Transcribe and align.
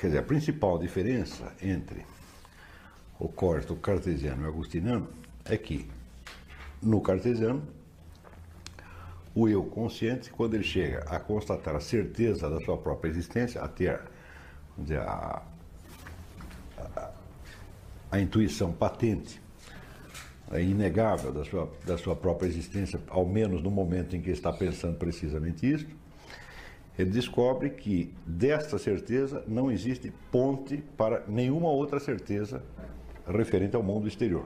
quer 0.00 0.06
dizer, 0.06 0.18
a 0.18 0.22
principal 0.22 0.78
diferença 0.78 1.52
entre 1.62 2.06
o 3.18 3.28
corte 3.28 3.74
cartesiano 3.76 4.42
e 4.42 4.46
o 4.46 4.48
agustiniano 4.48 5.08
é 5.44 5.56
que 5.58 5.86
no 6.82 7.00
cartesiano 7.02 7.62
o 9.34 9.48
eu 9.48 9.62
consciente, 9.64 10.30
quando 10.30 10.54
ele 10.54 10.64
chega 10.64 11.00
a 11.00 11.20
constatar 11.20 11.76
a 11.76 11.80
certeza 11.80 12.48
da 12.48 12.60
sua 12.60 12.76
própria 12.76 13.10
existência, 13.10 13.60
a 13.60 13.68
ter 13.68 14.00
dizer, 14.76 15.00
a, 15.00 15.42
a, 16.78 17.10
a 18.10 18.20
intuição 18.20 18.72
patente, 18.72 19.40
é 20.50 20.62
inegável 20.62 21.32
da 21.32 21.44
sua, 21.44 21.70
da 21.86 21.96
sua 21.96 22.16
própria 22.16 22.48
existência, 22.48 23.00
ao 23.08 23.24
menos 23.24 23.62
no 23.62 23.70
momento 23.70 24.16
em 24.16 24.20
que 24.20 24.30
está 24.30 24.52
pensando 24.52 24.96
precisamente 24.96 25.70
isso, 25.70 25.86
ele 27.00 27.10
descobre 27.10 27.70
que 27.70 28.12
desta 28.26 28.78
certeza 28.78 29.42
não 29.46 29.70
existe 29.70 30.12
ponte 30.30 30.82
para 30.96 31.24
nenhuma 31.26 31.68
outra 31.68 31.98
certeza 31.98 32.62
referente 33.26 33.74
ao 33.74 33.82
mundo 33.82 34.06
exterior. 34.06 34.44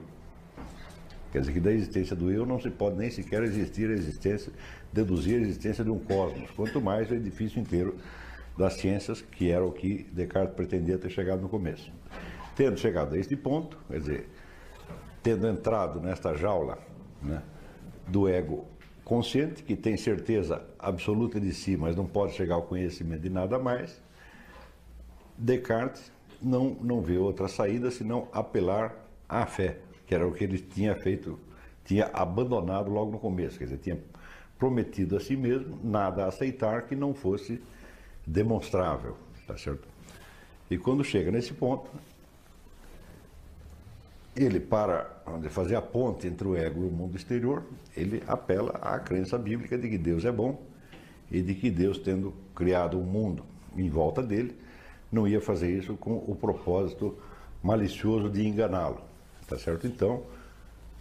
Quer 1.33 1.41
dizer 1.41 1.53
que 1.53 1.61
da 1.61 1.73
existência 1.73 2.15
do 2.15 2.31
eu 2.31 2.47
não 2.47 2.61
se 2.61 2.71
pode 2.71 2.97
nem 2.97 3.11
sequer 3.11 3.43
existir 3.43 3.91
a 3.91 3.93
existência, 3.93 4.53
deduzir 4.93 5.39
a 5.39 5.43
existência 5.43 5.83
de 5.83 5.91
um 5.91 5.99
cosmos, 5.99 6.49
quanto 6.53 6.81
mais 6.81 7.11
o 7.11 7.15
edifício 7.15 7.61
inteiro 7.61 7.97
das 8.57 8.75
ciências, 8.75 9.21
que 9.21 9.51
era 9.51 9.65
o 9.65 9.73
que 9.73 10.07
Descartes 10.13 10.55
pretendia 10.55 10.97
ter 10.97 11.11
chegado 11.11 11.43
no 11.43 11.49
começo. 11.49 11.93
Tendo 12.55 12.79
chegado 12.79 13.17
a 13.17 13.19
este 13.19 13.35
ponto, 13.35 13.77
quer 13.89 13.99
dizer, 13.99 14.29
tendo 15.25 15.49
entrado 15.49 16.01
nesta 16.01 16.35
jaula 16.35 16.79
né, 17.21 17.43
do 18.07 18.29
ego 18.29 18.65
consciente, 19.05 19.63
que 19.63 19.77
tem 19.77 19.97
certeza 19.97 20.65
absoluta 20.79 21.39
de 21.41 21.53
si, 21.53 21.77
mas 21.77 21.95
não 21.95 22.07
pode 22.07 22.33
chegar 22.33 22.55
ao 22.55 22.63
conhecimento 22.63 23.21
de 23.21 23.31
nada 23.31 23.59
mais, 23.59 24.01
Descartes 25.37 26.13
não, 26.41 26.77
não 26.81 27.01
vê 27.01 27.19
outra 27.19 27.49
saída 27.49 27.91
senão 27.91 28.29
apelar 28.33 28.95
à 29.29 29.45
fé, 29.47 29.79
que 30.07 30.15
era 30.15 30.27
o 30.27 30.33
que 30.33 30.45
ele 30.45 30.59
tinha 30.59 30.95
feito, 30.95 31.39
tinha 31.85 32.07
abandonado 32.13 32.91
logo 32.91 33.11
no 33.11 33.19
começo, 33.19 33.59
quer 33.59 33.65
dizer, 33.65 33.79
tinha 33.79 33.99
prometido 34.59 35.17
a 35.17 35.21
si 35.21 35.37
mesmo 35.37 35.79
nada 35.83 36.25
a 36.25 36.29
aceitar 36.29 36.83
que 36.83 36.95
não 36.95 37.13
fosse 37.13 37.61
demonstrável, 38.27 39.17
tá 39.47 39.57
certo? 39.57 39.87
E 40.71 40.79
quando 40.79 41.05
chega 41.05 41.31
nesse 41.31 41.53
ponto, 41.53 41.91
ele, 44.37 44.59
para 44.59 45.23
fazer 45.51 45.77
a 45.77 45.83
ponte 45.83 46.27
entre 46.27 46.47
o 46.47 46.57
ego 46.57 46.83
e 46.83 46.89
o 46.89 46.91
mundo 46.91 47.17
exterior, 47.17 47.65
ele 47.97 48.23
apela 48.27 48.73
à 48.83 48.99
crença 48.99 49.39
bíblica 49.39 49.79
de 49.79 49.89
que 49.89 49.99
Deus 49.99 50.25
é 50.25 50.33
bom 50.33 50.61
e 51.31 51.41
de 51.41 51.55
que 51.55 51.71
Deus, 51.71 51.99
tendo 51.99 52.35
criado 52.55 52.99
um 52.99 53.05
mundo 53.05 53.45
em 53.77 53.89
volta 53.89 54.23
dele, 54.23 54.57
não 55.11 55.27
ia 55.29 55.41
fazer 55.41 55.71
isso 55.71 55.97
com 55.97 56.17
o 56.17 56.35
propósito 56.35 57.17
malicioso 57.63 58.29
de 58.29 58.47
enganá-lo. 58.47 59.01
Tá 59.47 59.59
certo? 59.59 59.87
Então, 59.87 60.25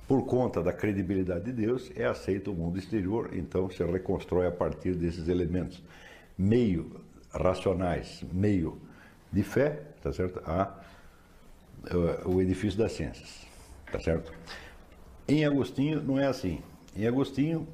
por 0.07 0.25
conta 0.25 0.61
da 0.61 0.71
credibilidade 0.71 1.45
de 1.45 1.53
Deus, 1.53 1.91
é 1.95 2.05
aceito 2.05 2.51
o 2.51 2.53
mundo 2.53 2.77
exterior, 2.77 3.29
então 3.33 3.69
se 3.69 3.83
reconstrói 3.83 4.47
a 4.47 4.51
partir 4.51 4.95
desses 4.95 5.27
elementos 5.27 5.81
meio 6.37 7.01
racionais, 7.31 8.23
meio 8.31 8.77
de 9.31 9.41
fé, 9.41 9.81
tá 10.01 10.11
certo? 10.13 10.41
A 10.45 10.82
o 12.25 12.41
edifício 12.41 12.77
das 12.79 12.93
ciências, 12.93 13.45
tá 13.91 13.99
certo? 13.99 14.31
Em 15.27 15.45
Agostinho 15.45 16.01
não 16.01 16.19
é 16.19 16.25
assim. 16.25 16.61
Em 16.95 17.07
Agostinho, 17.07 17.67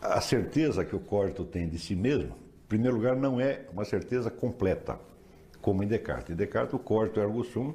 a 0.00 0.20
certeza 0.20 0.84
que 0.84 0.94
o 0.94 1.00
Corto 1.00 1.44
tem 1.44 1.68
de 1.68 1.78
si 1.78 1.94
mesmo, 1.94 2.30
em 2.30 2.68
primeiro 2.68 2.96
lugar, 2.96 3.16
não 3.16 3.40
é 3.40 3.66
uma 3.72 3.84
certeza 3.84 4.30
completa, 4.30 4.98
como 5.60 5.82
em 5.82 5.86
Descartes. 5.86 6.30
Em 6.30 6.36
Descartes, 6.36 6.74
o 6.74 6.78
Corto 6.78 7.20
ergo 7.20 7.44
sum 7.44 7.74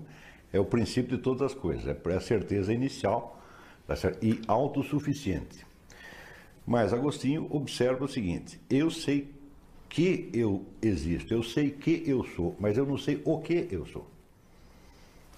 é 0.52 0.60
o 0.60 0.66
princípio 0.66 1.18
de 1.18 1.24
todas 1.24 1.42
as 1.42 1.54
coisas, 1.54 1.88
é 1.88 2.14
a 2.14 2.20
certeza 2.20 2.74
inicial 2.74 3.42
tá 3.86 3.94
e 4.22 4.42
autossuficiente. 4.48 5.66
Mas 6.66 6.94
Agostinho 6.94 7.48
observa 7.52 8.06
o 8.06 8.08
seguinte: 8.08 8.60
eu 8.70 8.90
sei 8.90 9.30
que 9.88 10.30
eu 10.34 10.66
existo, 10.82 11.34
eu 11.34 11.44
sei 11.44 11.70
que 11.70 12.04
eu 12.08 12.24
sou, 12.24 12.56
mas 12.60 12.78
eu 12.78 12.86
não 12.86 12.98
sei 12.98 13.22
o 13.24 13.40
que 13.40 13.68
eu 13.70 13.86
sou. 13.86 14.15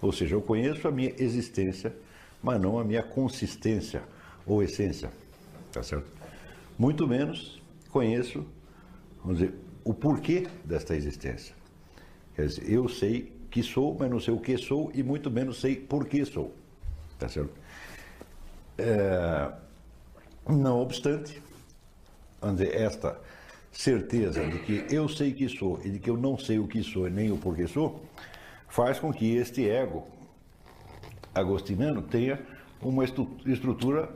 Ou 0.02 0.12
seja, 0.12 0.36
eu 0.36 0.42
conheço 0.42 0.88
a 0.88 0.92
minha 0.92 1.14
existência, 1.18 1.96
mas 2.42 2.62
não 2.62 2.80
a 2.80 2.84
minha 2.84 3.04
consistência 3.04 4.04
ou 4.46 4.62
essência. 4.62 5.12
Tá 5.72 5.82
certo? 5.84 6.12
Muito 6.78 7.08
menos 7.08 7.62
conheço, 7.90 8.46
vamos 9.24 9.40
dizer, 9.40 9.54
o 9.84 9.94
porquê 9.94 10.48
desta 10.64 10.96
existência. 10.96 11.56
Quer 12.36 12.48
dizer, 12.48 12.70
eu 12.70 12.88
sei 12.88 13.32
que 13.50 13.64
sou, 13.64 13.96
mas 14.00 14.10
não 14.10 14.20
sei 14.20 14.34
o 14.34 14.40
que 14.40 14.58
sou 14.58 14.92
e 14.94 15.02
muito 15.02 15.32
menos 15.32 15.60
sei 15.60 15.76
por 15.76 16.06
que 16.06 16.24
sou. 16.26 16.54
Tá 17.18 17.28
certo? 17.28 17.54
É, 18.78 19.52
não 20.48 20.80
obstante, 20.80 21.42
vamos 22.40 22.60
dizer, 22.60 22.76
esta 22.76 23.20
certeza 23.72 24.46
de 24.48 24.60
que 24.60 24.86
eu 24.94 25.10
sei 25.10 25.34
que 25.34 25.50
sou 25.50 25.80
e 25.84 25.90
de 25.90 26.00
que 26.00 26.10
eu 26.10 26.18
não 26.18 26.38
sei 26.38 26.60
o 26.60 26.68
que 26.68 26.84
sou 26.84 27.08
e 27.08 27.12
nem 27.12 27.32
o 27.32 27.38
porquê 27.38 27.68
sou, 27.68 28.04
faz 28.68 29.00
com 29.00 29.12
que 29.12 29.36
este 29.36 29.68
ego 29.68 30.06
agostiniano 31.34 32.02
tenha 32.02 32.40
uma 32.82 33.04
estrutura 33.04 34.10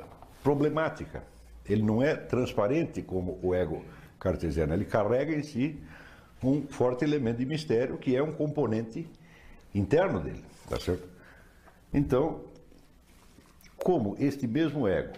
problemática. 0.43 1.23
Ele 1.67 1.81
não 1.81 2.01
é 2.01 2.15
transparente 2.15 3.01
como 3.01 3.39
o 3.41 3.53
ego 3.53 3.83
cartesiano, 4.19 4.73
ele 4.73 4.85
carrega 4.85 5.33
em 5.33 5.43
si 5.43 5.79
um 6.43 6.63
forte 6.67 7.03
elemento 7.03 7.37
de 7.37 7.45
mistério 7.45 7.97
que 7.97 8.15
é 8.15 8.21
um 8.21 8.31
componente 8.31 9.07
interno 9.73 10.19
dele, 10.19 10.43
tá 10.69 10.79
certo? 10.79 11.07
Então, 11.93 12.41
como 13.77 14.15
este 14.19 14.47
mesmo 14.47 14.87
ego 14.87 15.13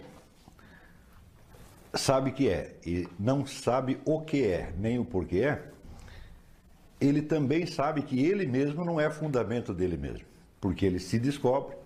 sabe 1.94 2.32
que 2.32 2.48
é 2.48 2.76
e 2.84 3.08
não 3.18 3.46
sabe 3.46 3.98
o 4.04 4.20
que 4.20 4.44
é, 4.46 4.72
nem 4.76 4.98
o 4.98 5.04
porquê 5.04 5.40
é, 5.40 5.73
ele 7.06 7.22
também 7.22 7.66
sabe 7.66 8.02
que 8.02 8.24
ele 8.24 8.46
mesmo 8.46 8.84
não 8.84 9.00
é 9.00 9.10
fundamento 9.10 9.72
dele 9.72 9.96
mesmo, 9.96 10.26
porque 10.60 10.84
ele 10.86 10.98
se 10.98 11.18
descobre 11.18 11.76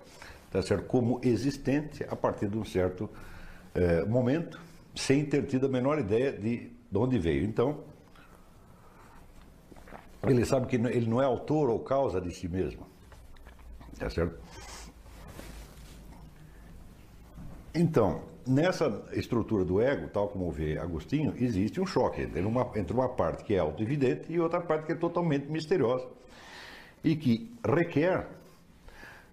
tá 0.51 0.63
certo, 0.63 0.87
como 0.87 1.21
existente 1.23 2.05
a 2.09 2.17
partir 2.17 2.49
de 2.49 2.57
um 2.57 2.65
certo 2.65 3.09
é, 3.75 4.05
momento, 4.05 4.61
sem 4.95 5.25
ter 5.25 5.47
tido 5.47 5.67
a 5.67 5.69
menor 5.69 5.99
ideia 5.99 6.33
de, 6.33 6.71
de 6.91 6.99
onde 6.99 7.19
veio. 7.19 7.45
Então, 7.45 7.85
ele 10.23 10.45
sabe 10.45 10.67
que 10.67 10.77
ele 10.77 11.07
não 11.07 11.21
é 11.23 11.25
autor 11.25 11.71
ou 11.71 11.79
causa 11.81 12.21
de 12.21 12.33
si 12.35 12.49
mesmo. 12.49 12.87
Tá 13.99 14.11
certo? 14.11 14.39
Então, 17.75 18.23
nessa 18.49 19.05
estrutura 19.13 19.65
do 19.65 19.81
ego, 19.81 20.09
tal 20.09 20.29
como 20.29 20.51
vê 20.51 20.79
Agostinho, 20.79 21.35
existe 21.39 21.81
um 21.81 21.87
choque 21.87 22.23
entre 22.23 22.41
uma, 22.41 22.71
entre 22.75 22.95
uma 22.95 23.09
parte 23.09 23.45
que 23.45 23.55
é 23.55 23.59
auto-evidente 23.59 24.33
e 24.33 24.41
outra 24.41 24.61
parte 24.61 24.87
que 24.87 24.93
é 24.93 24.95
totalmente 24.95 25.47
misteriosa 25.47 26.07
e 27.05 27.15
que 27.15 27.55
requer 27.65 28.27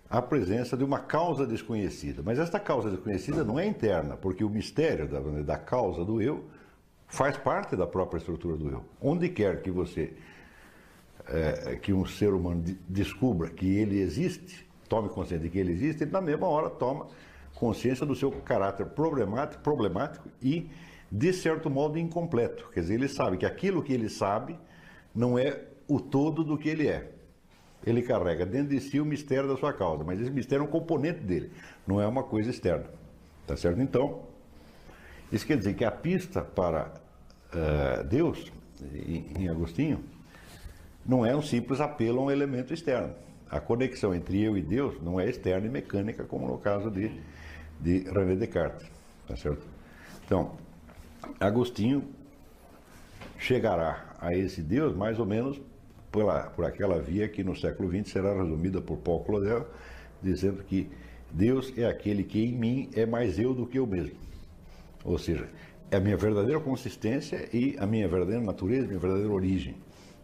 a 0.09 0.21
presença 0.21 0.77
de 0.77 0.83
uma 0.83 0.99
causa 0.99 1.47
desconhecida. 1.47 2.21
Mas 2.23 2.37
esta 2.37 2.59
causa 2.59 2.91
desconhecida 2.91 3.43
não 3.43 3.57
é 3.57 3.65
interna, 3.65 4.15
porque 4.17 4.43
o 4.43 4.49
mistério 4.49 5.07
da, 5.07 5.19
da 5.19 5.57
causa 5.57 6.03
do 6.03 6.21
eu 6.21 6.45
faz 7.07 7.37
parte 7.37 7.75
da 7.75 7.87
própria 7.87 8.19
estrutura 8.19 8.57
do 8.57 8.69
eu. 8.69 8.83
Onde 9.01 9.29
quer 9.29 9.61
que 9.61 9.72
você, 9.72 10.13
é, 11.28 11.78
que 11.81 11.93
um 11.93 12.05
ser 12.05 12.34
humano 12.34 12.63
descubra 12.87 13.49
que 13.49 13.78
ele 13.78 13.99
existe, 13.99 14.67
tome 14.87 15.09
consciência 15.09 15.40
de 15.40 15.49
que 15.49 15.57
ele 15.57 15.72
existe, 15.72 16.03
ele 16.03 16.11
na 16.11 16.22
mesma 16.22 16.47
hora 16.47 16.69
toma 16.69 17.07
consciência 17.55 18.05
do 18.05 18.16
seu 18.16 18.31
caráter 18.31 18.85
problemático, 18.87 19.63
problemático 19.63 20.29
e, 20.41 20.69
de 21.11 21.34
certo 21.34 21.69
modo, 21.69 21.97
incompleto. 21.97 22.69
Quer 22.73 22.81
dizer, 22.81 22.93
ele 22.96 23.07
sabe 23.07 23.37
que 23.37 23.46
aquilo 23.46 23.81
que 23.81 23.93
ele 23.93 24.09
sabe 24.09 24.59
não 25.13 25.40
é 25.40 25.63
o 25.87 25.99
todo 25.99 26.43
do 26.43 26.57
que 26.57 26.69
ele 26.69 26.87
é. 26.87 27.11
Ele 27.85 28.02
carrega 28.02 28.46
dentro 28.46 28.69
de 28.69 28.79
si 28.79 28.99
o 28.99 29.05
mistério 29.05 29.47
da 29.47 29.55
sua 29.55 29.72
causa, 29.72 30.03
mas 30.03 30.19
esse 30.19 30.31
mistério 30.31 30.63
é 30.63 30.67
um 30.67 30.72
componente 30.72 31.19
dele, 31.19 31.52
não 31.87 32.02
é 32.02 32.07
uma 32.07 32.23
coisa 32.23 32.49
externa. 32.49 32.85
Tá 33.47 33.55
certo? 33.55 33.79
Então, 33.79 34.23
isso 35.31 35.46
quer 35.46 35.57
dizer 35.57 35.75
que 35.75 35.85
a 35.85 35.91
pista 35.91 36.41
para 36.41 36.91
uh, 37.53 38.03
Deus, 38.05 38.52
em, 38.93 39.43
em 39.43 39.49
Agostinho, 39.49 40.03
não 41.05 41.23
é 41.23 41.35
um 41.35 41.41
simples 41.41 41.79
apelo 41.79 42.19
a 42.19 42.23
um 42.23 42.31
elemento 42.31 42.73
externo. 42.73 43.13
A 43.49 43.59
conexão 43.59 44.13
entre 44.16 44.41
eu 44.41 44.57
e 44.57 44.61
Deus 44.61 44.99
não 45.02 45.19
é 45.19 45.29
externa 45.29 45.67
e 45.67 45.69
mecânica, 45.69 46.23
como 46.23 46.47
no 46.47 46.57
caso 46.57 46.90
de 46.90 47.11
de 47.79 47.99
René 48.09 48.35
Descartes. 48.35 48.87
Tá 49.27 49.35
certo? 49.35 49.66
Então, 50.25 50.57
Agostinho 51.39 52.03
chegará 53.37 54.16
a 54.19 54.35
esse 54.35 54.61
Deus 54.61 54.95
mais 54.95 55.19
ou 55.19 55.25
menos 55.25 55.59
pela, 56.11 56.43
por 56.43 56.66
aquela 56.66 56.99
via 56.99 57.27
que 57.27 57.43
no 57.43 57.55
século 57.55 57.89
XX 57.89 58.11
será 58.11 58.33
resumida 58.33 58.81
por 58.81 58.97
Paul 58.97 59.23
Claudel, 59.23 59.67
dizendo 60.22 60.63
que 60.63 60.89
Deus 61.31 61.73
é 61.77 61.85
aquele 61.85 62.23
que 62.23 62.43
em 62.43 62.53
mim 62.53 62.89
é 62.93 63.05
mais 63.05 63.37
eu 63.37 63.53
do 63.53 63.67
que 63.67 63.78
eu 63.78 63.85
mesmo. 63.85 64.16
Ou 65.03 65.17
seja, 65.17 65.49
é 65.91 65.97
a 65.97 65.99
minha 65.99 66.17
verdadeira 66.17 66.59
consistência 66.59 67.47
e 67.53 67.75
a 67.78 67.85
minha 67.85 68.07
verdadeira 68.07 68.41
natureza, 68.41 68.85
a 68.85 68.87
minha 68.87 68.99
verdadeira 68.99 69.31
origem. 69.31 69.75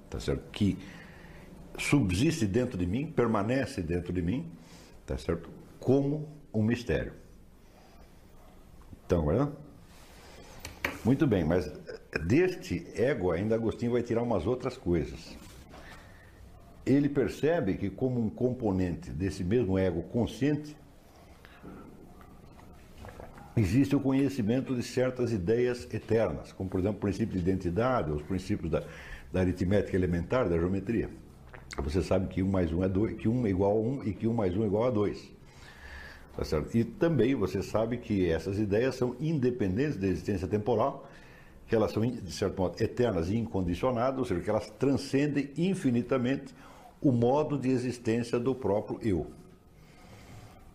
Tá 0.09 0.19
certo? 0.19 0.49
Que 0.51 0.77
subsiste 1.77 2.45
dentro 2.45 2.77
de 2.77 2.85
mim, 2.85 3.07
permanece 3.07 3.81
dentro 3.81 4.11
de 4.11 4.21
mim, 4.21 4.49
tá 5.05 5.17
certo? 5.17 5.49
Como 5.79 6.27
um 6.53 6.63
mistério. 6.63 7.13
Então, 9.11 9.29
é? 9.29 9.45
Muito 11.03 11.27
bem, 11.27 11.43
mas 11.43 11.69
deste 12.25 12.87
ego 12.95 13.29
ainda 13.31 13.55
Agostinho 13.55 13.91
vai 13.91 14.01
tirar 14.01 14.23
umas 14.23 14.47
outras 14.47 14.77
coisas. 14.77 15.37
Ele 16.85 17.09
percebe 17.09 17.73
que 17.73 17.89
como 17.89 18.21
um 18.21 18.29
componente 18.29 19.11
desse 19.11 19.43
mesmo 19.43 19.77
ego 19.77 20.01
consciente, 20.03 20.77
existe 23.57 23.93
o 23.97 23.99
conhecimento 23.99 24.73
de 24.73 24.81
certas 24.81 25.33
ideias 25.33 25.93
eternas, 25.93 26.53
como 26.53 26.69
por 26.69 26.79
exemplo 26.79 26.99
o 26.99 27.01
princípio 27.01 27.33
de 27.33 27.39
identidade, 27.39 28.11
os 28.11 28.21
princípios 28.21 28.71
da, 28.71 28.81
da 29.29 29.41
aritmética 29.41 29.97
elementar, 29.97 30.47
da 30.47 30.57
geometria. 30.57 31.09
Você 31.83 32.01
sabe 32.01 32.29
que 32.29 32.41
1 32.41 32.47
mais 32.47 32.71
1 32.71 32.81
é 32.81 32.87
2, 32.87 33.17
que 33.17 33.27
1 33.27 33.45
é 33.45 33.49
igual 33.49 33.73
a 33.73 33.81
1 33.81 34.03
e 34.05 34.13
que 34.13 34.25
1 34.25 34.33
mais 34.33 34.55
1 34.55 34.63
é 34.63 34.65
igual 34.67 34.85
a 34.85 34.89
2. 34.89 35.40
Tá 36.35 36.45
certo? 36.45 36.75
E 36.75 36.83
também 36.83 37.35
você 37.35 37.61
sabe 37.61 37.97
que 37.97 38.29
essas 38.29 38.57
ideias 38.57 38.95
são 38.95 39.15
independentes 39.19 39.97
da 39.97 40.07
existência 40.07 40.47
temporal, 40.47 41.07
que 41.67 41.75
elas 41.75 41.91
são, 41.91 42.05
de 42.05 42.31
certo 42.31 42.61
modo, 42.61 42.81
eternas 42.81 43.29
e 43.29 43.37
incondicionadas, 43.37 44.19
ou 44.19 44.25
seja, 44.25 44.41
que 44.41 44.49
elas 44.49 44.69
transcendem 44.71 45.51
infinitamente 45.57 46.53
o 47.01 47.11
modo 47.11 47.57
de 47.57 47.69
existência 47.69 48.39
do 48.39 48.53
próprio 48.53 48.99
eu. 49.01 49.27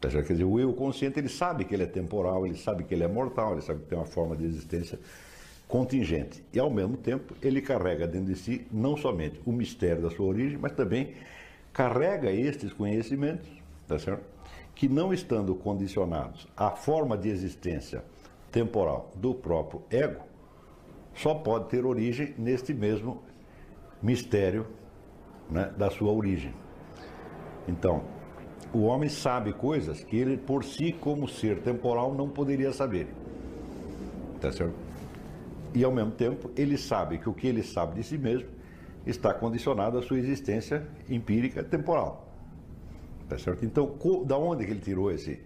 Tá 0.01 0.11
certo? 0.11 0.27
Quer 0.27 0.33
dizer, 0.35 0.45
o 0.45 0.61
eu 0.61 0.73
consciente, 0.75 1.19
ele 1.19 1.29
sabe 1.29 1.65
que 1.65 1.75
ele 1.75 1.85
é 1.85 1.87
temporal, 1.87 2.47
ele 2.47 2.57
sabe 2.57 2.85
que 2.85 2.95
ele 2.95 3.05
é 3.05 3.09
mortal, 3.09 3.53
ele 3.53 3.63
sabe 3.63 3.81
que 3.81 3.87
tem 3.87 3.99
uma 3.99 4.07
forma 4.07 4.37
de 4.37 4.45
existência 4.45 4.99
contingente. 5.67 6.45
E, 6.53 6.59
ao 6.59 6.71
mesmo 6.71 6.97
tempo, 6.97 7.35
ele 7.43 7.61
carrega 7.63 8.07
dentro 8.07 8.33
de 8.33 8.39
si 8.39 8.67
não 8.71 8.97
somente 8.97 9.41
o 9.45 9.53
mistério 9.53 10.03
da 10.03 10.11
sua 10.11 10.27
origem, 10.27 10.59
mas 10.59 10.73
também 10.73 11.15
carrega 11.73 12.31
estes 12.31 12.73
conhecimentos, 12.73 13.49
tá 13.89 13.99
certo? 13.99 14.36
Que 14.77 14.89
não 14.89 15.13
estando 15.13 15.55
condicionados 15.55 16.47
à 16.55 16.71
forma 16.71 17.17
de 17.17 17.31
existência 17.31 18.05
temporal 18.53 19.11
do 19.17 19.35
próprio 19.35 19.83
ego, 19.91 20.23
só 21.15 21.35
pode 21.35 21.71
ter 21.71 21.87
origem 21.87 22.35
neste 22.37 22.75
mesmo 22.75 23.23
mistério 24.03 24.67
né, 25.51 25.73
da 25.79 25.91
sua 25.91 26.13
origem. 26.13 26.55
Então, 27.67 28.05
o 28.71 28.83
homem 28.83 29.09
sabe 29.09 29.55
coisas 29.55 30.05
que 30.05 30.15
ele, 30.15 30.37
por 30.37 30.63
si, 30.63 30.93
como 30.93 31.27
ser 31.27 31.63
temporal, 31.63 32.15
não 32.15 32.29
poderia 32.29 32.71
saber. 32.71 33.09
Tá 34.43 34.53
certo? 34.53 34.75
E, 35.75 35.83
ao 35.83 35.91
mesmo 35.91 36.13
tempo, 36.13 36.51
ele 36.55 36.77
sabe 36.77 37.17
que 37.17 37.31
o 37.31 37.33
que 37.33 37.47
ele 37.47 37.63
sabe 37.63 37.95
de 37.95 38.03
si 38.03 38.19
mesmo 38.19 38.51
está 39.07 39.33
condicionado 39.33 39.97
à 39.99 40.03
sua 40.03 40.19
existência 40.19 40.87
empírica 41.09 41.65
temporal. 41.65 42.26
Tá 43.29 43.39
certo? 43.39 43.65
Então, 43.65 43.99
da 44.25 44.39
onde 44.39 44.65
que 44.65 44.71
ele 44.71 44.81
tirou 44.81 45.11
esse, 45.11 45.41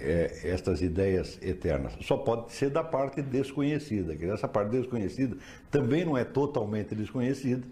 é, 0.00 0.40
estas 0.44 0.82
ideias 0.82 1.38
eternas? 1.40 1.92
Só 2.02 2.16
pode 2.16 2.52
ser 2.52 2.70
da 2.70 2.82
parte 2.82 3.22
desconhecida, 3.22 4.16
que 4.16 4.24
essa 4.24 4.48
parte 4.48 4.70
desconhecida 4.70 5.36
também 5.70 6.04
não 6.04 6.18
é 6.18 6.24
totalmente 6.24 6.94
desconhecida, 6.94 7.64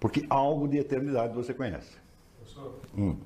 porque 0.00 0.24
algo 0.30 0.66
de 0.66 0.78
eternidade 0.78 1.34
você 1.34 1.52
conhece. 1.52 1.96
Professor, 2.38 2.80
hum. 2.96 3.16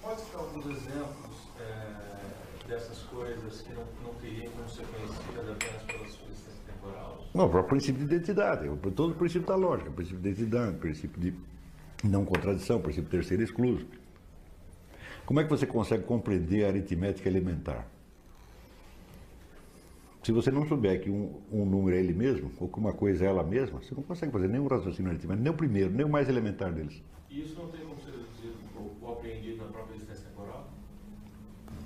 pode 0.00 0.20
citar 0.22 0.40
alguns 0.40 0.66
exemplos 0.66 1.36
é, 1.60 2.68
dessas 2.68 2.98
coisas 3.02 3.60
que 3.60 3.74
não, 3.74 3.84
não 4.02 4.14
teriam 4.14 4.50
como 4.52 4.68
ser 4.70 4.86
conhecidas 4.86 5.50
apenas 5.50 5.82
pela 5.82 6.08
sua 6.08 6.28
existência 6.28 6.62
temporal? 6.66 7.24
Não, 7.34 7.44
o 7.44 7.50
próprio 7.50 7.76
princípio 7.76 8.06
de 8.06 8.14
identidade, 8.14 8.70
todo 8.94 9.10
o 9.10 9.14
princípio 9.14 9.46
da 9.46 9.56
lógica, 9.56 9.90
o 9.90 9.92
princípio 9.92 10.20
de 10.20 10.28
identidade, 10.30 10.76
o 10.76 10.78
princípio 10.78 11.20
de 11.20 11.34
não 12.04 12.24
contradição, 12.24 12.80
princípio 12.80 13.10
terceiro 13.10 13.42
excluso. 13.42 13.86
Como 15.24 15.40
é 15.40 15.44
que 15.44 15.50
você 15.50 15.66
consegue 15.66 16.04
compreender 16.04 16.64
a 16.64 16.68
aritmética 16.68 17.28
elementar? 17.28 17.86
Se 20.22 20.32
você 20.32 20.50
não 20.50 20.66
souber 20.66 21.00
que 21.00 21.08
um, 21.08 21.40
um, 21.52 21.64
número 21.64 21.96
é 21.96 22.00
ele 22.00 22.12
mesmo, 22.12 22.50
ou 22.58 22.68
que 22.68 22.78
uma 22.78 22.92
coisa 22.92 23.24
é 23.24 23.28
ela 23.28 23.44
mesma, 23.44 23.80
você 23.80 23.94
não 23.94 24.02
consegue 24.02 24.32
fazer 24.32 24.48
nenhum 24.48 24.66
raciocínio 24.66 25.10
aritmético, 25.10 25.42
nem 25.42 25.52
o 25.52 25.56
primeiro, 25.56 25.90
nem 25.90 26.04
o 26.04 26.08
mais 26.08 26.28
elementar 26.28 26.72
deles. 26.72 27.02
E 27.30 27.42
isso 27.42 27.54
não 27.54 27.68
tem 27.68 27.80
como 27.80 28.00
ser 28.00 28.16
ou 29.06 29.12
apreendido 29.12 29.58
na 29.58 29.70
própria 29.70 29.94
existência 29.94 30.28
temporal? 30.28 30.68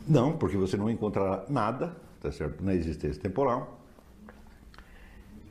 Não, 0.08 0.36
porque 0.36 0.56
você 0.56 0.76
não 0.76 0.90
encontrará 0.90 1.44
nada, 1.48 1.96
tá 2.20 2.32
certo, 2.32 2.64
na 2.64 2.74
existência 2.74 3.20
temporal, 3.20 3.79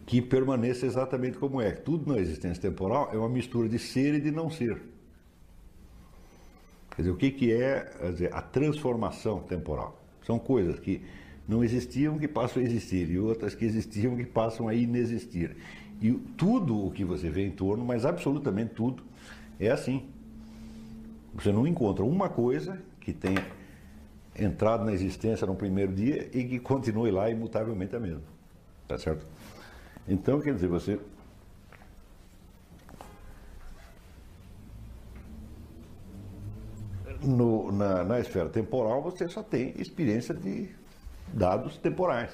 que 0.10 0.24
permaneça 0.24 0.88
exatamente 0.88 1.38
como 1.38 1.62
é. 1.62 1.70
Tudo 1.70 2.12
na 2.12 2.20
existência 2.20 2.60
temporal 2.60 3.12
é 3.14 3.16
uma 3.16 3.30
mistura 3.30 3.70
de 3.70 3.78
ser 3.78 4.16
e 4.16 4.20
de 4.20 4.32
não 4.32 4.50
ser. 4.50 4.82
Quer 6.96 7.04
dizer, 7.04 7.12
o 7.12 7.16
que, 7.16 7.30
que 7.30 7.54
é 7.54 7.92
dizer, 8.10 8.34
a 8.34 8.42
transformação 8.42 9.42
temporal? 9.42 10.02
São 10.26 10.40
coisas 10.40 10.80
que 10.80 11.04
não 11.48 11.64
existiam 11.64 12.18
que 12.18 12.28
passam 12.28 12.60
a 12.60 12.66
existir 12.66 13.08
e 13.08 13.20
outras 13.20 13.54
que 13.54 13.64
existiam 13.64 14.18
que 14.18 14.26
passam 14.26 14.68
a 14.68 14.74
inexistir. 14.74 15.56
E 16.02 16.12
tudo 16.36 16.88
o 16.88 16.90
que 16.90 17.06
você 17.06 17.30
vê 17.30 17.46
em 17.46 17.52
torno, 17.52 17.86
mas 17.86 18.04
absolutamente 18.04 18.74
tudo, 18.74 19.04
é 19.60 19.70
assim. 19.70 20.08
Você 21.36 21.52
não 21.52 21.68
encontra 21.68 22.04
uma 22.04 22.30
coisa 22.30 22.82
que 23.00 23.14
tenha 23.14 23.46
entrado 24.36 24.84
na 24.86 24.92
existência 24.92 25.46
no 25.46 25.54
primeiro 25.54 25.94
dia 25.94 26.28
e 26.34 26.44
que 26.46 26.58
continue 26.58 27.12
lá 27.12 27.30
imutavelmente 27.30 27.96
a 27.96 28.00
mesma. 28.00 28.24
Tá 28.88 28.98
certo? 28.98 29.24
Então, 30.10 30.42
quer 30.42 30.56
dizer, 30.56 30.68
você. 30.68 31.00
No, 37.22 37.72
na, 37.72 38.04
na 38.04 38.20
esfera 38.20 38.50
temporal, 38.50 39.04
você 39.04 39.28
só 39.28 39.44
tem 39.44 39.80
experiência 39.80 40.34
de 40.34 40.70
dados 41.32 41.78
temporais. 41.78 42.34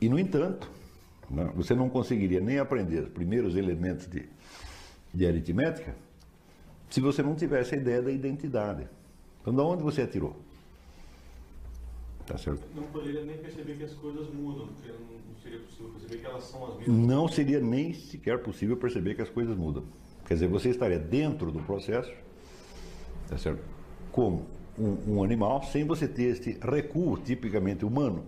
E, 0.00 0.08
no 0.08 0.18
entanto, 0.18 0.70
né, 1.28 1.52
você 1.54 1.74
não 1.74 1.90
conseguiria 1.90 2.40
nem 2.40 2.58
aprender 2.58 3.00
os 3.02 3.10
primeiros 3.10 3.54
elementos 3.54 4.06
de, 4.06 4.26
de 5.12 5.26
aritmética 5.26 5.94
se 6.88 7.00
você 7.00 7.22
não 7.22 7.34
tivesse 7.34 7.74
a 7.74 7.78
ideia 7.78 8.00
da 8.00 8.10
identidade. 8.10 8.88
Então, 9.42 9.54
de 9.54 9.60
onde 9.60 9.82
você 9.82 10.02
atirou? 10.02 10.34
Tá 12.26 12.38
certo? 12.38 12.62
Não 12.74 12.84
poderia 12.84 13.24
nem 13.24 13.36
perceber 13.36 13.76
que 13.76 13.84
as 13.84 13.92
coisas 13.94 14.32
mudam, 14.32 14.68
porque 14.68 14.90
não 14.90 15.29
seria 15.42 15.58
possível 15.60 15.90
perceber 15.90 16.18
que 16.18 16.26
elas 16.26 16.44
são 16.44 16.66
as 16.66 16.76
mesmas. 16.76 16.96
Não 16.96 17.28
seria 17.28 17.60
nem 17.60 17.92
sequer 17.92 18.38
possível 18.38 18.76
perceber 18.76 19.14
que 19.14 19.22
as 19.22 19.30
coisas 19.30 19.56
mudam. 19.56 19.84
Quer 20.26 20.34
dizer, 20.34 20.48
você 20.48 20.70
estaria 20.70 20.98
dentro 20.98 21.50
do 21.50 21.60
processo, 21.60 22.12
tá 23.28 23.36
certo? 23.36 23.62
Como 24.12 24.46
um, 24.78 25.16
um 25.16 25.24
animal, 25.24 25.62
sem 25.64 25.84
você 25.84 26.06
ter 26.06 26.24
este 26.24 26.58
recuo 26.62 27.16
tipicamente 27.18 27.84
humano, 27.84 28.24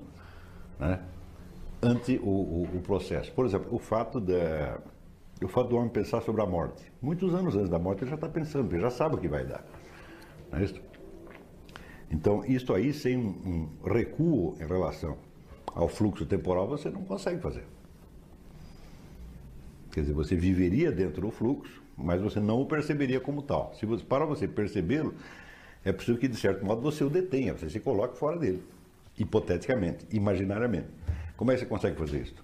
né? 0.78 1.00
ante 1.82 2.18
o, 2.22 2.28
o, 2.28 2.62
o, 2.76 2.80
processo. 2.80 3.32
Por 3.32 3.44
exemplo, 3.44 3.74
o 3.74 3.78
fato, 3.78 4.20
da, 4.20 4.80
o 5.42 5.48
fato 5.48 5.68
do 5.68 5.76
homem 5.76 5.88
pensar 5.88 6.22
sobre 6.22 6.42
a 6.42 6.46
morte. 6.46 6.90
Muitos 7.00 7.34
anos 7.34 7.56
antes 7.56 7.68
da 7.68 7.78
morte 7.78 8.02
ele 8.02 8.10
já 8.10 8.16
está 8.16 8.28
pensando, 8.28 8.72
ele 8.72 8.82
já 8.82 8.90
sabe 8.90 9.16
o 9.16 9.18
que 9.18 9.28
vai 9.28 9.44
dar. 9.44 9.64
Não 10.50 10.58
é 10.58 10.64
isso? 10.64 10.80
Então, 12.10 12.44
isso 12.44 12.72
aí, 12.74 12.92
sem 12.92 13.16
um, 13.16 13.70
um 13.82 13.88
recuo 13.88 14.56
em 14.60 14.66
relação 14.66 15.16
ao 15.74 15.88
fluxo 15.88 16.26
temporal, 16.26 16.68
você 16.68 16.90
não 16.90 17.02
consegue 17.04 17.40
fazer. 17.40 17.64
Quer 19.92 20.00
dizer, 20.02 20.12
você 20.12 20.34
viveria 20.34 20.90
dentro 20.90 21.22
do 21.22 21.30
fluxo, 21.30 21.82
mas 21.96 22.20
você 22.20 22.40
não 22.40 22.60
o 22.60 22.66
perceberia 22.66 23.20
como 23.20 23.42
tal. 23.42 23.74
Se 23.74 23.84
você, 23.84 24.04
para 24.04 24.24
você 24.24 24.48
percebê-lo, 24.48 25.14
é 25.84 25.92
preciso 25.92 26.18
que, 26.18 26.28
de 26.28 26.36
certo 26.36 26.64
modo, 26.64 26.80
você 26.80 27.04
o 27.04 27.10
detenha, 27.10 27.52
você 27.54 27.68
se 27.68 27.80
coloque 27.80 28.16
fora 28.16 28.38
dele, 28.38 28.62
hipoteticamente, 29.18 30.06
imaginariamente. 30.10 30.88
Como 31.36 31.50
é 31.50 31.54
que 31.54 31.60
você 31.60 31.66
consegue 31.66 31.96
fazer 31.96 32.22
isso? 32.22 32.34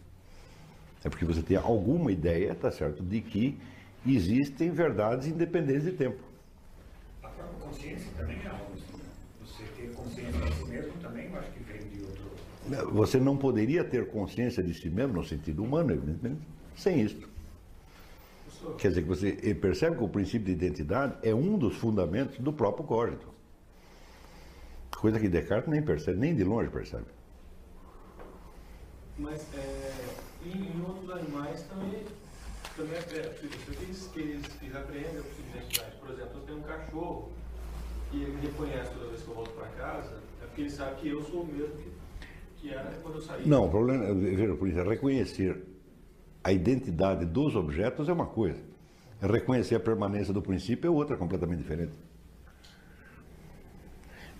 É 1.04 1.08
porque 1.08 1.24
você 1.24 1.42
tem 1.42 1.56
alguma 1.56 2.10
ideia, 2.10 2.54
tá 2.54 2.70
certo, 2.70 3.02
de 3.02 3.20
que 3.20 3.58
existem 4.06 4.70
verdades 4.70 5.28
independentes 5.28 5.84
de 5.84 5.92
tempo. 5.92 6.18
A 7.22 7.28
própria 7.28 7.58
consciência 7.60 8.10
também 8.16 8.36
é 8.44 8.48
algo 8.48 8.78
ter 9.78 9.92
consciência 9.94 10.40
de 10.40 10.54
si 10.54 10.64
mesmo 10.64 10.92
também, 11.00 11.26
eu 11.26 11.38
acho 11.38 11.50
que. 11.52 11.57
Você 12.92 13.18
não 13.18 13.36
poderia 13.36 13.84
ter 13.84 14.08
consciência 14.08 14.62
de 14.62 14.74
si 14.74 14.90
mesmo, 14.90 15.14
no 15.14 15.24
sentido 15.24 15.62
humano, 15.62 15.92
evidentemente, 15.92 16.42
sem 16.76 17.00
isso. 17.00 17.28
Quer 18.76 18.88
dizer 18.88 19.02
que 19.02 19.08
você 19.08 19.54
percebe 19.54 19.96
que 19.96 20.04
o 20.04 20.08
princípio 20.08 20.46
de 20.46 20.52
identidade 20.52 21.14
é 21.22 21.34
um 21.34 21.56
dos 21.56 21.76
fundamentos 21.76 22.38
do 22.38 22.52
próprio 22.52 22.84
código. 22.84 23.34
Coisa 24.96 25.20
que 25.20 25.28
Descartes 25.28 25.70
nem 25.70 25.80
percebe, 25.80 26.18
nem 26.18 26.34
de 26.34 26.42
longe 26.42 26.68
percebe. 26.68 27.06
Mas 29.16 29.46
é, 29.54 29.92
em, 30.44 30.82
outros 30.82 31.10
animais 31.10 31.62
também, 31.62 32.04
também 32.76 32.94
é, 32.94 32.98
é. 32.98 33.32
Você 33.32 33.86
diz 33.86 34.08
que 34.12 34.20
eles, 34.20 34.44
eles 34.62 34.74
o 34.74 35.24
princípio 35.24 35.52
de 35.52 35.58
identidade. 35.58 35.96
Por 36.00 36.10
exemplo, 36.10 36.40
você 36.40 36.46
tem 36.46 36.56
um 36.56 36.62
cachorro 36.62 37.32
e 38.12 38.22
ele 38.22 38.32
me 38.32 38.40
reconhece 38.40 38.90
toda 38.92 39.06
vez 39.08 39.22
que 39.22 39.28
eu 39.28 39.34
volto 39.34 39.50
para 39.52 39.66
casa, 39.68 40.20
é 40.42 40.46
porque 40.46 40.62
ele 40.62 40.70
sabe 40.70 41.00
que 41.00 41.08
eu 41.08 41.22
sou 41.22 41.42
o 41.42 41.46
mesmo 41.46 41.76
que, 41.76 41.92
Não, 43.46 43.66
o 43.66 43.70
problema, 43.70 44.14
veja, 44.14 44.54
por 44.54 44.68
isso, 44.68 44.78
é 44.78 44.82
reconhecer 44.82 45.64
a 46.42 46.52
identidade 46.52 47.24
dos 47.24 47.54
objetos 47.54 48.08
é 48.08 48.12
uma 48.12 48.26
coisa. 48.26 48.60
Reconhecer 49.20 49.74
a 49.74 49.80
permanência 49.80 50.32
do 50.32 50.40
princípio 50.40 50.88
é 50.88 50.90
outra 50.90 51.16
completamente 51.16 51.58
diferente. 51.58 51.92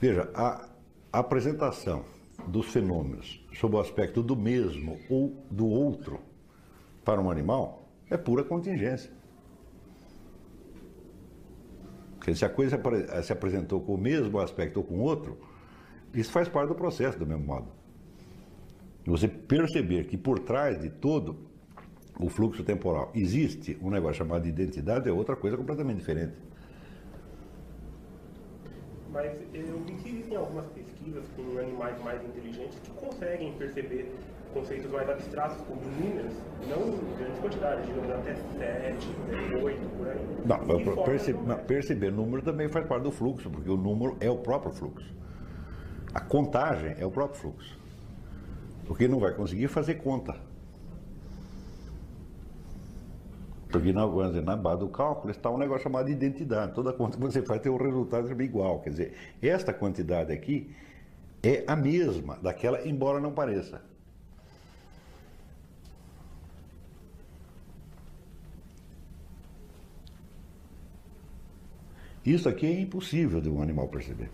Veja, 0.01 0.31
a 0.35 0.69
apresentação 1.13 2.05
dos 2.47 2.67
fenômenos 2.67 3.45
sob 3.53 3.77
o 3.77 3.81
aspecto 3.81 4.23
do 4.23 4.37
mesmo 4.37 4.99
ou 5.11 5.45
do 5.51 5.67
outro 5.67 6.21
para 7.05 7.21
um 7.21 7.31
animal 7.31 7.89
é 8.09 8.17
pura 8.17 8.45
contingência. 8.45 9.11
Porque 12.17 12.35
se 12.35 12.45
a 12.45 12.49
coisa 12.49 12.81
se 13.23 13.33
apresentou 13.33 13.81
com 13.81 13.95
o 13.95 13.99
mesmo 13.99 14.39
aspecto 14.39 14.79
ou 14.79 14.85
com 14.85 15.01
outro, 15.01 15.39
isso 16.15 16.31
faz 16.31 16.49
parte 16.49 16.69
do 16.69 16.75
processo 16.75 17.19
do 17.19 17.27
mesmo 17.27 17.45
modo. 17.45 17.69
Você 19.09 19.27
perceber 19.27 20.05
que 20.05 20.19
por 20.19 20.39
trás 20.39 20.79
de 20.79 20.91
todo 20.91 21.39
o 22.21 22.29
fluxo 22.29 22.63
temporal 22.63 23.11
existe 23.15 23.79
um 23.81 23.89
negócio 23.89 24.17
chamado 24.17 24.47
identidade 24.47 25.09
é 25.09 25.13
outra 25.13 25.35
coisa 25.35 25.57
completamente 25.57 25.97
diferente. 25.97 26.35
Mas 29.11 29.33
eu 29.55 29.79
vi 29.87 29.95
que 29.95 30.11
existem 30.11 30.37
algumas 30.37 30.67
pesquisas 30.67 31.25
com 31.35 31.59
animais 31.59 31.99
mais 32.05 32.23
inteligentes 32.23 32.79
que 32.81 32.91
conseguem 32.91 33.51
perceber 33.55 34.13
conceitos 34.53 34.91
mais 34.91 35.09
abstratos, 35.09 35.57
como 35.63 35.81
números, 35.81 36.35
não 36.69 36.89
em 36.89 37.17
grandes 37.17 37.39
quantidades, 37.41 37.87
digamos 37.87 38.11
até 38.11 38.35
7, 38.35 39.09
8, 39.63 39.89
por 39.97 40.09
aí. 40.09 40.19
Não, 40.45 41.05
perce, 41.05 41.33
não, 41.33 41.57
perceber 41.57 42.11
número 42.11 42.43
também 42.43 42.69
faz 42.69 42.87
parte 42.87 43.05
do 43.05 43.11
fluxo, 43.11 43.49
porque 43.49 43.71
o 43.71 43.77
número 43.77 44.19
é 44.21 44.29
o 44.29 44.37
próprio 44.37 44.71
fluxo. 44.71 45.15
A 46.13 46.21
contagem 46.21 46.95
é 46.99 47.07
o 47.07 47.11
próprio 47.11 47.41
fluxo. 47.41 47.78
Porque 48.89 49.07
não 49.07 49.21
vai 49.21 49.33
conseguir 49.35 49.69
fazer 49.69 49.97
conta. 49.97 50.35
Porque 53.69 53.93
na, 53.93 54.07
na 54.43 54.57
base 54.57 54.81
do 54.81 54.89
cálculo 54.89 55.31
está 55.31 55.51
um 55.51 55.59
negócio 55.59 55.83
chamado 55.83 56.09
identidade. 56.09 56.73
Toda 56.73 56.91
conta 56.91 57.19
que 57.19 57.23
você 57.23 57.43
faz 57.43 57.61
tem 57.61 57.71
um 57.71 57.77
resultado 57.77 58.43
igual. 58.43 58.81
Quer 58.81 58.91
dizer, 58.91 59.17
esta 59.43 59.75
quantidade 59.75 60.33
aqui 60.33 60.75
é 61.43 61.65
a 61.67 61.77
mesma 61.77 62.39
daquela, 62.39 62.89
embora 62.89 63.21
não 63.21 63.31
pareça. 63.31 63.83
Isso 72.25 72.49
aqui 72.49 72.67
é 72.67 72.81
impossível 72.81 73.41
de 73.41 73.51
um 73.51 73.61
animal 73.61 73.89
perceber. 73.89 74.31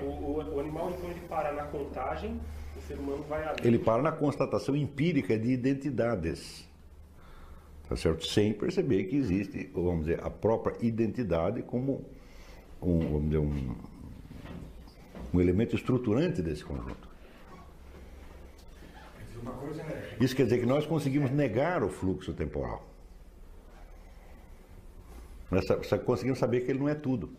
O, 0.00 0.06
o, 0.06 0.54
o 0.56 0.60
animal, 0.60 0.90
então, 0.90 1.10
ele 1.10 1.20
para 1.28 1.52
na 1.52 1.64
contagem, 1.64 2.40
ser 2.86 2.98
humano 2.98 3.24
vai 3.28 3.42
além. 3.42 3.56
Ele 3.64 3.78
para 3.78 4.02
na 4.02 4.12
constatação 4.12 4.76
empírica 4.76 5.38
de 5.38 5.50
identidades. 5.50 6.68
Tá 7.88 7.96
certo? 7.96 8.26
Sem 8.26 8.52
perceber 8.52 9.04
que 9.04 9.16
existe, 9.16 9.70
vamos 9.74 10.06
dizer, 10.06 10.24
a 10.24 10.30
própria 10.30 10.76
identidade 10.80 11.62
como 11.62 12.04
um, 12.80 12.98
vamos 13.00 13.24
dizer, 13.24 13.38
um, 13.38 13.74
um 15.32 15.40
elemento 15.40 15.76
estruturante 15.76 16.40
desse 16.40 16.64
conjunto. 16.64 17.08
É 20.18 20.24
Isso 20.24 20.34
quer 20.34 20.44
dizer 20.44 20.60
que 20.60 20.66
nós 20.66 20.86
conseguimos 20.86 21.30
negar 21.30 21.82
o 21.82 21.88
fluxo 21.88 22.32
temporal. 22.32 22.88
Nós 25.50 25.64
conseguimos 26.04 26.38
saber 26.38 26.62
que 26.62 26.70
ele 26.70 26.78
não 26.78 26.88
é 26.88 26.94
tudo. 26.94 27.30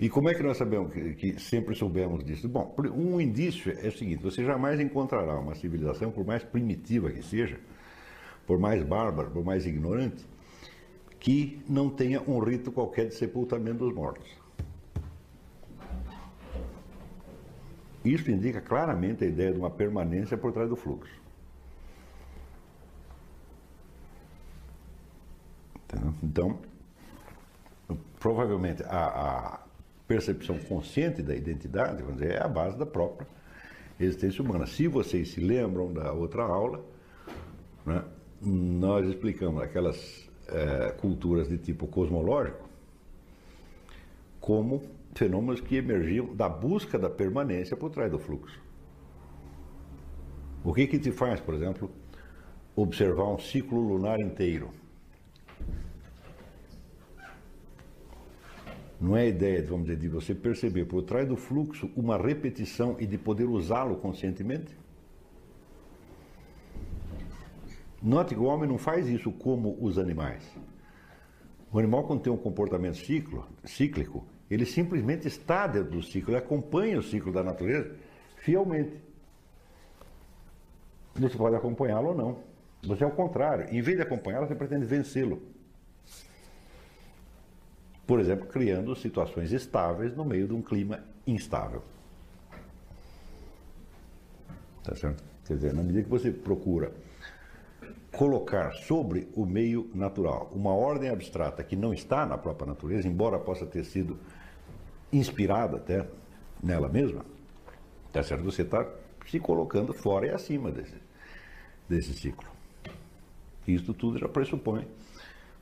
E 0.00 0.08
como 0.08 0.28
é 0.28 0.34
que 0.34 0.42
nós 0.42 0.56
sabemos 0.56 0.92
que, 0.92 1.14
que, 1.14 1.40
sempre 1.40 1.74
soubemos 1.74 2.24
disso? 2.24 2.48
Bom, 2.48 2.74
um 2.94 3.20
indício 3.20 3.72
é 3.82 3.88
o 3.88 3.92
seguinte: 3.92 4.22
você 4.22 4.44
jamais 4.44 4.80
encontrará 4.80 5.38
uma 5.38 5.54
civilização, 5.54 6.10
por 6.10 6.26
mais 6.26 6.44
primitiva 6.44 7.10
que 7.10 7.22
seja, 7.22 7.58
por 8.46 8.58
mais 8.58 8.82
bárbara, 8.82 9.28
por 9.30 9.44
mais 9.44 9.66
ignorante, 9.66 10.24
que 11.18 11.62
não 11.68 11.88
tenha 11.88 12.22
um 12.22 12.38
rito 12.38 12.70
qualquer 12.70 13.08
de 13.08 13.14
sepultamento 13.14 13.78
dos 13.78 13.94
mortos. 13.94 14.28
Isso 18.04 18.30
indica 18.30 18.60
claramente 18.60 19.24
a 19.24 19.26
ideia 19.26 19.52
de 19.52 19.58
uma 19.58 19.70
permanência 19.70 20.36
por 20.36 20.52
trás 20.52 20.68
do 20.68 20.76
fluxo. 20.76 21.18
Então, 26.22 26.58
provavelmente 28.20 28.82
a 28.84 29.60
percepção 30.08 30.58
consciente 30.58 31.22
da 31.22 31.36
identidade, 31.36 32.02
vamos 32.02 32.18
dizer, 32.18 32.36
é 32.36 32.42
a 32.42 32.48
base 32.48 32.78
da 32.78 32.86
própria 32.86 33.28
existência 34.00 34.42
humana. 34.42 34.66
Se 34.66 34.88
vocês 34.88 35.28
se 35.28 35.40
lembram 35.40 35.92
da 35.92 36.12
outra 36.12 36.42
aula, 36.42 36.82
né, 37.84 38.02
nós 38.40 39.06
explicamos 39.06 39.62
aquelas 39.62 40.28
é, 40.48 40.92
culturas 40.92 41.48
de 41.48 41.58
tipo 41.58 41.86
cosmológico 41.86 42.66
como 44.40 44.82
fenômenos 45.14 45.60
que 45.60 45.76
emergiam 45.76 46.34
da 46.34 46.48
busca 46.48 46.98
da 46.98 47.10
permanência 47.10 47.76
por 47.76 47.90
trás 47.90 48.10
do 48.10 48.18
fluxo. 48.18 48.58
O 50.64 50.72
que 50.72 50.86
que 50.86 50.98
te 50.98 51.12
faz, 51.12 51.40
por 51.40 51.54
exemplo, 51.54 51.90
observar 52.74 53.26
um 53.26 53.38
ciclo 53.38 53.80
lunar 53.80 54.18
inteiro? 54.20 54.70
Não 59.00 59.16
é 59.16 59.22
a 59.22 59.26
ideia, 59.26 59.64
vamos 59.64 59.86
dizer, 59.86 59.98
de 59.98 60.08
você 60.08 60.34
perceber 60.34 60.84
por 60.86 61.02
trás 61.02 61.28
do 61.28 61.36
fluxo 61.36 61.90
uma 61.94 62.16
repetição 62.16 62.96
e 62.98 63.06
de 63.06 63.16
poder 63.16 63.44
usá-lo 63.44 63.96
conscientemente? 63.96 64.76
Note 68.02 68.34
que 68.34 68.40
o 68.40 68.44
homem 68.44 68.68
não 68.68 68.78
faz 68.78 69.08
isso 69.08 69.30
como 69.30 69.76
os 69.80 69.98
animais. 69.98 70.42
O 71.72 71.78
animal, 71.78 72.04
quando 72.04 72.22
tem 72.22 72.32
um 72.32 72.36
comportamento 72.36 72.96
ciclo, 72.96 73.46
cíclico, 73.64 74.24
ele 74.50 74.64
simplesmente 74.64 75.28
está 75.28 75.66
dentro 75.66 75.90
do 75.92 76.02
ciclo, 76.02 76.30
ele 76.30 76.38
acompanha 76.38 76.98
o 76.98 77.02
ciclo 77.02 77.32
da 77.32 77.42
natureza 77.42 77.94
fielmente. 78.36 78.96
Você 81.14 81.36
pode 81.36 81.54
acompanhá-lo 81.54 82.08
ou 82.08 82.14
não. 82.16 82.38
Você 82.84 83.04
é 83.04 83.06
o 83.06 83.10
contrário. 83.10 83.66
Em 83.74 83.82
vez 83.82 83.96
de 83.96 84.02
acompanhá-lo, 84.02 84.46
você 84.46 84.54
pretende 84.54 84.86
vencê-lo. 84.86 85.42
Por 88.08 88.20
exemplo, 88.20 88.46
criando 88.46 88.96
situações 88.96 89.52
estáveis 89.52 90.16
no 90.16 90.24
meio 90.24 90.48
de 90.48 90.54
um 90.54 90.62
clima 90.62 91.04
instável. 91.26 91.82
Tá 94.82 94.94
certo? 94.94 95.22
Quer 95.46 95.56
dizer, 95.56 95.74
na 95.74 95.82
medida 95.82 96.04
que 96.04 96.08
você 96.08 96.30
procura 96.30 96.90
colocar 98.10 98.72
sobre 98.72 99.28
o 99.34 99.44
meio 99.44 99.90
natural 99.94 100.50
uma 100.54 100.72
ordem 100.72 101.10
abstrata 101.10 101.62
que 101.62 101.76
não 101.76 101.92
está 101.92 102.24
na 102.24 102.38
própria 102.38 102.68
natureza, 102.68 103.06
embora 103.06 103.38
possa 103.38 103.66
ter 103.66 103.84
sido 103.84 104.18
inspirada 105.12 105.76
até 105.76 106.08
nela 106.62 106.88
mesma, 106.88 107.26
tá 108.10 108.22
certo? 108.22 108.42
Você 108.42 108.62
está 108.62 108.88
se 109.26 109.38
colocando 109.38 109.92
fora 109.92 110.26
e 110.26 110.30
acima 110.30 110.70
desse, 110.70 110.96
desse 111.86 112.14
ciclo. 112.14 112.48
Isso 113.66 113.92
tudo 113.92 114.16
já 114.18 114.26
pressupõe 114.26 114.88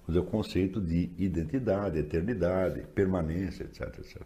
o 0.09 0.23
conceito 0.25 0.81
de 0.81 1.11
identidade, 1.19 1.99
eternidade, 1.99 2.83
permanência, 2.95 3.65
etc, 3.65 3.99
etc. 3.99 4.23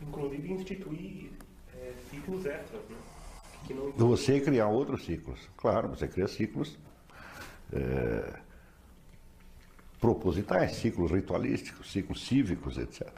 Inclusive 0.00 0.52
instituir 0.52 1.30
é, 1.74 1.92
ciclos 2.10 2.46
extras, 2.46 2.82
né? 2.88 2.96
Não... 3.70 4.08
Você 4.08 4.40
criar 4.40 4.68
outros 4.68 5.04
ciclos. 5.04 5.48
Claro, 5.56 5.88
você 5.88 6.06
cria 6.06 6.28
ciclos 6.28 6.76
é, 7.72 8.40
propositais, 10.00 10.76
ciclos 10.76 11.10
ritualísticos, 11.10 11.90
ciclos 11.90 12.26
cívicos, 12.26 12.76
etc. 12.76 13.08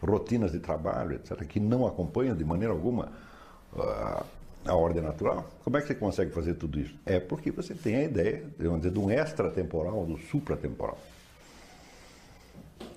Rotinas 0.00 0.52
de 0.52 0.58
trabalho, 0.58 1.16
etc., 1.16 1.44
que 1.46 1.60
não 1.60 1.86
acompanham 1.86 2.34
de 2.34 2.44
maneira 2.44 2.72
alguma 2.72 3.12
uh, 3.74 4.24
a 4.64 4.74
ordem 4.74 5.02
natural. 5.02 5.50
Como 5.64 5.76
é 5.76 5.80
que 5.80 5.88
você 5.88 5.94
consegue 5.94 6.32
fazer 6.32 6.54
tudo 6.54 6.78
isso? 6.78 6.94
É 7.04 7.18
porque 7.18 7.50
você 7.50 7.74
tem 7.74 7.96
a 7.96 8.02
ideia, 8.04 8.44
dizer, 8.58 8.90
de 8.90 8.98
um 8.98 9.10
extratemporal, 9.10 10.06
do 10.06 10.18
supratemporal. 10.18 10.98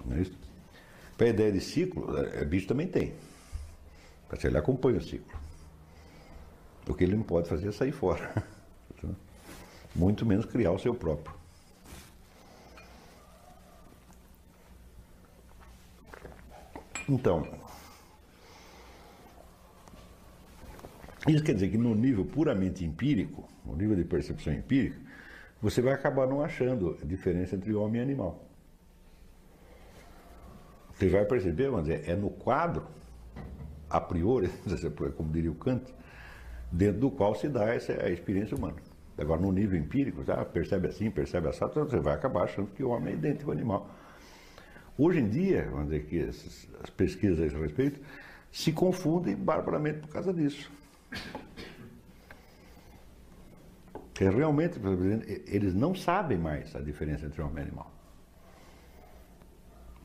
Não 0.05 0.17
é 0.17 0.21
isso? 0.21 0.37
Para 1.17 1.27
a 1.27 1.29
ideia 1.29 1.51
de 1.51 1.61
ciclo, 1.61 2.17
é, 2.17 2.45
bicho 2.45 2.67
também 2.67 2.87
tem. 2.87 3.13
Ele 4.43 4.57
acompanha 4.57 4.97
o 4.97 5.01
ciclo. 5.01 5.39
O 6.87 6.93
que 6.93 7.03
ele 7.03 7.15
não 7.15 7.23
pode 7.23 7.47
fazer 7.47 7.69
é 7.69 7.71
sair 7.71 7.91
fora. 7.91 8.43
Muito 9.95 10.25
menos 10.25 10.45
criar 10.45 10.71
o 10.71 10.79
seu 10.79 10.93
próprio. 10.93 11.33
Então, 17.07 17.47
Isso 21.27 21.43
quer 21.43 21.53
dizer 21.53 21.69
que 21.69 21.77
no 21.77 21.95
nível 21.95 22.25
puramente 22.25 22.85
empírico, 22.85 23.49
no 23.65 23.75
nível 23.75 23.95
de 23.95 24.03
percepção 24.03 24.53
empírica, 24.53 24.97
você 25.61 25.81
vai 25.81 25.93
acabar 25.93 26.27
não 26.27 26.41
achando 26.41 26.97
a 27.01 27.05
diferença 27.05 27.55
entre 27.55 27.73
homem 27.73 27.99
e 27.99 28.03
animal. 28.03 28.45
Você 30.93 31.09
vai 31.09 31.25
perceber, 31.25 31.69
vamos 31.69 31.87
dizer, 31.87 32.07
é 32.07 32.15
no 32.15 32.29
quadro 32.29 32.85
a 33.89 33.99
priori, 33.99 34.49
como 35.17 35.31
diria 35.31 35.51
o 35.51 35.55
Kant, 35.55 35.93
dentro 36.71 37.01
do 37.01 37.11
qual 37.11 37.33
se 37.35 37.49
dá 37.49 37.73
essa 37.73 37.93
a 37.93 38.09
experiência 38.09 38.55
humana. 38.55 38.77
Agora, 39.17 39.41
no 39.41 39.51
nível 39.51 39.79
empírico, 39.79 40.23
já 40.23 40.43
percebe 40.43 40.87
assim, 40.87 41.09
percebe 41.09 41.47
assim, 41.47 41.65
você 41.73 41.99
vai 41.99 42.13
acabar 42.13 42.43
achando 42.43 42.67
que 42.67 42.83
o 42.83 42.89
homem 42.89 43.13
é 43.13 43.17
idêntico 43.17 43.49
ao 43.49 43.55
animal. 43.55 43.89
Hoje 44.97 45.19
em 45.19 45.29
dia, 45.29 45.67
vamos 45.71 45.89
dizer 45.89 46.05
que 46.05 46.19
as 46.83 46.89
pesquisas 46.89 47.39
a 47.39 47.45
esse 47.45 47.55
respeito 47.55 47.99
se 48.51 48.71
confundem 48.71 49.35
barbaramente 49.35 49.99
por 49.99 50.09
causa 50.09 50.33
disso. 50.33 50.71
Porque 54.15 54.29
realmente, 54.29 54.79
eles 55.45 55.73
não 55.73 55.93
sabem 55.93 56.37
mais 56.37 56.73
a 56.73 56.79
diferença 56.79 57.25
entre 57.25 57.41
homem 57.41 57.57
e 57.57 57.61
animal. 57.67 57.91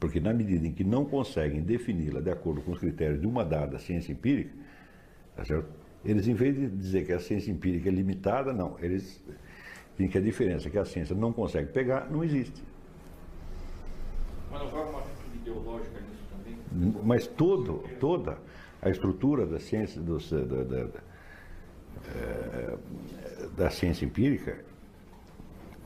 Porque 0.00 0.18
na 0.18 0.32
medida 0.32 0.66
em 0.66 0.72
que 0.72 0.82
não 0.82 1.04
conseguem 1.04 1.62
defini-la 1.62 2.20
de 2.20 2.30
acordo 2.30 2.60
com 2.62 2.72
os 2.72 2.78
critérios 2.78 3.20
de 3.20 3.26
uma 3.28 3.44
dada 3.44 3.78
ciência 3.78 4.10
empírica, 4.10 4.50
tá 5.36 5.44
eles, 6.04 6.26
em 6.26 6.34
vez 6.34 6.56
de 6.56 6.68
dizer 6.68 7.06
que 7.06 7.12
a 7.12 7.20
ciência 7.20 7.52
empírica 7.52 7.88
é 7.88 7.92
limitada, 7.92 8.52
não, 8.52 8.76
eles 8.80 9.22
dizem 9.92 10.10
que 10.10 10.18
a 10.18 10.20
diferença 10.20 10.68
que 10.70 10.78
a 10.78 10.84
ciência 10.84 11.14
não 11.14 11.32
consegue 11.32 11.70
pegar 11.70 12.10
não 12.10 12.24
existe. 12.24 12.64
Mas 14.50 14.60
não 14.60 14.70
vai 14.70 14.88
uma 14.88 14.98
atitude 15.00 15.36
ideológica 15.36 16.00
nisso 16.00 16.24
também? 16.32 17.02
Mas 17.04 17.26
todo, 17.28 17.84
toda 18.00 18.38
a 18.82 18.88
estrutura 18.88 19.46
da 19.46 19.58
ciência, 19.58 20.00
do, 20.00 20.18
da, 20.18 20.64
da, 20.64 20.84
da, 20.84 21.00
eh, 22.06 22.78
da 23.56 23.70
ciência 23.70 24.04
empírica, 24.04 24.64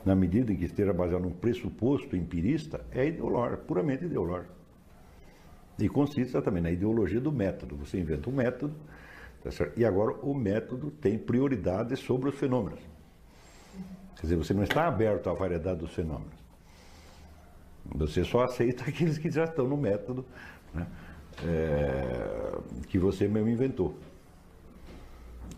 na 0.05 0.15
medida 0.15 0.53
em 0.53 0.55
que 0.55 0.65
esteja 0.65 0.93
baseado 0.93 1.23
num 1.23 1.31
pressuposto 1.31 2.15
empirista, 2.15 2.85
é 2.91 3.07
ideológico, 3.07 3.65
puramente 3.65 4.05
ideológico. 4.05 4.53
E 5.79 5.89
consiste 5.89 6.39
também 6.41 6.61
na 6.61 6.71
ideologia 6.71 7.19
do 7.19 7.31
método. 7.31 7.75
Você 7.77 7.99
inventa 7.99 8.29
um 8.29 8.33
método, 8.33 8.75
tá 9.43 9.49
e 9.75 9.83
agora 9.83 10.13
o 10.21 10.33
método 10.33 10.89
tem 10.89 11.17
prioridade 11.17 11.95
sobre 11.97 12.29
os 12.29 12.35
fenômenos. 12.35 12.79
Quer 14.15 14.21
dizer, 14.21 14.35
você 14.37 14.53
não 14.53 14.63
está 14.63 14.87
aberto 14.87 15.29
à 15.29 15.33
variedade 15.33 15.79
dos 15.79 15.93
fenômenos. 15.93 16.45
Você 17.95 18.23
só 18.23 18.43
aceita 18.43 18.85
aqueles 18.87 19.17
que 19.17 19.29
já 19.29 19.43
estão 19.43 19.67
no 19.67 19.75
método 19.75 20.25
né, 20.73 20.87
é, 21.43 22.57
que 22.87 22.97
você 22.97 23.27
mesmo 23.27 23.49
inventou. 23.49 23.95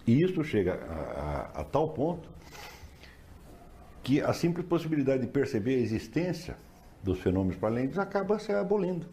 E 0.06 0.22
isso 0.22 0.44
chega 0.44 0.76
a, 0.76 1.58
a, 1.58 1.62
a 1.62 1.64
tal 1.64 1.90
ponto 1.90 2.30
que 4.02 4.22
a 4.22 4.32
simples 4.32 4.66
possibilidade 4.66 5.24
de 5.24 5.28
perceber 5.28 5.76
a 5.76 5.80
existência 5.80 6.56
dos 7.04 7.20
fenômenos 7.20 7.58
paralímpicos 7.58 8.00
acaba 8.00 8.40
se 8.40 8.54
abolindo. 8.54 9.06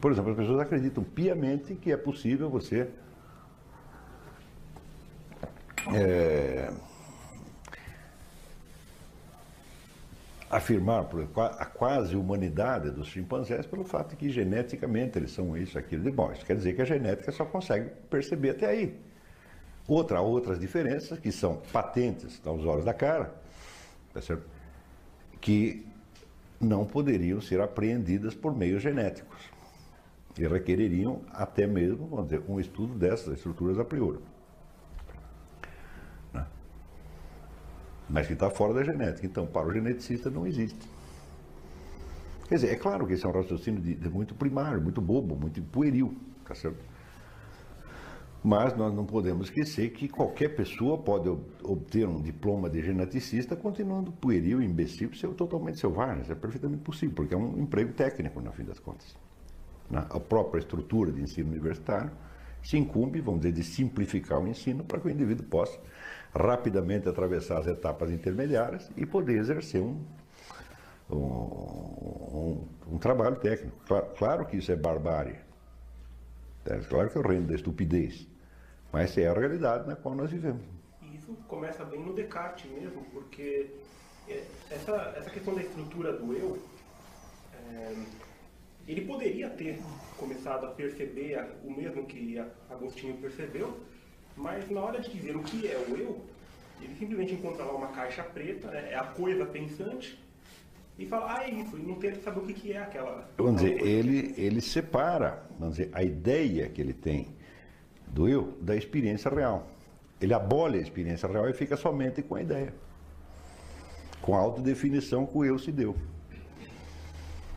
Por 0.00 0.10
exemplo, 0.10 0.32
as 0.32 0.36
pessoas 0.36 0.60
acreditam 0.60 1.04
piamente 1.04 1.74
que 1.76 1.92
é 1.92 1.96
possível 1.96 2.50
você 2.50 2.88
é, 5.94 6.72
afirmar 10.50 11.08
a 11.58 11.64
quase 11.64 12.16
humanidade 12.16 12.90
dos 12.90 13.06
chimpanzés 13.06 13.66
pelo 13.66 13.84
fato 13.84 14.10
de 14.10 14.16
que 14.16 14.30
geneticamente 14.30 15.16
eles 15.16 15.30
são 15.30 15.56
isso, 15.56 15.78
aquilo 15.78 16.02
de 16.02 16.10
bom. 16.10 16.32
Isso 16.32 16.44
quer 16.44 16.56
dizer 16.56 16.74
que 16.74 16.82
a 16.82 16.84
genética 16.84 17.30
só 17.30 17.44
consegue 17.44 17.90
perceber 18.10 18.50
até 18.50 18.66
aí. 18.66 18.98
Outra, 19.86 20.20
outras 20.20 20.58
diferenças 20.58 21.18
que 21.18 21.30
são 21.30 21.62
patentes 21.72 22.40
aos 22.44 22.64
olhos 22.64 22.84
da 22.84 22.92
cara, 22.92 23.32
tá 24.12 24.20
certo? 24.20 24.44
que 25.40 25.86
não 26.60 26.84
poderiam 26.84 27.40
ser 27.40 27.60
apreendidas 27.60 28.34
por 28.34 28.54
meios 28.54 28.82
genéticos 28.82 29.38
e 30.38 30.46
requereriam 30.46 31.22
até 31.32 31.66
mesmo, 31.66 32.06
vamos 32.06 32.26
dizer, 32.26 32.42
um 32.48 32.60
estudo 32.60 32.94
dessas 32.94 33.34
estruturas 33.34 33.78
a 33.78 33.84
priori. 33.84 34.18
Mas 38.10 38.26
que 38.26 38.32
está 38.32 38.50
fora 38.50 38.74
da 38.74 38.82
genética. 38.84 39.26
Então, 39.26 39.46
para 39.46 39.66
o 39.66 39.72
geneticista 39.72 40.30
não 40.30 40.46
existe. 40.46 40.88
Quer 42.48 42.56
dizer, 42.56 42.72
é 42.72 42.76
claro 42.76 43.06
que 43.06 43.12
esse 43.12 43.24
é 43.24 43.28
um 43.28 43.32
raciocínio 43.32 43.80
de, 43.80 43.94
de 43.94 44.08
muito 44.08 44.34
primário, 44.34 44.80
muito 44.82 45.00
bobo, 45.00 45.36
muito 45.36 45.62
pueril, 45.62 46.16
tá 46.44 46.54
certo? 46.54 46.84
Mas 48.42 48.76
nós 48.76 48.92
não 48.92 49.04
podemos 49.04 49.48
esquecer 49.48 49.90
que 49.90 50.08
qualquer 50.08 50.56
pessoa 50.56 50.98
pode 50.98 51.28
obter 51.62 52.08
um 52.08 52.20
diploma 52.20 52.68
de 52.68 52.82
geneticista 52.82 53.54
continuando 53.54 54.10
pueril, 54.10 54.62
imbecil, 54.62 55.14
ser 55.14 55.28
totalmente 55.34 55.78
selvagem. 55.78 56.22
Isso 56.22 56.32
é 56.32 56.34
perfeitamente 56.34 56.82
possível, 56.82 57.14
porque 57.14 57.34
é 57.34 57.36
um 57.36 57.60
emprego 57.60 57.92
técnico, 57.92 58.40
no 58.40 58.50
fim 58.50 58.64
das 58.64 58.78
contas. 58.80 59.14
A 59.92 60.18
própria 60.18 60.58
estrutura 60.58 61.12
de 61.12 61.20
ensino 61.20 61.50
universitário 61.50 62.10
se 62.62 62.78
incumbe, 62.78 63.20
vamos 63.20 63.42
dizer, 63.42 63.52
de 63.52 63.62
simplificar 63.62 64.40
o 64.40 64.48
ensino 64.48 64.84
para 64.84 64.98
que 65.00 65.06
o 65.06 65.10
indivíduo 65.10 65.46
possa 65.46 65.78
rapidamente 66.34 67.08
atravessar 67.08 67.58
as 67.58 67.66
etapas 67.66 68.10
intermediárias 68.10 68.90
e 68.96 69.04
poder 69.04 69.38
exercer 69.38 69.80
um, 69.80 70.04
um, 71.10 71.16
um, 71.16 72.68
um 72.92 72.98
trabalho 72.98 73.36
técnico. 73.36 73.76
Claro, 73.86 74.06
claro, 74.16 74.46
que 74.46 74.56
isso 74.56 74.70
é 74.70 74.76
barbárie. 74.76 75.36
É, 76.66 76.78
claro 76.78 77.10
que 77.10 77.18
é 77.18 77.20
o 77.20 77.26
reino 77.26 77.46
da 77.46 77.54
estupidez. 77.54 78.26
Mas 78.92 79.16
é 79.16 79.28
a 79.28 79.32
realidade 79.32 79.88
na 79.88 79.96
qual 79.96 80.14
nós 80.14 80.30
vivemos. 80.30 80.62
E 81.02 81.16
isso 81.16 81.32
começa 81.48 81.84
bem 81.84 82.00
no 82.00 82.12
Descartes 82.12 82.70
mesmo, 82.70 83.04
porque 83.12 83.70
é, 84.28 84.44
essa, 84.70 85.14
essa 85.16 85.30
questão 85.30 85.54
da 85.54 85.62
estrutura 85.62 86.12
do 86.12 86.32
eu, 86.32 86.58
é, 87.54 87.94
ele 88.86 89.02
poderia 89.02 89.48
ter 89.50 89.80
começado 90.16 90.66
a 90.66 90.70
perceber 90.70 91.44
o 91.64 91.70
mesmo 91.70 92.04
que 92.06 92.38
Agostinho 92.68 93.16
percebeu, 93.18 93.78
mas 94.40 94.68
na 94.70 94.80
hora 94.80 95.00
de 95.00 95.10
dizer 95.10 95.36
o 95.36 95.42
que 95.42 95.66
é 95.66 95.76
o 95.88 95.96
eu, 95.96 96.20
ele 96.80 96.94
simplesmente 96.96 97.34
encontra 97.34 97.64
lá 97.64 97.72
uma 97.72 97.88
caixa 97.88 98.22
preta, 98.22 98.70
né, 98.70 98.88
é 98.92 98.96
a 98.96 99.04
coisa 99.04 99.44
pensante, 99.44 100.18
e 100.98 101.06
fala, 101.06 101.38
ah, 101.38 101.44
é 101.44 101.50
isso, 101.50 101.78
e 101.78 101.82
não 101.82 101.94
tenta 101.94 102.20
saber 102.20 102.40
o 102.40 102.46
que, 102.46 102.52
que 102.52 102.72
é 102.72 102.78
aquela. 102.78 103.28
Vamos 103.38 103.62
dizer, 103.62 103.80
ele, 103.82 104.34
ele 104.36 104.60
separa, 104.60 105.42
vamos 105.58 105.76
dizer, 105.76 105.90
a 105.94 106.02
ideia 106.02 106.68
que 106.68 106.80
ele 106.80 106.92
tem 106.92 107.28
do 108.06 108.28
eu 108.28 108.58
da 108.60 108.76
experiência 108.76 109.30
real. 109.30 109.68
Ele 110.20 110.34
abole 110.34 110.78
a 110.78 110.82
experiência 110.82 111.26
real 111.26 111.48
e 111.48 111.54
fica 111.54 111.76
somente 111.76 112.22
com 112.22 112.34
a 112.34 112.42
ideia. 112.42 112.74
Com 114.20 114.34
a 114.34 114.38
autodefinição 114.38 115.24
que 115.24 115.38
o 115.38 115.44
eu 115.44 115.58
se 115.58 115.72
deu. 115.72 115.96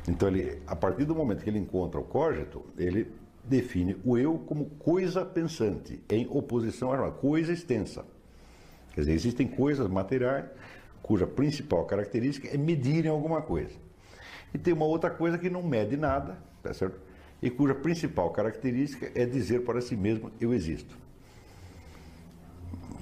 Então, 0.08 0.30
ele, 0.30 0.62
a 0.66 0.76
partir 0.76 1.04
do 1.04 1.14
momento 1.14 1.44
que 1.44 1.50
ele 1.50 1.60
encontra 1.60 2.00
o 2.00 2.04
cogito, 2.04 2.66
ele 2.78 3.12
define 3.44 3.98
o 4.04 4.18
eu 4.18 4.38
como 4.40 4.66
coisa 4.66 5.26
pensante, 5.26 6.02
em 6.10 6.28
oposição 6.30 6.92
à 6.92 7.12
coisa 7.12 7.52
extensa. 7.52 8.06
Quer 8.94 9.02
dizer, 9.02 9.14
existem 9.14 9.48
coisas 9.48 9.88
materiais 9.88 10.46
cuja 11.02 11.28
principal 11.28 11.84
característica 11.86 12.48
é 12.48 12.58
medirem 12.58 13.12
alguma 13.12 13.42
coisa. 13.42 13.76
E 14.54 14.58
tem 14.58 14.74
uma 14.74 14.86
outra 14.86 15.10
coisa 15.10 15.38
que 15.38 15.50
não 15.50 15.62
mede 15.62 15.98
nada, 15.98 16.38
tá 16.62 16.74
certo? 16.74 17.00
E 17.42 17.50
cuja 17.50 17.76
principal 17.76 18.30
característica 18.30 19.12
é 19.14 19.26
dizer 19.26 19.64
para 19.64 19.82
si 19.82 19.98
mesmo 19.98 20.32
eu 20.40 20.54
existo. 20.54 20.98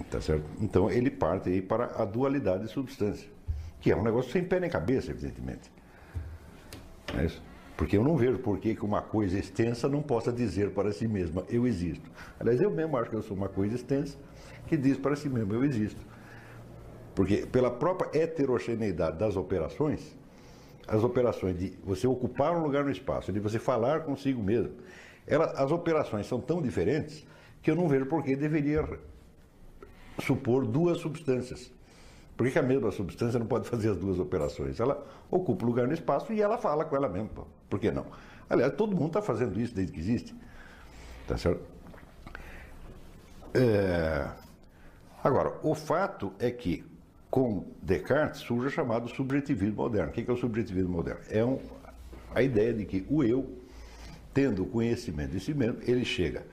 Tá 0.09 0.19
certo? 0.19 0.45
Então 0.59 0.89
ele 0.89 1.11
parte 1.11 1.49
aí 1.49 1.61
para 1.61 2.01
a 2.01 2.05
dualidade 2.05 2.63
de 2.63 2.71
substância, 2.71 3.29
que 3.79 3.91
é 3.91 3.95
um 3.95 4.03
negócio 4.03 4.31
sem 4.31 4.43
pé 4.43 4.59
nem 4.59 4.69
cabeça, 4.69 5.11
evidentemente. 5.11 5.71
É 7.15 7.25
isso? 7.25 7.41
Porque 7.81 7.97
eu 7.97 8.03
não 8.03 8.15
vejo 8.15 8.37
por 8.37 8.59
que 8.59 8.77
uma 8.83 9.01
coisa 9.01 9.39
extensa 9.39 9.89
não 9.89 10.03
possa 10.03 10.31
dizer 10.31 10.69
para 10.69 10.93
si 10.93 11.07
mesma, 11.07 11.43
eu 11.49 11.65
existo. 11.65 12.11
Aliás, 12.39 12.61
eu 12.61 12.69
mesmo 12.69 12.95
acho 12.95 13.09
que 13.09 13.15
eu 13.15 13.23
sou 13.23 13.35
uma 13.35 13.49
coisa 13.49 13.73
extensa 13.73 14.19
que 14.67 14.77
diz 14.77 14.99
para 14.99 15.15
si 15.15 15.27
mesmo, 15.27 15.51
eu 15.55 15.65
existo. 15.65 15.99
Porque 17.15 17.37
pela 17.37 17.71
própria 17.71 18.21
heterogeneidade 18.21 19.17
das 19.17 19.35
operações, 19.35 20.15
as 20.87 21.03
operações 21.03 21.57
de 21.57 21.73
você 21.83 22.05
ocupar 22.05 22.55
um 22.55 22.61
lugar 22.61 22.83
no 22.83 22.91
espaço, 22.91 23.33
de 23.33 23.39
você 23.39 23.57
falar 23.57 24.01
consigo 24.01 24.43
mesmo, 24.43 24.73
ela, 25.25 25.45
as 25.45 25.71
operações 25.71 26.27
são 26.27 26.39
tão 26.39 26.61
diferentes 26.61 27.25
que 27.63 27.71
eu 27.71 27.75
não 27.75 27.87
vejo 27.87 28.05
por 28.05 28.23
que 28.23 28.35
deveria 28.35 28.87
supor 30.19 30.67
duas 30.67 30.99
substâncias. 30.99 31.71
Por 32.37 32.47
que 32.47 32.59
a 32.59 32.61
mesma 32.61 32.91
substância 32.91 33.39
não 33.39 33.47
pode 33.47 33.65
fazer 33.67 33.89
as 33.89 33.97
duas 33.97 34.19
operações? 34.19 34.79
Ela 34.79 35.03
ocupa 35.31 35.65
lugar 35.65 35.87
no 35.87 35.95
espaço 35.95 36.31
e 36.31 36.43
ela 36.43 36.59
fala 36.59 36.85
com 36.85 36.95
ela 36.95 37.09
mesma. 37.09 37.59
Por 37.71 37.79
que 37.79 37.89
não? 37.89 38.05
Aliás, 38.49 38.73
todo 38.73 38.93
mundo 38.93 39.07
está 39.07 39.21
fazendo 39.21 39.57
isso 39.59 39.73
desde 39.73 39.93
que 39.93 39.99
existe. 39.99 40.35
Tá 41.25 41.37
certo? 41.37 41.63
É... 43.53 44.27
Agora, 45.23 45.53
o 45.63 45.73
fato 45.73 46.33
é 46.37 46.51
que 46.51 46.83
com 47.29 47.65
Descartes 47.81 48.41
surge 48.41 48.67
o 48.67 48.69
chamado 48.69 49.07
subjetivismo 49.07 49.77
moderno. 49.77 50.09
O 50.09 50.13
que 50.13 50.29
é 50.29 50.33
o 50.33 50.35
subjetivismo 50.35 50.91
moderno? 50.91 51.21
É 51.29 51.45
um, 51.45 51.59
a 52.35 52.43
ideia 52.43 52.73
de 52.73 52.85
que 52.85 53.05
o 53.09 53.23
eu, 53.23 53.49
tendo 54.33 54.65
conhecimento 54.65 55.31
de 55.31 55.39
si 55.39 55.53
mesmo, 55.53 55.77
ele 55.83 56.03
chega 56.03 56.43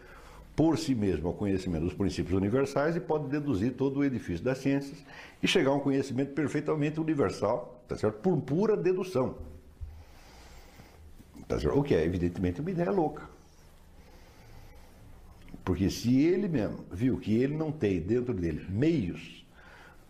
por 0.55 0.79
si 0.79 0.95
mesmo 0.95 1.27
ao 1.29 1.35
conhecimento 1.35 1.83
dos 1.85 1.95
princípios 1.95 2.37
universais 2.37 2.95
e 2.95 3.01
pode 3.01 3.27
deduzir 3.29 3.73
todo 3.73 3.99
o 3.99 4.05
edifício 4.05 4.45
das 4.45 4.59
ciências 4.59 5.05
e 5.43 5.49
chegar 5.49 5.71
a 5.71 5.75
um 5.75 5.81
conhecimento 5.81 6.33
perfeitamente 6.33 7.01
universal, 7.01 7.83
tá 7.89 7.97
certo? 7.97 8.19
por 8.21 8.37
pura 8.41 8.77
dedução. 8.77 9.37
O 11.75 11.83
que 11.83 11.95
é, 11.95 12.05
evidentemente, 12.05 12.61
uma 12.61 12.71
ideia 12.71 12.91
louca. 12.91 13.23
Porque 15.65 15.91
se 15.91 16.23
ele 16.23 16.49
mesmo 16.49 16.85
viu 16.91 17.19
que 17.19 17.35
ele 17.37 17.57
não 17.57 17.71
tem 17.71 18.01
dentro 18.01 18.33
dele 18.35 18.65
meios 18.69 19.47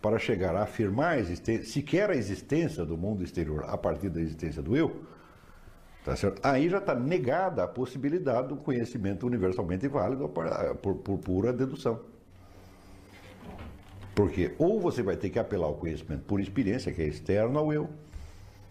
para 0.00 0.18
chegar 0.18 0.54
a 0.54 0.62
afirmar 0.62 1.14
a 1.14 1.18
existência, 1.18 1.64
sequer 1.64 2.10
a 2.10 2.14
existência 2.14 2.84
do 2.84 2.96
mundo 2.96 3.24
exterior 3.24 3.64
a 3.66 3.76
partir 3.76 4.08
da 4.08 4.20
existência 4.20 4.62
do 4.62 4.76
eu, 4.76 5.02
tá 6.04 6.14
aí 6.44 6.68
já 6.68 6.78
está 6.78 6.94
negada 6.94 7.64
a 7.64 7.68
possibilidade 7.68 8.48
do 8.48 8.56
conhecimento 8.56 9.26
universalmente 9.26 9.88
válido 9.88 10.28
por, 10.28 10.46
por, 10.76 10.94
por 10.94 11.18
pura 11.18 11.52
dedução. 11.52 12.00
Porque 14.14 14.54
ou 14.58 14.80
você 14.80 15.02
vai 15.02 15.16
ter 15.16 15.30
que 15.30 15.38
apelar 15.38 15.66
ao 15.66 15.74
conhecimento 15.74 16.22
por 16.22 16.40
experiência, 16.40 16.92
que 16.92 17.02
é 17.02 17.06
externo 17.06 17.58
ao 17.58 17.72
eu, 17.72 17.90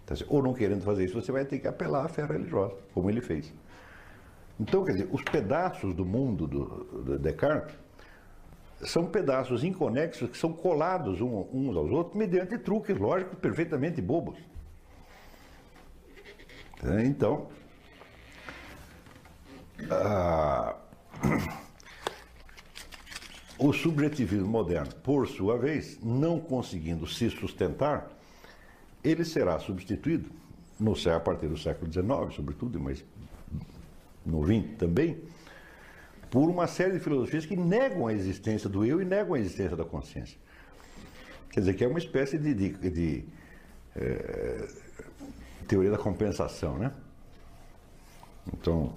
tá 0.07 0.15
ou 0.29 0.41
não 0.41 0.53
querendo 0.53 0.83
fazer 0.83 1.03
isso, 1.03 1.21
você 1.21 1.31
vai 1.31 1.45
ter 1.45 1.59
que 1.59 1.67
apelar 1.67 2.05
à 2.05 2.07
fé 2.07 2.25
religiosa, 2.25 2.75
como 2.93 3.09
ele 3.09 3.19
fez. 3.19 3.53
Então, 4.57 4.85
quer 4.85 4.93
dizer, 4.93 5.09
os 5.11 5.21
pedaços 5.21 5.93
do 5.93 6.05
mundo 6.05 6.47
do, 6.47 6.65
do 7.03 7.19
Descartes 7.19 7.75
são 8.83 9.05
pedaços 9.05 9.63
inconexos 9.63 10.29
que 10.29 10.37
são 10.37 10.53
colados 10.53 11.19
uns 11.21 11.75
aos 11.75 11.91
outros 11.91 12.15
mediante 12.15 12.57
truques 12.57 12.97
lógicos 12.97 13.37
perfeitamente 13.39 14.01
bobos. 14.01 14.37
Então, 17.03 17.49
ah, 19.91 20.75
o 23.59 23.73
subjetivismo 23.73 24.47
moderno, 24.47 24.93
por 25.03 25.27
sua 25.27 25.57
vez, 25.57 25.99
não 26.01 26.39
conseguindo 26.39 27.05
se 27.07 27.29
sustentar, 27.29 28.16
ele 29.03 29.23
será 29.23 29.59
substituído, 29.59 30.29
no, 30.79 30.93
a 30.93 31.19
partir 31.19 31.47
do 31.47 31.57
século 31.57 31.91
XIX, 31.91 32.35
sobretudo, 32.35 32.79
mas 32.79 33.03
no 34.25 34.45
XX 34.45 34.77
também, 34.77 35.17
por 36.29 36.49
uma 36.49 36.67
série 36.67 36.93
de 36.93 36.99
filosofias 36.99 37.45
que 37.45 37.55
negam 37.55 38.07
a 38.07 38.13
existência 38.13 38.69
do 38.69 38.85
eu 38.85 39.01
e 39.01 39.05
negam 39.05 39.33
a 39.33 39.39
existência 39.39 39.75
da 39.75 39.85
consciência. 39.85 40.37
Quer 41.49 41.61
dizer, 41.61 41.73
que 41.73 41.83
é 41.83 41.87
uma 41.87 41.99
espécie 41.99 42.37
de, 42.37 42.53
de, 42.53 42.89
de 42.89 43.25
é, 43.95 44.67
teoria 45.67 45.91
da 45.91 45.97
compensação, 45.97 46.77
né? 46.77 46.91
Então, 48.53 48.93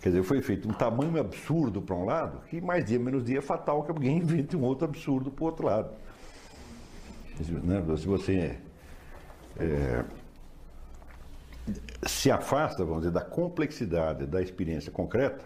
quer 0.00 0.08
dizer, 0.10 0.22
foi 0.22 0.40
feito 0.40 0.68
um 0.68 0.72
tamanho 0.72 1.18
absurdo 1.20 1.82
para 1.82 1.94
um 1.94 2.04
lado, 2.04 2.40
que 2.48 2.60
mais 2.60 2.84
dia 2.84 2.98
menos 2.98 3.24
dia 3.24 3.38
é 3.38 3.42
fatal 3.42 3.82
que 3.84 3.90
alguém 3.90 4.18
invente 4.18 4.56
um 4.56 4.62
outro 4.62 4.86
absurdo 4.86 5.30
para 5.30 5.42
o 5.42 5.46
outro 5.46 5.66
lado. 5.66 5.90
Né? 7.38 7.96
Se 7.96 8.06
você 8.06 8.58
é, 9.58 10.04
se 12.06 12.30
afasta, 12.30 12.84
vamos 12.84 13.02
dizer, 13.02 13.12
da 13.12 13.20
complexidade 13.20 14.26
da 14.26 14.42
experiência 14.42 14.90
concreta, 14.90 15.44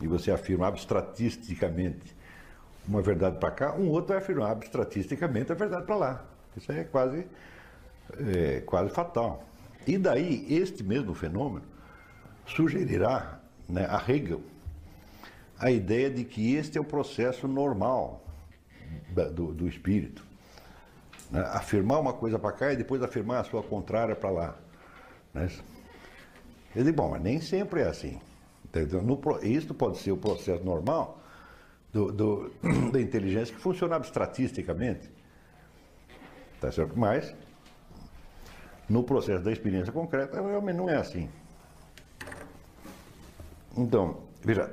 e 0.00 0.06
você 0.06 0.30
afirma 0.30 0.66
abstratisticamente 0.66 2.16
uma 2.88 3.02
verdade 3.02 3.38
para 3.38 3.50
cá, 3.50 3.74
um 3.76 3.88
outro 3.88 4.08
vai 4.08 4.18
afirmar 4.18 4.50
abstratisticamente 4.50 5.52
a 5.52 5.54
verdade 5.54 5.84
para 5.84 5.96
lá. 5.96 6.24
Isso 6.56 6.72
é 6.72 6.84
quase, 6.84 7.26
é, 8.18 8.60
quase 8.62 8.90
fatal. 8.90 9.44
E 9.86 9.98
daí, 9.98 10.46
este 10.48 10.82
mesmo 10.82 11.14
fenômeno 11.14 11.66
sugerirá 12.46 13.40
né, 13.68 13.86
a 13.88 14.02
Hegel 14.10 14.42
a 15.60 15.70
ideia 15.70 16.10
de 16.10 16.24
que 16.24 16.54
este 16.54 16.78
é 16.78 16.80
o 16.80 16.84
processo 16.84 17.46
normal 17.46 18.24
do, 19.34 19.52
do 19.52 19.68
espírito. 19.68 20.24
Né? 21.30 21.40
Afirmar 21.52 22.00
uma 22.00 22.12
coisa 22.12 22.38
para 22.38 22.52
cá 22.52 22.72
e 22.72 22.76
depois 22.76 23.02
afirmar 23.02 23.40
a 23.40 23.44
sua 23.44 23.62
contrária 23.62 24.16
para 24.16 24.30
lá. 24.30 24.56
Né? 25.32 25.48
Digo, 26.74 26.92
bom, 26.92 27.10
mas 27.10 27.22
nem 27.22 27.40
sempre 27.40 27.80
é 27.80 27.88
assim. 27.88 28.20
No, 29.02 29.20
isso 29.42 29.74
pode 29.74 29.98
ser 29.98 30.12
o 30.12 30.16
processo 30.16 30.64
normal 30.64 31.20
do, 31.92 32.12
do, 32.12 32.52
da 32.92 33.00
inteligência 33.00 33.54
que 33.54 33.60
funciona 33.60 33.96
abstratisticamente. 33.96 35.10
Tá 36.60 36.70
certo? 36.70 36.98
Mas, 36.98 37.34
no 38.88 39.02
processo 39.02 39.42
da 39.42 39.50
experiência 39.50 39.92
concreta, 39.92 40.40
realmente 40.40 40.76
não 40.76 40.88
é 40.88 40.96
assim. 40.96 41.28
Então, 43.76 44.24
veja, 44.44 44.70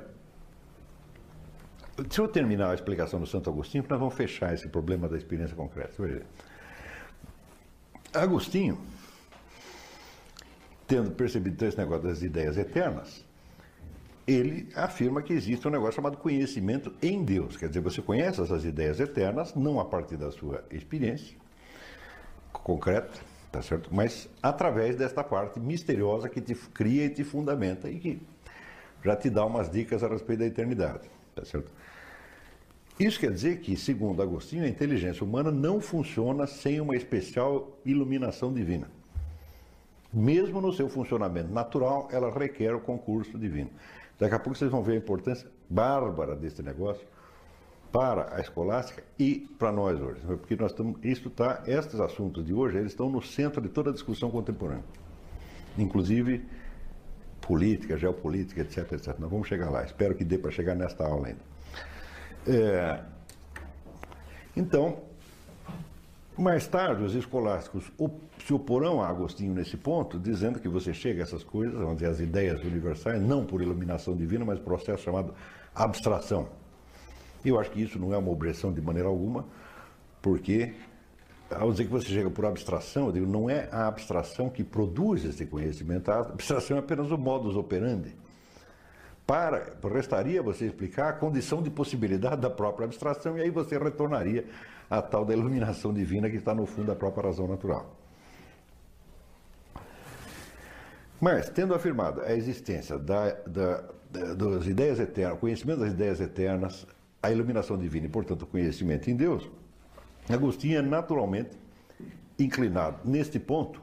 se 2.10 2.20
eu 2.20 2.28
terminar 2.28 2.70
a 2.70 2.74
explicação 2.74 3.18
do 3.18 3.26
Santo 3.26 3.50
Agostinho, 3.50 3.84
nós 3.88 3.98
vamos 3.98 4.14
fechar 4.14 4.54
esse 4.54 4.68
problema 4.68 5.08
da 5.08 5.16
experiência 5.16 5.56
concreta. 5.56 5.94
Veja. 5.98 6.22
Agostinho 8.12 8.78
tendo 10.88 11.10
percebido 11.10 11.62
esse 11.66 11.76
negócio 11.76 12.04
das 12.04 12.22
ideias 12.22 12.56
eternas, 12.56 13.22
ele 14.26 14.68
afirma 14.74 15.22
que 15.22 15.34
existe 15.34 15.68
um 15.68 15.70
negócio 15.70 15.96
chamado 15.96 16.16
conhecimento 16.16 16.92
em 17.02 17.22
Deus. 17.22 17.58
Quer 17.58 17.68
dizer, 17.68 17.80
você 17.80 18.00
conhece 18.00 18.40
essas 18.40 18.64
ideias 18.64 18.98
eternas, 18.98 19.54
não 19.54 19.78
a 19.78 19.84
partir 19.84 20.16
da 20.16 20.30
sua 20.30 20.64
experiência 20.70 21.36
concreta, 22.52 23.20
tá 23.52 23.60
certo? 23.62 23.94
Mas 23.94 24.28
através 24.42 24.96
desta 24.96 25.22
parte 25.22 25.60
misteriosa 25.60 26.28
que 26.28 26.40
te 26.40 26.54
cria 26.54 27.04
e 27.04 27.10
te 27.10 27.22
fundamenta 27.22 27.88
e 27.88 27.98
que 27.98 28.22
já 29.04 29.14
te 29.14 29.28
dá 29.28 29.44
umas 29.44 29.70
dicas 29.70 30.02
a 30.02 30.08
respeito 30.08 30.40
da 30.40 30.46
eternidade, 30.46 31.08
tá 31.34 31.44
certo? 31.44 31.70
Isso 32.98 33.20
quer 33.20 33.30
dizer 33.30 33.60
que, 33.60 33.76
segundo 33.76 34.20
Agostinho, 34.20 34.64
a 34.64 34.68
inteligência 34.68 35.24
humana 35.24 35.52
não 35.52 35.80
funciona 35.80 36.46
sem 36.46 36.80
uma 36.80 36.96
especial 36.96 37.78
iluminação 37.84 38.52
divina. 38.52 38.90
Mesmo 40.12 40.60
no 40.60 40.72
seu 40.72 40.88
funcionamento 40.88 41.52
natural, 41.52 42.08
ela 42.10 42.30
requer 42.30 42.74
o 42.74 42.80
concurso 42.80 43.38
divino. 43.38 43.70
Daqui 44.18 44.34
a 44.34 44.38
pouco 44.38 44.58
vocês 44.58 44.70
vão 44.70 44.82
ver 44.82 44.94
a 44.94 44.96
importância 44.96 45.48
bárbara 45.70 46.34
desse 46.34 46.60
negócio 46.60 47.06
para 47.92 48.34
a 48.34 48.40
escolástica 48.40 49.04
e 49.16 49.48
para 49.58 49.70
nós 49.70 50.00
hoje. 50.00 50.20
Porque 50.26 50.56
nós 50.56 50.72
estamos, 50.72 50.98
isso 51.04 51.30
tá, 51.30 51.62
estes 51.66 52.00
assuntos 52.00 52.44
de 52.44 52.52
hoje, 52.52 52.78
eles 52.78 52.92
estão 52.92 53.08
no 53.08 53.22
centro 53.22 53.60
de 53.60 53.68
toda 53.68 53.90
a 53.90 53.92
discussão 53.92 54.28
contemporânea. 54.28 54.84
Inclusive 55.76 56.44
política, 57.40 57.96
geopolítica, 57.96 58.60
etc, 58.60 58.92
etc. 58.92 59.18
Nós 59.18 59.30
vamos 59.30 59.46
chegar 59.46 59.70
lá. 59.70 59.84
Espero 59.84 60.16
que 60.16 60.24
dê 60.24 60.36
para 60.36 60.50
chegar 60.50 60.74
nesta 60.74 61.06
aula 61.06 61.28
ainda. 61.28 61.40
É, 62.48 63.00
então, 64.56 65.02
mais 66.36 66.66
tarde, 66.66 67.02
os 67.02 67.14
escolásticos 67.14 67.92
se 68.46 68.54
oporão 68.54 69.02
a 69.02 69.08
Agostinho 69.08 69.52
nesse 69.52 69.76
ponto, 69.76 70.18
dizendo 70.18 70.58
que 70.58 70.68
você 70.68 70.94
chega 70.94 71.22
a 71.22 71.24
essas 71.24 71.44
coisas, 71.44 71.78
vamos 71.78 71.96
dizer, 71.96 72.08
as 72.08 72.20
ideias 72.20 72.62
universais, 72.62 73.20
não 73.20 73.44
por 73.44 73.60
iluminação 73.60 74.16
divina, 74.16 74.46
mas 74.46 74.58
processo 74.58 75.02
chamado 75.02 75.34
abstração. 75.74 76.48
Eu 77.44 77.60
acho 77.60 77.70
que 77.70 77.82
isso 77.82 77.98
não 77.98 78.14
é 78.14 78.16
uma 78.16 78.30
objeção 78.30 78.72
de 78.72 78.80
maneira 78.80 79.08
alguma, 79.08 79.44
porque 80.22 80.74
ao 81.50 81.70
dizer 81.70 81.84
que 81.84 81.90
você 81.90 82.08
chega 82.08 82.30
por 82.30 82.46
abstração, 82.46 83.06
eu 83.06 83.12
digo, 83.12 83.26
não 83.26 83.50
é 83.50 83.68
a 83.70 83.86
abstração 83.88 84.48
que 84.48 84.64
produz 84.64 85.24
esse 85.24 85.44
conhecimento, 85.44 86.10
a 86.10 86.20
abstração 86.20 86.78
é 86.78 86.80
apenas 86.80 87.10
o 87.10 87.18
modus 87.18 87.56
operandi. 87.56 88.14
Para, 89.28 89.76
restaria 89.92 90.42
você 90.42 90.64
explicar 90.64 91.10
a 91.10 91.12
condição 91.12 91.62
de 91.62 91.68
possibilidade 91.68 92.40
da 92.40 92.48
própria 92.48 92.86
abstração 92.86 93.36
e 93.36 93.42
aí 93.42 93.50
você 93.50 93.76
retornaria 93.76 94.46
a 94.88 95.02
tal 95.02 95.22
da 95.22 95.34
iluminação 95.34 95.92
divina 95.92 96.30
que 96.30 96.36
está 96.36 96.54
no 96.54 96.64
fundo 96.64 96.86
da 96.86 96.96
própria 96.96 97.24
razão 97.24 97.46
natural. 97.46 97.94
Mas, 101.20 101.50
tendo 101.50 101.74
afirmado 101.74 102.22
a 102.22 102.32
existência 102.32 102.98
da, 102.98 103.32
da, 103.46 103.84
da, 104.10 104.34
das 104.34 104.66
ideias 104.66 104.98
eternas, 104.98 105.36
o 105.36 105.40
conhecimento 105.40 105.80
das 105.80 105.92
ideias 105.92 106.20
eternas, 106.22 106.86
a 107.22 107.30
iluminação 107.30 107.76
divina 107.76 108.06
e, 108.06 108.08
portanto, 108.08 108.44
o 108.44 108.46
conhecimento 108.46 109.10
em 109.10 109.14
Deus, 109.14 109.46
Agostinho 110.26 110.78
é 110.78 110.82
naturalmente 110.82 111.50
inclinado, 112.38 113.00
neste 113.04 113.38
ponto, 113.38 113.82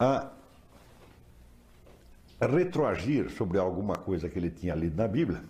a 0.00 0.30
retroagir 2.40 3.30
sobre 3.30 3.58
alguma 3.58 3.94
coisa 3.96 4.28
que 4.28 4.38
ele 4.38 4.50
tinha 4.50 4.74
lido 4.74 4.96
na 4.96 5.08
Bíblia 5.08 5.42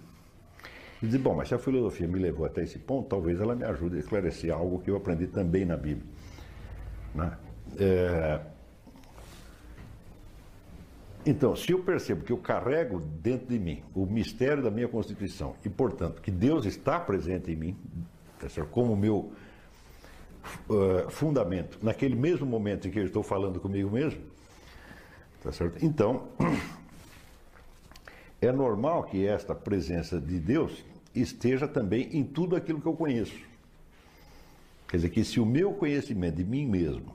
e 1.03 1.07
dizer, 1.07 1.19
bom, 1.19 1.35
mas 1.35 1.49
se 1.49 1.55
a 1.55 1.59
filosofia 1.59 2.09
me 2.09 2.19
levou 2.19 2.47
até 2.47 2.63
esse 2.63 2.79
ponto, 2.79 3.09
talvez 3.09 3.41
ela 3.41 3.55
me 3.55 3.65
ajude 3.65 3.97
a 3.97 3.99
esclarecer 3.99 4.53
algo 4.53 4.79
que 4.81 4.91
eu 4.91 4.97
aprendi 4.97 5.27
também 5.27 5.65
na 5.65 5.77
Bíblia. 5.77 6.07
Né? 7.15 7.37
É... 7.79 8.41
Então, 11.27 11.57
se 11.57 11.73
eu 11.73 11.79
percebo 11.81 12.23
que 12.23 12.33
eu 12.33 12.39
carrego 12.39 13.01
dentro 13.01 13.47
de 13.49 13.59
mim 13.59 13.83
o 13.95 14.05
mistério 14.05 14.63
da 14.63 14.71
minha 14.71 14.89
Constituição 14.89 15.57
e, 15.65 15.71
portanto, 15.71 16.21
que 16.21 16.31
Deus 16.31 16.67
está 16.67 17.01
presente 17.01 17.51
em 17.51 17.57
mim, 17.57 17.77
tá 18.39 18.49
como 18.67 18.95
meu 18.95 19.33
uh, 20.69 21.11
fundamento, 21.11 21.79
naquele 21.83 22.15
mesmo 22.15 22.47
momento 22.47 22.89
em 22.89 22.91
que 22.91 22.99
eu 22.99 23.07
estou 23.07 23.23
falando 23.23 23.59
comigo 23.59 23.91
mesmo, 23.91 24.21
tá 25.43 25.51
certo? 25.51 25.83
Então, 25.85 26.29
é 28.47 28.53
normal 28.53 29.05
que 29.05 29.27
esta 29.27 29.55
presença 29.55 30.21
de 30.21 30.39
Deus 30.39 30.85
esteja 31.15 31.69
também 31.69 32.09
em 32.13 32.25
tudo 32.25 32.57
aquilo 32.57 32.81
que 32.81 32.87
eu 32.87 32.95
conheço. 32.95 33.39
Quer 34.89 34.97
dizer, 34.97 35.11
que 35.11 35.25
se 35.25 35.41
o 35.41 35.47
meu 35.47 35.73
conhecimento 35.73 36.37
de 36.37 36.45
mim 36.45 36.67
mesmo 36.67 37.15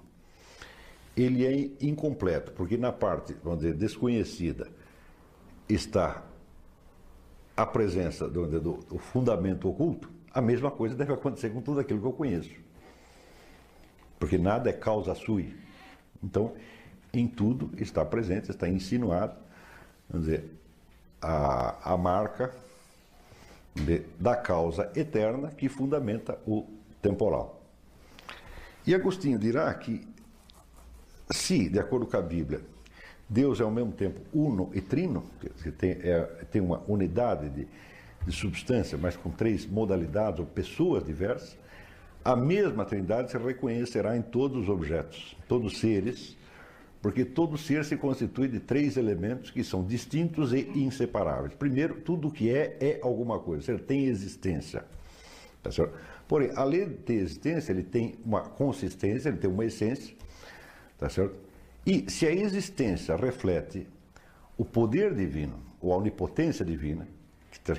ele 1.16 1.46
é 1.46 1.86
incompleto, 1.86 2.52
porque 2.54 2.78
na 2.78 2.92
parte, 2.92 3.36
vamos 3.44 3.60
dizer, 3.60 3.74
desconhecida 3.74 4.68
está 5.68 6.24
a 7.56 7.66
presença 7.66 8.28
do, 8.28 8.48
do, 8.48 8.74
do 8.78 8.98
fundamento 8.98 9.68
oculto, 9.68 10.10
a 10.34 10.42
mesma 10.42 10.72
coisa 10.72 10.96
deve 10.96 11.14
acontecer 11.14 11.50
com 11.50 11.62
tudo 11.62 11.80
aquilo 11.80 12.00
que 12.00 12.06
eu 12.06 12.14
conheço. 12.14 12.52
Porque 14.18 14.38
nada 14.38 14.70
é 14.70 14.74
causa 14.74 15.14
sui. 15.16 15.56
Então, 16.24 16.54
em 17.14 17.28
tudo 17.28 17.72
está 17.78 18.06
presente, 18.06 18.50
está 18.50 18.68
insinuado, 18.70 19.36
vamos 20.10 20.28
dizer, 20.28 20.59
a, 21.22 21.94
a 21.94 21.98
marca 21.98 22.54
de, 23.74 24.00
da 24.20 24.36
causa 24.36 24.92
eterna 24.96 25.50
que 25.50 25.70
fundamenta 25.70 26.38
o 26.46 26.66
temporal. 27.02 27.62
E 28.86 28.96
Agostinho 28.96 29.38
dirá 29.38 29.74
que, 29.74 30.08
se, 31.30 31.70
de 31.70 31.80
acordo 31.80 32.06
com 32.06 32.18
a 32.18 32.22
Bíblia, 32.22 32.62
Deus 33.28 33.60
é 33.60 33.64
ao 33.64 33.70
mesmo 33.70 33.92
tempo 33.92 34.20
uno 34.34 34.72
e 34.74 34.82
trino, 34.82 35.24
que 35.62 35.72
tem, 35.72 35.92
é, 35.92 36.22
tem 36.52 36.62
uma 36.62 36.82
unidade 36.88 37.50
de, 37.50 37.68
de 38.26 38.32
substância, 38.32 38.98
mas 38.98 39.16
com 39.16 39.30
três 39.30 39.66
modalidades 39.66 40.40
ou 40.40 40.46
pessoas 40.46 41.06
diversas, 41.06 41.56
a 42.26 42.36
mesma 42.36 42.84
trindade 42.86 43.32
se 43.32 43.38
reconhecerá 43.38 44.18
em 44.18 44.22
todos 44.22 44.64
os 44.64 44.70
objetos, 44.70 45.38
todos 45.48 45.74
os 45.74 45.80
seres, 45.80 46.36
porque 47.02 47.24
todo 47.24 47.58
ser 47.58 47.86
se 47.86 47.96
constitui 47.96 48.48
de 48.48 48.60
três 48.60 48.98
elementos 48.98 49.52
que 49.52 49.64
são 49.64 49.84
distintos 49.84 50.52
e 50.54 50.70
inseparáveis. 50.76 51.54
Primeiro, 51.54 52.02
tudo 52.02 52.32
que 52.32 52.50
é, 52.50 52.78
é 52.80 53.00
alguma 53.02 53.40
coisa, 53.40 53.64
ser 53.64 53.80
tem 53.80 54.06
existência. 54.06 54.84
Tá 55.64 55.72
certo? 55.72 55.94
Porém, 56.28 56.52
além 56.56 56.90
de 56.90 56.96
ter 56.96 57.14
existência, 57.16 57.72
ele 57.72 57.84
tem 57.84 58.16
uma 58.24 58.42
consistência, 58.42 59.30
ele 59.30 59.38
tem 59.38 59.50
uma 59.50 59.66
essência, 59.66 60.16
tá 60.98 61.10
certo? 61.10 61.36
E 61.86 62.10
se 62.10 62.28
a 62.28 62.32
existência 62.32 63.16
reflete 63.16 63.88
o 64.58 64.66
poder 64.66 65.16
divino, 65.16 65.60
ou 65.82 65.94
a 65.94 65.98
onipotência 65.98 66.66
divina, 66.66 67.08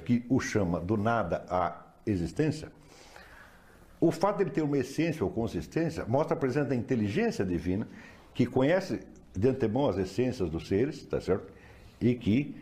que 0.05 0.25
o 0.29 0.41
chama 0.41 0.81
do 0.81 0.97
nada 0.97 1.45
à 1.49 1.87
existência, 2.07 2.73
o 4.01 4.11
fato 4.11 4.39
de 4.39 4.45
ele 4.45 4.51
ter 4.51 4.63
uma 4.63 4.79
essência 4.79 5.23
ou 5.23 5.31
consistência 5.31 6.07
mostra 6.07 6.35
a 6.35 6.39
presença 6.39 6.71
da 6.71 6.75
inteligência 6.75 7.45
divina 7.45 7.87
que 8.41 8.47
conhece 8.47 9.01
de 9.37 9.49
antemão 9.49 9.91
as 9.91 9.99
essências 9.99 10.49
dos 10.49 10.67
seres, 10.67 11.05
tá 11.05 11.21
certo? 11.21 11.53
E 12.01 12.15
que 12.15 12.57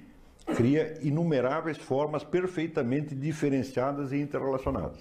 cria 0.57 0.99
inumeráveis 1.01 1.79
formas 1.79 2.25
perfeitamente 2.25 3.15
diferenciadas 3.15 4.11
e 4.11 4.17
interrelacionadas. 4.17 4.99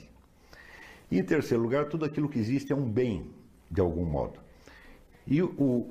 E, 1.09 1.17
em 1.17 1.23
terceiro 1.23 1.63
lugar, 1.63 1.85
tudo 1.85 2.05
aquilo 2.05 2.29
que 2.29 2.37
existe 2.37 2.71
é 2.71 2.75
um 2.75 2.87
bem, 2.87 3.27
de 3.71 3.81
algum 3.81 4.05
modo. 4.05 4.39
E 5.25 5.41
o, 5.41 5.89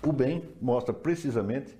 o 0.00 0.12
bem 0.12 0.44
mostra 0.62 0.94
precisamente 0.94 1.76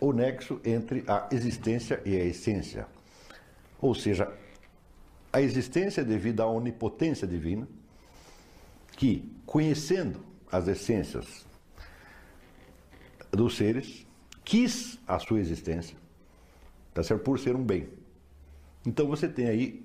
o 0.00 0.12
nexo 0.12 0.60
entre 0.64 1.04
a 1.06 1.28
existência 1.30 2.02
e 2.04 2.16
a 2.16 2.24
essência. 2.24 2.88
Ou 3.80 3.94
seja, 3.94 4.28
a 5.32 5.40
existência 5.40 6.00
é 6.00 6.04
devida 6.04 6.42
à 6.42 6.46
onipotência 6.48 7.28
divina, 7.28 7.68
que, 8.96 9.32
conhecendo 9.50 10.20
as 10.48 10.68
essências 10.68 11.44
dos 13.32 13.56
seres, 13.56 14.06
quis 14.44 14.96
a 15.08 15.18
sua 15.18 15.40
existência, 15.40 15.96
tá 16.94 17.02
certo? 17.02 17.24
por 17.24 17.36
ser 17.36 17.56
um 17.56 17.64
bem. 17.64 17.88
Então 18.86 19.08
você 19.08 19.28
tem 19.28 19.48
aí 19.48 19.84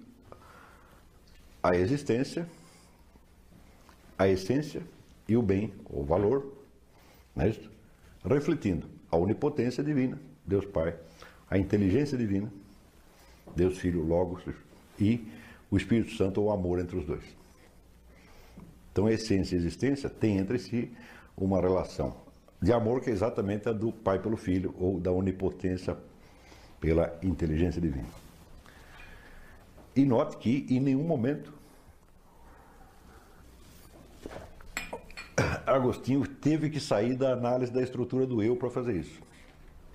a 1.64 1.76
existência, 1.76 2.48
a 4.20 4.28
essência 4.28 4.84
e 5.28 5.36
o 5.36 5.42
bem, 5.42 5.74
o 5.90 6.04
valor, 6.04 6.54
né? 7.36 7.52
refletindo 8.24 8.88
a 9.10 9.18
onipotência 9.18 9.84
divina, 9.84 10.22
Deus 10.46 10.66
Pai, 10.66 10.96
a 11.50 11.58
inteligência 11.58 12.16
divina, 12.16 12.54
Deus 13.56 13.80
Filho, 13.80 14.04
Logos 14.04 14.44
e 15.00 15.28
o 15.72 15.76
Espírito 15.76 16.12
Santo, 16.16 16.40
o 16.40 16.52
amor 16.52 16.78
entre 16.78 17.00
os 17.00 17.06
dois. 17.08 17.45
Então, 18.96 19.10
essência 19.10 19.58
e 19.58 19.58
existência 19.58 20.10
têm 20.10 20.38
entre 20.38 20.58
si 20.58 20.90
uma 21.36 21.60
relação 21.60 22.16
de 22.62 22.72
amor 22.72 23.02
que 23.02 23.10
é 23.10 23.14
exatamente 23.14 23.68
a 23.68 23.74
do 23.74 23.92
Pai 23.92 24.20
pelo 24.20 24.38
Filho 24.38 24.74
ou 24.80 25.02
da 25.02 25.12
onipotência 25.12 25.98
pela 26.80 27.14
inteligência 27.22 27.82
divina. 27.82 28.08
E 29.94 30.06
note 30.06 30.38
que 30.38 30.66
em 30.70 30.80
nenhum 30.80 31.04
momento 31.04 31.54
Agostinho 35.68 36.26
teve 36.26 36.70
que 36.70 36.80
sair 36.80 37.18
da 37.18 37.34
análise 37.34 37.74
da 37.74 37.84
estrutura 37.84 38.26
do 38.26 38.42
eu 38.42 38.56
para 38.56 38.70
fazer 38.70 38.96
isso. 38.96 39.22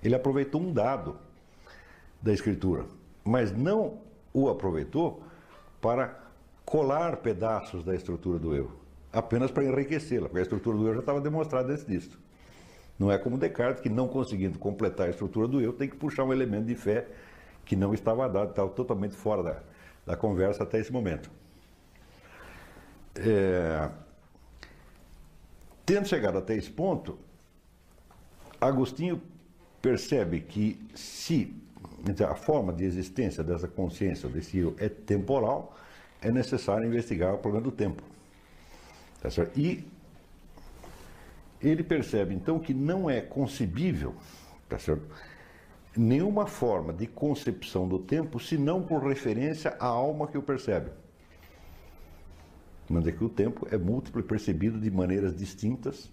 Ele 0.03 0.13
aproveitou 0.13 0.61
um 0.61 0.71
dado 0.71 1.17
da 2.21 2.31
escritura, 2.31 2.85
mas 3.23 3.51
não 3.51 3.97
o 4.31 4.47
aproveitou 4.47 5.23
para 5.81 6.23
colar 6.63 7.17
pedaços 7.17 7.83
da 7.83 7.95
estrutura 7.95 8.37
do 8.37 8.53
eu, 8.53 8.80
apenas 9.11 9.51
para 9.51 9.63
enriquecê-la, 9.63 10.27
porque 10.27 10.39
a 10.39 10.43
estrutura 10.43 10.77
do 10.77 10.87
eu 10.87 10.93
já 10.93 10.99
estava 11.01 11.21
demonstrada 11.21 11.71
antes 11.71 11.85
disso. 11.85 12.19
Não 12.97 13.11
é 13.11 13.17
como 13.17 13.37
Descartes, 13.37 13.81
que 13.81 13.89
não 13.89 14.07
conseguindo 14.07 14.59
completar 14.59 15.07
a 15.07 15.09
estrutura 15.09 15.47
do 15.47 15.59
eu, 15.59 15.73
tem 15.73 15.89
que 15.89 15.95
puxar 15.95 16.23
um 16.23 16.31
elemento 16.31 16.65
de 16.65 16.75
fé 16.75 17.07
que 17.65 17.75
não 17.75 17.93
estava 17.93 18.27
dado, 18.29 18.51
estava 18.51 18.69
totalmente 18.69 19.15
fora 19.15 19.43
da, 19.43 19.59
da 20.05 20.15
conversa 20.15 20.63
até 20.63 20.79
esse 20.79 20.91
momento. 20.91 21.29
É, 23.15 23.89
tendo 25.85 26.07
chegado 26.07 26.37
até 26.37 26.55
esse 26.55 26.69
ponto, 26.69 27.17
Agostinho 28.59 29.21
percebe 29.81 30.41
que 30.41 30.79
se 30.93 31.55
a 32.27 32.35
forma 32.35 32.71
de 32.71 32.83
existência 32.83 33.43
dessa 33.43 33.67
consciência, 33.67 34.29
desse 34.29 34.59
eu, 34.59 34.75
é 34.77 34.87
temporal, 34.87 35.75
é 36.21 36.31
necessário 36.31 36.85
investigar 36.85 37.33
o 37.33 37.39
problema 37.39 37.63
do 37.63 37.71
tempo. 37.71 38.03
Tá 39.21 39.29
e 39.55 39.85
ele 41.61 41.83
percebe 41.83 42.33
então 42.33 42.57
que 42.57 42.73
não 42.73 43.07
é 43.07 43.21
concebível 43.21 44.15
tá 44.67 44.79
certo? 44.79 45.05
nenhuma 45.95 46.47
forma 46.47 46.93
de 46.93 47.05
concepção 47.05 47.87
do 47.87 47.99
tempo 47.99 48.39
senão 48.39 48.81
por 48.81 49.03
referência 49.03 49.75
à 49.79 49.85
alma 49.85 50.27
que 50.27 50.37
o 50.37 50.41
percebe. 50.41 50.89
Mas 52.89 53.05
é 53.07 53.11
que 53.11 53.23
o 53.23 53.29
tempo 53.29 53.67
é 53.69 53.77
múltiplo 53.77 54.21
e 54.21 54.23
percebido 54.23 54.79
de 54.79 54.89
maneiras 54.89 55.35
distintas, 55.35 56.09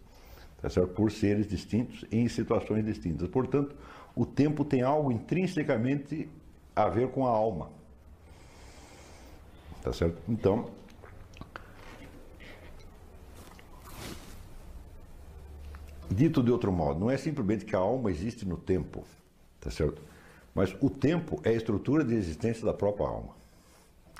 tá 0.61 0.69
certo? 0.69 0.95
por 0.95 1.11
seres 1.11 1.49
distintos 1.49 2.05
em 2.11 2.29
situações 2.29 2.85
distintas. 2.85 3.29
Portanto, 3.29 3.75
o 4.15 4.27
tempo 4.27 4.65
tem 4.65 4.83
algo 4.83 5.13
intrinsecamente 5.13 6.29
a 6.75 6.89
ver 6.89 7.09
com 7.09 7.27
a 7.27 7.31
alma. 7.31 7.71
Tá 9.83 9.93
certo? 9.93 10.21
Então, 10.29 10.71
dito 16.11 16.43
de 16.43 16.51
outro 16.51 16.73
modo, 16.73 17.01
não 17.01 17.11
é 17.11 17.17
simplesmente 17.17 17.65
que 17.65 17.77
a 17.77 17.79
alma 17.79 18.11
existe 18.11 18.47
no 18.47 18.57
tempo, 18.57 19.05
tá 19.61 19.71
certo? 19.71 20.01
Mas 20.55 20.75
o 20.81 20.91
tempo 20.91 21.41
é 21.45 21.51
a 21.51 21.55
estrutura 21.55 22.05
de 22.05 22.15
existência 22.15 22.65
da 22.65 22.73
própria 22.73 23.07
alma, 23.07 23.35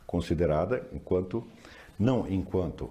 considerada 0.07 0.87
enquanto 0.93 1.47
não 1.99 2.29
enquanto 2.29 2.91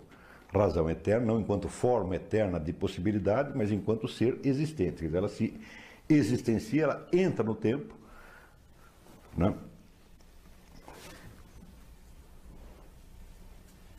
razão 0.51 0.89
eterna, 0.89 1.25
não 1.25 1.39
enquanto 1.39 1.69
forma 1.69 2.15
eterna 2.15 2.59
de 2.59 2.73
possibilidade, 2.73 3.55
mas 3.55 3.71
enquanto 3.71 4.07
ser 4.07 4.39
existente. 4.43 4.97
Quer 4.97 5.05
dizer, 5.05 5.17
ela 5.17 5.29
se 5.29 5.53
existencia, 6.09 6.83
ela 6.83 7.07
entra 7.11 7.43
no 7.43 7.53
tempo, 7.53 7.93
né? 9.35 9.53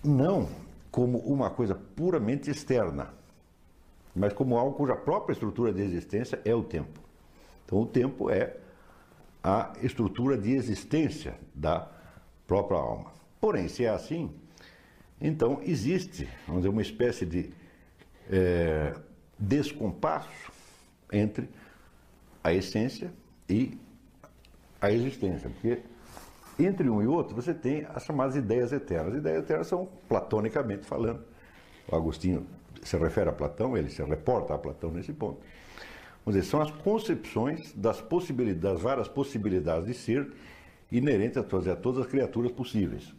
não 0.02 0.48
como 0.90 1.18
uma 1.18 1.50
coisa 1.50 1.74
puramente 1.74 2.50
externa, 2.50 3.12
mas 4.18 4.32
como 4.32 4.56
algo 4.56 4.76
cuja 4.76 4.96
própria 4.96 5.32
estrutura 5.32 5.72
de 5.72 5.82
existência 5.82 6.40
é 6.44 6.54
o 6.54 6.62
tempo. 6.62 7.00
Então, 7.64 7.80
o 7.80 7.86
tempo 7.86 8.30
é 8.30 8.56
a 9.42 9.72
estrutura 9.82 10.36
de 10.36 10.52
existência 10.52 11.34
da 11.54 11.88
própria 12.46 12.78
alma. 12.78 13.12
Porém, 13.40 13.68
se 13.68 13.84
é 13.84 13.88
assim, 13.88 14.30
então 15.20 15.60
existe, 15.62 16.28
vamos 16.46 16.62
dizer, 16.62 16.70
uma 16.70 16.82
espécie 16.82 17.24
de 17.24 17.52
é, 18.30 18.94
descompasso 19.38 20.52
entre 21.12 21.48
a 22.42 22.52
essência 22.52 23.12
e 23.48 23.78
a 24.80 24.90
existência, 24.90 25.50
porque 25.50 25.82
entre 26.58 26.88
um 26.88 27.02
e 27.02 27.06
outro 27.06 27.34
você 27.34 27.54
tem 27.54 27.86
as 27.94 28.04
chamadas 28.04 28.34
ideias 28.36 28.72
eternas. 28.72 29.12
As 29.12 29.18
ideias 29.18 29.44
eternas 29.44 29.66
são 29.66 29.88
platonicamente 30.08 30.84
falando. 30.84 31.24
O 31.90 31.94
Agostinho 31.94 32.46
se 32.82 32.96
refere 32.96 33.30
a 33.30 33.32
Platão, 33.32 33.76
ele 33.76 33.90
se 33.90 34.02
reporta 34.02 34.54
a 34.54 34.58
Platão 34.58 34.90
nesse 34.90 35.12
ponto. 35.12 35.40
Vamos 36.24 36.38
dizer, 36.38 36.50
são 36.50 36.60
as 36.60 36.70
concepções 36.70 37.72
das 37.74 38.00
possibilidades, 38.00 38.62
das 38.62 38.80
várias 38.80 39.08
possibilidades 39.08 39.86
de 39.86 39.94
ser 39.94 40.30
inerentes 40.90 41.38
a 41.38 41.42
todas, 41.42 41.68
a 41.68 41.76
todas 41.76 42.02
as 42.02 42.06
criaturas 42.06 42.52
possíveis. 42.52 43.12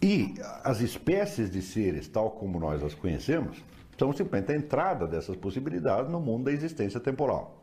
E 0.00 0.34
as 0.62 0.80
espécies 0.80 1.50
de 1.50 1.60
seres, 1.60 2.08
tal 2.08 2.30
como 2.30 2.58
nós 2.58 2.82
as 2.82 2.94
conhecemos, 2.94 3.62
são 3.98 4.12
simplesmente 4.12 4.52
a 4.52 4.56
entrada 4.56 5.06
dessas 5.06 5.36
possibilidades 5.36 6.10
no 6.10 6.20
mundo 6.20 6.44
da 6.44 6.52
existência 6.52 7.00
temporal. 7.00 7.62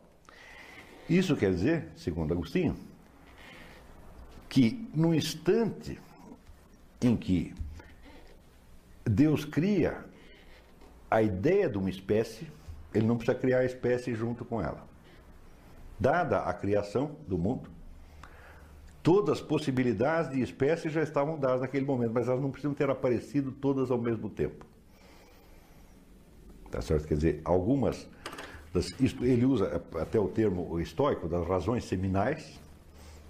Isso 1.08 1.34
quer 1.36 1.50
dizer, 1.50 1.88
segundo 1.96 2.32
Agostinho, 2.32 2.76
que 4.48 4.88
no 4.94 5.14
instante 5.14 5.98
em 7.00 7.16
que 7.16 7.54
Deus 9.08 9.44
cria 9.44 10.04
a 11.08 11.22
ideia 11.22 11.68
de 11.68 11.78
uma 11.78 11.88
espécie, 11.88 12.50
ele 12.92 13.06
não 13.06 13.16
precisa 13.16 13.38
criar 13.38 13.60
a 13.60 13.64
espécie 13.64 14.14
junto 14.14 14.44
com 14.44 14.60
ela. 14.60 14.84
Dada 15.98 16.40
a 16.40 16.52
criação 16.52 17.12
do 17.26 17.38
mundo, 17.38 17.70
todas 19.02 19.38
as 19.38 19.40
possibilidades 19.40 20.32
de 20.32 20.42
espécies 20.42 20.92
já 20.92 21.02
estavam 21.02 21.38
dadas 21.38 21.60
naquele 21.60 21.86
momento, 21.86 22.12
mas 22.12 22.26
elas 22.26 22.40
não 22.40 22.50
precisam 22.50 22.74
ter 22.74 22.90
aparecido 22.90 23.52
todas 23.52 23.90
ao 23.90 23.98
mesmo 23.98 24.28
tempo. 24.28 24.66
Tá 26.70 26.82
certo? 26.82 27.06
Quer 27.06 27.14
dizer, 27.14 27.40
algumas. 27.44 28.08
Das, 28.74 28.92
ele 29.00 29.46
usa 29.46 29.80
até 29.94 30.18
o 30.18 30.28
termo 30.28 30.78
estoico 30.80 31.28
das 31.28 31.46
razões 31.46 31.84
seminais, 31.84 32.60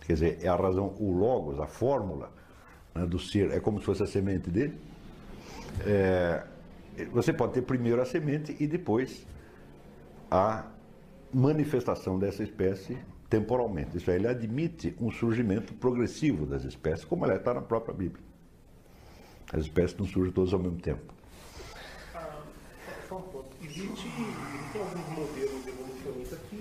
quer 0.06 0.14
dizer, 0.14 0.38
é 0.42 0.48
a 0.48 0.56
razão, 0.56 0.94
o 0.98 1.12
logos, 1.12 1.60
a 1.60 1.66
fórmula 1.66 2.32
né, 2.94 3.06
do 3.06 3.18
ser, 3.18 3.52
é 3.52 3.60
como 3.60 3.78
se 3.78 3.84
fosse 3.84 4.02
a 4.02 4.06
semente 4.06 4.50
dele. 4.50 4.76
É, 5.86 6.44
você 7.12 7.32
pode 7.32 7.52
ter 7.52 7.62
primeiro 7.62 8.00
a 8.00 8.04
semente 8.04 8.56
e 8.58 8.66
depois 8.66 9.26
a 10.30 10.66
manifestação 11.32 12.18
dessa 12.18 12.42
espécie 12.42 12.98
temporalmente. 13.28 13.96
Isso 13.96 14.10
aí, 14.10 14.16
ele 14.16 14.28
admite 14.28 14.94
um 15.00 15.10
surgimento 15.10 15.74
progressivo 15.74 16.46
das 16.46 16.64
espécies, 16.64 17.04
como 17.04 17.24
ela 17.24 17.36
está 17.36 17.52
na 17.52 17.60
própria 17.60 17.94
Bíblia. 17.94 18.24
As 19.52 19.62
espécies 19.62 19.96
não 19.98 20.06
surgem 20.06 20.32
todas 20.32 20.52
ao 20.52 20.58
mesmo 20.58 20.78
tempo. 20.78 21.12
Ah, 22.14 22.42
só 23.08 23.18
um 23.18 23.22
ponto. 23.22 23.46
Existe, 23.62 24.08
alguns 24.78 25.08
modelos 25.18 25.66
evolucionistas 25.66 26.38
que, 26.50 26.56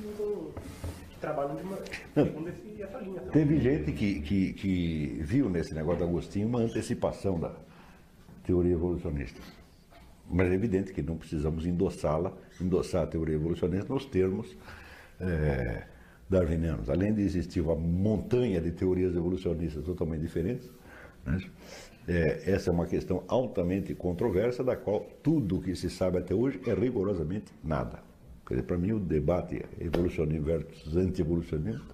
trabalham 1.20 1.56
de 1.56 1.64
uma, 1.64 1.78
segundo 2.14 2.50
esse, 2.50 2.82
essa 2.82 2.98
linha. 3.00 3.20
Também. 3.20 3.32
Teve 3.32 3.60
gente 3.60 3.92
que, 3.92 4.22
que, 4.22 4.54
que 4.54 5.20
viu 5.22 5.50
nesse 5.50 5.74
negócio 5.74 6.00
do 6.00 6.06
Agostinho 6.06 6.48
uma 6.48 6.60
antecipação 6.60 7.40
da 7.40 7.56
teoria 8.46 8.74
evolucionista. 8.74 9.42
Mas 10.30 10.50
é 10.50 10.54
evidente 10.54 10.92
que 10.92 11.02
não 11.02 11.18
precisamos 11.18 11.66
endossá-la, 11.66 12.34
endossar 12.60 13.04
a 13.04 13.08
teoria 13.08 13.36
evolucionista 13.36 13.94
nos 13.94 14.06
termos 14.06 14.56
é, 15.20 15.84
darwinianos. 16.30 16.90
Além 16.90 17.14
de 17.14 17.22
existir 17.22 17.62
uma 17.62 17.76
montanha 17.76 18.60
de 18.60 18.72
teorias 18.72 19.16
evolucionistas 19.16 19.84
totalmente 19.84 20.22
diferentes, 20.22 20.70
né, 21.26 21.40
é, 22.08 22.52
essa 22.52 22.70
é 22.70 22.74
uma 22.74 22.86
questão 22.86 23.24
altamente 23.28 23.94
controversa, 23.96 24.64
da 24.64 24.76
qual 24.76 25.06
tudo 25.24 25.58
o 25.58 25.62
que 25.62 25.76
se 25.76 25.90
sabe 25.90 26.18
até 26.18 26.34
hoje 26.34 26.62
é 26.68 26.74
rigorosamente 26.74 27.52
nada. 27.64 28.00
Quer 28.48 28.56
dizer, 28.56 28.68
para 28.68 28.78
mim, 28.78 28.92
o 28.92 29.00
debate 29.00 29.64
evolucionismo 29.80 30.46
versus 30.46 30.96
anti-evolucionismo 30.96 31.86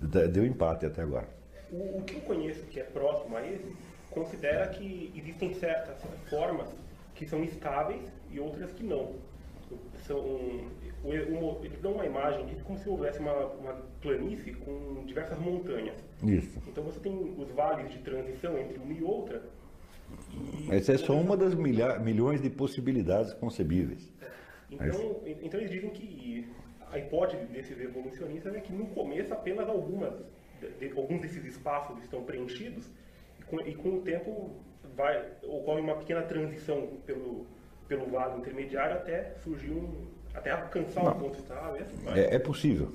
deu 0.00 0.44
empate 0.44 0.86
até 0.86 1.02
agora. 1.02 1.28
O, 1.70 2.02
que 2.02 2.16
eu 2.16 2.20
conheço 2.22 2.64
que 2.66 2.80
é 2.80 2.82
próximo 2.82 3.36
a 3.36 3.46
esse 3.46 3.76
considera 4.16 4.66
que 4.68 5.12
existem 5.14 5.52
certas 5.52 6.02
formas 6.30 6.68
que 7.14 7.26
são 7.26 7.44
estáveis 7.44 8.10
e 8.30 8.40
outras 8.40 8.72
que 8.72 8.82
não. 8.82 9.14
São, 10.06 10.18
o, 10.18 11.60
eles 11.62 11.78
dão 11.80 11.92
uma 11.92 12.06
imagem 12.06 12.46
disso 12.46 12.64
como 12.64 12.78
se 12.78 12.88
houvesse 12.88 13.18
uma, 13.18 13.34
uma 13.34 13.74
planície 14.00 14.54
com 14.54 15.04
diversas 15.04 15.38
montanhas. 15.38 15.96
Isso. 16.22 16.58
Então 16.66 16.82
você 16.82 16.98
tem 17.00 17.34
os 17.36 17.50
vales 17.50 17.90
de 17.90 17.98
transição 17.98 18.56
entre 18.58 18.78
uma 18.78 18.94
e 18.94 19.02
outra. 19.02 19.42
E 20.60 20.74
Essa 20.74 20.92
é 20.92 20.98
só 20.98 21.12
uma 21.12 21.36
das 21.36 21.54
milha, 21.54 21.98
milhões 21.98 22.40
de 22.40 22.48
possibilidades 22.48 23.34
concebíveis. 23.34 24.10
Então, 24.70 25.20
então 25.42 25.60
eles 25.60 25.70
dizem 25.70 25.90
que 25.90 26.48
a 26.90 26.98
hipótese 26.98 27.44
desses 27.46 27.78
evolucionistas 27.78 28.54
é 28.54 28.60
que 28.60 28.72
no 28.72 28.86
começo 28.86 29.34
apenas 29.34 29.68
algumas, 29.68 30.14
de, 30.80 30.90
alguns 30.96 31.20
desses 31.20 31.44
espaços 31.44 32.02
estão 32.02 32.24
preenchidos 32.24 32.88
e 33.64 33.74
com, 33.74 33.98
o 33.98 34.00
tempo 34.02 34.50
vai, 34.96 35.24
ocorre 35.44 35.80
uma 35.80 35.96
pequena 35.96 36.22
transição 36.22 36.88
pelo, 37.06 37.46
pelo 37.86 38.06
vale 38.06 38.38
intermediário 38.38 38.96
até 38.96 39.34
surgir 39.42 39.70
um, 39.70 40.06
até 40.34 40.50
alcançar 40.50 41.04
Não. 41.04 41.12
um 41.12 41.18
ponto 41.18 41.38
estável. 41.38 41.76
e 41.76 41.82
assim. 41.82 42.08
É, 42.08 42.34
é 42.36 42.38
possível. 42.38 42.92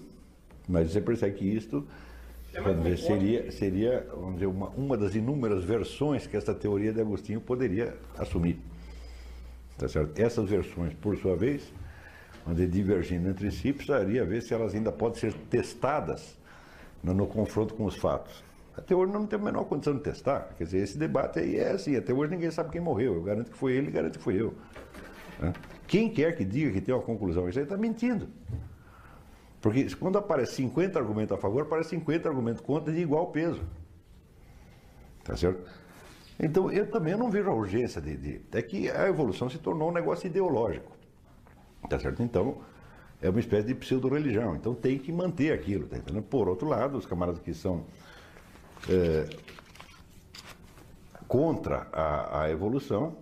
Mas 0.68 0.92
você 0.92 1.02
percebe 1.02 1.38
que 1.38 1.46
isto 1.46 1.88
É 2.54 2.62
vamos 2.62 2.84
dizer, 2.84 2.98
seria, 2.98 3.52
seria 3.52 4.08
vamos 4.12 4.36
dizer, 4.36 4.48
uma, 4.48 4.70
uma 4.70 4.98
das 4.98 5.16
inúmeras 5.16 5.64
versões 5.64 6.28
que 6.28 6.36
essa 6.36 6.54
teoria 6.54 6.92
de 6.92 7.02
Agostinho 7.02 7.42
poderia 7.42 7.96
assumir. 8.18 8.60
Tá 9.78 9.88
certo? 9.88 10.20
Essas 10.20 10.50
versões, 10.50 10.94
por 10.94 11.18
sua 11.18 11.36
vez, 11.36 11.74
onde 12.48 12.68
divergindo 12.68 13.30
entre 13.30 13.50
si, 13.52 13.74
precisaria 13.74 14.24
ver 14.26 14.42
se 14.42 14.54
elas 14.54 14.76
ainda 14.76 14.92
podem 14.92 15.20
ser 15.20 15.34
testadas 15.50 16.38
no, 17.04 17.14
no 17.14 17.26
confronto 17.26 17.74
com 17.74 17.86
os 17.86 17.96
fatos. 17.96 18.44
Até 18.76 18.96
hoje 18.96 19.12
não 19.12 19.26
tem 19.26 19.38
a 19.38 19.42
menor 19.42 19.66
condição 19.66 19.94
de 19.96 20.02
testar. 20.02 20.54
Quer 20.58 20.64
dizer, 20.64 20.78
esse 20.80 20.98
debate 20.98 21.40
aí 21.40 21.58
é 21.58 21.72
assim, 21.72 21.96
até 21.96 22.14
hoje 22.14 22.32
ninguém 22.32 22.50
sabe 22.52 22.72
quem 22.72 22.82
morreu. 22.82 23.16
Eu 23.16 23.24
garanto 23.24 23.52
que 23.52 23.58
foi 23.58 23.74
ele, 23.74 23.92
garanto 23.92 24.18
que 24.18 24.24
fui 24.24 24.40
eu. 24.40 24.54
né? 25.40 25.54
Quem 25.88 26.10
quer 26.10 26.36
que 26.38 26.46
diga 26.46 26.72
que 26.72 26.80
tem 26.80 26.96
uma 26.96 27.04
conclusão, 27.04 27.50
isso 27.50 27.60
aí 27.60 27.64
está 27.64 27.76
mentindo. 27.76 28.30
Porque 29.62 29.94
quando 29.96 30.18
aparece 30.18 30.56
50 30.56 30.98
argumentos 30.98 31.38
a 31.38 31.38
favor, 31.38 31.64
aparece 31.64 31.90
50 31.90 32.30
argumentos 32.30 32.62
contra 32.62 32.94
de 32.94 33.00
igual 33.00 33.28
peso. 33.28 33.62
Tá 35.24 35.36
certo? 35.36 35.62
Então, 36.40 36.72
eu 36.72 36.90
também 36.90 37.16
não 37.16 37.30
vejo 37.30 37.50
a 37.50 37.54
urgência 37.54 38.02
de, 38.02 38.18
de. 38.18 38.42
É 38.52 38.62
que 38.62 38.90
a 38.90 39.08
evolução 39.08 39.50
se 39.50 39.60
tornou 39.60 39.90
um 39.90 39.94
negócio 39.94 40.26
ideológico. 40.26 40.92
Tá 41.88 42.00
certo? 42.00 42.24
Então, 42.24 42.62
é 43.22 43.30
uma 43.30 43.40
espécie 43.40 43.68
de 43.68 43.76
pseudo-religião. 43.76 44.56
Então, 44.56 44.74
tem 44.74 44.98
que 44.98 45.12
manter 45.12 45.52
aquilo. 45.52 45.88
Tá 45.88 45.98
entendendo? 45.98 46.24
Por 46.24 46.48
outro 46.48 46.68
lado, 46.68 46.98
os 46.98 47.06
camaradas 47.06 47.42
que 47.42 47.54
são 47.54 47.86
é, 48.90 49.30
contra 51.28 51.88
a, 51.92 52.44
a 52.44 52.52
evolução 52.52 53.16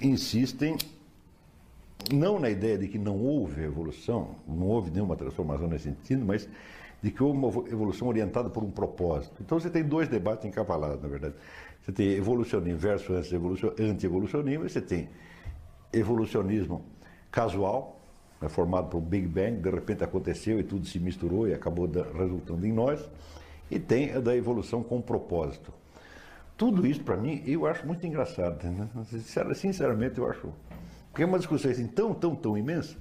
insistem 0.00 0.76
não 2.12 2.38
na 2.38 2.48
ideia 2.48 2.78
de 2.78 2.88
que 2.88 2.98
não 2.98 3.18
houve 3.18 3.62
evolução, 3.62 4.36
não 4.46 4.68
houve 4.68 4.90
nenhuma 4.90 5.16
transformação 5.16 5.66
nesse 5.66 5.84
sentido, 5.84 6.24
mas 6.24 6.48
de 7.02 7.10
que 7.10 7.22
houve 7.22 7.38
uma 7.38 7.68
evolução 7.68 8.08
orientada 8.08 8.48
por 8.48 8.62
um 8.62 8.70
propósito. 8.70 9.34
Então 9.40 9.58
você 9.58 9.70
tem 9.70 9.84
dois 9.84 10.08
debates 10.08 10.44
encavalados, 10.44 11.02
na 11.02 11.08
verdade. 11.08 11.34
Você 11.82 11.92
tem 11.92 12.12
evolucionismo 12.12 12.78
versus 12.78 13.32
anti-evolucionismo, 13.78 14.64
e 14.64 14.68
você 14.68 14.80
tem 14.80 15.08
evolucionismo 15.92 16.84
casual, 17.30 17.97
né, 18.40 18.48
formado 18.48 18.88
por 18.88 19.00
Big 19.00 19.26
Bang, 19.26 19.56
de 19.60 19.70
repente 19.70 20.04
aconteceu 20.04 20.58
e 20.60 20.62
tudo 20.62 20.86
se 20.86 20.98
misturou 20.98 21.48
e 21.48 21.54
acabou 21.54 21.86
da- 21.86 22.04
resultando 22.04 22.66
em 22.66 22.72
nós, 22.72 23.00
e 23.70 23.78
tem 23.78 24.12
a 24.14 24.20
da 24.20 24.34
evolução 24.36 24.82
com 24.82 25.00
propósito. 25.00 25.72
Tudo 26.56 26.86
isso, 26.86 27.02
para 27.02 27.16
mim, 27.16 27.42
eu 27.46 27.66
acho 27.66 27.86
muito 27.86 28.04
engraçado. 28.06 28.64
Né? 28.68 28.88
Sincer- 29.10 29.54
Sinceramente, 29.54 30.18
eu 30.18 30.28
acho. 30.28 30.52
Porque 31.10 31.22
é 31.22 31.26
uma 31.26 31.38
discussão 31.38 31.70
assim, 31.70 31.86
tão, 31.86 32.12
tão, 32.14 32.34
tão 32.34 32.56
imensa. 32.58 32.96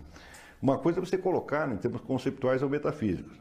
Uma 0.61 0.77
coisa 0.77 0.99
é 0.99 1.05
você 1.05 1.17
colocar 1.17 1.71
em 1.71 1.77
termos 1.77 2.01
conceptuais 2.01 2.61
ou 2.61 2.69
metafísicos. 2.69 3.37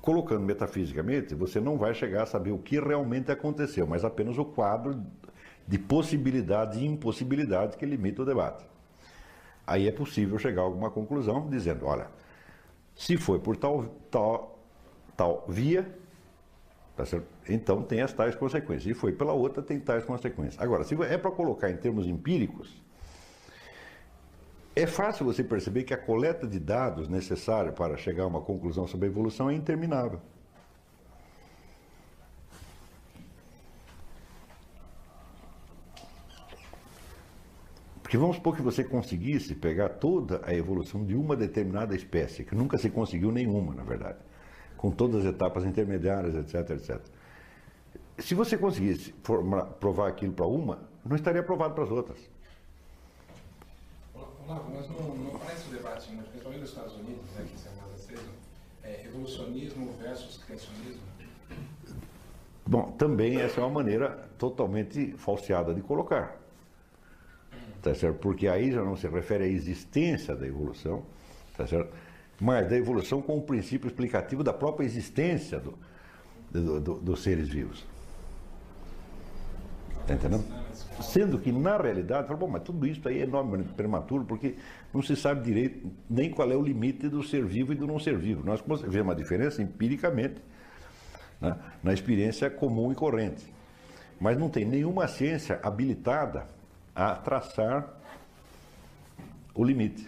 Colocando 0.00 0.40
metafisicamente, 0.44 1.34
você 1.34 1.60
não 1.60 1.76
vai 1.76 1.92
chegar 1.92 2.22
a 2.22 2.26
saber 2.26 2.52
o 2.52 2.58
que 2.58 2.78
realmente 2.78 3.30
aconteceu, 3.32 3.86
mas 3.86 4.04
apenas 4.04 4.38
o 4.38 4.44
quadro 4.44 5.02
de 5.66 5.78
possibilidades 5.78 6.78
e 6.78 6.86
impossibilidades 6.86 7.76
que 7.76 7.84
limita 7.84 8.22
o 8.22 8.24
debate. 8.24 8.64
Aí 9.68 9.86
é 9.86 9.92
possível 9.92 10.38
chegar 10.38 10.62
a 10.62 10.64
alguma 10.64 10.90
conclusão 10.90 11.48
dizendo, 11.48 11.84
olha, 11.84 12.08
se 12.96 13.16
foi 13.16 13.38
por 13.38 13.56
tal, 13.56 13.84
tal, 14.10 14.58
tal 15.16 15.44
via, 15.46 15.86
Tá? 16.98 17.04
Então 17.48 17.80
tem 17.80 18.00
as 18.02 18.12
tais 18.12 18.34
consequências. 18.34 18.90
E 18.90 18.92
foi 18.92 19.12
pela 19.12 19.32
outra, 19.32 19.62
tem 19.62 19.78
tais 19.78 20.04
consequências. 20.04 20.60
Agora, 20.60 20.82
se 20.82 21.00
é 21.04 21.16
para 21.16 21.30
colocar 21.30 21.70
em 21.70 21.76
termos 21.76 22.08
empíricos, 22.08 22.82
é 24.74 24.84
fácil 24.84 25.24
você 25.24 25.44
perceber 25.44 25.84
que 25.84 25.94
a 25.94 25.96
coleta 25.96 26.44
de 26.44 26.58
dados 26.58 27.08
necessária 27.08 27.70
para 27.70 27.96
chegar 27.96 28.24
a 28.24 28.26
uma 28.26 28.40
conclusão 28.40 28.88
sobre 28.88 29.06
a 29.06 29.10
evolução 29.10 29.48
é 29.48 29.54
interminável. 29.54 30.20
Porque 38.08 38.16
vamos 38.16 38.36
supor 38.36 38.56
que 38.56 38.62
você 38.62 38.82
conseguisse 38.82 39.54
pegar 39.54 39.90
toda 39.90 40.40
a 40.42 40.54
evolução 40.54 41.04
de 41.04 41.14
uma 41.14 41.36
determinada 41.36 41.94
espécie, 41.94 42.42
que 42.42 42.54
nunca 42.54 42.78
se 42.78 42.88
conseguiu 42.88 43.30
nenhuma, 43.30 43.74
na 43.74 43.82
verdade, 43.82 44.16
com 44.78 44.90
todas 44.90 45.26
as 45.26 45.34
etapas 45.34 45.62
intermediárias, 45.62 46.34
etc, 46.34 46.70
etc. 46.70 47.02
Se 48.16 48.34
você 48.34 48.56
conseguisse 48.56 49.14
formar- 49.22 49.66
provar 49.74 50.08
aquilo 50.08 50.32
para 50.32 50.46
uma, 50.46 50.78
não 51.04 51.16
estaria 51.16 51.42
provado 51.42 51.74
para 51.74 51.84
as 51.84 51.90
outras. 51.90 52.18
Olavo, 54.14 54.72
mas 54.74 54.88
não, 54.88 55.14
não 55.14 55.38
parece 55.38 55.68
o 55.68 55.70
debate, 55.70 56.10
mas 56.16 56.26
principalmente 56.28 56.60
nos 56.62 56.70
Estados 56.70 56.94
Unidos, 56.94 57.24
né, 57.36 57.44
que 57.46 57.56
isso 57.56 57.68
é 57.68 57.78
mais 57.78 57.92
aceso, 57.92 58.30
é, 58.84 59.04
evolucionismo 59.04 59.92
versus 60.00 60.42
criacionismo? 60.46 61.02
Bom, 62.66 62.90
também 62.92 63.38
essa 63.38 63.60
é 63.60 63.64
uma 63.64 63.82
maneira 63.82 64.30
totalmente 64.38 65.12
falseada 65.18 65.74
de 65.74 65.82
colocar. 65.82 66.47
Tá 67.82 67.94
certo? 67.94 68.18
Porque 68.18 68.48
aí 68.48 68.72
já 68.72 68.82
não 68.82 68.96
se 68.96 69.06
refere 69.08 69.44
à 69.44 69.46
existência 69.46 70.34
da 70.34 70.46
evolução, 70.46 71.04
tá 71.56 71.66
certo? 71.66 71.92
mas 72.40 72.68
da 72.68 72.76
evolução 72.76 73.20
com 73.20 73.36
o 73.36 73.42
princípio 73.42 73.88
explicativo 73.88 74.44
da 74.44 74.52
própria 74.52 74.84
existência 74.86 75.58
do, 75.58 75.76
do- 76.52 76.80
do- 76.80 76.94
dos 77.00 77.22
seres 77.22 77.48
vivos. 77.48 77.84
Está 80.02 80.14
entendendo? 80.14 80.44
Sendo 81.02 81.38
que, 81.38 81.50
na 81.52 81.76
realidade, 81.76 82.26
fala, 82.28 82.38
bom, 82.38 82.48
mas 82.48 82.62
tudo 82.62 82.86
isso 82.86 83.06
aí 83.08 83.18
é 83.18 83.22
enormemente 83.22 83.72
prematuro, 83.72 84.24
porque 84.24 84.54
não 84.94 85.02
se 85.02 85.14
sabe 85.16 85.42
direito 85.44 85.90
nem 86.08 86.30
qual 86.30 86.50
é 86.50 86.56
o 86.56 86.62
limite 86.62 87.08
do 87.08 87.22
ser 87.22 87.44
vivo 87.44 87.72
e 87.72 87.76
do 87.76 87.86
não 87.86 87.98
ser 87.98 88.16
vivo. 88.16 88.44
Nós 88.44 88.62
vemos 88.86 89.12
a 89.12 89.16
diferença 89.16 89.60
empiricamente 89.60 90.40
né, 91.40 91.56
na 91.82 91.92
experiência 91.92 92.48
comum 92.48 92.90
e 92.90 92.94
corrente. 92.94 93.44
Mas 94.20 94.38
não 94.38 94.48
tem 94.48 94.64
nenhuma 94.64 95.06
ciência 95.08 95.60
habilitada 95.62 96.48
a 96.98 97.14
traçar 97.14 97.88
o 99.54 99.62
limite. 99.62 100.04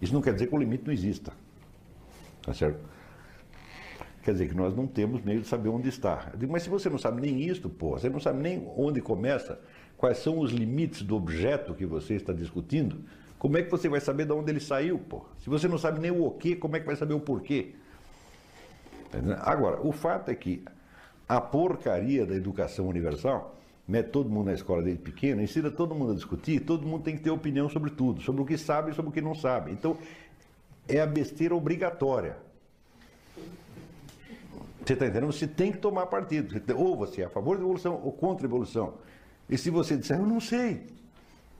Isso 0.00 0.12
não 0.12 0.20
quer 0.20 0.34
dizer 0.34 0.46
que 0.46 0.54
o 0.54 0.58
limite 0.58 0.84
não 0.84 0.92
exista. 0.92 1.32
Tá 2.42 2.52
certo? 2.52 2.78
Quer 4.22 4.32
dizer 4.32 4.48
que 4.48 4.54
nós 4.54 4.76
não 4.76 4.86
temos 4.86 5.22
meio 5.22 5.40
de 5.40 5.48
saber 5.48 5.70
onde 5.70 5.88
está. 5.88 6.28
Eu 6.34 6.38
digo, 6.38 6.52
mas 6.52 6.64
se 6.64 6.68
você 6.68 6.90
não 6.90 6.98
sabe 6.98 7.22
nem 7.22 7.40
isto, 7.40 7.70
pô, 7.70 7.92
você 7.92 8.10
não 8.10 8.20
sabe 8.20 8.42
nem 8.42 8.70
onde 8.76 9.00
começa, 9.00 9.58
quais 9.96 10.18
são 10.18 10.38
os 10.38 10.52
limites 10.52 11.00
do 11.00 11.16
objeto 11.16 11.72
que 11.72 11.86
você 11.86 12.14
está 12.14 12.34
discutindo, 12.34 13.02
como 13.38 13.56
é 13.56 13.62
que 13.62 13.70
você 13.70 13.88
vai 13.88 14.00
saber 14.00 14.26
de 14.26 14.32
onde 14.32 14.50
ele 14.50 14.60
saiu, 14.60 14.98
pô? 14.98 15.24
Se 15.38 15.48
você 15.48 15.66
não 15.66 15.78
sabe 15.78 15.98
nem 15.98 16.10
o 16.10 16.30
que, 16.32 16.56
como 16.56 16.76
é 16.76 16.80
que 16.80 16.84
vai 16.84 16.96
saber 16.96 17.14
o 17.14 17.20
porquê? 17.20 17.74
Entendeu? 19.06 19.38
Agora, 19.40 19.80
o 19.80 19.92
fato 19.92 20.30
é 20.30 20.34
que 20.34 20.62
a 21.26 21.40
porcaria 21.40 22.26
da 22.26 22.34
educação 22.34 22.86
universal 22.86 23.59
mete 23.90 24.10
todo 24.10 24.30
mundo 24.30 24.46
na 24.46 24.54
escola 24.54 24.82
desde 24.82 25.02
pequeno, 25.02 25.42
ensina 25.42 25.70
todo 25.70 25.94
mundo 25.94 26.12
a 26.12 26.14
discutir, 26.14 26.60
todo 26.60 26.86
mundo 26.86 27.02
tem 27.02 27.16
que 27.16 27.22
ter 27.22 27.30
opinião 27.30 27.68
sobre 27.68 27.90
tudo, 27.90 28.22
sobre 28.22 28.40
o 28.40 28.44
que 28.44 28.56
sabe 28.56 28.92
e 28.92 28.94
sobre 28.94 29.10
o 29.10 29.12
que 29.12 29.20
não 29.20 29.34
sabe. 29.34 29.72
Então, 29.72 29.98
é 30.88 31.00
a 31.00 31.06
besteira 31.06 31.54
obrigatória. 31.54 32.36
Você 34.84 34.94
está 34.94 35.06
entendendo? 35.06 35.26
Você 35.26 35.46
tem 35.46 35.72
que 35.72 35.78
tomar 35.78 36.06
partido. 36.06 36.62
Ou 36.76 36.96
você 36.96 37.22
é 37.22 37.24
a 37.24 37.28
favor 37.28 37.56
da 37.56 37.62
evolução 37.62 38.00
ou 38.02 38.12
contra 38.12 38.46
a 38.46 38.48
evolução. 38.48 38.94
E 39.48 39.58
se 39.58 39.70
você 39.70 39.96
disser, 39.96 40.18
eu 40.18 40.26
não 40.26 40.40
sei, 40.40 40.86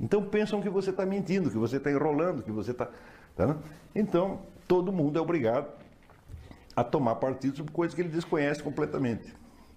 então 0.01 0.23
pensam 0.23 0.63
que 0.63 0.71
você 0.71 0.91
está 0.91 1.05
mentindo, 1.05 1.51
que 1.51 1.59
você 1.59 1.77
está 1.77 1.91
enrolando, 1.91 2.43
que 2.43 2.53
você 2.53 2.71
está. 2.71 2.89
Tá 3.37 3.47
vendo? 3.47 3.59
Então, 3.95 4.41
todo 4.69 4.93
mundo 4.93 5.19
é 5.19 5.23
obrigado 5.23 5.69
a 6.77 6.85
tomar 6.85 7.17
partido 7.17 7.57
sobre 7.57 7.73
coisas 7.73 7.95
que 7.95 8.01
ele 8.01 8.09
desconhece 8.09 8.63
completamente. 8.63 9.35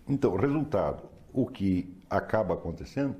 Então, 0.07 0.35
resultado, 0.35 1.03
o 1.33 1.47
que 1.47 1.97
acaba 2.17 2.53
acontecendo 2.53 3.15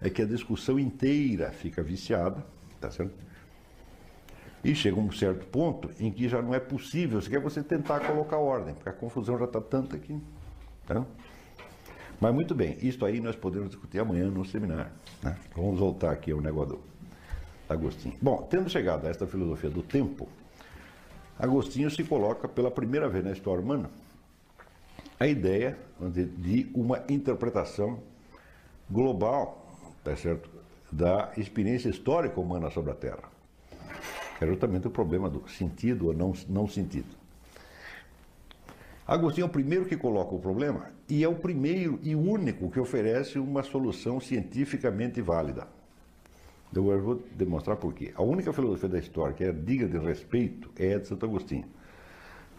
é 0.00 0.08
que 0.08 0.22
a 0.22 0.26
discussão 0.26 0.78
inteira 0.78 1.50
fica 1.50 1.82
viciada, 1.82 2.44
tá 2.80 2.90
certo? 2.90 3.14
E 4.64 4.74
chega 4.74 4.98
um 4.98 5.10
certo 5.10 5.44
ponto 5.46 5.90
em 5.98 6.10
que 6.10 6.28
já 6.28 6.40
não 6.40 6.54
é 6.54 6.60
possível 6.60 7.20
sequer 7.20 7.40
você 7.40 7.62
tentar 7.62 8.00
colocar 8.00 8.36
ordem, 8.38 8.74
porque 8.74 8.88
a 8.88 8.92
confusão 8.92 9.38
já 9.38 9.44
está 9.44 9.60
tanta 9.60 9.98
que. 9.98 10.16
Tá? 10.86 11.04
Mas 12.20 12.32
muito 12.32 12.54
bem, 12.54 12.78
isso 12.80 13.04
aí 13.04 13.20
nós 13.20 13.34
podemos 13.34 13.70
discutir 13.70 13.98
amanhã 13.98 14.30
no 14.30 14.44
seminário. 14.44 14.92
né? 15.22 15.36
Vamos 15.56 15.80
voltar 15.80 16.12
aqui 16.12 16.30
ao 16.30 16.40
negócio 16.40 16.76
do 16.76 16.80
Agostinho. 17.68 18.14
Bom, 18.22 18.46
tendo 18.48 18.70
chegado 18.70 19.06
a 19.06 19.10
esta 19.10 19.26
filosofia 19.26 19.70
do 19.70 19.82
tempo, 19.82 20.28
Agostinho 21.36 21.90
se 21.90 22.04
coloca 22.04 22.46
pela 22.46 22.70
primeira 22.70 23.08
vez 23.08 23.24
na 23.24 23.32
história 23.32 23.60
humana 23.60 23.90
a 25.18 25.26
ideia 25.26 25.76
de 26.38 26.70
uma 26.74 27.02
interpretação 27.08 28.00
global, 28.90 29.66
tá 30.04 30.14
certo, 30.16 30.50
da 30.90 31.32
experiência 31.36 31.88
histórica 31.88 32.38
humana 32.38 32.70
sobre 32.70 32.90
a 32.92 32.94
Terra. 32.94 33.30
É 34.40 34.46
justamente 34.46 34.86
o 34.86 34.90
problema 34.90 35.30
do 35.30 35.48
sentido 35.48 36.08
ou 36.08 36.14
não, 36.14 36.32
não 36.48 36.68
sentido. 36.68 37.22
Agostinho 39.06 39.44
é 39.44 39.46
o 39.46 39.52
primeiro 39.52 39.84
que 39.84 39.96
coloca 39.96 40.34
o 40.34 40.38
problema 40.38 40.90
e 41.08 41.24
é 41.24 41.28
o 41.28 41.34
primeiro 41.34 41.98
e 42.02 42.14
único 42.14 42.70
que 42.70 42.80
oferece 42.80 43.38
uma 43.38 43.62
solução 43.62 44.20
cientificamente 44.20 45.20
válida. 45.20 45.66
Eu 46.74 47.02
vou 47.02 47.22
demonstrar 47.32 47.76
por 47.76 47.92
quê. 47.92 48.12
A 48.14 48.22
única 48.22 48.52
filosofia 48.52 48.88
da 48.88 48.98
história 48.98 49.34
que 49.34 49.44
é 49.44 49.52
digna 49.52 49.88
de 49.88 49.98
respeito 49.98 50.70
é 50.76 50.94
a 50.94 50.98
de 50.98 51.06
Santo 51.06 51.26
Agostinho. 51.26 51.66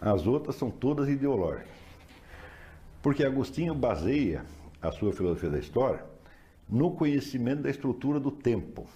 As 0.00 0.26
outras 0.26 0.56
são 0.56 0.70
todas 0.70 1.08
ideológicas. 1.08 1.66
Porque 3.02 3.24
Agostinho 3.24 3.74
baseia 3.74 4.44
a 4.80 4.92
sua 4.92 5.12
filosofia 5.12 5.50
da 5.50 5.58
história 5.58 6.04
no 6.68 6.92
conhecimento 6.92 7.62
da 7.62 7.70
estrutura 7.70 8.18
do 8.18 8.30
tempo. 8.30 8.86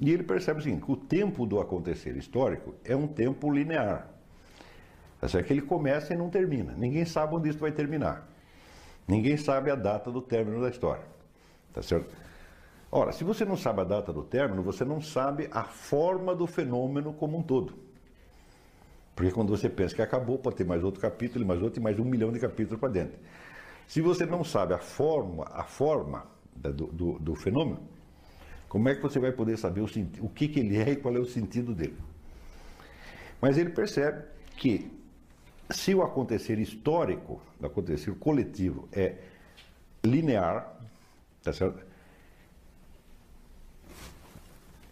E 0.00 0.10
ele 0.10 0.22
percebe 0.22 0.60
o 0.60 0.62
seguinte, 0.62 0.84
que 0.84 0.92
o 0.92 0.96
tempo 0.96 1.44
do 1.44 1.60
acontecer 1.60 2.16
histórico 2.16 2.74
é 2.84 2.94
um 2.94 3.06
tempo 3.06 3.50
linear. 3.50 4.08
Tá 5.20 5.26
certo? 5.26 5.46
que 5.46 5.52
ele 5.52 5.62
começa 5.62 6.14
e 6.14 6.16
não 6.16 6.30
termina. 6.30 6.74
Ninguém 6.76 7.04
sabe 7.04 7.34
onde 7.34 7.48
isso 7.48 7.58
vai 7.58 7.72
terminar. 7.72 8.28
Ninguém 9.06 9.36
sabe 9.36 9.70
a 9.70 9.74
data 9.74 10.10
do 10.10 10.22
término 10.22 10.60
da 10.60 10.68
história. 10.68 11.02
Tá 11.72 11.82
certo? 11.82 12.14
Ora, 12.90 13.12
se 13.12 13.24
você 13.24 13.44
não 13.44 13.56
sabe 13.56 13.80
a 13.80 13.84
data 13.84 14.12
do 14.12 14.22
término, 14.22 14.62
você 14.62 14.84
não 14.84 15.00
sabe 15.00 15.48
a 15.50 15.64
forma 15.64 16.34
do 16.34 16.46
fenômeno 16.46 17.12
como 17.12 17.36
um 17.36 17.42
todo. 17.42 17.74
Porque 19.14 19.32
quando 19.32 19.50
você 19.50 19.68
pensa 19.68 19.94
que 19.94 20.00
acabou, 20.00 20.38
pode 20.38 20.56
ter 20.56 20.64
mais 20.64 20.84
outro 20.84 21.00
capítulo, 21.00 21.44
mais 21.44 21.60
outro 21.60 21.80
e 21.80 21.82
mais 21.82 21.98
um 21.98 22.04
milhão 22.04 22.30
de 22.30 22.38
capítulos 22.38 22.78
para 22.78 22.88
dentro. 22.88 23.18
Se 23.86 24.00
você 24.00 24.24
não 24.24 24.44
sabe 24.44 24.74
a 24.74 24.78
forma, 24.78 25.44
a 25.52 25.64
forma 25.64 26.24
do, 26.62 27.18
do- 27.18 27.18
fenômeno, 27.36 27.80
como 28.68 28.88
é 28.88 28.94
que 28.94 29.02
você 29.02 29.18
vai 29.18 29.32
poder 29.32 29.56
saber 29.56 29.80
o, 29.80 29.88
o 30.20 30.28
que, 30.28 30.48
que 30.48 30.60
ele 30.60 30.76
é 30.76 30.90
e 30.90 30.96
qual 30.96 31.14
é 31.16 31.18
o 31.18 31.24
sentido 31.26 31.74
dele? 31.74 31.96
Mas 33.40 33.56
ele 33.56 33.70
percebe 33.70 34.24
que 34.56 34.90
se 35.70 35.94
o 35.94 36.02
acontecer 36.02 36.58
histórico, 36.58 37.40
o 37.60 37.66
acontecer 37.66 38.14
coletivo 38.16 38.88
é 38.92 39.16
linear, 40.04 40.76
tá 41.42 41.52
certo? 41.52 41.86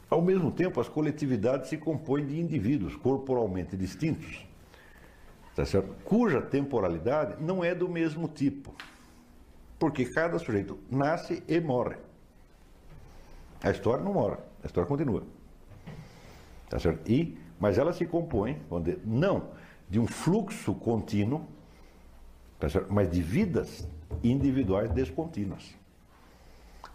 Ao 0.08 0.22
mesmo 0.22 0.52
tempo, 0.52 0.80
as 0.80 0.88
coletividades 0.88 1.68
se 1.68 1.76
compõem 1.76 2.26
de 2.26 2.38
indivíduos 2.38 2.94
corporalmente 2.94 3.76
distintos, 3.76 4.46
tá 5.54 5.66
certo? 5.66 5.92
cuja 6.04 6.40
temporalidade 6.40 7.42
não 7.42 7.64
é 7.64 7.74
do 7.74 7.88
mesmo 7.88 8.28
tipo, 8.28 8.72
porque 9.78 10.04
cada 10.06 10.38
sujeito 10.38 10.78
nasce 10.90 11.42
e 11.46 11.60
morre. 11.60 11.96
A 13.62 13.70
história 13.70 14.04
não 14.04 14.14
morre, 14.14 14.38
a 14.62 14.66
história 14.66 14.88
continua. 14.88 15.22
Tá 16.68 16.78
certo? 16.78 17.08
E, 17.10 17.38
mas 17.58 17.78
ela 17.78 17.92
se 17.92 18.04
compõe, 18.06 18.60
não 19.04 19.50
de 19.88 20.00
um 20.00 20.06
fluxo 20.06 20.74
contínuo, 20.74 21.46
tá 22.58 22.68
certo? 22.68 22.92
mas 22.92 23.10
de 23.10 23.22
vidas 23.22 23.86
individuais 24.22 24.90
descontínuas. 24.90 25.74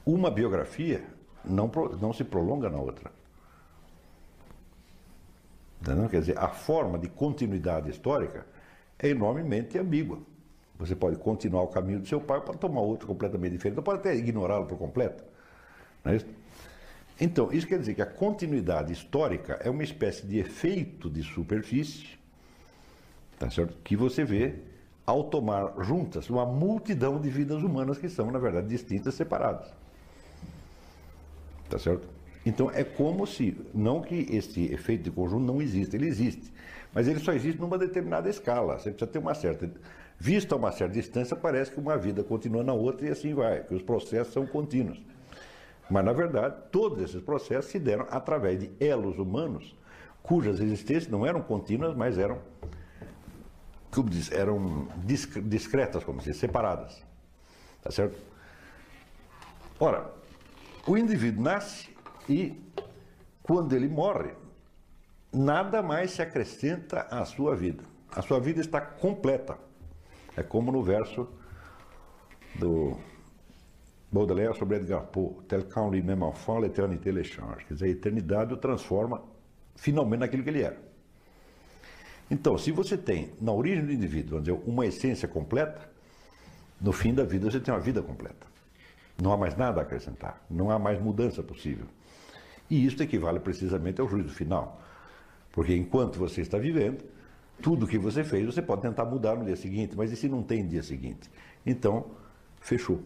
Uma 0.05 0.29
biografia 0.29 1.03
não, 1.43 1.71
não 1.99 2.11
se 2.11 2.23
prolonga 2.23 2.69
na 2.69 2.77
outra. 2.77 3.11
Entendeu? 5.82 6.09
Quer 6.09 6.19
dizer, 6.19 6.38
a 6.38 6.47
forma 6.47 6.99
de 6.99 7.07
continuidade 7.07 7.89
histórica 7.89 8.45
é 8.99 9.09
enormemente 9.09 9.77
ambígua. 9.77 10.19
Você 10.82 10.95
pode 10.95 11.15
continuar 11.17 11.61
o 11.61 11.67
caminho 11.67 11.99
do 11.99 12.07
seu 12.07 12.19
pai 12.19 12.41
para 12.41 12.55
tomar 12.55 12.82
outro 12.82 13.07
completamente 13.07 13.51
diferente, 13.51 13.77
ou 13.77 13.84
pode 13.84 13.99
até 13.99 14.15
ignorá-lo 14.15 14.65
por 14.65 14.77
completo. 14.77 15.23
Não 16.03 16.11
é 16.11 16.15
isso? 16.15 16.25
Então, 17.19 17.53
isso 17.53 17.67
quer 17.67 17.77
dizer 17.77 17.93
que 17.93 18.01
a 18.01 18.05
continuidade 18.05 18.91
histórica 18.91 19.59
é 19.63 19.69
uma 19.69 19.84
espécie 19.84 20.25
de 20.25 20.39
efeito 20.39 21.07
de 21.07 21.21
superfície 21.21 22.19
tá 23.38 23.49
certo? 23.49 23.77
que 23.84 23.95
você 23.95 24.23
vê 24.23 24.55
ao 25.05 25.23
tomar 25.25 25.73
juntas 25.82 26.29
uma 26.29 26.45
multidão 26.45 27.19
de 27.19 27.29
vidas 27.29 27.61
humanas 27.61 27.99
que 27.99 28.09
são, 28.09 28.32
na 28.32 28.39
verdade, 28.39 28.67
distintas, 28.67 29.13
separadas. 29.13 29.67
Tá 31.69 31.77
certo? 31.77 32.07
Então 32.43 32.71
é 32.71 32.84
como 32.84 33.27
se, 33.27 33.55
não 33.73 34.01
que 34.01 34.27
esse 34.32 34.65
efeito 34.73 35.03
de 35.03 35.11
conjunto 35.11 35.45
não 35.45 35.61
exista, 35.61 35.95
ele 35.95 36.07
existe, 36.07 36.51
mas 36.91 37.07
ele 37.07 37.19
só 37.19 37.34
existe 37.34 37.59
numa 37.59 37.77
determinada 37.77 38.27
escala. 38.29 38.79
Você 38.79 38.89
precisa 38.89 39.11
ter 39.11 39.19
uma 39.19 39.36
certa. 39.36 39.69
Visto 40.24 40.53
a 40.53 40.55
uma 40.55 40.72
certa 40.72 40.93
distância, 40.93 41.36
parece 41.36 41.72
que 41.72 41.80
uma 41.80 41.97
vida 41.97 42.24
continua 42.24 42.63
na 42.63 42.74
outra 42.74 43.07
e 43.07 43.09
assim 43.09 43.34
vai, 43.34 43.63
que 43.63 43.74
os 43.74 43.82
processos 43.82 44.32
são 44.32 44.45
contínuos. 44.45 45.03
Mas, 45.89 46.05
na 46.05 46.13
verdade, 46.13 46.61
todos 46.72 47.01
esses 47.01 47.19
processos 47.24 47.72
se 47.72 47.80
deram 47.80 48.05
através 48.07 48.59
de 48.59 48.72
elos 48.80 49.17
humanos, 49.17 49.76
cujas 50.22 50.59
existências 50.59 51.07
não 51.07 51.26
eram 51.26 51.41
contínuas, 51.41 51.95
mas 51.95 52.19
eram, 52.19 52.38
como 53.89 54.11
diz, 54.11 54.32
eram 54.32 54.88
disc- 54.97 55.41
discretas, 55.41 56.03
como 56.03 56.22
se 56.22 56.36
separadas. 56.36 57.03
Tá 57.82 57.89
certo? 57.89 58.22
Ora, 59.80 60.13
o 60.86 60.95
indivíduo 60.95 61.41
nasce 61.41 61.89
e, 62.30 62.61
quando 63.41 63.74
ele 63.74 63.89
morre, 63.89 64.36
nada 65.34 65.82
mais 65.82 66.11
se 66.11 66.22
acrescenta 66.22 67.07
à 67.09 67.26
sua 67.26 67.55
vida. 67.55 67.84
A 68.11 68.22
sua 68.22 68.39
vida 68.39 68.61
está 68.61 68.80
completa. 68.80 69.70
É 70.36 70.43
como 70.43 70.71
no 70.71 70.82
verso 70.82 71.27
do 72.55 72.97
Baudelaire 74.11 74.57
sobre 74.57 74.77
Edgar 74.77 75.05
Poe, 75.07 75.41
tel 75.47 75.63
qu'en 75.65 75.89
lui-même 75.89 76.23
enfant, 76.23 76.59
l'éternité 76.59 77.11
le 77.11 77.23
change. 77.23 77.65
Quer 77.65 77.73
dizer, 77.73 77.86
a 77.86 77.89
eternidade 77.89 78.53
o 78.53 78.57
transforma 78.57 79.21
finalmente 79.75 80.19
naquilo 80.19 80.43
que 80.43 80.49
ele 80.49 80.61
era. 80.61 80.77
Então, 82.29 82.57
se 82.57 82.71
você 82.71 82.97
tem 82.97 83.32
na 83.41 83.51
origem 83.51 83.86
do 83.86 83.91
indivíduo, 83.91 84.39
vamos 84.39 84.45
dizer, 84.45 84.61
uma 84.65 84.86
essência 84.86 85.27
completa, 85.27 85.89
no 86.79 86.91
fim 86.91 87.13
da 87.13 87.23
vida 87.23 87.49
você 87.49 87.59
tem 87.59 87.73
uma 87.73 87.79
vida 87.79 88.01
completa. 88.01 88.47
Não 89.21 89.32
há 89.32 89.38
mais 89.38 89.55
nada 89.55 89.82
a 89.82 89.84
acrescentar, 89.84 90.41
não 90.49 90.71
há 90.71 90.79
mais 90.79 90.99
mudança 90.99 91.43
possível. 91.43 91.86
E 92.69 92.86
isso 92.86 93.01
equivale 93.03 93.39
precisamente 93.39 93.99
ao 93.99 94.07
juízo 94.07 94.29
final. 94.29 94.82
Porque 95.51 95.75
enquanto 95.75 96.17
você 96.17 96.41
está 96.41 96.57
vivendo, 96.57 97.03
tudo 97.62 97.88
que 97.88 97.97
você 97.97 98.24
fez 98.24 98.45
você 98.45 98.62
pode 98.62 98.82
tentar 98.82 99.05
mudar 99.05 99.36
no 99.36 99.45
dia 99.45 99.55
seguinte, 99.55 99.95
mas 99.95 100.12
e 100.12 100.16
se 100.16 100.28
não 100.28 100.43
tem 100.43 100.68
dia 100.68 100.84
seguinte? 100.84 101.30
Então, 101.66 102.05
fechou. 102.59 103.01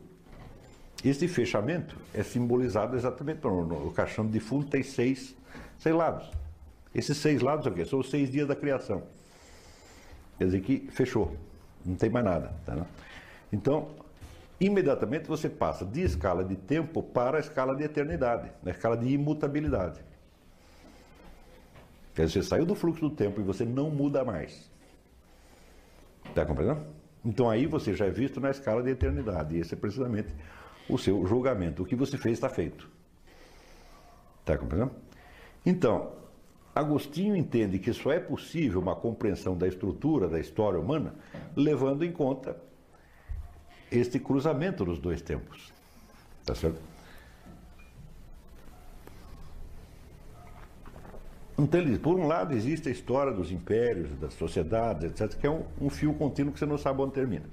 Este 1.03 1.28
fechamento 1.28 1.95
é 2.14 2.24
simbolizado 2.24 2.95
exatamente 2.95 3.43
no, 3.43 3.64
no 3.66 3.91
caixão 3.91 4.26
de 4.26 4.32
defunto 4.32 4.70
tem 4.70 4.82
seis, 4.82 5.36
seis 5.78 5.95
lados. 5.95 6.32
Esses 6.93 7.18
seis 7.18 7.41
lados 7.41 7.68
o 7.68 7.86
são 7.86 7.99
os 7.99 8.10
seis 8.10 8.32
dias 8.32 8.47
da 8.47 8.56
criação. 8.56 9.03
Quer 10.38 10.45
dizer 10.45 10.62
que 10.62 10.88
fechou, 10.89 11.36
não 11.86 11.95
tem 11.95 12.10
mais 12.10 12.26
nada. 12.26 12.53
Tá? 12.66 12.86
Então, 13.51 13.89
imediatamente 14.60 15.28
você 15.28 15.49
passa 15.49 15.86
de 15.86 16.01
escala 16.01 16.43
de 16.43 16.56
tempo 16.56 17.03
para 17.03 17.38
a 17.38 17.39
escala 17.39 17.76
de 17.76 17.84
eternidade, 17.84 18.49
na 18.64 18.72
escala 18.72 18.97
de 18.97 19.08
imutabilidade. 19.10 19.99
Quer 22.16 22.26
dizer, 22.26 22.41
você 22.41 22.49
saiu 22.49 22.66
do 22.66 22.74
fluxo 22.74 23.01
do 23.01 23.13
tempo 23.13 23.41
e 23.41 23.43
você 23.43 23.66
não 23.66 23.91
muda 23.91 24.24
mais. 24.24 24.72
Está 26.30 26.45
compreendendo? 26.45 26.86
Então 27.24 27.49
aí 27.49 27.66
você 27.66 27.93
já 27.93 28.05
é 28.05 28.09
visto 28.09 28.39
na 28.39 28.49
escala 28.49 28.82
de 28.82 28.89
eternidade. 28.89 29.55
E 29.55 29.59
esse 29.59 29.74
é 29.74 29.78
precisamente 29.78 30.34
o 30.89 30.97
seu 30.97 31.26
julgamento. 31.28 31.84
O 31.84 31.86
que 31.86 31.95
você 31.95 32.18
fez 32.18 32.36
está 32.36 32.47
feito. 32.47 32.89
Está 34.39 34.57
compreendendo? 34.57 34.95
Então, 35.66 36.13
Agostinho 36.74 37.36
entende 37.36 37.80
que 37.80 37.91
só 37.91 38.11
é 38.11 38.20
possível 38.20 38.80
uma 38.80 38.95
compreensão 38.95 39.57
da 39.57 39.68
estrutura 39.68 40.30
da 40.30 40.39
história 40.39 40.80
humana 40.80 41.16
levando 41.55 42.03
em 42.03 42.11
conta 42.11 42.55
este 43.91 44.20
cruzamento 44.20 44.86
dos 44.86 44.99
dois 44.99 45.22
tempos. 45.22 45.74
Tá 46.45 46.55
certo? 46.55 46.95
Então 51.58 51.80
ele 51.80 51.97
por 51.97 52.20
um 52.20 52.28
lado 52.28 52.53
existe 52.53 52.89
a 52.89 52.91
história 52.91 53.32
dos 53.32 53.51
impérios, 53.51 54.12
das 54.20 54.34
sociedades, 54.34 55.06
etc., 55.06 55.39
que 55.39 55.47
é 55.47 55.49
um, 55.49 55.64
um 55.80 55.89
fio 55.89 56.14
contínuo 56.14 56.51
que 56.51 56.60
você 56.60 56.66
não 56.66 56.78
sabe 56.78 57.01
onde 57.01 57.14
termina. 57.14 57.45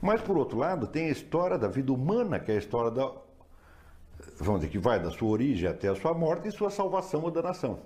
Mas 0.00 0.20
por 0.20 0.36
outro 0.36 0.58
lado, 0.58 0.86
tem 0.86 1.06
a 1.06 1.10
história 1.10 1.58
da 1.58 1.68
vida 1.68 1.92
humana, 1.92 2.38
que 2.38 2.52
é 2.52 2.54
a 2.54 2.58
história 2.58 2.90
da. 2.90 3.12
Vamos 4.38 4.60
dizer, 4.60 4.72
que 4.72 4.78
vai 4.78 5.00
da 5.00 5.10
sua 5.10 5.28
origem 5.28 5.68
até 5.68 5.88
a 5.88 5.94
sua 5.94 6.14
morte 6.14 6.48
e 6.48 6.52
sua 6.52 6.70
salvação 6.70 7.22
ou 7.22 7.30
danação. 7.30 7.80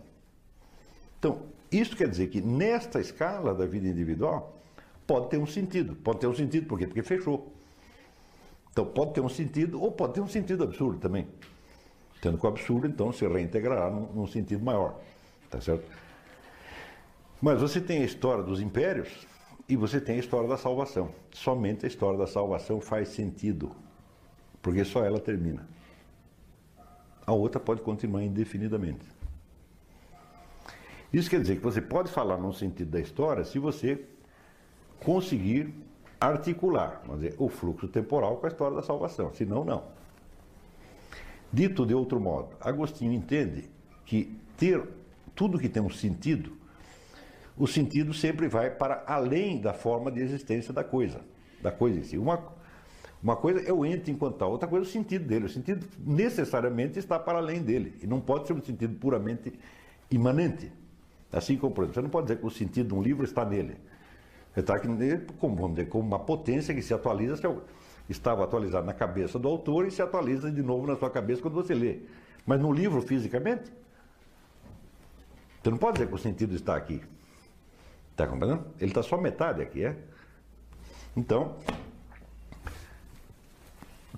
Então, 1.19 1.43
isso 1.71 1.97
quer 1.97 2.09
dizer 2.09 2.29
que 2.29 2.41
nesta 2.41 3.01
escala 3.01 3.55
da 3.55 3.67
vida 3.67 3.87
individual, 3.87 4.57
pode 5.07 5.29
ter 5.29 5.39
um 5.39 5.47
sentido. 5.47 5.95
Pode 5.97 6.21
ter 6.21 6.27
um 6.27 6.35
sentido, 6.35 6.67
por 6.67 6.79
quê? 6.79 6.87
Porque 6.87 7.03
fechou. 7.03 7.53
Então 8.73 8.85
pode 8.87 9.13
ter 9.13 9.21
um 9.21 9.29
sentido, 9.29 9.81
ou 9.83 9.91
pode 9.91 10.15
ter 10.15 10.21
um 10.21 10.29
sentido 10.29 10.65
absurdo 10.65 10.99
também. 10.99 11.27
Tendo 12.21 12.39
que 12.39 12.45
o 12.45 12.49
absurdo, 12.49 12.87
então, 12.87 13.13
se 13.13 13.27
reintegrará 13.27 13.91
num, 13.91 14.07
num 14.13 14.27
sentido 14.27 14.65
maior. 14.65 15.01
Tá 15.49 15.61
certo? 15.61 15.85
Mas 17.41 17.61
você 17.61 17.81
tem 17.81 18.03
a 18.03 18.05
história 18.05 18.45
dos 18.45 18.61
impérios 18.61 19.27
e 19.69 19.75
você 19.77 20.01
tem 20.01 20.17
a 20.17 20.19
história 20.19 20.49
da 20.49 20.57
salvação. 20.57 21.11
Somente 21.33 21.87
a 21.87 21.89
história 21.89 22.19
da 22.19 22.27
salvação 22.27 22.81
faz 22.81 23.09
sentido, 23.09 23.75
porque 24.61 24.85
só 24.85 25.05
ela 25.05 25.19
termina. 25.19 25.67
A 27.27 27.33
outra 27.33 27.61
pode 27.61 27.81
continuar 27.81 28.23
indefinidamente. 28.23 29.07
Isso 31.13 31.31
quer 31.31 31.41
dizer 31.41 31.57
que 31.57 31.63
você 31.63 31.81
pode 31.81 32.11
falar 32.11 32.37
num 32.37 32.53
sentido 32.53 32.91
da 32.91 33.01
história 33.01 33.45
se 33.45 33.59
você 33.59 34.05
conseguir 35.01 35.75
articular 36.21 37.01
vamos 37.07 37.23
dizer, 37.23 37.35
o 37.39 37.49
fluxo 37.49 37.89
temporal 37.89 38.37
com 38.37 38.47
a 38.47 38.49
história 38.49 38.77
da 38.77 38.83
salvação, 38.83 39.33
senão 39.33 39.65
não. 39.65 40.00
Dito 41.53 41.85
de 41.85 41.95
outro 41.95 42.21
modo, 42.21 42.57
Agostinho 42.61 43.13
entende 43.13 43.69
que 44.07 44.37
ter 44.57 44.83
tudo 45.35 45.59
que 45.59 45.69
tem 45.69 45.83
um 45.83 45.91
sentido, 45.91 46.53
o 47.57 47.67
sentido 47.67 48.15
sempre 48.15 48.47
vai 48.49 48.71
para 48.71 49.03
além 49.07 49.61
da 49.61 49.73
forma 49.73 50.11
de 50.11 50.21
existência 50.21 50.73
da 50.73 50.85
coisa, 50.85 51.21
da 51.61 51.73
coisa 51.73 51.99
em 51.99 52.03
si. 52.03 52.17
Uma, 52.17 52.43
uma 53.23 53.37
coisa 53.37 53.61
é 53.69 53.73
o 53.73 53.85
ente 53.85 54.11
enquanto 54.11 54.37
tal, 54.37 54.51
outra 54.51 54.69
coisa 54.69 54.87
é 54.87 54.89
o 54.89 54.91
sentido 54.91 55.27
dele. 55.27 55.47
O 55.47 55.49
sentido 55.49 55.87
necessariamente 55.99 56.99
está 56.99 57.19
para 57.19 57.39
além 57.39 57.63
dele 57.63 57.95
e 58.03 58.07
não 58.07 58.21
pode 58.21 58.47
ser 58.47 58.53
um 58.53 58.63
sentido 58.63 58.97
puramente 58.97 59.53
imanente. 60.11 60.73
Assim 61.33 61.57
como, 61.57 61.75
por 61.75 61.85
exemplo, 61.85 61.95
você 61.95 62.03
não 62.03 62.11
pode 62.11 62.27
dizer 62.29 62.41
que 62.41 62.47
o 62.47 62.51
sentido 62.51 62.89
de 62.89 62.95
um 62.95 63.03
livro 63.03 63.25
está 63.25 63.45
nele. 63.45 63.77
Está 64.57 64.75
aqui, 64.75 64.89
como, 65.39 65.57
vamos 65.57 65.77
dizer, 65.77 65.89
como 65.89 66.07
uma 66.07 66.19
potência 66.19 66.75
que 66.75 66.83
se 66.83 66.93
atualiza, 66.93 67.37
se 67.37 67.47
estava 68.13 68.45
atualizado 68.45 68.87
na 68.87 68.93
cabeça 68.93 69.39
do 69.39 69.49
autor 69.49 69.87
e 69.87 69.91
se 69.91 70.03
atualiza 70.03 70.51
de 70.51 70.63
novo 70.63 70.87
na 70.87 70.97
sua 70.97 71.11
cabeça 71.11 71.41
quando 71.41 71.55
você 71.55 71.75
lê. 71.75 72.01
Mas 72.45 72.61
no 72.61 72.73
livro, 72.73 73.01
fisicamente, 73.03 73.71
você 75.63 75.71
não 75.71 75.79
pode 75.79 75.99
dizer 75.99 76.09
que 76.09 76.15
o 76.15 76.19
sentido 76.19 76.55
está 76.55 76.75
aqui. 76.77 77.03
Está 78.11 78.27
compreendendo? 78.27 78.67
Ele 78.79 78.91
está 78.91 79.03
só 79.03 79.17
metade 79.17 79.63
aqui, 79.63 79.85
é? 79.85 79.97
Então, 81.17 81.57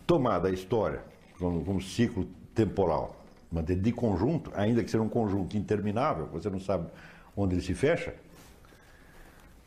tomada 0.06 0.48
a 0.48 0.50
história 0.50 1.02
como, 1.38 1.64
como 1.64 1.80
ciclo 1.80 2.26
temporal, 2.54 3.16
de 3.50 3.92
conjunto, 3.92 4.50
ainda 4.54 4.82
que 4.82 4.90
seja 4.90 5.02
um 5.02 5.08
conjunto 5.08 5.56
interminável, 5.56 6.26
você 6.26 6.48
não 6.48 6.60
sabe 6.60 6.88
onde 7.36 7.54
ele 7.54 7.62
se 7.62 7.74
fecha, 7.74 8.14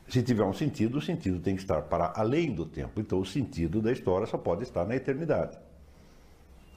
se 0.08 0.22
tiver 0.22 0.44
um 0.44 0.54
sentido, 0.54 0.98
o 0.98 1.02
sentido 1.02 1.40
tem 1.40 1.56
que 1.56 1.62
estar 1.62 1.82
para 1.84 2.14
além 2.16 2.54
do 2.54 2.66
tempo. 2.66 3.02
Então, 3.02 3.20
o 3.20 3.26
sentido 3.26 3.82
da 3.82 3.92
história 3.92 4.28
só 4.28 4.38
pode 4.38 4.64
estar 4.64 4.86
na 4.86 4.96
eternidade. 4.96 5.58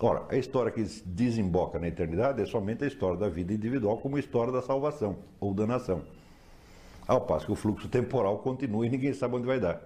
Ora, 0.01 0.25
a 0.29 0.37
história 0.37 0.71
que 0.71 0.83
desemboca 1.05 1.79
na 1.79 1.89
eternidade 1.89 2.41
é 2.41 2.47
somente 2.47 2.85
a 2.85 2.87
história 2.87 3.19
da 3.19 3.29
vida 3.29 3.53
individual 3.53 3.99
como 3.99 4.19
história 4.19 4.53
da 4.53 4.63
salvação 4.63 5.19
ou 5.41 5.53
da 5.53 5.67
nação. 5.67 6.03
Ao 7.07 7.21
passo 7.21 7.47
que 7.47 7.53
o 7.53 7.57
fluxo 7.57 7.89
temporal 7.89 8.39
continua 8.39 8.87
e 8.87 8.91
ninguém 8.91 9.13
sabe 9.13 9.37
onde 9.37 9.47
vai 9.47 9.59
dar. 9.59 9.83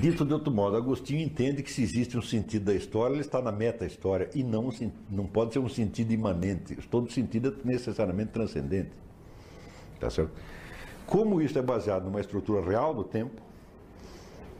Dito 0.00 0.24
de 0.24 0.32
outro 0.32 0.52
modo, 0.52 0.76
Agostinho 0.76 1.20
entende 1.20 1.62
que 1.62 1.70
se 1.70 1.82
existe 1.82 2.16
um 2.16 2.22
sentido 2.22 2.64
da 2.64 2.74
história, 2.74 3.14
ele 3.14 3.20
está 3.20 3.40
na 3.40 3.52
meta-história 3.52 4.28
e 4.34 4.42
não, 4.42 4.70
não 5.10 5.26
pode 5.26 5.52
ser 5.52 5.58
um 5.58 5.68
sentido 5.68 6.12
imanente. 6.12 6.74
Todo 6.90 7.10
sentido 7.10 7.56
é 7.64 7.68
necessariamente 7.68 8.32
transcendente. 8.32 8.90
Tá 10.02 10.10
certo? 10.10 10.32
Como 11.06 11.40
isso 11.40 11.56
é 11.56 11.62
baseado 11.62 12.04
numa 12.04 12.20
estrutura 12.20 12.60
real 12.60 12.92
do 12.92 13.04
tempo, 13.04 13.40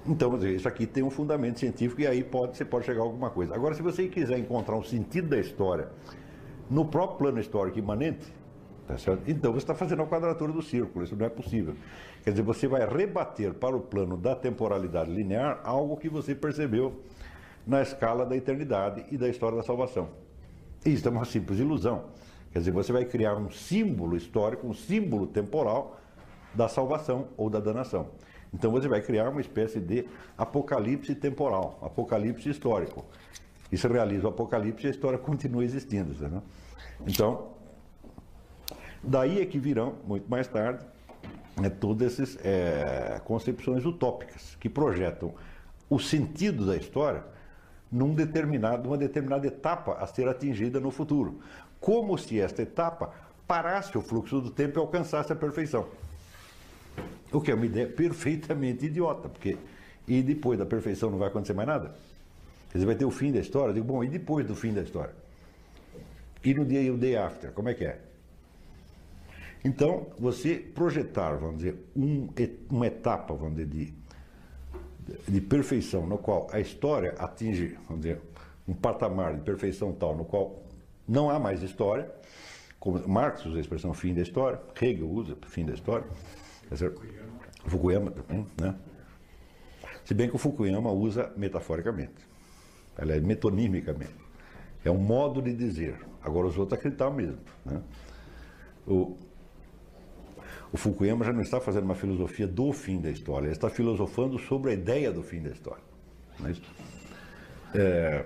então 0.06 0.36
isso 0.46 0.68
aqui 0.68 0.86
tem 0.86 1.02
um 1.02 1.10
fundamento 1.10 1.58
científico 1.58 2.00
e 2.00 2.06
aí 2.06 2.22
pode, 2.22 2.56
você 2.56 2.64
pode 2.64 2.86
chegar 2.86 3.00
a 3.00 3.02
alguma 3.02 3.28
coisa. 3.28 3.52
Agora, 3.52 3.74
se 3.74 3.82
você 3.82 4.06
quiser 4.06 4.38
encontrar 4.38 4.76
um 4.76 4.84
sentido 4.84 5.30
da 5.30 5.38
história 5.40 5.88
no 6.70 6.84
próprio 6.84 7.18
plano 7.18 7.40
histórico 7.40 7.76
imanente, 7.76 8.32
tá 8.86 8.96
certo? 8.96 9.24
então 9.26 9.50
você 9.50 9.64
está 9.64 9.74
fazendo 9.74 10.02
a 10.02 10.06
quadratura 10.06 10.52
do 10.52 10.62
círculo, 10.62 11.04
isso 11.04 11.16
não 11.16 11.26
é 11.26 11.28
possível. 11.28 11.74
Quer 12.22 12.30
dizer, 12.30 12.42
você 12.42 12.68
vai 12.68 12.86
rebater 12.86 13.52
para 13.54 13.74
o 13.76 13.80
plano 13.80 14.16
da 14.16 14.36
temporalidade 14.36 15.10
linear 15.10 15.60
algo 15.64 15.96
que 15.96 16.08
você 16.08 16.36
percebeu 16.36 17.02
na 17.66 17.82
escala 17.82 18.24
da 18.24 18.36
eternidade 18.36 19.04
e 19.10 19.16
da 19.16 19.28
história 19.28 19.56
da 19.56 19.64
salvação. 19.64 20.08
Isso 20.86 21.06
é 21.08 21.10
uma 21.10 21.24
simples 21.24 21.58
ilusão. 21.58 22.04
Quer 22.52 22.58
dizer, 22.58 22.70
você 22.70 22.92
vai 22.92 23.04
criar 23.04 23.34
um 23.36 23.50
símbolo 23.50 24.16
histórico, 24.16 24.66
um 24.66 24.74
símbolo 24.74 25.26
temporal 25.26 25.98
da 26.54 26.68
salvação 26.68 27.28
ou 27.36 27.48
da 27.48 27.58
danação. 27.58 28.08
Então 28.52 28.70
você 28.70 28.86
vai 28.86 29.00
criar 29.00 29.30
uma 29.30 29.40
espécie 29.40 29.80
de 29.80 30.06
apocalipse 30.36 31.14
temporal, 31.14 31.78
apocalipse 31.82 32.50
histórico. 32.50 33.06
E 33.70 33.78
se 33.78 33.88
realiza 33.88 34.26
o 34.26 34.28
apocalipse 34.28 34.86
e 34.86 34.88
a 34.88 34.90
história 34.90 35.18
continua 35.18 35.64
existindo. 35.64 36.12
Né? 36.28 36.42
Então, 37.06 37.52
daí 39.02 39.40
é 39.40 39.46
que 39.46 39.58
virão, 39.58 39.94
muito 40.06 40.30
mais 40.30 40.46
tarde, 40.46 40.84
né, 41.58 41.70
todas 41.70 42.12
essas 42.12 42.38
é, 42.44 43.18
concepções 43.24 43.86
utópicas 43.86 44.56
que 44.60 44.68
projetam 44.68 45.32
o 45.88 45.98
sentido 45.98 46.66
da 46.66 46.76
história 46.76 47.24
num 47.90 48.14
determinado, 48.14 48.94
determinada 48.96 49.46
etapa 49.46 49.94
a 49.94 50.06
ser 50.06 50.28
atingida 50.28 50.80
no 50.80 50.90
futuro 50.90 51.40
como 51.82 52.16
se 52.16 52.40
esta 52.40 52.62
etapa 52.62 53.12
parasse 53.46 53.98
o 53.98 54.00
fluxo 54.00 54.40
do 54.40 54.50
tempo 54.50 54.78
e 54.78 54.80
alcançasse 54.80 55.32
a 55.32 55.36
perfeição. 55.36 55.86
O 57.30 57.40
que 57.40 57.50
é 57.50 57.54
uma 57.54 57.66
ideia 57.66 57.88
perfeitamente 57.88 58.86
idiota, 58.86 59.28
porque 59.28 59.58
e 60.06 60.22
depois 60.22 60.58
da 60.58 60.64
perfeição 60.64 61.10
não 61.10 61.18
vai 61.18 61.28
acontecer 61.28 61.52
mais 61.52 61.68
nada? 61.68 61.94
Dizer, 62.72 62.86
vai 62.86 62.94
ter 62.94 63.04
o 63.04 63.10
fim 63.10 63.32
da 63.32 63.40
história? 63.40 63.70
Eu 63.70 63.74
digo, 63.74 63.86
bom, 63.86 64.02
e 64.02 64.08
depois 64.08 64.46
do 64.46 64.54
fim 64.54 64.72
da 64.72 64.82
história? 64.82 65.14
E 66.44 66.54
no 66.54 66.64
dia 66.64 66.80
e 66.80 66.90
o 66.90 66.96
day 66.96 67.16
after, 67.16 67.52
como 67.52 67.68
é 67.68 67.74
que 67.74 67.84
é? 67.84 68.00
Então, 69.64 70.06
você 70.18 70.54
projetar, 70.54 71.34
vamos 71.36 71.58
dizer, 71.58 71.76
um, 71.94 72.28
uma 72.70 72.86
etapa, 72.86 73.34
vamos 73.34 73.56
dizer, 73.56 73.66
de, 73.68 73.94
de 75.28 75.40
perfeição, 75.40 76.06
no 76.06 76.18
qual 76.18 76.48
a 76.52 76.60
história 76.60 77.14
atinge, 77.18 77.76
vamos 77.88 78.04
dizer, 78.04 78.20
um 78.66 78.74
patamar 78.74 79.34
de 79.34 79.42
perfeição 79.42 79.92
tal, 79.92 80.16
no 80.16 80.24
qual 80.24 80.62
não 81.12 81.28
há 81.28 81.38
mais 81.38 81.62
história, 81.62 82.10
como 82.80 83.06
Marx 83.06 83.44
usa 83.44 83.58
a 83.58 83.60
expressão 83.60 83.92
fim 83.92 84.14
da 84.14 84.22
história, 84.22 84.58
Hegel 84.80 85.08
usa 85.08 85.36
fim 85.46 85.64
da 85.64 85.74
história, 85.74 86.06
Fukuyama 87.66 88.10
também, 88.10 88.46
né? 88.58 88.74
Se 90.04 90.14
bem 90.14 90.28
que 90.28 90.34
o 90.34 90.38
Fukuyama 90.38 90.90
usa 90.90 91.30
metaforicamente, 91.36 92.26
ela 92.96 93.12
é 93.12 93.20
metonimicamente. 93.20 94.16
É 94.84 94.90
um 94.90 94.98
modo 94.98 95.40
de 95.40 95.54
dizer. 95.54 95.96
Agora 96.22 96.48
os 96.48 96.58
outros 96.58 96.78
acreditam 96.78 97.12
mesmo. 97.12 97.38
Né? 97.64 97.80
O, 98.86 99.16
o 100.72 100.76
Fukuyama 100.76 101.24
já 101.24 101.32
não 101.32 101.42
está 101.42 101.60
fazendo 101.60 101.84
uma 101.84 101.94
filosofia 101.94 102.48
do 102.48 102.72
fim 102.72 103.00
da 103.00 103.10
história, 103.10 103.46
ele 103.46 103.52
está 103.52 103.70
filosofando 103.70 104.38
sobre 104.38 104.70
a 104.70 104.74
ideia 104.74 105.12
do 105.12 105.22
fim 105.22 105.40
da 105.42 105.50
história. 105.50 105.84
Não 106.40 106.48
é 106.48 106.52
isso? 106.52 106.62
É, 107.74 108.24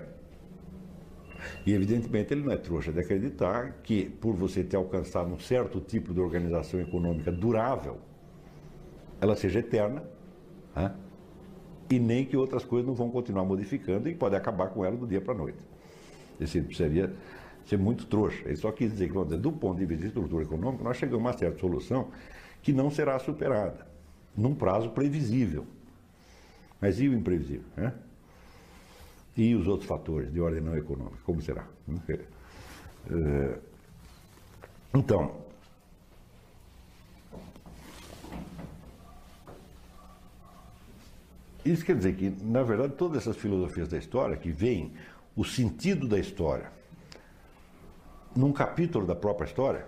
e 1.65 1.73
evidentemente 1.73 2.33
ele 2.33 2.43
não 2.43 2.51
é 2.51 2.57
trouxa 2.57 2.91
de 2.91 2.99
acreditar 2.99 3.79
que 3.83 4.09
por 4.09 4.35
você 4.35 4.63
ter 4.63 4.77
alcançado 4.77 5.33
um 5.33 5.39
certo 5.39 5.79
tipo 5.79 6.13
de 6.13 6.19
organização 6.19 6.79
econômica 6.79 7.31
durável, 7.31 7.97
ela 9.19 9.35
seja 9.35 9.59
eterna, 9.59 10.03
né? 10.75 10.93
e 11.89 11.99
nem 11.99 12.25
que 12.25 12.35
outras 12.35 12.63
coisas 12.63 12.87
não 12.87 12.93
vão 12.93 13.09
continuar 13.09 13.45
modificando 13.45 14.09
e 14.09 14.15
pode 14.15 14.35
acabar 14.35 14.67
com 14.67 14.83
ela 14.83 14.95
do 14.95 15.07
dia 15.07 15.21
para 15.21 15.33
a 15.33 15.37
noite. 15.37 15.59
Esse 16.39 16.61
precisaria 16.61 17.13
ser 17.65 17.77
muito 17.77 18.05
trouxa. 18.05 18.43
Ele 18.45 18.55
só 18.55 18.71
quis 18.71 18.91
dizer 18.91 19.11
que, 19.11 19.23
dizer, 19.23 19.37
do 19.37 19.51
ponto 19.51 19.77
de 19.77 19.85
vista 19.85 20.01
de 20.01 20.07
estrutura 20.07 20.43
econômica, 20.43 20.83
nós 20.83 20.97
chegamos 20.97 21.25
a 21.25 21.29
uma 21.29 21.37
certa 21.37 21.59
solução 21.59 22.09
que 22.61 22.73
não 22.73 22.89
será 22.89 23.17
superada, 23.19 23.87
num 24.35 24.53
prazo 24.53 24.89
previsível. 24.89 25.65
Mas 26.79 26.99
e 26.99 27.07
o 27.07 27.13
imprevisível? 27.13 27.65
Né? 27.75 27.93
E 29.37 29.53
os 29.53 29.67
outros 29.67 29.87
fatores 29.87 30.33
de 30.33 30.41
ordem 30.41 30.61
não 30.61 30.75
econômica, 30.75 31.19
como 31.23 31.39
será? 31.41 31.67
É, 33.09 33.59
então, 34.95 35.31
isso 41.63 41.85
quer 41.85 41.95
dizer 41.95 42.15
que, 42.15 42.29
na 42.43 42.63
verdade, 42.63 42.93
todas 42.93 43.17
essas 43.21 43.37
filosofias 43.37 43.87
da 43.87 43.97
história 43.97 44.35
que 44.35 44.51
veem 44.51 44.91
o 45.35 45.45
sentido 45.45 46.07
da 46.07 46.17
história 46.17 46.71
num 48.35 48.51
capítulo 48.51 49.05
da 49.05 49.15
própria 49.15 49.45
história, 49.45 49.85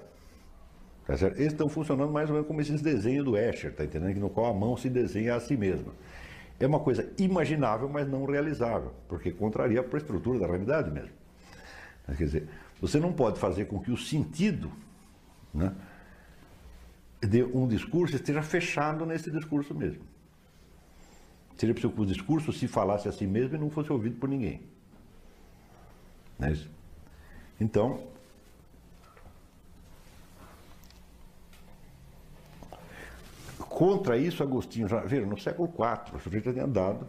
tá 1.06 1.18
certo? 1.18 1.40
eles 1.40 1.54
estão 1.54 1.70
funcionando 1.70 2.12
mais 2.12 2.30
ou 2.30 2.34
menos 2.34 2.48
como 2.48 2.62
esses 2.62 2.82
desenhos 2.82 3.26
do 3.26 3.36
Escher, 3.36 3.74
tá 3.74 3.84
entendendo? 3.84 4.20
No 4.20 4.30
qual 4.30 4.48
a 4.48 4.54
mão 4.54 4.78
se 4.78 4.90
desenha 4.90 5.36
a 5.36 5.40
si 5.40 5.58
mesma. 5.58 5.92
É 6.60 6.68
uma 6.68 6.80
coisa 6.80 7.10
imaginável, 7.18 7.88
mas 7.88 8.08
não 8.08 8.26
realizável, 8.26 8.94
porque 9.08 9.32
contraria 9.32 9.80
a 9.82 9.98
estrutura 9.98 10.40
da 10.40 10.48
realidade 10.48 10.92
mesmo. 10.92 11.14
Quer 12.06 12.24
dizer, 12.24 12.50
você 12.82 13.00
não 13.00 13.14
pode 13.14 13.40
fazer 13.40 13.66
com 13.66 13.80
que 13.80 13.92
o 13.92 13.98
sentido 13.98 14.72
né, 15.54 15.74
de 17.22 17.44
um 17.44 17.68
discurso 17.68 18.16
esteja 18.16 18.42
fechado 18.42 19.06
nesse 19.06 19.32
discurso 19.32 19.74
mesmo. 19.74 20.02
Seria 21.56 21.74
preciso 21.74 21.94
que 21.94 22.02
o 22.02 22.06
discurso 22.06 22.54
se 22.54 22.68
falasse 22.68 23.08
a 23.08 23.12
si 23.12 23.28
mesmo 23.28 23.56
e 23.56 23.60
não 23.60 23.70
fosse 23.70 23.92
ouvido 23.92 24.18
por 24.18 24.30
ninguém. 24.30 24.62
É 26.40 26.52
isso? 26.52 26.70
Então, 27.60 28.02
Contra 33.80 34.18
isso, 34.18 34.44
Agostinho 34.44 34.90
já, 34.90 35.00
veja, 35.00 35.26
no 35.26 35.38
século 35.38 35.70
IV, 35.70 36.18
o 36.18 36.20
sujeito 36.20 36.52
tinha 36.52 36.68
dado 36.68 37.08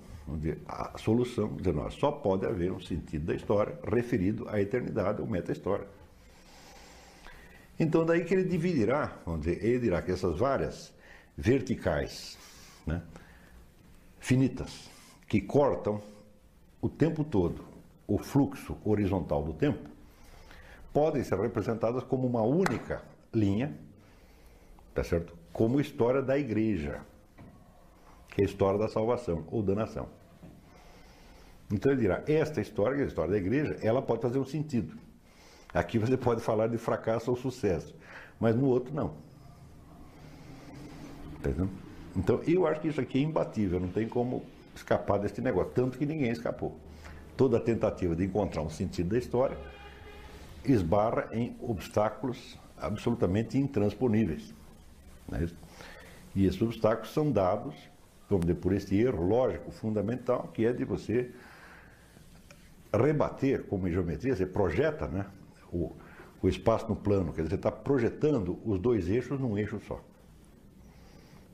a 0.68 0.96
solução, 0.98 1.56
dizendo, 1.56 1.90
só 1.90 2.12
pode 2.12 2.46
haver 2.46 2.70
um 2.70 2.78
sentido 2.78 3.26
da 3.26 3.34
história 3.34 3.76
referido 3.92 4.48
à 4.48 4.60
eternidade 4.60 5.20
ou 5.20 5.26
meta-história. 5.26 5.88
Então, 7.76 8.06
daí 8.06 8.22
que 8.24 8.32
ele 8.32 8.44
dividirá, 8.44 9.18
vamos 9.26 9.40
dizer, 9.40 9.64
ele 9.64 9.80
dirá 9.80 10.00
que 10.00 10.12
essas 10.12 10.38
várias 10.38 10.94
verticais, 11.36 12.38
né, 12.86 13.02
finitas, 14.20 14.88
que 15.26 15.40
cortam 15.40 16.00
o 16.80 16.88
tempo 16.88 17.24
todo 17.24 17.64
o 18.06 18.16
fluxo 18.16 18.78
horizontal 18.84 19.42
do 19.42 19.54
tempo, 19.54 19.90
podem 20.92 21.24
ser 21.24 21.36
representadas 21.36 22.04
como 22.04 22.28
uma 22.28 22.42
única 22.42 23.02
linha, 23.34 23.76
tá 24.94 25.02
certo? 25.02 25.39
Como 25.52 25.80
história 25.80 26.22
da 26.22 26.38
igreja, 26.38 27.00
que 28.28 28.42
é 28.42 28.44
a 28.44 28.48
história 28.48 28.78
da 28.78 28.88
salvação 28.88 29.44
ou 29.50 29.62
da 29.62 29.74
nação. 29.74 30.08
Então 31.72 31.92
ele 31.92 32.00
dirá, 32.00 32.22
esta 32.26 32.60
história, 32.60 32.96
que 32.96 33.02
é 33.02 33.04
a 33.04 33.08
história 33.08 33.30
da 33.30 33.38
igreja, 33.38 33.76
ela 33.82 34.02
pode 34.02 34.22
fazer 34.22 34.38
um 34.38 34.44
sentido. 34.44 34.96
Aqui 35.72 35.98
você 35.98 36.16
pode 36.16 36.40
falar 36.40 36.66
de 36.66 36.78
fracasso 36.78 37.30
ou 37.30 37.36
sucesso, 37.36 37.94
mas 38.40 38.56
no 38.56 38.66
outro 38.66 38.92
não. 38.92 39.14
Entendeu? 41.38 41.68
Então 42.16 42.40
eu 42.46 42.66
acho 42.66 42.80
que 42.80 42.88
isso 42.88 43.00
aqui 43.00 43.18
é 43.18 43.22
imbatível, 43.22 43.78
não 43.78 43.88
tem 43.88 44.08
como 44.08 44.44
escapar 44.74 45.18
desse 45.18 45.40
negócio, 45.40 45.72
tanto 45.72 45.96
que 45.96 46.04
ninguém 46.04 46.30
escapou. 46.30 46.76
Toda 47.36 47.60
tentativa 47.60 48.16
de 48.16 48.24
encontrar 48.24 48.62
um 48.62 48.70
sentido 48.70 49.10
da 49.10 49.18
história 49.18 49.56
esbarra 50.64 51.28
em 51.32 51.56
obstáculos 51.60 52.58
absolutamente 52.76 53.56
intransponíveis. 53.56 54.52
Né? 55.30 55.48
E 56.34 56.46
esses 56.46 56.60
obstáculos 56.60 57.12
são 57.12 57.30
dados, 57.30 57.74
vamos 58.28 58.46
dizer, 58.46 58.58
por 58.60 58.72
esse 58.72 58.98
erro 58.98 59.26
lógico 59.26 59.70
fundamental, 59.70 60.50
que 60.54 60.64
é 60.64 60.72
de 60.72 60.84
você 60.84 61.30
rebater, 62.92 63.64
como 63.64 63.88
em 63.88 63.92
geometria, 63.92 64.34
você 64.34 64.46
projeta 64.46 65.06
né, 65.06 65.26
o, 65.72 65.92
o 66.42 66.48
espaço 66.48 66.88
no 66.88 66.96
plano, 66.96 67.32
quer 67.32 67.42
dizer, 67.42 67.50
você 67.50 67.54
está 67.56 67.70
projetando 67.70 68.58
os 68.64 68.78
dois 68.78 69.08
eixos 69.08 69.38
num 69.38 69.56
eixo 69.56 69.80
só. 69.86 70.02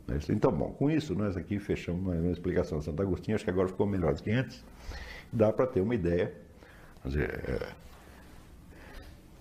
Né? 0.07 0.19
Então, 0.31 0.53
bom, 0.53 0.73
com 0.73 0.91
isso 0.91 1.15
nós 1.15 1.37
aqui 1.37 1.59
fechamos 1.59 2.03
uma 2.03 2.31
explicação 2.31 2.79
de 2.79 2.85
Santo 2.85 3.03
Agostinho, 3.03 3.35
acho 3.35 3.45
que 3.45 3.51
agora 3.51 3.69
ficou 3.69 3.87
melhor 3.87 4.15
do 4.15 4.23
que 4.23 4.31
antes, 4.31 4.65
dá 5.33 5.53
para 5.53 5.67
ter 5.67 5.81
uma 5.81 5.95
ideia, 5.95 6.33
dizer, 7.05 7.45
é, 7.49 7.86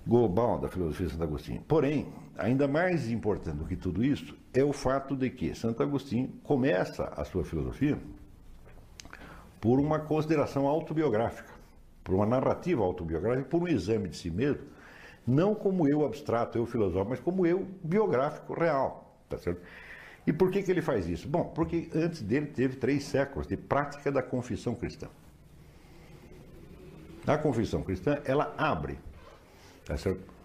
global 0.06 0.60
da 0.60 0.68
filosofia 0.68 1.08
de 1.08 1.12
Santo 1.14 1.24
Agostinho. 1.24 1.62
Porém, 1.68 2.14
ainda 2.38 2.68
mais 2.68 3.10
importante 3.10 3.58
do 3.58 3.66
que 3.66 3.76
tudo 3.76 4.04
isso 4.04 4.38
é 4.54 4.64
o 4.64 4.72
fato 4.72 5.16
de 5.16 5.30
que 5.30 5.56
Santo 5.56 5.82
Agostinho 5.82 6.30
começa 6.44 7.06
a 7.16 7.26
sua 7.26 7.44
filosofia 7.44 7.98
por 9.60 9.80
uma 9.80 10.00
consideração 10.00 10.68
autobiográfica, 10.68 11.52
por 12.04 12.14
uma 12.14 12.26
narrativa 12.26 12.84
autobiográfica, 12.84 13.50
por 13.50 13.64
um 13.64 13.68
exame 13.68 14.08
de 14.08 14.18
si 14.18 14.30
mesmo, 14.30 14.62
não 15.26 15.56
como 15.56 15.88
eu 15.88 16.06
abstrato, 16.06 16.58
eu 16.58 16.68
filosófico, 16.68 17.10
mas 17.10 17.20
como 17.20 17.48
eu 17.48 17.68
biográfico 17.84 18.54
real. 18.54 19.18
Tá 19.28 19.40
certo? 19.40 19.62
E 20.28 20.34
por 20.34 20.52
que, 20.52 20.62
que 20.62 20.72
ele 20.72 20.82
faz 20.82 21.08
isso? 21.08 21.28
Bom, 21.28 21.46
porque 21.46 21.90
antes 21.96 22.22
dele 22.22 22.48
teve 22.48 22.78
três 22.78 23.04
séculos 23.06 23.48
de 23.48 23.58
prática 23.58 24.12
da 24.12 24.22
confissão 24.22 24.76
cristã. 24.76 25.08
A 27.26 27.38
confissão 27.38 27.82
cristã, 27.82 28.20
ela 28.24 28.54
abre 28.56 29.00
tá 29.86 29.98
certo? 29.98 30.36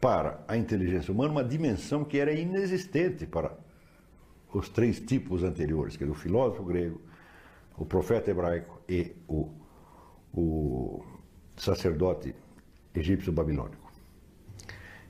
para 0.00 0.38
a 0.46 0.56
inteligência 0.56 1.12
humana 1.12 1.32
uma 1.32 1.44
dimensão 1.44 2.04
que 2.04 2.18
era 2.18 2.32
inexistente 2.32 3.26
para 3.26 3.52
os 4.52 4.68
três 4.68 5.00
tipos 5.00 5.42
anteriores, 5.42 5.96
que 5.96 6.04
é 6.04 6.06
o 6.06 6.14
filósofo 6.14 6.64
grego, 6.64 7.00
o 7.76 7.84
profeta 7.84 8.30
hebraico 8.30 8.80
e 8.88 9.12
o, 9.28 9.50
o 10.32 11.04
sacerdote 11.56 12.34
egípcio 12.94 13.32
babilônico. 13.32 13.86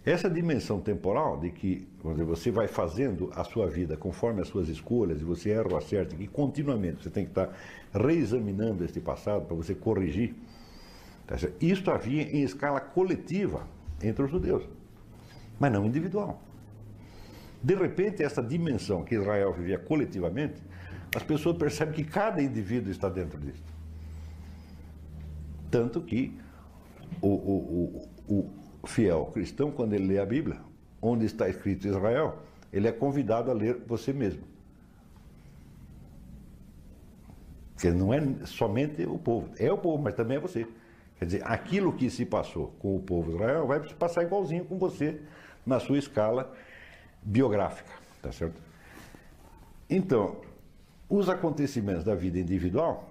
Essa 0.05 0.31
dimensão 0.31 0.81
temporal 0.81 1.39
de 1.39 1.51
que 1.51 1.89
dizer, 2.03 2.25
você 2.25 2.51
vai 2.51 2.69
fazendo 2.69 3.31
a 3.35 3.43
sua 3.43 3.67
vida 3.67 3.97
conforme 3.97 4.41
as 4.41 4.49
suas 4.49 4.69
escolhas 4.69 5.21
e 5.21 5.25
você 5.25 5.51
erra 5.51 5.69
ou 5.73 5.77
acerta, 5.77 6.15
que 6.15 6.29
continuamente 6.29 7.03
você 7.03 7.11
tem 7.11 7.25
que 7.25 7.33
estar 7.33 7.53
reexaminando 7.93 8.85
este 8.85 9.01
passado 9.01 9.47
para 9.47 9.57
você 9.57 9.75
corrigir 9.75 10.35
Tá 11.27 11.37
Isto 11.61 11.91
havia 11.91 12.23
em 12.23 12.43
escala 12.43 12.81
coletiva 12.81 13.67
entre 14.03 14.25
os 14.25 14.31
judeus, 14.31 14.65
mas 15.59 15.73
não 15.73 15.85
individual. 15.85 16.41
De 17.63 17.75
repente, 17.75 18.23
essa 18.23 18.43
dimensão 18.43 19.03
que 19.03 19.15
Israel 19.15 19.53
vivia 19.53 19.79
coletivamente, 19.79 20.63
as 21.15 21.23
pessoas 21.23 21.57
percebem 21.57 21.95
que 21.95 22.05
cada 22.05 22.41
indivíduo 22.43 22.91
está 22.91 23.09
dentro 23.09 23.41
disso. 23.41 23.65
Tanto 25.71 26.01
que 26.01 26.39
o, 27.21 27.29
o, 27.29 28.09
o, 28.29 28.51
o 28.83 28.87
fiel 28.87 29.27
cristão, 29.27 29.71
quando 29.71 29.95
ele 29.95 30.07
lê 30.07 30.19
a 30.19 30.27
Bíblia, 30.27 30.61
onde 31.01 31.25
está 31.25 31.49
escrito 31.49 31.89
Israel, 31.89 32.43
ele 32.73 32.87
é 32.87 32.93
convidado 32.93 33.51
a 33.51 33.55
ler 33.55 33.83
você 33.87 34.13
mesmo. 34.13 34.43
Porque 37.75 37.91
não 37.91 38.13
é 38.13 38.21
somente 38.47 39.05
o 39.05 39.19
povo, 39.19 39.51
é 39.59 39.71
o 39.73 39.79
povo, 39.79 40.03
mas 40.03 40.15
também 40.15 40.37
é 40.37 40.41
você. 40.41 40.67
Quer 41.19 41.25
dizer, 41.25 41.43
aquilo 41.45 41.93
que 41.93 42.11
se 42.11 42.27
passou 42.27 42.75
com 42.79 42.95
o 42.95 43.01
povo 43.01 43.31
de 43.31 43.37
Israel 43.37 43.67
vai 43.67 43.81
passar 43.95 44.23
igualzinho 44.23 44.65
com 44.65 44.79
você 44.79 45.21
na 45.65 45.81
sua 45.81 45.99
escala 45.99 46.53
biográfica, 47.23 47.91
tá 48.23 48.31
certo? 48.31 48.61
Então, 49.89 50.37
os 51.09 51.29
acontecimentos 51.29 52.05
da 52.05 52.15
vida 52.15 52.39
individual, 52.39 53.09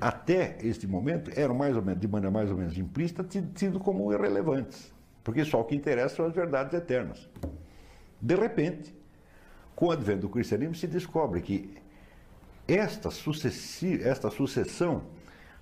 até 0.00 0.58
este 0.62 0.86
momento, 0.86 1.30
eram 1.36 1.54
mais 1.54 1.76
ou 1.76 1.82
menos, 1.82 2.00
de 2.00 2.08
maneira 2.08 2.30
mais 2.30 2.50
ou 2.50 2.56
menos 2.56 2.76
implícita, 2.76 3.22
tido 3.22 3.52
tido 3.54 3.78
como 3.78 4.12
irrelevantes, 4.12 4.92
porque 5.22 5.44
só 5.44 5.60
o 5.60 5.64
que 5.64 5.74
interessa 5.74 6.16
são 6.16 6.26
as 6.26 6.32
verdades 6.34 6.74
eternas. 6.74 7.28
De 8.20 8.34
repente, 8.34 8.94
com 9.74 9.86
o 9.86 9.90
advento 9.90 10.22
do 10.22 10.28
cristianismo, 10.28 10.74
se 10.74 10.86
descobre 10.86 11.40
que 11.42 11.76
esta, 12.66 13.10
sucessi- 13.10 14.02
esta 14.02 14.30
sucessão 14.30 15.02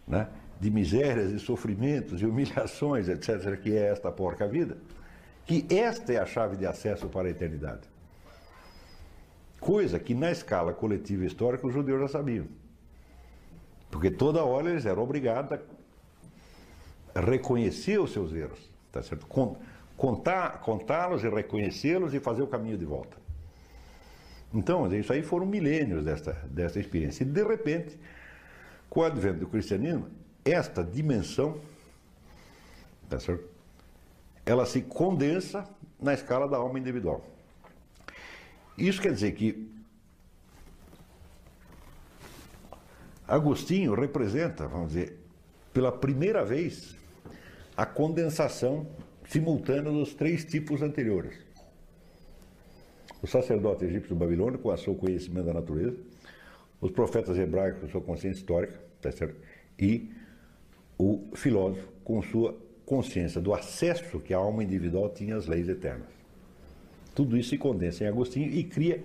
né, 0.07 0.29
de 0.65 0.71
misérias 0.71 1.31
e 1.31 1.39
sofrimentos 1.39 2.23
e 2.23 2.25
humilhações, 2.25 3.07
etc., 3.07 3.61
que 3.61 3.77
é 3.77 3.91
esta 3.91 4.11
porca 4.11 4.49
vida, 4.49 4.79
que 5.45 5.67
esta 5.69 6.11
é 6.11 6.17
a 6.17 6.25
chave 6.25 6.57
de 6.57 6.65
acesso 6.65 7.07
para 7.07 7.29
a 7.29 7.31
eternidade. 7.31 7.83
Coisa 9.61 9.99
que 9.99 10.15
na 10.15 10.31
escala 10.31 10.73
coletiva 10.73 11.27
histórica 11.27 11.67
os 11.67 11.75
judeus 11.75 12.01
já 12.01 12.09
sabiam. 12.09 12.47
Porque 13.91 14.11
toda 14.11 14.43
hora 14.43 14.71
eles 14.71 14.87
eram 14.87 15.03
obrigados 15.03 15.59
a 17.15 17.21
reconhecer 17.21 18.01
os 18.01 18.11
seus 18.11 18.33
erros, 18.33 18.71
tá 18.91 19.03
certo? 19.03 19.27
Con- 19.27 19.57
Contar, 19.99 20.61
contá-los 20.61 21.23
e 21.23 21.29
reconhecê-los 21.29 22.15
e 22.15 22.19
fazer 22.21 22.43
o 22.43 22.49
caminho 22.49 22.77
de 22.77 22.85
volta. 22.85 23.17
Então, 24.53 24.93
isso 24.93 25.13
aí 25.13 25.23
foram 25.23 25.47
milênios 25.47 26.05
desta, 26.05 26.33
desta 26.51 26.81
experiência. 26.81 27.23
E, 27.23 27.27
de 27.27 27.45
repente, 27.45 27.97
com 28.91 29.01
o 29.01 29.05
advento 29.05 29.39
do 29.41 29.47
cristianismo, 29.47 30.09
esta 30.45 30.85
dimensão, 30.85 31.61
tá 33.09 33.19
certo? 33.19 33.55
ela 34.45 34.67
se 34.67 34.83
condensa 34.83 35.67
na 36.01 36.13
escala 36.13 36.47
da 36.47 36.59
alma 36.59 36.79
individual. 36.79 37.25
Isso 38.77 39.01
quer 39.01 39.13
dizer 39.13 39.33
que 39.33 39.71
Agostinho 43.27 43.95
representa, 43.95 44.69
vamos 44.69 44.89
dizer, 44.89 45.19
pela 45.73 45.91
primeira 45.91 46.45
vez, 46.45 46.95
a 47.75 47.87
condensação 47.87 48.87
simultânea 49.27 49.91
dos 49.91 50.15
três 50.15 50.45
tipos 50.45 50.83
anteriores. 50.83 51.39
O 53.23 53.27
sacerdote 53.27 53.87
egípcio 53.87 54.15
babilônico 54.15 54.65
com 54.65 54.69
o 54.69 54.77
seu 54.77 54.95
conhecimento 54.95 55.47
da 55.47 55.55
natureza, 55.55 55.97
os 56.83 56.91
profetas 56.91 57.39
hebraicos 57.39 57.81
com 57.81 57.89
sua 57.89 58.01
consciência 58.03 58.41
histórica, 58.41 58.79
tá 59.01 59.11
certo? 59.11 59.41
e 59.79 60.13
o 60.99 61.25
filósofo 61.35 61.89
com 62.05 62.23
sua 62.23 62.57
consciência 62.85 63.41
do 63.41 63.55
acesso 63.55 64.21
que 64.21 64.35
a 64.35 64.39
alma 64.39 64.63
individual 64.63 65.09
tinha 65.09 65.37
às 65.37 65.47
leis 65.47 65.69
eternas. 65.69 66.09
Tudo 67.15 67.37
isso 67.37 67.51
se 67.51 67.59
condensa 67.59 68.05
em 68.05 68.09
Agostinho 68.09 68.51
e 68.51 68.65
cria 68.65 69.03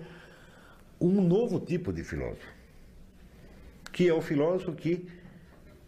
um 1.00 1.20
novo 1.20 1.58
tipo 1.60 1.92
de 1.92 2.04
filósofo, 2.04 2.52
que 3.92 4.08
é 4.08 4.12
o 4.12 4.20
filósofo 4.20 4.72
que 4.72 5.08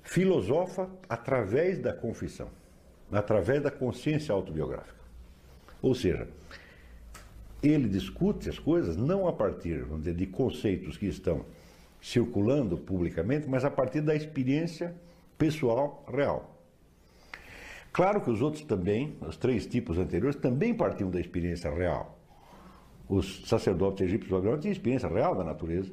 filosofa 0.03 0.89
através 1.09 1.79
da 1.79 1.93
confissão, 1.93 2.49
através 3.11 3.63
da 3.63 3.71
consciência 3.71 4.33
autobiográfica. 4.33 5.03
Ou 5.81 5.95
seja, 5.95 6.29
ele 7.63 7.89
discute 7.89 8.49
as 8.49 8.59
coisas 8.59 8.97
não 8.97 9.29
a 9.29 9.33
partir, 9.33 9.85
dizer, 9.99 10.15
de 10.15 10.27
conceitos 10.27 10.97
que 10.97 11.07
estão 11.07 11.45
circulando 12.01 12.77
publicamente, 12.77 13.49
mas 13.49 13.65
a 13.65 13.71
partir 13.71 14.01
da 14.01 14.15
experiência 14.15 14.95
pessoal 15.39 16.05
real. 16.13 16.53
Claro 17.93 18.21
que 18.23 18.31
os 18.31 18.41
outros 18.41 18.65
também, 18.65 19.17
os 19.21 19.37
três 19.37 19.67
tipos 19.67 19.99
anteriores, 19.99 20.37
também 20.37 20.73
partiam 20.73 21.11
da 21.11 21.21
experiência 21.21 21.71
real. 21.71 22.19
Os 23.09 23.47
sacerdotes 23.47 24.07
egípcios 24.07 24.31
babilônicos 24.31 24.63
tinham 24.63 24.73
experiência 24.73 25.09
real 25.09 25.35
da 25.35 25.45
natureza, 25.45 25.93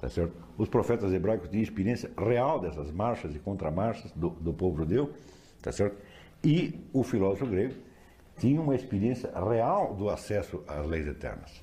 tá 0.00 0.08
certo? 0.08 0.32
Os 0.56 0.68
profetas 0.68 1.12
hebraicos 1.12 1.48
tinham 1.50 1.62
experiência 1.62 2.10
real 2.16 2.58
dessas 2.58 2.90
marchas 2.90 3.34
e 3.34 3.38
contramarchas 3.38 4.10
do, 4.12 4.30
do 4.30 4.54
povo 4.54 4.78
judeu, 4.78 5.12
tá 5.60 5.70
certo? 5.70 5.98
E 6.42 6.80
o 6.92 7.02
filósofo 7.02 7.46
grego 7.46 7.74
tinha 8.38 8.60
uma 8.60 8.74
experiência 8.74 9.30
real 9.38 9.94
do 9.94 10.08
acesso 10.08 10.62
às 10.66 10.86
leis 10.86 11.06
eternas, 11.06 11.62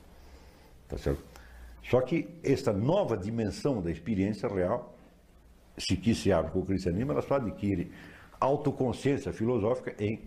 tá 0.88 0.98
certo? 0.98 1.24
Só 1.84 2.02
que 2.02 2.28
esta 2.44 2.72
nova 2.72 3.18
dimensão 3.18 3.82
da 3.82 3.92
experiência 3.92 4.48
real, 4.48 4.96
que 5.86 6.16
se 6.16 6.32
abre 6.32 6.52
com 6.52 6.60
o 6.60 6.66
cristianismo, 6.66 7.12
ela 7.12 7.22
só 7.22 7.36
adquire 7.36 7.92
autoconsciência 8.40 9.32
filosófica 9.32 9.96
em 10.04 10.22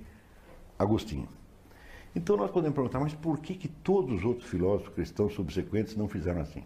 Agostinho. 0.79 1.29
Então 2.15 2.37
nós 2.37 2.51
podemos 2.51 2.75
perguntar, 2.75 3.01
mas 3.01 3.15
por 3.15 3.39
que, 3.41 3.55
que 3.55 3.69
todos 3.69 4.21
os 4.21 4.25
outros 4.25 4.49
filósofos 4.49 4.95
cristãos 4.95 5.35
subsequentes 5.35 5.97
não 5.97 6.09
fizeram 6.09 6.41
assim? 6.41 6.65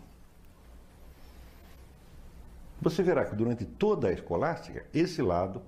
Você 2.81 3.03
verá 3.03 3.25
que 3.25 3.35
durante 3.35 3.65
toda 3.65 4.09
a 4.09 4.13
escolástica, 4.13 4.85
esse 4.93 5.23
lado 5.23 5.63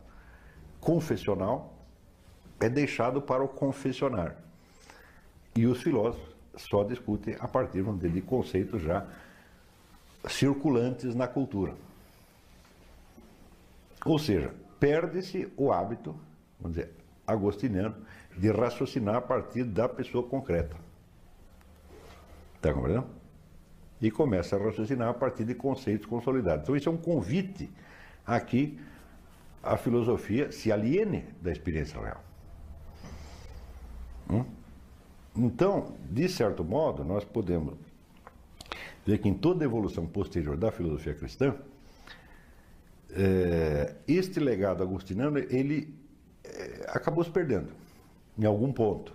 confessional 0.81 1.75
é 2.61 2.69
deixado 2.69 3.21
para 3.21 3.43
o 3.43 3.49
confessionar. 3.49 4.37
E 5.57 5.67
os 5.67 5.83
filósofos 5.83 6.37
só 6.57 6.85
discutem 6.85 7.37
a 7.41 7.49
partir 7.49 7.83
de 7.83 8.21
conceitos 8.21 8.83
já 8.83 9.07
circulantes 10.29 11.15
na 11.15 11.27
cultura. 11.27 11.75
Ou 14.05 14.19
seja, 14.19 14.55
perde-se 14.79 15.53
o 15.57 15.73
hábito, 15.73 16.15
vamos 16.59 16.77
dizer, 16.77 16.95
agostiniano, 17.27 17.97
de 18.37 18.51
raciocinar 18.51 19.17
a 19.17 19.21
partir 19.21 19.65
da 19.65 19.89
pessoa 19.89 20.27
concreta. 20.27 20.77
Está 22.57 22.73
compreendendo? 22.73 23.07
E 24.01 24.11
começa 24.11 24.57
a 24.57 24.59
raciocinar 24.59 25.09
a 25.09 25.15
partir 25.15 25.45
de 25.45 25.55
conceitos 25.55 26.07
consolidados. 26.07 26.63
Então, 26.63 26.77
isso 26.77 26.89
é 26.89 26.93
um 26.93 26.97
convite 26.97 27.71
a 28.27 28.41
que 28.41 28.79
a 29.63 29.77
filosofia 29.77 30.51
se 30.51 30.73
aliene 30.73 31.27
da 31.43 31.53
experiência 31.53 32.01
real. 32.01 32.25
Hum? 34.31 34.45
Então, 35.37 35.95
de 36.11 36.29
certo 36.29 36.65
modo, 36.65 37.05
nós 37.05 37.25
podemos 37.25 37.75
ver 39.05 39.19
que 39.19 39.29
em 39.29 39.35
toda 39.35 39.65
a 39.65 39.67
evolução 39.67 40.07
posterior 40.07 40.57
da 40.57 40.71
filosofia 40.71 41.15
cristã, 41.15 41.55
é, 43.17 43.95
este 44.07 44.41
legado 44.41 44.83
agostiniano 44.83 45.39
ele 45.39 45.95
é, 46.45 46.87
acabou 46.89 47.25
se 47.25 47.31
perdendo 47.31 47.69
em 48.39 48.45
algum 48.45 48.73
ponto. 48.73 49.15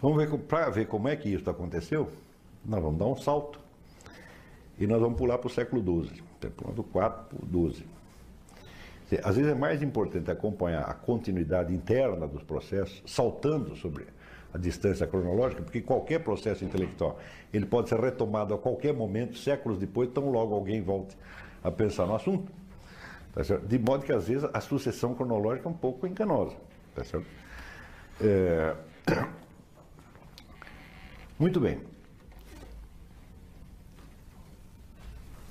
Vamos 0.00 0.16
ver 0.16 0.38
para 0.38 0.70
ver 0.70 0.86
como 0.86 1.08
é 1.08 1.16
que 1.16 1.28
isso 1.28 1.48
aconteceu. 1.50 2.08
Nós 2.64 2.82
vamos 2.82 2.98
dar 2.98 3.06
um 3.06 3.16
salto 3.16 3.60
e 4.78 4.86
nós 4.86 5.00
vamos 5.00 5.18
pular 5.18 5.38
para 5.38 5.48
o 5.48 5.50
século 5.50 5.82
XII, 5.82 6.22
do 6.74 6.82
4 6.82 7.36
para 7.36 7.58
o 7.58 7.70
XII. 7.70 7.84
Às 9.22 9.36
vezes 9.36 9.50
é 9.50 9.54
mais 9.54 9.82
importante 9.82 10.30
acompanhar 10.30 10.82
a 10.82 10.94
continuidade 10.94 11.74
interna 11.74 12.26
dos 12.28 12.42
processos, 12.42 13.02
saltando 13.04 13.74
sobre 13.76 14.06
a 14.54 14.58
distância 14.58 15.06
cronológica, 15.06 15.62
porque 15.62 15.80
qualquer 15.80 16.20
processo 16.20 16.64
intelectual 16.64 17.18
ele 17.52 17.66
pode 17.66 17.88
ser 17.88 17.98
retomado 17.98 18.54
a 18.54 18.58
qualquer 18.58 18.94
momento, 18.94 19.36
séculos 19.36 19.78
depois, 19.78 20.10
tão 20.10 20.30
logo 20.30 20.54
alguém 20.54 20.80
volte 20.80 21.16
a 21.62 21.70
pensar 21.70 22.06
no 22.06 22.14
assunto. 22.14 22.50
Tá 23.32 23.42
de 23.42 23.78
modo 23.78 24.04
que 24.04 24.12
às 24.12 24.26
vezes 24.26 24.48
a 24.52 24.60
sucessão 24.60 25.14
cronológica 25.14 25.68
é 25.68 25.70
um 25.70 25.76
pouco 25.76 26.06
enganosa. 26.06 26.56
Tá? 26.94 27.02
É... 28.20 28.76
Muito 31.38 31.60
bem. 31.60 31.80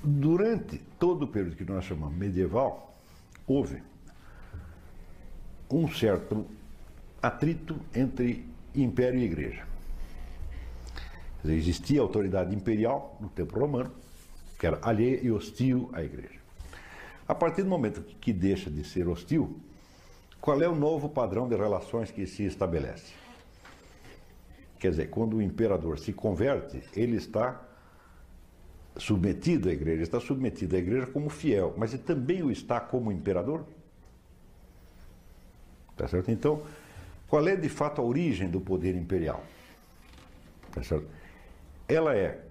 Durante 0.02 0.78
todo 0.98 1.24
o 1.24 1.28
período 1.28 1.56
que 1.56 1.64
nós 1.64 1.84
chamamos 1.84 2.16
medieval, 2.16 2.96
houve 3.46 3.82
um 5.70 5.90
certo 5.90 6.46
atrito 7.22 7.78
entre 7.94 8.48
império 8.74 9.20
e 9.20 9.24
igreja. 9.24 9.64
Existia 11.44 12.00
autoridade 12.00 12.54
imperial 12.54 13.16
no 13.20 13.28
tempo 13.28 13.58
romano, 13.58 13.90
que 14.60 14.66
era 14.66 14.78
alheia 14.82 15.18
e 15.22 15.32
hostil 15.32 15.88
à 15.90 16.02
igreja. 16.02 16.38
A 17.26 17.34
partir 17.34 17.62
do 17.62 17.70
momento 17.70 18.02
que 18.20 18.30
deixa 18.30 18.70
de 18.70 18.84
ser 18.84 19.08
hostil, 19.08 19.58
qual 20.38 20.60
é 20.60 20.68
o 20.68 20.74
novo 20.74 21.08
padrão 21.08 21.48
de 21.48 21.56
relações 21.56 22.10
que 22.10 22.26
se 22.26 22.44
estabelece? 22.44 23.14
Quer 24.78 24.90
dizer, 24.90 25.08
quando 25.08 25.38
o 25.38 25.42
imperador 25.42 25.98
se 25.98 26.12
converte, 26.12 26.82
ele 26.94 27.16
está 27.16 27.58
submetido 28.98 29.70
à 29.70 29.72
igreja, 29.72 30.02
está 30.02 30.20
submetido 30.20 30.76
à 30.76 30.78
igreja 30.78 31.06
como 31.06 31.30
fiel, 31.30 31.74
mas 31.78 31.94
ele 31.94 32.02
também 32.02 32.42
o 32.42 32.50
está 32.50 32.78
como 32.80 33.10
imperador? 33.10 33.64
Tá 35.96 36.06
certo? 36.06 36.30
Então, 36.30 36.62
qual 37.28 37.48
é 37.48 37.56
de 37.56 37.68
fato 37.70 38.02
a 38.02 38.04
origem 38.04 38.50
do 38.50 38.60
poder 38.60 38.94
imperial? 38.94 39.42
Tá 40.70 40.82
certo? 40.82 41.06
Ela 41.88 42.14
é 42.14 42.49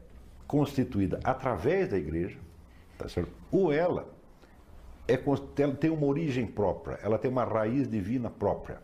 constituída 0.49 1.19
através 1.23 1.89
da 1.89 1.95
igreja, 1.95 2.39
tá 2.97 3.07
certo? 3.07 3.31
ou 3.51 3.71
ela, 3.71 4.11
é, 5.07 5.13
ela 5.61 5.75
tem 5.75 5.91
uma 5.91 6.07
origem 6.07 6.47
própria, 6.47 6.97
ela 7.03 7.19
tem 7.19 7.29
uma 7.29 7.43
raiz 7.43 7.87
divina 7.87 8.31
própria. 8.31 8.81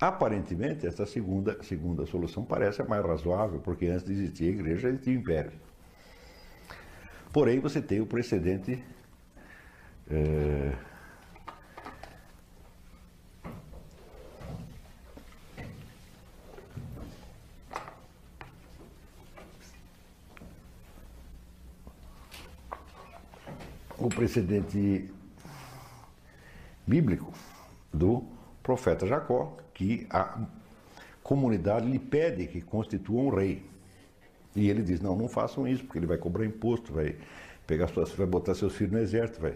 Aparentemente, 0.00 0.84
essa 0.84 1.06
segunda, 1.06 1.62
segunda 1.62 2.04
solução 2.06 2.44
parece 2.44 2.82
a 2.82 2.84
mais 2.84 3.04
razoável, 3.04 3.60
porque 3.60 3.86
antes 3.86 4.04
de 4.04 4.12
existir 4.12 4.46
a 4.46 4.48
igreja, 4.48 4.88
existia 4.88 5.14
o 5.14 5.20
império. 5.20 5.52
Porém, 7.32 7.60
você 7.60 7.80
tem 7.80 8.00
o 8.00 8.06
precedente 8.06 8.82
é, 10.10 10.72
o 24.00 24.08
precedente 24.08 25.10
bíblico 26.86 27.32
do 27.92 28.24
profeta 28.62 29.06
Jacó, 29.06 29.56
que 29.74 30.06
a 30.10 30.38
comunidade 31.22 31.86
lhe 31.86 31.98
pede 31.98 32.46
que 32.46 32.60
constitua 32.60 33.20
um 33.20 33.28
rei. 33.28 33.62
E 34.56 34.68
ele 34.68 34.82
diz: 34.82 35.00
Não, 35.00 35.14
não 35.14 35.28
façam 35.28 35.68
isso, 35.68 35.84
porque 35.84 35.98
ele 35.98 36.06
vai 36.06 36.18
cobrar 36.18 36.44
imposto, 36.44 36.92
vai 36.92 37.16
pegar 37.66 37.86
suas, 37.88 38.10
vai 38.12 38.26
botar 38.26 38.54
seus 38.54 38.74
filhos 38.74 38.92
no 38.92 38.98
exército, 38.98 39.40
vai, 39.40 39.54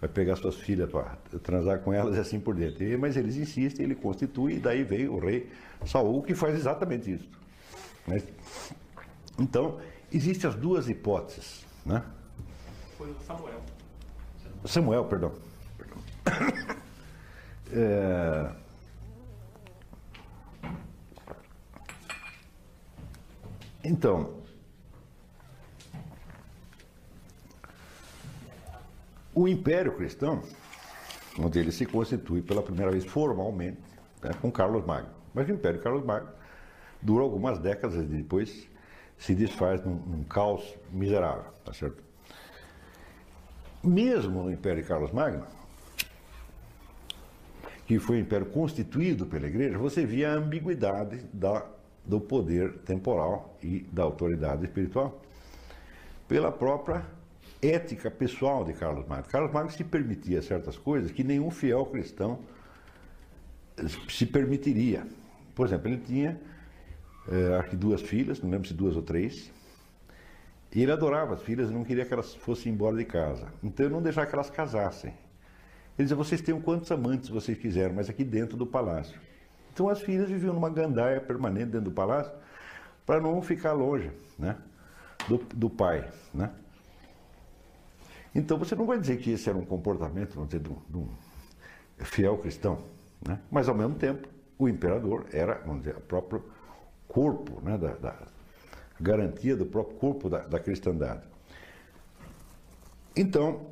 vai 0.00 0.08
pegar 0.08 0.36
suas 0.36 0.56
filhas 0.56 0.88
para 0.88 1.16
transar 1.42 1.80
com 1.80 1.92
elas 1.92 2.16
e 2.16 2.20
assim 2.20 2.38
por 2.38 2.54
diante. 2.54 2.84
E, 2.84 2.96
mas 2.96 3.16
eles 3.16 3.36
insistem, 3.36 3.84
ele 3.84 3.94
constitui, 3.94 4.54
e 4.54 4.60
daí 4.60 4.84
veio 4.84 5.14
o 5.14 5.18
rei 5.18 5.50
Saul, 5.86 6.22
que 6.22 6.34
faz 6.34 6.54
exatamente 6.54 7.12
isso. 7.12 7.28
Né? 8.06 8.22
Então, 9.38 9.78
existem 10.12 10.48
as 10.48 10.54
duas 10.54 10.88
hipóteses. 10.88 11.64
Né? 11.84 12.02
Foi 12.96 13.10
o 13.10 13.16
Samuel. 13.26 13.60
Samuel, 14.64 15.04
perdão. 15.04 15.32
É... 17.70 18.50
Então, 23.84 24.34
o 29.34 29.46
Império 29.46 29.94
Cristão, 29.96 30.42
onde 31.38 31.58
ele 31.58 31.70
se 31.70 31.86
constitui 31.86 32.42
pela 32.42 32.62
primeira 32.62 32.90
vez 32.90 33.04
formalmente, 33.04 33.78
né, 34.22 34.30
com 34.40 34.50
Carlos 34.50 34.84
Magno. 34.84 35.10
Mas 35.32 35.48
o 35.48 35.52
Império 35.52 35.80
Carlos 35.80 36.04
Magno 36.04 36.30
dura 37.00 37.22
algumas 37.22 37.58
décadas 37.58 37.96
e 37.96 38.06
depois 38.06 38.68
se 39.16 39.34
desfaz 39.34 39.84
num, 39.84 39.94
num 39.94 40.24
caos 40.24 40.74
miserável, 40.90 41.52
tá 41.64 41.72
certo? 41.72 42.07
Mesmo 43.82 44.42
no 44.42 44.50
Império 44.50 44.84
Carlos 44.84 45.12
Magno, 45.12 45.46
que 47.86 47.98
foi 47.98 48.16
o 48.16 48.20
império 48.20 48.46
constituído 48.46 49.24
pela 49.24 49.46
igreja, 49.46 49.78
você 49.78 50.04
via 50.04 50.30
a 50.30 50.34
ambiguidade 50.34 51.24
da, 51.32 51.64
do 52.04 52.20
poder 52.20 52.78
temporal 52.78 53.56
e 53.62 53.80
da 53.92 54.02
autoridade 54.02 54.64
espiritual 54.64 55.22
pela 56.26 56.52
própria 56.52 57.02
ética 57.62 58.10
pessoal 58.10 58.64
de 58.64 58.72
Carlos 58.74 59.06
Magno. 59.06 59.24
Carlos 59.30 59.52
Magno 59.52 59.70
se 59.70 59.82
permitia 59.84 60.42
certas 60.42 60.76
coisas 60.76 61.10
que 61.10 61.24
nenhum 61.24 61.50
fiel 61.50 61.86
cristão 61.86 62.40
se 64.08 64.26
permitiria. 64.26 65.06
Por 65.54 65.66
exemplo, 65.66 65.88
ele 65.88 65.98
tinha, 65.98 66.38
é, 67.28 67.56
acho 67.56 67.70
que 67.70 67.76
duas 67.76 68.02
filhas, 68.02 68.40
não 68.42 68.50
lembro 68.50 68.68
se 68.68 68.74
duas 68.74 68.96
ou 68.96 69.02
três, 69.02 69.50
e 70.74 70.82
ele 70.82 70.92
adorava 70.92 71.34
as 71.34 71.42
filhas 71.42 71.70
não 71.70 71.82
queria 71.82 72.04
que 72.04 72.12
elas 72.12 72.34
fossem 72.34 72.72
embora 72.72 72.96
de 72.96 73.04
casa. 73.04 73.46
Então 73.62 73.86
ele 73.86 73.94
não 73.94 74.02
deixava 74.02 74.26
que 74.26 74.34
elas 74.34 74.50
casassem. 74.50 75.10
Ele 75.98 76.04
dizia, 76.04 76.16
vocês 76.16 76.40
tenham 76.40 76.60
quantos 76.60 76.90
amantes 76.92 77.28
vocês 77.28 77.58
quiserem, 77.58 77.94
mas 77.94 78.08
aqui 78.08 78.22
dentro 78.22 78.56
do 78.56 78.66
palácio. 78.66 79.18
Então 79.72 79.88
as 79.88 80.00
filhas 80.00 80.28
viviam 80.28 80.52
numa 80.52 80.70
gandaia 80.70 81.20
permanente 81.20 81.66
dentro 81.66 81.86
do 81.86 81.90
palácio 81.90 82.32
para 83.06 83.20
não 83.20 83.40
ficar 83.40 83.72
longe 83.72 84.10
né, 84.38 84.56
do, 85.26 85.38
do 85.38 85.70
pai. 85.70 86.08
Né? 86.32 86.50
Então 88.34 88.58
você 88.58 88.74
não 88.74 88.86
vai 88.86 88.98
dizer 88.98 89.16
que 89.16 89.30
esse 89.32 89.48
era 89.48 89.56
um 89.56 89.64
comportamento, 89.64 90.34
vamos 90.34 90.50
dizer, 90.50 90.68
um, 90.68 90.76
de 90.88 90.96
um 90.98 91.08
fiel 92.04 92.36
cristão. 92.38 92.84
Né? 93.26 93.40
Mas 93.50 93.68
ao 93.68 93.74
mesmo 93.74 93.94
tempo, 93.94 94.28
o 94.58 94.68
imperador 94.68 95.26
era, 95.32 95.54
vamos 95.64 95.80
dizer, 95.80 95.96
o 95.96 96.00
próprio 96.00 96.44
corpo, 97.08 97.60
né, 97.62 97.78
da, 97.78 97.94
da 97.94 98.14
garantia 99.00 99.56
do 99.56 99.66
próprio 99.66 99.96
corpo 99.96 100.28
da, 100.28 100.40
da 100.40 100.58
cristandade. 100.58 101.22
Então, 103.16 103.66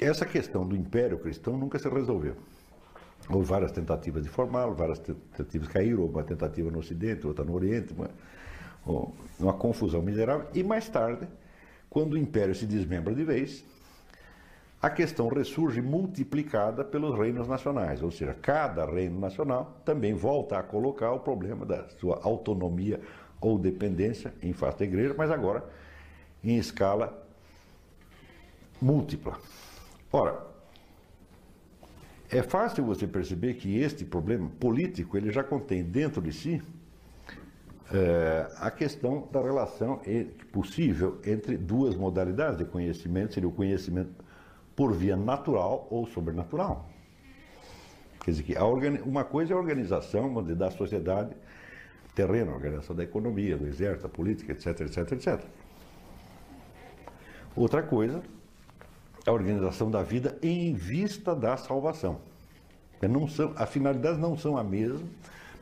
essa 0.00 0.24
questão 0.24 0.66
do 0.66 0.76
império 0.76 1.18
cristão 1.18 1.56
nunca 1.56 1.78
se 1.78 1.88
resolveu. 1.88 2.36
Houve 3.28 3.46
várias 3.46 3.72
tentativas 3.72 4.22
de 4.22 4.28
formá-lo, 4.28 4.74
várias 4.74 4.98
tentativas 4.98 5.68
caíram, 5.68 6.04
uma 6.04 6.24
tentativa 6.24 6.70
no 6.70 6.80
Ocidente, 6.80 7.26
outra 7.26 7.44
no 7.44 7.54
Oriente, 7.54 7.94
uma, 7.94 8.10
uma 9.38 9.52
confusão 9.52 10.02
miserável. 10.02 10.48
E 10.54 10.62
mais 10.62 10.88
tarde, 10.88 11.28
quando 11.88 12.14
o 12.14 12.18
império 12.18 12.54
se 12.54 12.66
desmembra 12.66 13.14
de 13.14 13.24
vez, 13.24 13.64
a 14.80 14.90
questão 14.90 15.28
ressurge 15.28 15.80
multiplicada 15.80 16.84
pelos 16.84 17.16
reinos 17.16 17.46
nacionais, 17.46 18.02
ou 18.02 18.10
seja, 18.10 18.34
cada 18.34 18.84
reino 18.84 19.20
nacional 19.20 19.80
também 19.84 20.12
volta 20.12 20.58
a 20.58 20.62
colocar 20.62 21.12
o 21.12 21.20
problema 21.20 21.64
da 21.64 21.88
sua 21.90 22.18
autonomia 22.24 23.00
ou 23.42 23.58
dependência 23.58 24.32
em 24.42 24.52
face 24.52 24.78
da 24.78 24.84
igreja, 24.84 25.14
mas 25.18 25.30
agora 25.30 25.64
em 26.42 26.56
escala 26.56 27.26
múltipla. 28.80 29.38
Ora, 30.10 30.46
é 32.30 32.42
fácil 32.42 32.84
você 32.84 33.06
perceber 33.06 33.54
que 33.54 33.78
este 33.78 34.04
problema 34.04 34.48
político 34.58 35.16
ele 35.16 35.30
já 35.30 35.44
contém 35.44 35.82
dentro 35.82 36.22
de 36.22 36.32
si 36.32 36.62
é, 37.92 38.50
a 38.56 38.70
questão 38.70 39.28
da 39.30 39.42
relação 39.42 40.00
possível 40.50 41.20
entre 41.26 41.58
duas 41.58 41.94
modalidades 41.94 42.56
de 42.56 42.64
conhecimento, 42.64 43.34
seria 43.34 43.48
o 43.48 43.52
conhecimento 43.52 44.24
por 44.74 44.94
via 44.94 45.16
natural 45.16 45.86
ou 45.90 46.06
sobrenatural. 46.06 46.88
Quer 48.24 48.30
dizer 48.30 48.42
que 48.44 48.54
uma 49.04 49.24
coisa 49.24 49.52
é 49.52 49.56
a 49.56 49.58
organização 49.58 50.42
da 50.42 50.70
sociedade 50.70 51.34
terrena, 52.14 52.52
a 52.52 52.54
organização 52.54 52.94
da 52.94 53.04
economia, 53.04 53.56
do 53.56 53.66
exército, 53.66 54.02
da 54.02 54.08
política, 54.08 54.52
etc, 54.52 54.80
etc, 54.80 55.12
etc. 55.12 55.40
Outra 57.56 57.82
coisa 57.82 58.22
a 59.26 59.32
organização 59.32 59.90
da 59.90 60.02
vida 60.02 60.36
em 60.42 60.74
vista 60.74 61.34
da 61.34 61.56
salvação. 61.56 62.20
Não 63.00 63.26
são, 63.26 63.52
as 63.56 63.68
finalidades 63.68 64.18
não 64.18 64.36
são 64.36 64.56
a 64.56 64.62
mesma, 64.62 65.06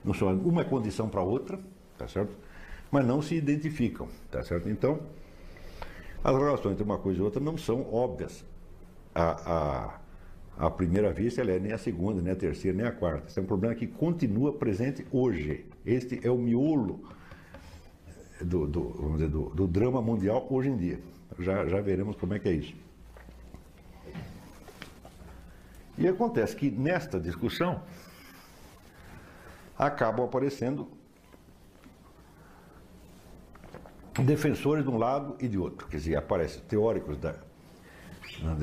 não 0.05 0.13
são 0.13 0.33
uma 0.39 0.65
condição 0.65 1.09
para 1.09 1.23
outra, 1.23 1.59
tá 1.97 2.07
certo? 2.07 2.37
Mas 2.91 3.07
não 3.07 3.23
se 3.23 3.35
identificam, 3.35 4.09
tá 4.31 4.43
certo? 4.43 4.69
Então, 4.69 5.01
as 6.23 6.37
relações 6.37 6.73
entre 6.73 6.85
uma 6.85 6.99
coisa 6.99 7.21
e 7.21 7.23
outra 7.23 7.41
não 7.41 7.57
são 7.57 7.87
óbvias. 7.93 8.45
A, 9.15 10.01
a, 10.59 10.67
a 10.67 10.71
primeira 10.71 11.13
vista, 11.13 11.41
ela 11.41 11.53
é 11.53 11.59
nem 11.59 11.73
a 11.73 11.79
segunda, 11.79 12.21
nem 12.21 12.33
a 12.33 12.37
terceira, 12.37 12.77
nem 12.77 12.87
a 12.87 12.93
quarta. 12.93 13.29
Esse 13.29 13.39
é 13.39 13.43
um 13.43 13.47
problema 13.47 13.75
que 13.75 13.87
continua 13.87 14.53
presente 14.53 15.07
hoje. 15.11 15.65
Este 15.91 16.25
é 16.25 16.31
o 16.31 16.39
miolo 16.39 17.01
do, 18.41 18.65
do, 18.65 18.91
vamos 18.91 19.19
dizer, 19.19 19.29
do, 19.29 19.51
do 19.51 19.67
drama 19.67 20.01
mundial 20.01 20.47
hoje 20.49 20.69
em 20.69 20.77
dia. 20.77 21.01
Já, 21.41 21.67
já 21.67 21.81
veremos 21.81 22.15
como 22.15 22.33
é 22.33 22.39
que 22.39 22.49
é 22.49 22.53
isso. 22.53 22.75
E 25.99 26.07
acontece 26.07 26.55
que 26.55 26.71
nesta 26.71 27.19
discussão 27.19 27.83
acabam 29.77 30.25
aparecendo 30.25 30.89
defensores 34.25 34.85
de 34.85 34.91
um 34.91 34.97
lado 34.97 35.35
e 35.41 35.49
de 35.49 35.59
outro. 35.59 35.89
Quer 35.89 35.97
dizer, 35.97 36.15
aparecem 36.15 36.63
teóricos 36.69 37.19
da, 37.19 37.35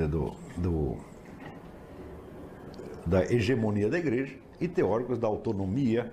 do, 0.10 0.34
do, 0.56 0.98
da 3.06 3.26
hegemonia 3.26 3.90
da 3.90 4.00
igreja 4.00 4.38
e 4.62 4.68
teóricos 4.70 5.20
da 5.20 5.28
autonomia 5.28 6.10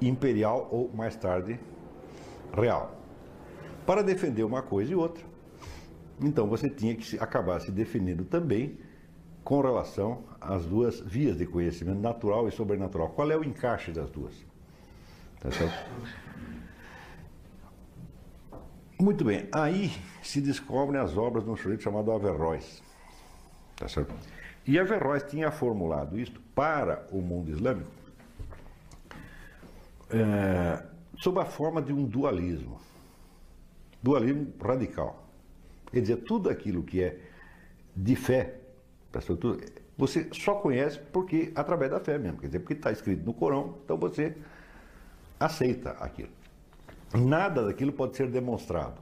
imperial 0.00 0.68
ou, 0.70 0.90
mais 0.94 1.16
tarde, 1.16 1.58
real. 2.52 2.94
Para 3.86 4.02
defender 4.02 4.44
uma 4.44 4.62
coisa 4.62 4.92
e 4.92 4.94
outra, 4.94 5.24
então 6.20 6.46
você 6.46 6.68
tinha 6.68 6.94
que 6.94 7.18
acabar 7.18 7.60
se 7.60 7.70
definindo 7.70 8.24
também 8.24 8.78
com 9.44 9.60
relação 9.60 10.24
às 10.40 10.66
duas 10.66 11.00
vias 11.00 11.36
de 11.38 11.46
conhecimento, 11.46 12.00
natural 12.00 12.48
e 12.48 12.52
sobrenatural. 12.52 13.08
Qual 13.10 13.30
é 13.30 13.36
o 13.36 13.44
encaixe 13.44 13.92
das 13.92 14.10
duas? 14.10 14.34
Tá 15.40 15.50
certo? 15.50 15.88
Muito 19.00 19.24
bem, 19.24 19.48
aí 19.52 19.92
se 20.22 20.40
descobrem 20.40 21.00
as 21.00 21.16
obras 21.16 21.44
de 21.44 21.50
um 21.50 21.56
sujeito 21.56 21.82
chamado 21.82 22.10
Averroes. 22.10 22.82
Tá 23.76 23.88
certo? 23.88 24.12
E 24.66 24.78
Averroes 24.78 25.22
tinha 25.22 25.50
formulado 25.50 26.18
isto 26.18 26.40
para 26.54 27.06
o 27.12 27.22
mundo 27.22 27.50
islâmico 27.50 27.97
é, 30.10 30.82
sob 31.16 31.40
a 31.40 31.44
forma 31.44 31.82
de 31.82 31.92
um 31.92 32.04
dualismo. 32.04 32.80
Dualismo 34.02 34.52
radical. 34.60 35.26
Quer 35.90 36.00
dizer, 36.00 36.16
tudo 36.18 36.50
aquilo 36.50 36.82
que 36.82 37.02
é 37.02 37.18
de 37.96 38.14
fé 38.14 38.58
você 39.96 40.28
só 40.32 40.54
conhece 40.54 40.98
porque 41.12 41.50
através 41.54 41.90
da 41.90 41.98
fé 41.98 42.18
mesmo, 42.18 42.38
quer 42.38 42.46
dizer, 42.46 42.60
porque 42.60 42.74
está 42.74 42.92
escrito 42.92 43.24
no 43.24 43.32
Corão, 43.34 43.78
então 43.84 43.96
você 43.96 44.36
aceita 45.40 45.90
aquilo. 45.92 46.30
Nada 47.14 47.64
daquilo 47.64 47.92
pode 47.92 48.16
ser 48.16 48.28
demonstrado. 48.30 49.00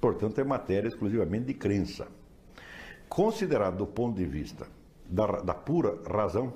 Portanto, 0.00 0.38
é 0.40 0.44
matéria 0.44 0.88
exclusivamente 0.88 1.46
de 1.46 1.54
crença. 1.54 2.06
Considerado 3.08 3.78
do 3.78 3.86
ponto 3.86 4.16
de 4.16 4.26
vista 4.26 4.66
da, 5.06 5.26
da 5.40 5.54
pura 5.54 5.98
razão, 6.08 6.52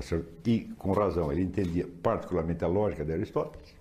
tá 0.00 0.16
e 0.46 0.60
com 0.78 0.92
razão 0.92 1.32
ele 1.32 1.42
entendia 1.42 1.88
particularmente 2.02 2.64
a 2.64 2.68
lógica 2.68 3.04
de 3.04 3.12
Aristóteles, 3.12 3.74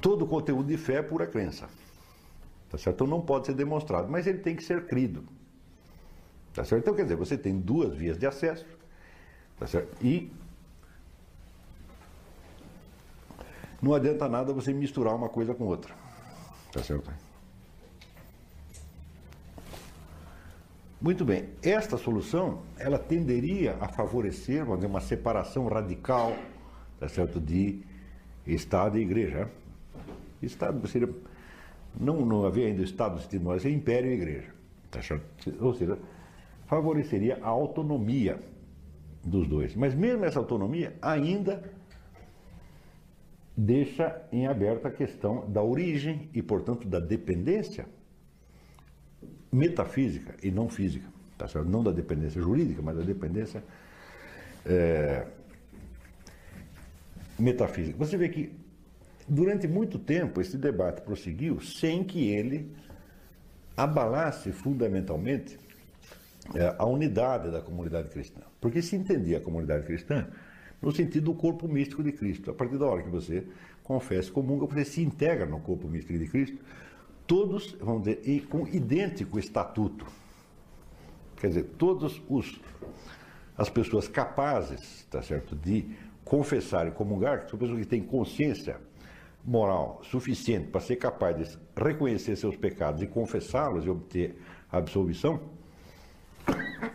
todo 0.00 0.26
conteúdo 0.26 0.66
de 0.66 0.76
fé 0.76 0.96
é 0.96 1.02
pura 1.02 1.26
crença. 1.26 1.68
Tá 2.68 2.78
certo? 2.78 2.96
Então 2.96 3.06
não 3.06 3.20
pode 3.20 3.46
ser 3.46 3.54
demonstrado, 3.54 4.10
mas 4.10 4.26
ele 4.26 4.38
tem 4.38 4.56
que 4.56 4.64
ser 4.64 4.86
crido. 4.86 5.24
Tá 6.52 6.64
certo? 6.64 6.82
Então 6.82 6.94
quer 6.94 7.04
dizer, 7.04 7.16
você 7.16 7.36
tem 7.36 7.58
duas 7.58 7.94
vias 7.94 8.18
de 8.18 8.26
acesso, 8.26 8.66
tá 9.58 9.66
certo? 9.66 9.94
E 10.04 10.30
não 13.80 13.94
adianta 13.94 14.28
nada 14.28 14.52
você 14.52 14.72
misturar 14.72 15.14
uma 15.14 15.28
coisa 15.28 15.54
com 15.54 15.64
outra. 15.64 15.94
Tá 16.72 16.82
certo? 16.82 17.12
Muito 21.02 21.24
bem, 21.24 21.48
esta 21.64 21.96
solução 21.96 22.62
ela 22.78 22.96
tenderia 22.96 23.76
a 23.80 23.88
favorecer 23.88 24.60
vamos 24.64 24.76
dizer, 24.76 24.86
uma 24.86 25.00
separação 25.00 25.66
radical 25.66 26.32
tá 27.00 27.08
certo, 27.08 27.40
de 27.40 27.80
Estado 28.46 28.96
e 28.96 29.02
Igreja. 29.02 29.50
Estado 30.40 30.86
seria, 30.86 31.12
não, 31.98 32.24
não 32.24 32.46
havia 32.46 32.68
ainda 32.68 32.84
Estado 32.84 33.20
sentido 33.20 33.46
mas 33.46 33.64
Império 33.64 34.12
e 34.12 34.14
Igreja. 34.14 34.54
Tá 34.92 35.02
certo? 35.02 35.24
Ou 35.60 35.74
seja, 35.74 35.98
favoreceria 36.66 37.40
a 37.42 37.48
autonomia 37.48 38.38
dos 39.24 39.48
dois. 39.48 39.74
Mas 39.74 39.96
mesmo 39.96 40.24
essa 40.24 40.38
autonomia 40.38 40.94
ainda 41.02 41.68
deixa 43.56 44.22
em 44.30 44.46
aberto 44.46 44.86
a 44.86 44.90
questão 44.92 45.50
da 45.50 45.64
origem 45.64 46.30
e, 46.32 46.40
portanto, 46.40 46.86
da 46.86 47.00
dependência 47.00 47.88
metafísica 49.52 50.34
e 50.42 50.50
não 50.50 50.68
física, 50.68 51.06
tá 51.36 51.46
certo? 51.46 51.68
não 51.68 51.84
da 51.84 51.92
dependência 51.92 52.40
jurídica, 52.40 52.80
mas 52.80 52.96
da 52.96 53.02
dependência 53.02 53.62
é, 54.64 55.26
metafísica. 57.38 57.98
Você 57.98 58.16
vê 58.16 58.28
que 58.28 58.52
durante 59.28 59.68
muito 59.68 59.98
tempo 59.98 60.40
esse 60.40 60.56
debate 60.56 61.02
prosseguiu 61.02 61.60
sem 61.60 62.02
que 62.02 62.28
ele 62.28 62.74
abalasse 63.76 64.52
fundamentalmente 64.52 65.58
é, 66.54 66.74
a 66.78 66.86
unidade 66.86 67.50
da 67.50 67.60
comunidade 67.60 68.08
cristã. 68.08 68.40
Porque 68.60 68.80
se 68.80 68.96
entendia 68.96 69.38
a 69.38 69.40
comunidade 69.40 69.84
cristã 69.86 70.26
no 70.80 70.90
sentido 70.92 71.26
do 71.26 71.34
corpo 71.34 71.68
místico 71.68 72.02
de 72.02 72.12
Cristo. 72.12 72.50
A 72.50 72.54
partir 72.54 72.78
da 72.78 72.86
hora 72.86 73.02
que 73.02 73.10
você 73.10 73.44
confessa, 73.84 74.30
comunga, 74.30 74.66
você 74.66 74.84
se 74.84 75.02
integra 75.02 75.46
no 75.46 75.60
corpo 75.60 75.88
místico 75.88 76.18
de 76.18 76.26
Cristo, 76.26 76.58
todos, 77.32 77.74
vamos 77.80 78.02
dizer, 78.02 78.46
com 78.46 78.68
idêntico 78.68 79.38
estatuto. 79.38 80.04
Quer 81.40 81.46
dizer, 81.48 81.62
todos 81.78 82.20
os 82.28 82.60
as 83.56 83.70
pessoas 83.70 84.06
capazes, 84.06 85.06
tá 85.10 85.22
certo, 85.22 85.56
de 85.56 85.96
confessar 86.26 86.86
e 86.86 86.90
comungar, 86.90 87.44
que 87.44 87.50
são 87.50 87.58
pessoas 87.58 87.78
que 87.78 87.86
têm 87.86 88.02
consciência 88.02 88.78
moral 89.42 90.02
suficiente 90.04 90.68
para 90.68 90.82
ser 90.82 90.96
capaz 90.96 91.36
de 91.38 91.58
reconhecer 91.74 92.36
seus 92.36 92.54
pecados 92.54 93.00
e 93.00 93.06
confessá-los 93.06 93.86
e 93.86 93.88
obter 93.88 94.36
a 94.70 94.76
absolvição, 94.76 95.40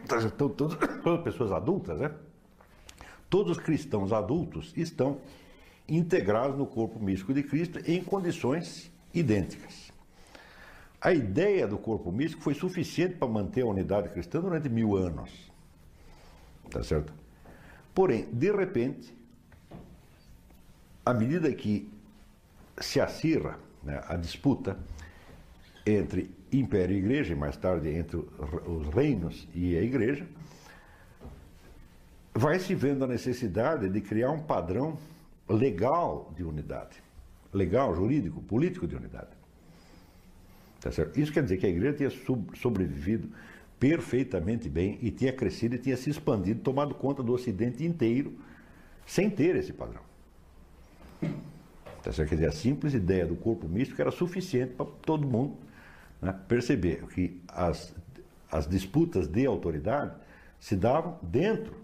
então, 0.03 0.49
todas, 0.49 0.77
todas 1.03 1.23
pessoas 1.23 1.51
adultas, 1.51 1.99
né? 1.99 2.11
Todos 3.27 3.57
os 3.57 3.63
cristãos 3.63 4.13
adultos 4.13 4.71
estão 4.77 5.19
integrados 5.89 6.55
no 6.59 6.67
corpo 6.67 6.99
místico 6.99 7.33
de 7.33 7.41
Cristo 7.41 7.79
em 7.89 8.03
condições 8.03 8.91
idênticas. 9.11 9.86
A 10.99 11.13
ideia 11.13 11.67
do 11.67 11.77
corpo 11.77 12.11
místico 12.11 12.41
foi 12.41 12.55
suficiente 12.55 13.15
para 13.15 13.27
manter 13.27 13.61
a 13.61 13.67
unidade 13.67 14.09
cristã 14.09 14.41
durante 14.41 14.67
mil 14.67 14.95
anos. 14.95 15.29
Tá 16.69 16.83
certo? 16.83 17.13
Porém, 17.93 18.27
de 18.31 18.51
repente, 18.51 19.13
à 21.05 21.13
medida 21.13 21.51
que 21.53 21.89
se 22.79 22.99
acirra 22.99 23.59
né, 23.83 24.01
a 24.07 24.15
disputa 24.15 24.77
entre 25.85 26.29
império 26.51 26.95
e 26.95 26.99
igreja, 26.99 27.33
e 27.33 27.35
mais 27.35 27.55
tarde 27.57 27.89
entre 27.89 28.17
os 28.17 28.87
reinos 28.93 29.47
e 29.53 29.77
a 29.77 29.81
igreja, 29.81 30.27
vai 32.33 32.59
se 32.59 32.75
vendo 32.75 33.03
a 33.03 33.07
necessidade 33.07 33.89
de 33.89 34.01
criar 34.01 34.31
um 34.31 34.41
padrão 34.41 34.97
legal 35.47 36.33
de 36.35 36.43
unidade. 36.43 37.01
Legal, 37.53 37.95
jurídico, 37.95 38.41
político 38.41 38.87
de 38.87 38.95
unidade. 38.95 39.36
Tá 40.87 40.91
certo? 40.93 41.19
Isso 41.19 41.33
quer 41.33 41.43
dizer 41.43 41.57
que 41.57 41.65
a 41.65 41.69
igreja 41.69 41.97
tinha 41.97 42.09
sobrevivido 42.55 43.27
perfeitamente 43.77 44.69
bem 44.69 44.97
e 45.01 45.11
tinha 45.11 45.33
crescido 45.33 45.75
e 45.75 45.77
tinha 45.77 45.97
se 45.97 46.09
expandido, 46.09 46.61
tomado 46.61 46.95
conta 46.95 47.21
do 47.21 47.33
Ocidente 47.33 47.85
inteiro, 47.85 48.31
sem 49.05 49.29
ter 49.29 49.57
esse 49.57 49.73
padrão. 49.73 49.99
Tá 52.01 52.13
certo? 52.13 52.29
Quer 52.29 52.35
dizer, 52.35 52.47
a 52.47 52.53
simples 52.53 52.93
ideia 52.93 53.25
do 53.25 53.35
corpo 53.35 53.67
místico 53.67 54.01
era 54.01 54.11
suficiente 54.11 54.75
para 54.75 54.85
todo 55.01 55.27
mundo 55.27 55.57
né, 56.21 56.33
perceber 56.47 57.05
que 57.07 57.37
as, 57.49 57.93
as 58.49 58.65
disputas 58.65 59.27
de 59.27 59.45
autoridade 59.45 60.15
se 60.57 60.77
davam 60.77 61.19
dentro 61.21 61.75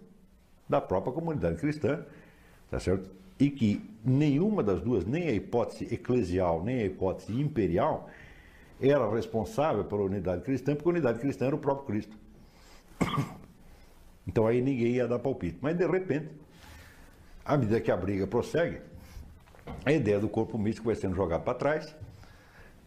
da 0.70 0.80
própria 0.80 1.12
comunidade 1.12 1.58
cristã, 1.58 2.06
tá 2.72 2.80
certo? 2.80 3.10
E 3.38 3.50
que 3.50 3.82
nenhuma 4.02 4.64
das 4.64 4.80
duas, 4.80 5.06
nem 5.06 5.28
a 5.28 5.34
hipótese 5.34 5.94
eclesial, 5.94 6.64
nem 6.64 6.84
a 6.84 6.86
hipótese 6.86 7.34
imperial, 7.34 8.10
era 8.90 9.10
responsável 9.10 9.86
pela 9.86 10.04
unidade 10.04 10.42
cristã, 10.42 10.76
porque 10.76 10.90
a 10.90 10.92
unidade 10.92 11.20
cristã 11.20 11.48
era 11.48 11.56
o 11.56 11.60
próprio 11.60 11.86
Cristo. 11.88 12.18
Então 14.26 14.48
aí 14.48 14.62
ninguém 14.62 14.94
ia 14.94 15.06
dar 15.06 15.20
palpite. 15.20 15.58
Mas 15.62 15.76
de 15.76 15.86
repente, 15.86 16.30
à 17.44 17.58
medida 17.58 17.82
que 17.82 17.92
a 17.92 17.98
briga 17.98 18.26
prossegue, 18.26 18.80
a 19.86 19.92
ideia 19.92 20.18
do 20.18 20.30
corpo 20.30 20.58
místico 20.58 20.86
vai 20.86 20.96
sendo 20.96 21.14
jogada 21.14 21.44
para 21.44 21.54
trás 21.54 21.94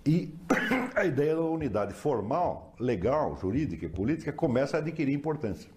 e 0.07 0.34
a 0.97 1.05
ideia 1.05 1.34
da 1.34 1.42
unidade 1.42 1.92
formal, 1.92 2.74
legal, 2.80 3.36
jurídica 3.36 3.84
e 3.84 3.88
política 3.90 4.32
começa 4.32 4.78
a 4.78 4.80
adquirir 4.80 5.12
importância. 5.12 5.68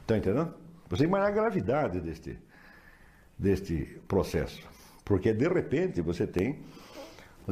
Está 0.00 0.16
entendendo? 0.16 0.54
Você 0.88 1.04
imagina 1.04 1.28
a 1.28 1.30
gravidade 1.30 2.00
deste, 2.00 2.38
deste 3.38 4.00
processo. 4.08 4.66
Porque 5.04 5.34
de 5.34 5.48
repente 5.48 6.00
você 6.00 6.26
tem 6.26 6.60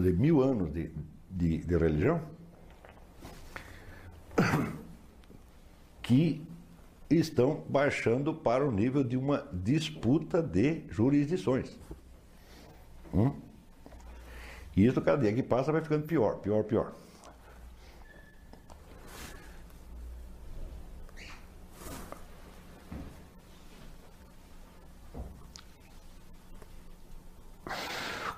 dizer, 0.00 0.16
mil 0.16 0.42
anos 0.42 0.72
de, 0.72 0.90
de, 1.30 1.58
de 1.58 1.76
religião 1.76 2.20
que 6.02 6.46
estão 7.08 7.64
baixando 7.68 8.34
para 8.34 8.66
o 8.66 8.70
nível 8.70 9.02
de 9.02 9.16
uma 9.16 9.48
disputa 9.52 10.42
de 10.42 10.82
jurisdições. 10.90 11.78
Hum? 13.14 13.34
E 14.76 14.84
isso, 14.84 15.00
cada 15.00 15.22
dia 15.22 15.32
que 15.32 15.42
passa, 15.42 15.72
vai 15.72 15.80
ficando 15.80 16.06
pior, 16.06 16.36
pior, 16.40 16.62
pior. 16.64 16.92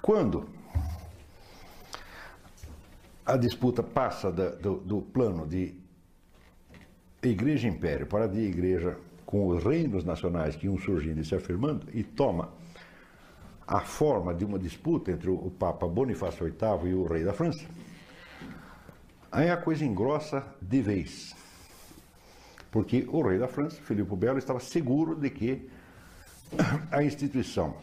Quando 0.01 0.49
a 3.29 3.37
disputa 3.37 3.83
passa 3.83 4.33
da, 4.33 4.49
do, 4.49 4.79
do 4.79 5.03
plano 5.03 5.47
de 5.47 5.75
igreja-império 7.23 8.07
para 8.07 8.27
de 8.27 8.41
igreja 8.41 8.97
com 9.27 9.49
os 9.49 9.63
reinos 9.63 10.03
nacionais 10.03 10.57
que 10.57 10.65
iam 10.65 10.79
surgindo 10.79 11.21
e 11.21 11.25
se 11.25 11.35
afirmando 11.35 11.87
e 11.93 12.03
toma 12.03 12.49
a 13.67 13.81
forma 13.81 14.33
de 14.33 14.47
uma 14.47 14.59
disputa 14.59 15.13
entre 15.13 15.29
o 15.29 15.51
Papa 15.51 15.87
Bonifácio 15.87 16.47
VIII 16.47 16.91
e 16.91 16.95
o 16.95 17.05
rei 17.05 17.23
da 17.23 17.35
França, 17.35 17.67
aí 19.31 19.51
a 19.51 19.59
coisa 19.59 19.85
engrossa 19.85 20.43
de 20.63 20.81
vez. 20.81 21.37
Porque 22.71 23.07
o 23.11 23.21
rei 23.21 23.39
da 23.39 23.47
França, 23.47 23.77
Filipe 23.83 24.17
Belo, 24.17 24.39
estava 24.39 24.59
seguro 24.59 25.15
de 25.15 25.29
que 25.29 25.69
a 26.91 27.03
instituição 27.03 27.77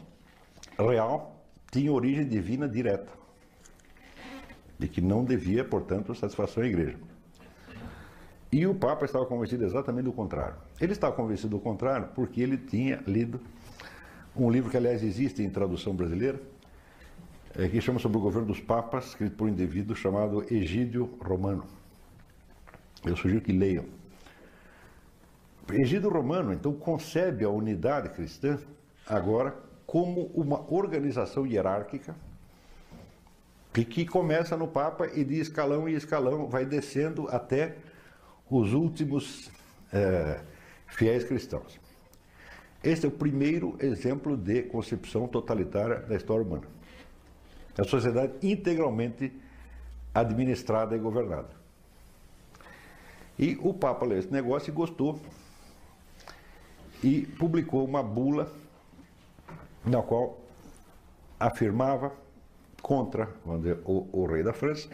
real 0.75 1.45
tinha 1.71 1.93
origem 1.93 2.27
divina 2.27 2.67
direta. 2.67 3.24
De 4.77 4.87
que 4.87 5.01
não 5.01 5.23
devia, 5.23 5.63
portanto, 5.63 6.13
satisfação 6.13 6.63
à 6.63 6.67
igreja. 6.67 6.97
E 8.51 8.65
o 8.65 8.73
Papa 8.73 9.05
estava 9.05 9.25
convencido 9.25 9.65
exatamente 9.65 10.05
do 10.05 10.13
contrário. 10.13 10.55
Ele 10.79 10.93
estava 10.93 11.13
convencido 11.13 11.49
do 11.49 11.59
contrário 11.59 12.09
porque 12.15 12.41
ele 12.41 12.57
tinha 12.57 13.03
lido 13.05 13.39
um 14.35 14.49
livro 14.49 14.69
que, 14.69 14.77
aliás, 14.77 15.03
existe 15.03 15.41
em 15.41 15.49
tradução 15.49 15.95
brasileira, 15.95 16.41
é, 17.57 17.67
que 17.67 17.79
chama 17.79 17.99
sobre 17.99 18.17
o 18.17 18.21
governo 18.21 18.47
dos 18.47 18.59
papas, 18.59 19.07
escrito 19.07 19.35
por 19.35 19.47
um 19.47 19.49
indivíduo 19.49 19.95
chamado 19.95 20.45
Egídio 20.53 21.17
Romano. 21.21 21.65
Eu 23.05 23.15
sugiro 23.15 23.41
que 23.41 23.51
leiam. 23.51 23.85
Egídio 25.71 26.09
Romano, 26.09 26.53
então, 26.53 26.73
concebe 26.73 27.43
a 27.43 27.49
unidade 27.49 28.09
cristã 28.09 28.59
agora 29.07 29.55
como 29.85 30.25
uma 30.33 30.71
organização 30.71 31.45
hierárquica 31.45 32.15
que, 33.83 34.05
começa 34.05 34.55
no 34.55 34.67
Papa 34.67 35.07
e 35.07 35.23
de 35.23 35.39
escalão 35.39 35.89
em 35.89 35.93
escalão 35.93 36.47
vai 36.47 36.65
descendo 36.65 37.27
até 37.27 37.75
os 38.49 38.71
últimos 38.73 39.51
eh, 39.91 40.39
fiéis 40.87 41.23
cristãos. 41.23 41.79
Este 42.83 43.05
é 43.05 43.09
o 43.09 43.11
primeiro 43.11 43.75
exemplo 43.81 44.37
de 44.37 44.61
concepção 44.63 45.27
totalitária 45.27 45.99
da 45.99 46.15
história 46.15 46.45
humana. 46.45 46.67
É 47.77 47.81
a 47.81 47.83
sociedade 47.83 48.33
integralmente 48.41 49.33
administrada 50.13 50.95
e 50.95 50.99
governada. 50.99 51.49
E 53.37 53.57
o 53.61 53.73
Papa 53.73 54.05
leu 54.05 54.17
esse 54.17 54.31
negócio 54.31 54.69
e 54.69 54.73
gostou 54.73 55.19
e 57.03 57.25
publicou 57.37 57.83
uma 57.83 58.01
bula 58.01 58.49
na 59.83 60.01
qual 60.01 60.39
afirmava 61.37 62.13
contra 62.85 63.27
o, 63.83 64.07
o 64.11 64.25
rei 64.27 64.43
da 64.43 64.53
França 64.53 64.87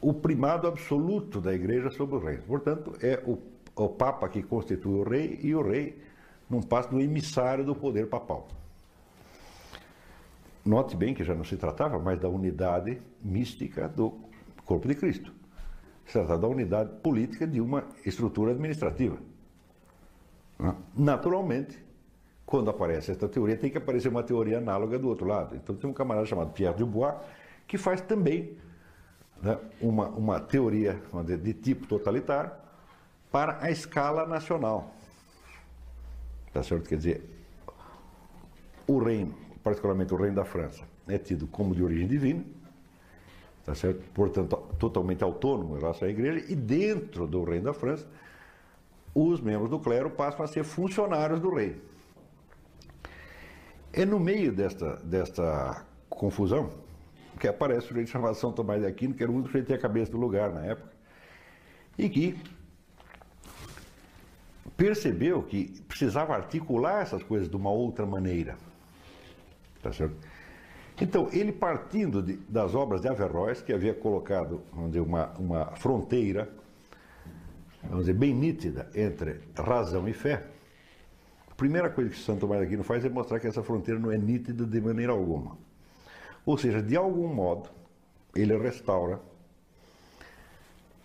o 0.00 0.12
primado 0.12 0.66
absoluto 0.66 1.40
da 1.40 1.54
igreja 1.54 1.92
sobre 1.92 2.16
o 2.16 2.18
rei. 2.18 2.38
Portanto, 2.38 2.92
é 3.00 3.22
o, 3.24 3.38
o 3.76 3.88
Papa 3.88 4.28
que 4.28 4.42
constitui 4.42 4.98
o 4.98 5.04
rei 5.04 5.38
e 5.44 5.54
o 5.54 5.62
rei 5.62 6.02
não 6.50 6.60
passa 6.60 6.88
do 6.88 7.00
emissário 7.00 7.64
do 7.64 7.72
poder 7.72 8.08
papal. 8.08 8.48
Note 10.64 10.96
bem 10.96 11.14
que 11.14 11.22
já 11.22 11.36
não 11.36 11.44
se 11.44 11.56
tratava 11.56 11.96
mais 12.00 12.18
da 12.18 12.28
unidade 12.28 13.00
mística 13.22 13.88
do 13.88 14.18
corpo 14.64 14.88
de 14.88 14.96
Cristo. 14.96 15.32
Se 16.04 16.14
tratava 16.14 16.40
da 16.40 16.48
unidade 16.48 16.90
política 17.00 17.46
de 17.46 17.60
uma 17.60 17.84
estrutura 18.04 18.50
administrativa. 18.50 19.18
Naturalmente, 20.96 21.78
quando 22.46 22.70
aparece 22.70 23.10
esta 23.10 23.28
teoria, 23.28 23.56
tem 23.56 23.70
que 23.70 23.78
aparecer 23.78 24.08
uma 24.08 24.22
teoria 24.22 24.58
análoga 24.58 24.98
do 24.98 25.08
outro 25.08 25.26
lado. 25.26 25.56
Então 25.56 25.74
tem 25.74 25.88
um 25.88 25.92
camarada 25.92 26.26
chamado 26.26 26.52
Pierre 26.52 26.76
Dubois 26.76 27.14
que 27.66 27.78
faz 27.78 28.00
também 28.00 28.56
né, 29.42 29.58
uma, 29.80 30.08
uma 30.08 30.40
teoria 30.40 31.00
de 31.42 31.54
tipo 31.54 31.86
totalitário 31.86 32.50
para 33.30 33.58
a 33.60 33.70
escala 33.70 34.26
nacional. 34.26 34.94
Tá 36.52 36.62
certo? 36.62 36.88
Quer 36.88 36.96
dizer, 36.98 37.30
o 38.86 38.98
reino, 38.98 39.34
particularmente 39.62 40.14
o 40.14 40.16
reino 40.16 40.36
da 40.36 40.44
França, 40.44 40.84
é 41.08 41.18
tido 41.18 41.46
como 41.46 41.74
de 41.74 41.82
origem 41.82 42.06
divina, 42.06 42.44
tá 43.64 43.74
certo? 43.74 44.02
portanto, 44.12 44.56
totalmente 44.78 45.24
autônomo 45.24 45.76
em 45.76 45.80
relação 45.80 46.06
à 46.06 46.10
igreja, 46.10 46.44
e 46.48 46.54
dentro 46.54 47.26
do 47.26 47.42
reino 47.42 47.64
da 47.64 47.74
França, 47.74 48.06
os 49.14 49.40
membros 49.40 49.70
do 49.70 49.78
clero 49.78 50.10
passam 50.10 50.44
a 50.44 50.48
ser 50.48 50.64
funcionários 50.64 51.40
do 51.40 51.52
rei. 51.52 51.80
É 53.96 54.04
no 54.04 54.18
meio 54.18 54.52
desta, 54.52 54.96
desta 55.04 55.86
confusão 56.10 56.68
que 57.38 57.46
aparece 57.46 57.92
o 57.92 57.94
rei 57.94 58.04
chamado 58.04 58.34
São 58.34 58.50
Tomás 58.50 58.80
de 58.80 58.88
Aquino, 58.88 59.14
que 59.14 59.22
era 59.22 59.30
o 59.30 59.34
único 59.36 59.52
que 59.52 59.62
tinha 59.62 59.78
a 59.78 59.80
cabeça 59.80 60.10
do 60.10 60.18
lugar 60.18 60.52
na 60.52 60.64
época, 60.66 60.90
e 61.96 62.08
que 62.08 62.36
percebeu 64.76 65.44
que 65.44 65.80
precisava 65.86 66.34
articular 66.34 67.02
essas 67.02 67.22
coisas 67.22 67.48
de 67.48 67.54
uma 67.54 67.70
outra 67.70 68.04
maneira. 68.04 68.56
Tá 69.80 69.92
certo? 69.92 70.16
Então, 71.00 71.28
ele 71.32 71.52
partindo 71.52 72.20
de, 72.20 72.34
das 72.48 72.74
obras 72.74 73.00
de 73.00 73.08
Averroes, 73.08 73.62
que 73.62 73.72
havia 73.72 73.94
colocado 73.94 74.60
vamos 74.72 74.90
dizer, 74.90 75.02
uma, 75.02 75.28
uma 75.38 75.66
fronteira 75.76 76.48
vamos 77.84 78.06
dizer, 78.06 78.14
bem 78.14 78.34
nítida 78.34 78.90
entre 78.92 79.40
razão 79.56 80.08
e 80.08 80.12
fé, 80.12 80.42
a 81.54 81.56
primeira 81.56 81.88
coisa 81.88 82.10
que 82.10 82.18
Santo 82.18 82.40
Tomás 82.40 82.60
de 82.60 82.66
Aquino 82.66 82.82
faz 82.82 83.04
é 83.04 83.08
mostrar 83.08 83.38
que 83.38 83.46
essa 83.46 83.62
fronteira 83.62 84.00
não 84.00 84.10
é 84.10 84.18
nítida 84.18 84.66
de 84.66 84.80
maneira 84.80 85.12
alguma. 85.12 85.56
Ou 86.44 86.58
seja, 86.58 86.82
de 86.82 86.96
algum 86.96 87.32
modo, 87.32 87.70
ele 88.34 88.58
restaura 88.58 89.20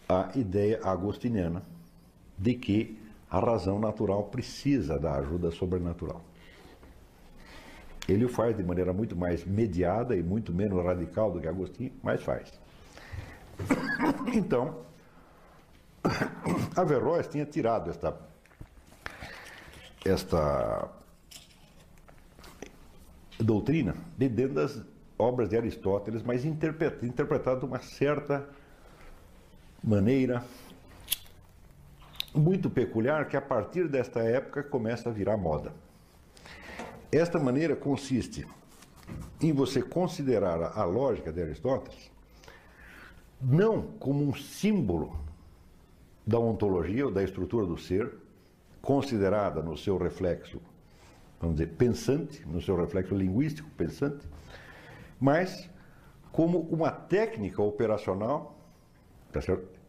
a 0.10 0.32
ideia 0.34 0.80
agostiniana 0.84 1.62
de 2.36 2.56
que 2.56 3.00
a 3.30 3.40
razão 3.40 3.80
natural 3.80 4.24
precisa 4.24 4.98
da 4.98 5.14
ajuda 5.18 5.52
sobrenatural. 5.52 6.24
Ele 8.08 8.26
o 8.26 8.30
faz 8.30 8.58
de 8.58 8.64
maneira 8.64 8.92
muito 8.92 9.16
mais 9.16 9.46
mediada 9.46 10.16
e 10.16 10.24
muito 10.24 10.52
menos 10.52 10.84
radical 10.84 11.32
do 11.32 11.40
que 11.40 11.48
Agostinho, 11.48 11.92
mas 12.02 12.24
faz. 12.24 12.52
Então, 14.34 14.80
Averroes 16.76 17.28
tinha 17.28 17.46
tirado 17.46 17.92
esta, 17.92 18.18
esta 20.06 20.90
doutrina 23.40 23.96
de 24.18 24.30
dentro 24.30 24.56
das 24.56 24.82
obras 25.18 25.50
de 25.50 25.58
Aristóteles, 25.58 26.24
mas 26.24 26.46
interpretada 26.46 27.60
de 27.60 27.66
uma 27.66 27.80
certa 27.80 28.48
maneira 29.84 30.44
muito 32.34 32.70
peculiar 32.70 33.28
que 33.28 33.36
a 33.36 33.42
partir 33.42 33.88
desta 33.88 34.22
época 34.22 34.64
começa 34.64 35.10
a 35.10 35.12
virar 35.12 35.38
moda. 35.38 35.74
Esta 37.12 37.40
maneira 37.40 37.76
consiste 37.76 38.46
em 39.42 39.52
você 39.52 39.82
considerar 39.82 40.78
a 40.78 40.84
lógica 40.84 41.34
de 41.34 41.42
Aristóteles 41.42 42.10
não 43.42 43.84
como 44.00 44.24
um 44.24 44.36
símbolo 44.36 45.18
da 46.28 46.38
ontologia 46.38 47.06
ou 47.06 47.12
da 47.12 47.24
estrutura 47.24 47.66
do 47.66 47.78
ser, 47.78 48.14
considerada 48.82 49.62
no 49.62 49.78
seu 49.78 49.98
reflexo, 49.98 50.62
vamos 51.40 51.58
dizer, 51.58 51.72
pensante, 51.74 52.46
no 52.46 52.62
seu 52.62 52.76
reflexo 52.76 53.16
linguístico 53.16 53.70
pensante, 53.72 54.28
mas 55.20 55.70
como 56.32 56.60
uma 56.60 56.92
técnica 56.92 57.62
operacional 57.62 58.56
tá 59.32 59.42
certo? 59.42 59.80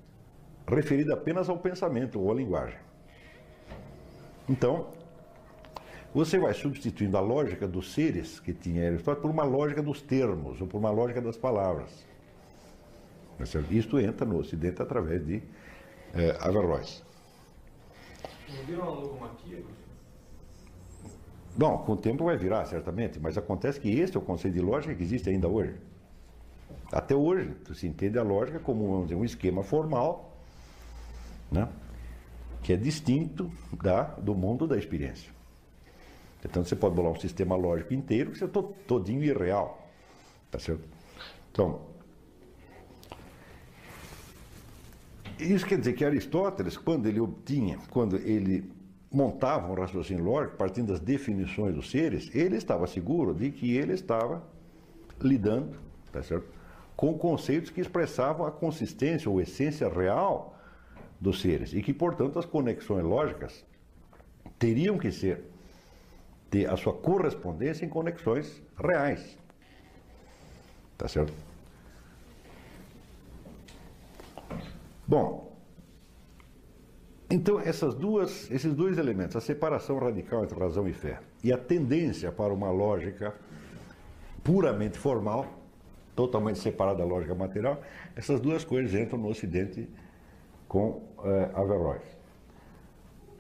referida 0.67 1.15
apenas 1.15 1.49
ao 1.49 1.59
pensamento 1.59 2.21
ou 2.21 2.31
à 2.31 2.35
linguagem. 2.35 2.79
Então, 4.49 4.89
você 6.15 6.39
vai 6.39 6.55
substituindo 6.55 7.17
a 7.17 7.21
lógica 7.21 7.67
dos 7.67 7.93
seres 7.93 8.41
que 8.41 8.53
tinha 8.53 8.87
Aristóteles 8.87 9.23
por 9.23 9.31
uma 9.31 9.45
lógica 9.45 9.83
dos 9.83 10.03
termos 10.03 10.61
ou 10.61 10.67
por 10.67 10.79
uma 10.79 10.91
lógica 10.91 11.21
das 11.21 11.37
palavras. 11.37 12.05
Tá 13.39 13.45
Isto 13.71 13.99
entra 13.99 14.27
no 14.27 14.39
Ocidente 14.39 14.83
através 14.83 15.25
de 15.25 15.43
é, 16.15 16.37
Averroes. 16.41 17.03
Não 18.57 18.65
viram? 18.65 19.21
Bom, 21.57 21.79
com 21.79 21.93
o 21.93 21.97
tempo 21.97 22.25
vai 22.25 22.37
virar, 22.37 22.65
certamente, 22.67 23.19
mas 23.19 23.37
acontece 23.37 23.81
que 23.81 23.91
este 23.91 24.17
é 24.17 24.21
o 24.21 24.23
conceito 24.23 24.55
de 24.55 24.61
lógica 24.61 24.95
que 24.95 25.03
existe 25.03 25.29
ainda 25.29 25.49
hoje. 25.49 25.75
Até 26.93 27.15
hoje, 27.15 27.55
se 27.75 27.87
entende 27.87 28.19
a 28.19 28.23
lógica 28.23 28.59
como 28.59 29.03
dizer, 29.03 29.15
um 29.17 29.25
esquema 29.25 29.63
formal, 29.63 30.37
né, 31.51 31.69
que 32.63 32.73
é 32.73 32.77
distinto 32.77 33.51
da, 33.73 34.03
do 34.03 34.35
mundo 34.35 34.67
da 34.67 34.77
experiência. 34.77 35.31
Então 36.45 36.65
você 36.65 36.75
pode 36.75 36.95
bolar 36.95 37.13
um 37.13 37.21
sistema 37.21 37.57
lógico 37.57 37.93
inteiro 37.93 38.31
que 38.31 38.43
é 38.43 38.49
todinho 38.49 39.23
irreal. 39.23 39.87
Tá 40.51 40.59
certo? 40.59 40.83
Então, 41.53 41.81
Isso 45.41 45.67
quer 45.67 45.79
dizer 45.79 45.95
que 45.95 46.05
Aristóteles, 46.05 46.77
quando 46.77 47.07
ele 47.07 47.21
obtinha, 47.21 47.79
quando 47.91 48.17
ele 48.17 48.71
montava 49.11 49.71
um 49.71 49.75
raciocínio 49.75 50.25
lógico, 50.25 50.57
partindo 50.57 50.89
das 50.89 51.01
definições 51.01 51.75
dos 51.75 51.91
seres, 51.91 52.31
ele 52.35 52.57
estava 52.57 52.87
seguro 52.87 53.35
de 53.35 53.51
que 53.51 53.77
ele 53.77 53.93
estava 53.93 54.43
lidando 55.21 55.77
tá 56.13 56.23
certo? 56.23 56.47
com 56.97 57.17
conceitos 57.17 57.71
que 57.71 57.81
expressavam 57.81 58.47
a 58.47 58.53
consistência 58.53 59.31
ou 59.31 59.41
essência 59.41 59.89
real 59.89 60.57
dos 61.21 61.41
seres 61.41 61.73
e 61.73 61.83
que, 61.83 61.93
portanto, 61.93 62.39
as 62.39 62.45
conexões 62.45 63.05
lógicas 63.05 63.65
teriam 64.59 64.99
que 64.99 65.11
ser 65.11 65.45
ter 66.51 66.69
a 66.69 66.77
sua 66.77 66.93
correspondência 66.93 67.85
em 67.85 67.89
conexões 67.89 68.61
reais. 68.77 69.39
Tá 70.99 71.09
certo? 71.09 71.33
Bom, 75.11 75.59
então 77.29 77.59
essas 77.59 77.97
duas, 77.97 78.49
esses 78.49 78.73
dois 78.73 78.97
elementos, 78.97 79.35
a 79.35 79.41
separação 79.41 79.99
radical 79.99 80.45
entre 80.45 80.57
razão 80.57 80.87
e 80.87 80.93
fé 80.93 81.19
e 81.43 81.53
a 81.53 81.59
tendência 81.59 82.31
para 82.31 82.55
uma 82.55 82.71
lógica 82.71 83.35
puramente 84.45 84.97
formal, 84.97 85.47
totalmente 86.15 86.61
separada 86.61 86.99
da 86.99 87.05
lógica 87.05 87.35
material, 87.35 87.83
essas 88.15 88.39
duas 88.39 88.65
coisas 88.65 88.95
entram 88.95 89.19
no 89.19 89.31
Ocidente 89.31 89.91
com 90.69 91.03
eh, 91.25 91.51
Averroes. 91.55 92.07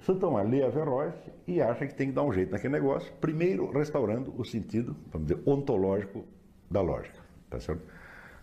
Santo 0.00 0.18
Tomás 0.18 0.50
lê 0.50 0.64
Averroes 0.64 1.14
e 1.46 1.62
acha 1.62 1.86
que 1.86 1.94
tem 1.94 2.08
que 2.08 2.14
dar 2.14 2.24
um 2.24 2.32
jeito 2.32 2.50
naquele 2.50 2.72
negócio, 2.72 3.12
primeiro 3.20 3.70
restaurando 3.70 4.34
o 4.36 4.44
sentido, 4.44 4.96
vamos 5.12 5.28
dizer, 5.28 5.40
ontológico 5.46 6.24
da 6.68 6.80
lógica. 6.80 7.20
Tá 7.48 7.60
certo? 7.60 7.99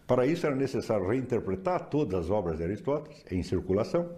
Para 0.07 0.25
isso 0.25 0.47
era 0.47 0.55
necessário 0.55 1.05
reinterpretar 1.05 1.89
todas 1.89 2.25
as 2.25 2.29
obras 2.29 2.57
de 2.57 2.63
Aristóteles 2.63 3.25
em 3.29 3.43
circulação 3.43 4.09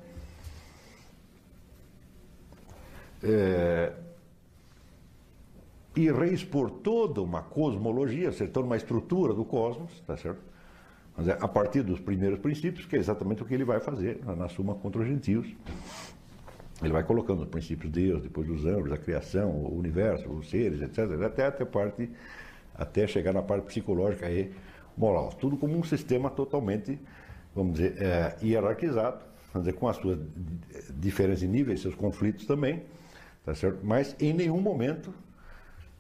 é, 3.24 3.92
e 5.96 6.12
reexpor 6.12 6.70
toda 6.70 7.22
uma 7.22 7.42
cosmologia, 7.42 8.30
ou 8.30 8.48
toda 8.48 8.68
uma 8.68 8.78
estrutura 8.78 9.34
do 9.34 9.44
cosmos, 9.44 10.00
tá 10.02 10.16
certo? 10.16 10.42
É 11.28 11.32
a 11.44 11.48
partir 11.48 11.82
dos 11.82 12.00
primeiros 12.00 12.40
princípios, 12.40 12.86
que 12.86 12.96
é 12.96 13.00
exatamente 13.00 13.42
o 13.42 13.46
que 13.46 13.54
ele 13.54 13.66
vai 13.66 13.80
fazer 13.80 14.24
na 14.24 14.48
Suma 14.48 14.76
contra 14.76 15.02
os 15.02 15.08
Gentios. 15.08 15.54
Ele 16.82 16.94
vai 16.94 17.04
colocando 17.04 17.42
os 17.42 17.50
princípios 17.50 17.92
de 17.92 18.08
Deus, 18.08 18.22
depois 18.22 18.50
os 18.50 18.66
anjos, 18.66 18.94
a 18.94 18.98
criação, 18.98 19.50
o 19.50 19.78
universo, 19.78 20.30
os 20.30 20.50
seres, 20.50 20.82
etc., 20.82 21.22
até, 21.26 21.48
até, 21.48 21.66
parte, 21.66 22.10
até 22.74 23.06
chegar 23.06 23.34
na 23.34 23.42
parte 23.42 23.66
psicológica 23.66 24.32
e 24.32 24.50
moral. 25.00 25.30
Tudo 25.40 25.56
como 25.56 25.78
um 25.78 25.84
sistema 25.84 26.30
totalmente, 26.30 27.00
vamos 27.56 27.76
dizer, 27.76 27.96
é, 28.02 28.36
hierarquizado, 28.44 29.22
vamos 29.54 29.66
dizer, 29.66 29.80
com 29.80 29.88
as 29.88 29.96
suas 29.96 30.20
diferentes 30.96 31.42
níveis, 31.44 31.82
seus 31.82 31.96
conflitos 31.96 32.46
também, 32.46 32.84
tá 33.46 33.56
certo? 33.56 33.80
mas 33.82 34.16
em 34.20 34.34
nenhum 34.34 34.60
momento 34.60 35.14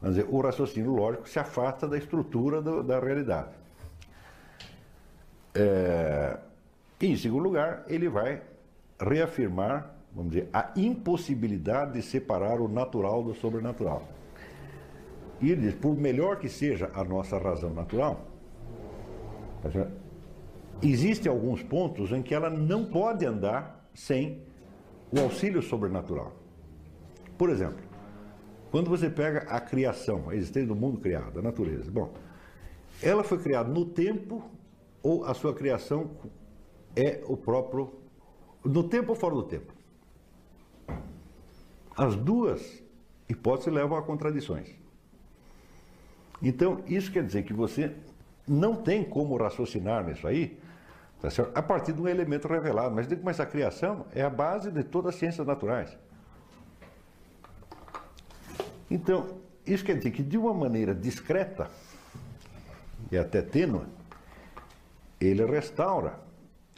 vamos 0.01 0.17
dizer, 0.17 0.27
o 0.29 0.41
raciocínio 0.41 0.93
lógico 0.93 1.27
se 1.29 1.39
afasta 1.39 1.87
da 1.87 1.97
estrutura 1.97 2.61
do, 2.61 2.83
da 2.83 2.99
realidade. 2.99 3.49
É, 5.55 6.37
e, 6.99 7.07
em 7.07 7.15
segundo 7.15 7.43
lugar, 7.43 7.85
ele 7.87 8.09
vai 8.09 8.41
reafirmar, 8.99 9.95
vamos 10.13 10.33
dizer, 10.33 10.49
a 10.51 10.71
impossibilidade 10.75 11.93
de 11.93 12.01
separar 12.01 12.59
o 12.59 12.67
natural 12.67 13.23
do 13.23 13.33
sobrenatural. 13.33 14.05
E 15.41 15.51
ele 15.51 15.61
diz, 15.61 15.73
por 15.73 15.95
melhor 15.95 16.37
que 16.37 16.49
seja 16.49 16.91
a 16.93 17.03
nossa 17.03 17.37
razão 17.37 17.73
natural, 17.73 18.27
existem 20.81 21.31
alguns 21.31 21.61
pontos 21.63 22.11
em 22.11 22.21
que 22.21 22.33
ela 22.33 22.49
não 22.49 22.85
pode 22.85 23.25
andar 23.25 23.89
sem 23.93 24.41
o 25.11 25.19
auxílio 25.19 25.61
sobrenatural. 25.61 26.33
Por 27.37 27.49
exemplo, 27.49 27.83
quando 28.71 28.89
você 28.89 29.09
pega 29.09 29.39
a 29.49 29.59
criação, 29.59 30.29
a 30.29 30.35
existência 30.35 30.67
do 30.67 30.75
mundo 30.75 30.99
criado, 30.99 31.39
a 31.39 31.41
natureza, 31.41 31.89
bom, 31.91 32.13
ela 33.01 33.23
foi 33.23 33.39
criada 33.39 33.69
no 33.69 33.85
tempo 33.85 34.43
ou 35.01 35.25
a 35.25 35.33
sua 35.33 35.53
criação 35.53 36.11
é 36.95 37.23
o 37.25 37.35
próprio. 37.37 37.93
No 38.63 38.83
tempo 38.83 39.11
ou 39.11 39.15
fora 39.15 39.35
do 39.35 39.43
tempo? 39.43 39.73
As 41.95 42.15
duas 42.15 42.83
hipóteses 43.27 43.73
levam 43.73 43.97
a 43.97 44.01
contradições. 44.01 44.75
Então, 46.41 46.81
isso 46.87 47.11
quer 47.11 47.23
dizer 47.25 47.43
que 47.43 47.53
você 47.53 47.95
não 48.49 48.75
tem 48.75 49.03
como 49.03 49.37
raciocinar 49.37 50.03
nisso 50.03 50.27
aí 50.27 50.59
tá 51.21 51.29
a 51.53 51.61
partir 51.61 51.93
de 51.93 52.01
um 52.01 52.07
elemento 52.07 52.47
revelado. 52.47 52.95
Mas, 52.95 53.07
mas 53.21 53.39
a 53.39 53.45
criação 53.45 54.05
é 54.13 54.21
a 54.21 54.29
base 54.29 54.71
de 54.71 54.83
todas 54.83 55.13
as 55.13 55.19
ciências 55.19 55.45
naturais. 55.45 55.95
Então, 58.89 59.37
isso 59.65 59.83
quer 59.83 59.97
dizer 59.97 60.11
que 60.11 60.23
de 60.23 60.37
uma 60.37 60.53
maneira 60.53 60.95
discreta 60.95 61.69
e 63.11 63.17
até 63.17 63.41
tênue, 63.41 63.81
ele 65.19 65.45
restaura. 65.45 66.19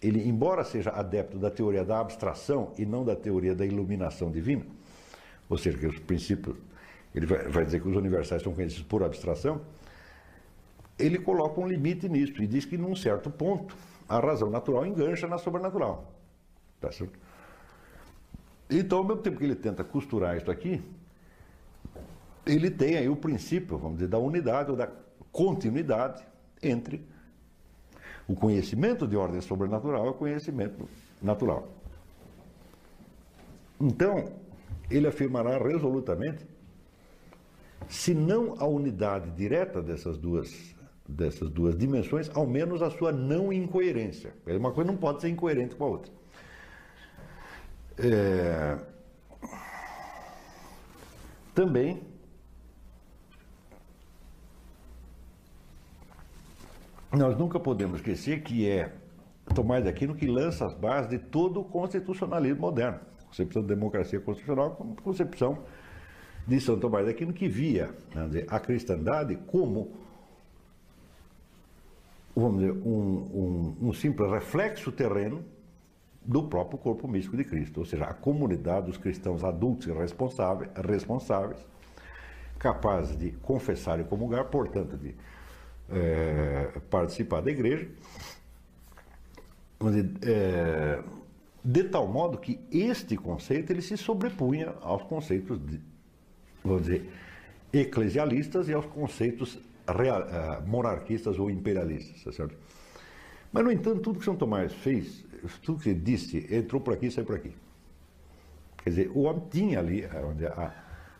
Ele, 0.01 0.27
embora 0.27 0.63
seja 0.63 0.89
adepto 0.89 1.37
da 1.37 1.51
teoria 1.51 1.85
da 1.85 1.99
abstração 1.99 2.73
e 2.77 2.85
não 2.85 3.05
da 3.05 3.15
teoria 3.15 3.53
da 3.53 3.63
iluminação 3.63 4.31
divina, 4.31 4.65
ou 5.47 5.59
seja, 5.59 5.77
que 5.77 5.85
os 5.85 5.99
princípios, 5.99 6.57
ele 7.13 7.27
vai, 7.27 7.47
vai 7.47 7.63
dizer 7.63 7.79
que 7.81 7.87
os 7.87 7.95
universais 7.95 8.41
são 8.41 8.51
conhecidos 8.51 8.83
por 8.87 9.03
abstração, 9.03 9.61
ele 11.01 11.19
coloca 11.19 11.59
um 11.59 11.67
limite 11.67 12.07
nisso 12.07 12.41
e 12.41 12.47
diz 12.47 12.65
que 12.65 12.77
num 12.77 12.95
certo 12.95 13.29
ponto 13.29 13.75
a 14.07 14.19
razão 14.19 14.49
natural 14.49 14.85
engancha 14.85 15.27
na 15.27 15.37
sobrenatural. 15.37 16.13
Tá 16.79 16.91
certo? 16.91 17.17
Então, 18.69 18.99
ao 18.99 19.03
mesmo 19.03 19.21
tempo 19.21 19.37
que 19.37 19.43
ele 19.43 19.55
tenta 19.55 19.83
costurar 19.83 20.37
isso 20.37 20.49
aqui, 20.49 20.81
ele 22.45 22.71
tem 22.71 22.97
aí 22.97 23.09
o 23.09 23.15
princípio, 23.15 23.77
vamos 23.77 23.97
dizer, 23.97 24.07
da 24.07 24.17
unidade 24.17 24.71
ou 24.71 24.77
da 24.77 24.89
continuidade 25.31 26.23
entre 26.61 27.05
o 28.27 28.35
conhecimento 28.35 29.07
de 29.07 29.15
ordem 29.15 29.41
sobrenatural 29.41 30.05
e 30.05 30.09
o 30.09 30.13
conhecimento 30.13 30.87
natural. 31.21 31.67
Então, 33.79 34.31
ele 34.89 35.07
afirmará 35.07 35.57
resolutamente, 35.57 36.45
se 37.89 38.13
não 38.13 38.55
a 38.59 38.65
unidade 38.65 39.31
direta 39.31 39.81
dessas 39.81 40.17
duas, 40.17 40.70
dessas 41.11 41.49
duas 41.49 41.77
dimensões, 41.77 42.29
ao 42.33 42.47
menos 42.47 42.81
a 42.81 42.89
sua 42.89 43.11
não 43.11 43.51
incoerência. 43.51 44.33
Uma 44.47 44.71
coisa 44.71 44.91
não 44.91 44.97
pode 44.97 45.21
ser 45.21 45.29
incoerente 45.29 45.75
com 45.75 45.83
a 45.83 45.87
outra. 45.87 46.11
É... 47.97 48.77
Também 51.53 52.01
nós 57.11 57.37
nunca 57.37 57.59
podemos 57.59 57.97
esquecer 57.97 58.41
que 58.41 58.67
é 58.69 58.93
Tomás 59.53 59.83
de 59.83 59.89
Aquino 59.89 60.15
que 60.15 60.25
lança 60.25 60.65
as 60.65 60.73
bases 60.73 61.09
de 61.09 61.19
todo 61.19 61.59
o 61.59 61.63
constitucionalismo 61.65 62.61
moderno. 62.61 62.99
Concepção 63.27 63.61
de 63.61 63.67
democracia 63.67 64.19
constitucional 64.19 64.71
como 64.71 64.95
concepção 64.95 65.59
de 66.47 66.59
São 66.61 66.79
Tomás 66.79 67.05
de 67.05 67.11
Aquino 67.11 67.33
que 67.33 67.49
via 67.49 67.93
dizer, 68.27 68.45
a 68.47 68.59
cristandade 68.59 69.35
como 69.47 69.91
vamos 72.35 72.59
dizer, 72.61 72.71
um, 72.71 73.75
um, 73.81 73.89
um 73.89 73.93
simples 73.93 74.29
reflexo 74.31 74.91
terreno 74.91 75.43
do 76.23 76.43
próprio 76.43 76.77
corpo 76.77 77.07
místico 77.07 77.35
de 77.35 77.43
Cristo, 77.43 77.79
ou 77.79 77.85
seja, 77.85 78.05
a 78.05 78.13
comunidade 78.13 78.87
dos 78.87 78.97
cristãos 78.97 79.43
adultos 79.43 79.87
e 79.87 79.91
responsáveis, 79.91 80.69
responsáveis 80.75 81.59
capazes 82.59 83.17
de 83.17 83.31
confessar 83.41 83.99
e 83.99 84.03
comungar, 84.03 84.45
portanto, 84.45 84.95
de 84.95 85.15
é, 85.89 86.79
participar 86.91 87.41
da 87.41 87.49
igreja, 87.49 87.89
é, 90.21 91.01
de 91.65 91.83
tal 91.85 92.07
modo 92.07 92.37
que 92.37 92.59
este 92.71 93.17
conceito 93.17 93.71
ele 93.71 93.81
se 93.81 93.97
sobrepunha 93.97 94.75
aos 94.81 95.01
conceitos, 95.03 95.59
de, 95.65 95.81
vamos 96.63 96.83
dizer, 96.83 97.09
eclesialistas 97.73 98.69
e 98.69 98.73
aos 98.73 98.85
conceitos 98.85 99.57
real, 99.91 100.21
uh, 100.21 100.67
monarquistas 100.67 101.39
ou 101.39 101.49
imperialistas, 101.49 102.23
tá 102.23 102.31
certo? 102.31 102.55
Mas, 103.51 103.63
no 103.63 103.71
entanto, 103.71 104.01
tudo 104.01 104.19
que 104.19 104.25
São 104.25 104.35
Tomás 104.35 104.73
fez, 104.73 105.25
tudo 105.63 105.81
que 105.81 105.93
disse, 105.93 106.47
entrou 106.53 106.81
por 106.81 106.93
aqui 106.93 107.07
e 107.07 107.11
saiu 107.11 107.25
por 107.25 107.35
aqui. 107.35 107.53
Quer 108.83 108.89
dizer, 108.89 109.11
o 109.13 109.21
homem 109.21 109.43
tinha 109.49 109.79
ali 109.79 110.05
a, 110.05 110.73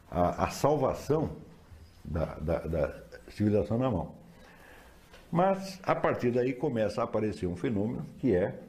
a, 0.10 0.45
a 0.45 0.49
salvação 0.49 1.31
da, 2.03 2.26
da, 2.35 2.60
da 2.60 3.03
civilização 3.30 3.77
na 3.77 3.89
mão. 3.89 4.15
Mas, 5.31 5.80
a 5.84 5.95
partir 5.95 6.31
daí, 6.31 6.53
começa 6.53 7.02
a 7.02 7.03
aparecer 7.03 7.48
um 7.48 7.56
fenômeno 7.56 8.06
que 8.18 8.34
é 8.35 8.60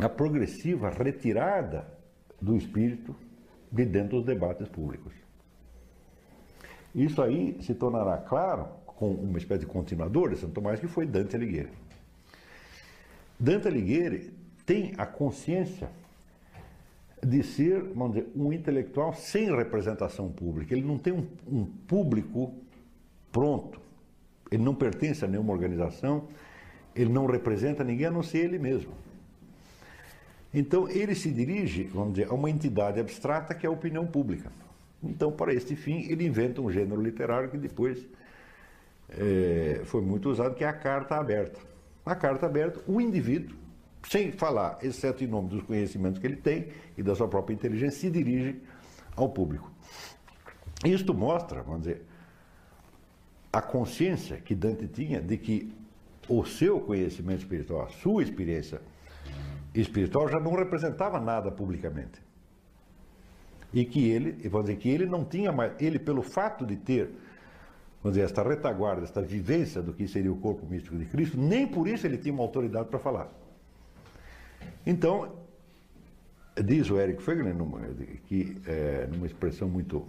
a 0.00 0.08
progressiva 0.08 0.90
retirada 0.90 1.86
do 2.40 2.56
espírito 2.56 3.14
de 3.70 3.84
dentro 3.84 4.18
dos 4.18 4.26
debates 4.26 4.68
públicos. 4.68 5.12
Isso 6.94 7.22
aí 7.22 7.56
se 7.60 7.74
tornará 7.74 8.16
claro 8.18 8.68
com 8.86 9.10
uma 9.12 9.38
espécie 9.38 9.60
de 9.60 9.66
continuador 9.66 10.30
de 10.30 10.36
Santo 10.36 10.54
Tomás, 10.54 10.80
que 10.80 10.86
foi 10.86 11.06
Dante 11.06 11.36
Alighieri. 11.36 11.70
Dante 13.38 13.68
Alighieri 13.68 14.32
tem 14.66 14.92
a 14.98 15.06
consciência 15.06 15.88
de 17.22 17.42
ser, 17.42 17.82
vamos 17.94 18.14
dizer, 18.14 18.30
um 18.34 18.52
intelectual 18.52 19.14
sem 19.14 19.54
representação 19.54 20.30
pública. 20.30 20.74
Ele 20.74 20.86
não 20.86 20.98
tem 20.98 21.12
um, 21.12 21.26
um 21.46 21.64
público 21.64 22.52
pronto. 23.30 23.80
Ele 24.50 24.62
não 24.62 24.74
pertence 24.74 25.24
a 25.24 25.28
nenhuma 25.28 25.52
organização, 25.52 26.28
ele 26.94 27.10
não 27.10 27.26
representa 27.26 27.84
ninguém 27.84 28.06
a 28.06 28.10
não 28.10 28.22
ser 28.22 28.38
ele 28.38 28.58
mesmo. 28.58 28.92
Então, 30.52 30.88
ele 30.88 31.14
se 31.14 31.30
dirige, 31.30 31.84
vamos 31.84 32.14
dizer, 32.14 32.28
a 32.28 32.34
uma 32.34 32.50
entidade 32.50 32.98
abstrata 32.98 33.54
que 33.54 33.64
é 33.64 33.68
a 33.68 33.72
opinião 33.72 34.06
pública. 34.06 34.50
Então, 35.02 35.32
para 35.32 35.54
este 35.54 35.74
fim, 35.74 36.10
ele 36.10 36.26
inventa 36.26 36.60
um 36.60 36.70
gênero 36.70 37.00
literário 37.00 37.50
que 37.50 37.56
depois 37.56 38.06
é, 39.08 39.80
foi 39.84 40.02
muito 40.02 40.30
usado, 40.30 40.54
que 40.54 40.64
é 40.64 40.68
a 40.68 40.72
carta 40.72 41.16
aberta. 41.16 41.58
A 42.04 42.14
carta 42.14 42.46
aberta, 42.46 42.80
o 42.86 43.00
indivíduo, 43.00 43.56
sem 44.08 44.32
falar, 44.32 44.78
exceto 44.82 45.24
em 45.24 45.26
nome 45.26 45.48
dos 45.48 45.62
conhecimentos 45.62 46.18
que 46.18 46.26
ele 46.26 46.36
tem 46.36 46.68
e 46.96 47.02
da 47.02 47.14
sua 47.14 47.28
própria 47.28 47.54
inteligência, 47.54 48.00
se 48.00 48.10
dirige 48.10 48.60
ao 49.16 49.28
público. 49.28 49.70
Isto 50.84 51.12
mostra, 51.12 51.62
vamos 51.62 51.82
dizer, 51.82 52.02
a 53.52 53.60
consciência 53.60 54.36
que 54.36 54.54
Dante 54.54 54.86
tinha 54.86 55.20
de 55.20 55.36
que 55.36 55.72
o 56.28 56.44
seu 56.44 56.80
conhecimento 56.80 57.40
espiritual, 57.40 57.82
a 57.82 57.88
sua 57.88 58.22
experiência 58.22 58.80
espiritual 59.74 60.28
já 60.28 60.38
não 60.38 60.54
representava 60.54 61.20
nada 61.20 61.50
publicamente. 61.50 62.29
E 63.72 63.84
que 63.84 64.08
ele, 64.08 64.48
vamos 64.48 64.66
dizer, 64.66 64.78
que 64.78 64.88
ele 64.88 65.06
não 65.06 65.24
tinha 65.24 65.52
mais, 65.52 65.72
ele 65.80 65.98
pelo 65.98 66.22
fato 66.22 66.66
de 66.66 66.76
ter, 66.76 67.10
vamos 68.02 68.16
dizer, 68.16 68.24
esta 68.24 68.42
retaguarda, 68.42 69.04
esta 69.04 69.22
vivência 69.22 69.80
do 69.80 69.92
que 69.92 70.08
seria 70.08 70.32
o 70.32 70.36
corpo 70.36 70.66
místico 70.66 70.96
de 70.96 71.04
Cristo, 71.04 71.38
nem 71.38 71.66
por 71.66 71.86
isso 71.86 72.06
ele 72.06 72.18
tinha 72.18 72.34
uma 72.34 72.42
autoridade 72.42 72.88
para 72.88 72.98
falar. 72.98 73.30
Então, 74.84 75.32
diz 76.62 76.90
o 76.90 76.98
Eric 76.98 77.22
Fegner, 77.22 77.54
numa, 77.54 77.80
que, 78.26 78.56
é, 78.66 79.06
numa 79.12 79.26
expressão 79.26 79.68
muito, 79.68 80.06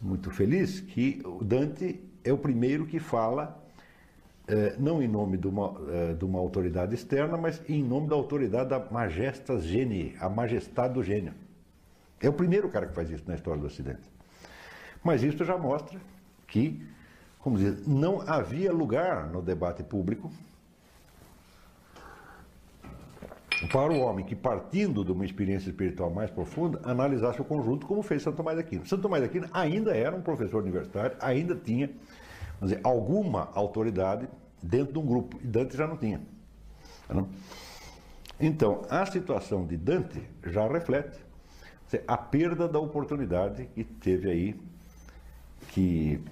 muito 0.00 0.30
feliz, 0.30 0.80
que 0.80 1.22
Dante 1.42 2.00
é 2.24 2.32
o 2.32 2.38
primeiro 2.38 2.86
que 2.86 2.98
fala, 2.98 3.60
é, 4.46 4.76
não 4.78 5.02
em 5.02 5.08
nome 5.08 5.36
de 5.36 5.46
uma, 5.46 5.74
é, 5.88 6.12
de 6.14 6.24
uma 6.24 6.38
autoridade 6.38 6.94
externa, 6.94 7.36
mas 7.36 7.62
em 7.68 7.82
nome 7.82 8.08
da 8.08 8.14
autoridade 8.14 8.70
da 8.70 8.78
majestas 8.90 9.64
genii, 9.64 10.14
a 10.20 10.28
majestade 10.28 10.94
do 10.94 11.02
gênio. 11.02 11.34
É 12.22 12.28
o 12.28 12.32
primeiro 12.32 12.68
cara 12.68 12.86
que 12.86 12.94
faz 12.94 13.10
isso 13.10 13.24
na 13.26 13.34
história 13.34 13.60
do 13.60 13.66
Ocidente. 13.66 14.08
Mas 15.02 15.22
isso 15.22 15.44
já 15.44 15.58
mostra 15.58 15.98
que, 16.46 16.80
como 17.40 17.58
dizer, 17.58 17.82
não 17.86 18.20
havia 18.20 18.72
lugar 18.72 19.28
no 19.28 19.42
debate 19.42 19.82
público 19.82 20.30
para 23.70 23.92
o 23.92 24.00
homem 24.00 24.24
que, 24.24 24.34
partindo 24.34 25.04
de 25.04 25.12
uma 25.12 25.24
experiência 25.24 25.68
espiritual 25.68 26.10
mais 26.10 26.30
profunda, 26.30 26.80
analisasse 26.84 27.40
o 27.40 27.44
conjunto, 27.44 27.86
como 27.86 28.02
fez 28.02 28.22
Santo 28.22 28.36
Tomás 28.36 28.56
de 28.56 28.62
Aquino. 28.62 28.86
Santo 28.86 29.02
Tomás 29.02 29.22
de 29.22 29.28
Aquino 29.28 29.48
ainda 29.52 29.96
era 29.96 30.14
um 30.14 30.22
professor 30.22 30.62
universitário, 30.62 31.16
ainda 31.20 31.54
tinha 31.54 31.90
dizer, 32.60 32.80
alguma 32.82 33.50
autoridade 33.54 34.28
dentro 34.62 34.92
de 34.92 34.98
um 34.98 35.06
grupo, 35.06 35.38
e 35.42 35.46
Dante 35.46 35.76
já 35.76 35.86
não 35.86 35.96
tinha. 35.96 36.20
Não? 37.08 37.28
Então, 38.40 38.82
a 38.88 39.04
situação 39.06 39.66
de 39.66 39.76
Dante 39.76 40.22
já 40.46 40.66
reflete 40.66 41.18
a 42.06 42.16
perda 42.16 42.68
da 42.68 42.78
oportunidade 42.78 43.66
que 43.74 43.84
teve 43.84 44.30
aí, 44.30 44.60
que 45.68 46.22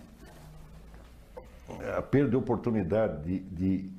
a 1.97 2.03
perda 2.03 2.31
de 2.31 2.37
oportunidade 2.37 3.23
de, 3.25 3.41
de 3.41 3.91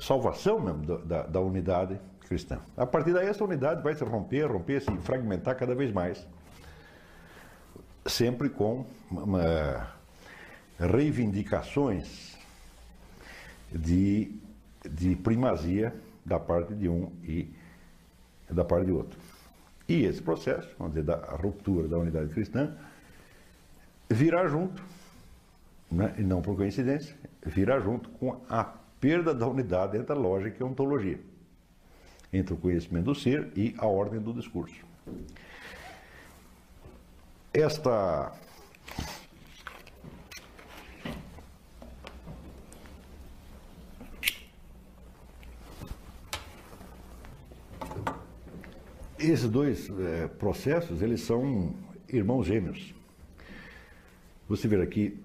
salvação 0.00 0.60
mesmo 0.60 0.98
da, 0.98 1.22
da, 1.22 1.40
unidade 1.40 2.00
cristã. 2.20 2.60
A 2.76 2.86
partir 2.86 3.12
daí, 3.12 3.26
essa 3.26 3.44
unidade 3.44 3.82
vai 3.82 3.94
se 3.94 4.04
romper, 4.04 4.50
romper, 4.50 4.80
se 4.80 4.96
fragmentar 4.98 5.56
cada 5.56 5.74
vez 5.74 5.92
mais, 5.92 6.26
sempre 8.06 8.48
com 8.48 8.86
uma, 9.10 9.92
reivindicações 10.78 12.36
de, 13.72 14.34
de 14.88 15.16
primazia 15.16 15.94
da 16.24 16.38
parte 16.38 16.74
de 16.74 16.88
um 16.88 17.12
e 17.22 17.52
da 18.50 18.64
parte 18.64 18.86
de 18.86 18.92
outro. 18.92 19.18
E 19.88 20.04
esse 20.04 20.20
processo, 20.20 20.68
vamos 20.78 20.94
dizer, 20.94 21.06
da 21.06 21.16
ruptura 21.16 21.88
da 21.88 21.96
unidade 21.96 22.28
cristã, 22.28 22.76
virá 24.10 24.46
junto, 24.46 24.82
né, 25.90 26.14
e 26.18 26.22
não 26.22 26.42
por 26.42 26.56
coincidência, 26.56 27.16
virá 27.44 27.80
junto 27.80 28.10
com 28.10 28.40
a 28.50 28.64
perda 29.00 29.34
da 29.34 29.46
unidade 29.46 29.96
entre 29.96 30.12
a 30.12 30.16
lógica 30.16 30.58
e 30.60 30.62
a 30.62 30.66
ontologia, 30.66 31.18
entre 32.32 32.52
o 32.52 32.56
conhecimento 32.56 33.06
do 33.06 33.14
ser 33.14 33.50
e 33.56 33.74
a 33.78 33.86
ordem 33.86 34.20
do 34.20 34.34
discurso. 34.34 34.84
Esta 37.54 38.32
Esses 49.18 49.48
dois 49.48 49.90
é, 49.90 50.28
processos, 50.28 51.02
eles 51.02 51.22
são 51.22 51.74
irmãos 52.08 52.44
gêmeos. 52.46 52.94
Você 54.48 54.68
vê 54.68 54.80
aqui, 54.80 55.20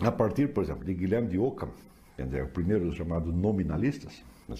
a 0.00 0.10
partir, 0.10 0.52
por 0.52 0.64
exemplo, 0.64 0.84
de 0.84 0.92
Guilherme 0.92 1.28
de 1.28 1.38
Ockham, 1.38 1.68
o 2.18 2.48
primeiro 2.48 2.84
dos 2.84 2.96
chamados 2.96 3.32
nominalistas, 3.32 4.22
né, 4.48 4.56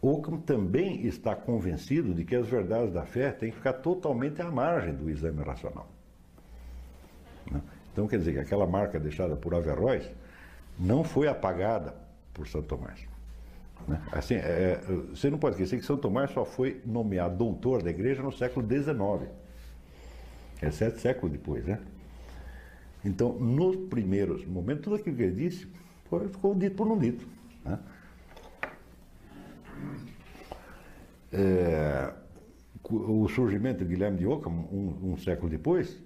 Ockham 0.00 0.38
também 0.38 1.06
está 1.06 1.34
convencido 1.34 2.14
de 2.14 2.24
que 2.24 2.34
as 2.34 2.46
verdades 2.46 2.92
da 2.92 3.06
fé 3.06 3.30
têm 3.30 3.50
que 3.50 3.56
ficar 3.56 3.74
totalmente 3.74 4.42
à 4.42 4.50
margem 4.50 4.94
do 4.94 5.08
exame 5.08 5.42
racional. 5.42 5.88
Né? 7.50 7.62
Então, 7.92 8.06
quer 8.06 8.18
dizer 8.18 8.32
que 8.32 8.40
aquela 8.40 8.66
marca 8.66 8.98
deixada 8.98 9.36
por 9.36 9.54
Averroes 9.54 10.10
não 10.78 11.04
foi 11.04 11.28
apagada 11.28 11.94
por 12.34 12.46
Santo 12.48 12.66
Tomás. 12.66 13.13
Né? 13.86 14.00
Assim, 14.12 14.34
é, 14.34 14.80
você 15.10 15.30
não 15.30 15.38
pode 15.38 15.54
esquecer 15.56 15.78
que 15.78 15.84
Santo 15.84 16.02
Tomás 16.02 16.30
só 16.30 16.44
foi 16.44 16.80
nomeado 16.84 17.36
doutor 17.36 17.82
da 17.82 17.90
igreja 17.90 18.22
no 18.22 18.32
século 18.32 18.66
XIX. 18.66 19.30
É 20.62 20.70
sete 20.70 21.00
séculos 21.00 21.32
depois, 21.32 21.64
né? 21.66 21.80
Então, 23.04 23.34
nos 23.34 23.76
primeiros 23.88 24.46
momentos, 24.46 24.84
tudo 24.84 24.96
aquilo 24.96 25.16
que 25.16 25.22
ele 25.22 25.34
disse 25.34 25.68
ficou 26.30 26.54
dito 26.54 26.76
por 26.76 26.86
não 26.86 26.98
dito. 26.98 27.26
Né? 27.64 27.78
É, 31.32 32.12
o 32.88 33.28
surgimento 33.28 33.84
de 33.84 33.90
Guilherme 33.90 34.18
de 34.18 34.26
Ockham, 34.26 34.52
um, 34.52 35.12
um, 35.12 35.16
século 35.16 35.50
depois, 35.50 35.98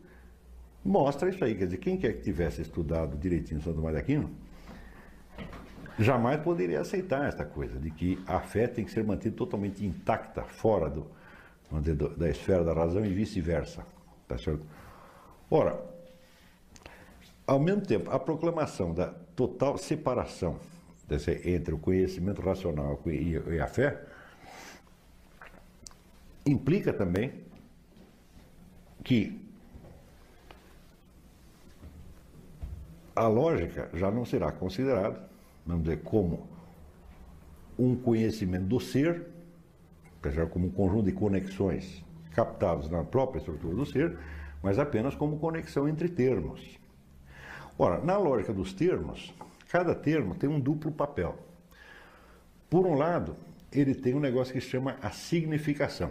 mostra 0.84 1.28
isso 1.28 1.44
aí. 1.44 1.54
Quer 1.54 1.66
dizer, 1.66 1.76
quem 1.76 1.98
quer 1.98 2.14
que 2.14 2.22
tivesse 2.22 2.62
estudado 2.62 3.16
direitinho 3.16 3.60
Santo 3.60 3.76
Tomás 3.76 3.94
de 3.94 4.00
Aquino, 4.00 4.30
jamais 5.98 6.40
poderia 6.40 6.80
aceitar 6.80 7.26
esta 7.28 7.44
coisa, 7.44 7.78
de 7.78 7.90
que 7.90 8.22
a 8.26 8.40
fé 8.40 8.66
tem 8.66 8.84
que 8.84 8.90
ser 8.90 9.04
mantida 9.04 9.36
totalmente 9.36 9.84
intacta, 9.84 10.42
fora 10.42 10.88
do, 10.88 11.06
dizer, 11.80 11.96
da 11.96 12.28
esfera 12.28 12.64
da 12.64 12.72
razão 12.72 13.04
e 13.04 13.12
vice-versa. 13.12 13.84
Tá 14.26 14.38
certo? 14.38 14.64
Ora, 15.50 15.82
ao 17.46 17.58
mesmo 17.58 17.82
tempo, 17.82 18.10
a 18.10 18.18
proclamação 18.18 18.94
da 18.94 19.08
total 19.34 19.78
separação 19.78 20.58
entre 21.44 21.74
o 21.74 21.78
conhecimento 21.78 22.42
racional 22.42 23.00
e 23.06 23.58
a 23.58 23.66
fé 23.66 24.04
implica 26.44 26.92
também 26.92 27.32
que 29.02 29.48
a 33.16 33.26
lógica 33.26 33.88
já 33.94 34.10
não 34.10 34.24
será 34.24 34.52
considerada, 34.52 35.28
vamos 35.68 35.84
dizer, 35.84 35.98
como 35.98 36.48
um 37.78 37.94
conhecimento 37.94 38.64
do 38.64 38.80
ser, 38.80 39.26
como 40.50 40.66
um 40.66 40.70
conjunto 40.70 41.04
de 41.04 41.12
conexões 41.12 42.02
captadas 42.32 42.88
na 42.88 43.04
própria 43.04 43.38
estrutura 43.38 43.74
do 43.74 43.86
ser, 43.86 44.18
mas 44.62 44.78
apenas 44.78 45.14
como 45.14 45.38
conexão 45.38 45.88
entre 45.88 46.08
termos. 46.08 46.78
Ora, 47.78 48.02
na 48.02 48.16
lógica 48.16 48.52
dos 48.52 48.72
termos, 48.72 49.32
cada 49.70 49.94
termo 49.94 50.34
tem 50.34 50.48
um 50.48 50.58
duplo 50.58 50.90
papel. 50.90 51.38
Por 52.68 52.86
um 52.86 52.94
lado, 52.94 53.36
ele 53.70 53.94
tem 53.94 54.14
um 54.14 54.20
negócio 54.20 54.52
que 54.52 54.60
se 54.60 54.68
chama 54.68 54.96
a 55.00 55.10
significação. 55.10 56.10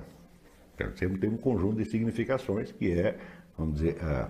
Então, 0.76 0.96
sempre 0.96 1.18
tem 1.18 1.30
um 1.30 1.38
conjunto 1.38 1.78
de 1.78 1.86
significações 1.86 2.72
que 2.72 2.92
é, 2.92 3.18
vamos 3.58 3.76
dizer, 3.80 3.98
a, 4.02 4.30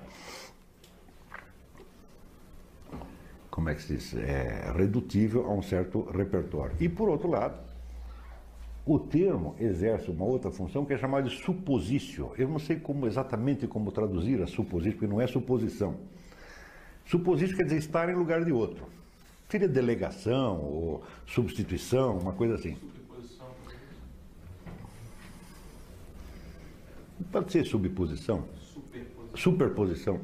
como 3.57 3.69
é 3.69 3.73
que 3.73 3.81
se 3.81 3.95
diz, 3.95 4.13
é 4.13 4.71
redutível 4.71 5.47
a 5.47 5.51
um 5.51 5.63
certo 5.63 6.03
repertório. 6.11 6.75
E 6.79 6.87
por 6.87 7.09
outro 7.09 7.27
lado, 7.27 7.59
o 8.85 8.99
termo 8.99 9.55
exerce 9.59 10.11
uma 10.11 10.23
outra 10.23 10.51
função 10.51 10.85
que 10.85 10.93
é 10.93 10.97
chamada 10.97 11.27
de 11.27 11.35
suposício. 11.37 12.31
Eu 12.37 12.47
não 12.47 12.59
sei 12.59 12.79
como 12.79 13.07
exatamente 13.07 13.65
como 13.65 13.91
traduzir 13.91 14.43
a 14.43 14.45
suposício, 14.45 14.99
porque 14.99 15.11
não 15.11 15.19
é 15.19 15.25
suposição. 15.25 15.95
Suposício 17.03 17.57
quer 17.57 17.63
dizer 17.63 17.77
estar 17.77 18.07
em 18.09 18.13
lugar 18.13 18.45
de 18.45 18.51
outro. 18.51 18.85
Seria 19.49 19.67
delegação 19.67 20.61
ou 20.61 21.03
substituição, 21.25 22.19
uma 22.19 22.33
coisa 22.33 22.53
assim. 22.53 22.77
Pode 27.31 27.51
ser 27.51 27.65
subposição. 27.65 28.47
Superposição. 28.61 29.35
Superposição. 29.35 30.21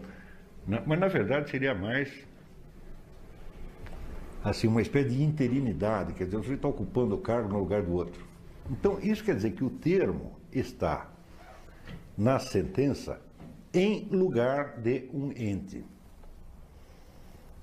Mas 0.85 0.99
na 0.99 1.07
verdade 1.07 1.49
seria 1.49 1.73
mais 1.73 2.31
assim, 4.43 4.67
uma 4.67 4.81
espécie 4.81 5.09
de 5.09 5.23
interinidade, 5.23 6.13
quer 6.13 6.25
dizer, 6.25 6.37
você 6.37 6.53
está 6.53 6.67
ocupando 6.67 7.15
o 7.15 7.17
cargo 7.17 7.49
no 7.49 7.59
lugar 7.59 7.81
do 7.81 7.93
outro. 7.93 8.23
Então, 8.69 8.99
isso 8.99 9.23
quer 9.23 9.35
dizer 9.35 9.51
que 9.51 9.63
o 9.63 9.69
termo 9.69 10.33
está 10.51 11.09
na 12.17 12.39
sentença 12.39 13.19
em 13.73 14.07
lugar 14.11 14.77
de 14.77 15.09
um 15.13 15.31
ente. 15.31 15.83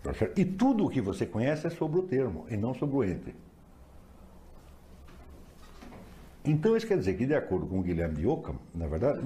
Tá 0.03 0.13
e 0.37 0.45
tudo 0.45 0.87
o 0.87 0.91
que 0.91 1.01
você 1.01 1.27
conhece 1.27 1.67
é 1.67 1.71
sobre 1.71 1.99
o 1.99 2.03
termo 2.03 2.47
e 2.49 2.57
não 2.57 2.75
sobre 2.75 2.97
o 2.97 3.05
ente. 3.05 3.35
Então 6.43 6.75
isso 6.75 6.87
quer 6.87 6.97
dizer 6.97 7.19
que, 7.19 7.27
de 7.27 7.35
acordo 7.35 7.67
com 7.67 7.81
o 7.81 7.83
Guilherme 7.83 8.17
de 8.17 8.27
Ockham, 8.27 8.57
na 8.75 8.87
verdade. 8.87 9.21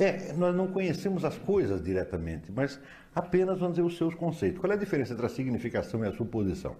É, 0.00 0.32
nós 0.32 0.56
não 0.56 0.66
conhecemos 0.66 1.26
as 1.26 1.36
coisas 1.36 1.82
diretamente, 1.82 2.50
mas 2.50 2.80
apenas, 3.14 3.58
vamos 3.58 3.76
dizer, 3.76 3.86
os 3.86 3.98
seus 3.98 4.14
conceitos. 4.14 4.58
Qual 4.58 4.72
é 4.72 4.74
a 4.74 4.78
diferença 4.78 5.12
entre 5.12 5.26
a 5.26 5.28
significação 5.28 6.02
e 6.02 6.08
a 6.08 6.12
suposição? 6.12 6.74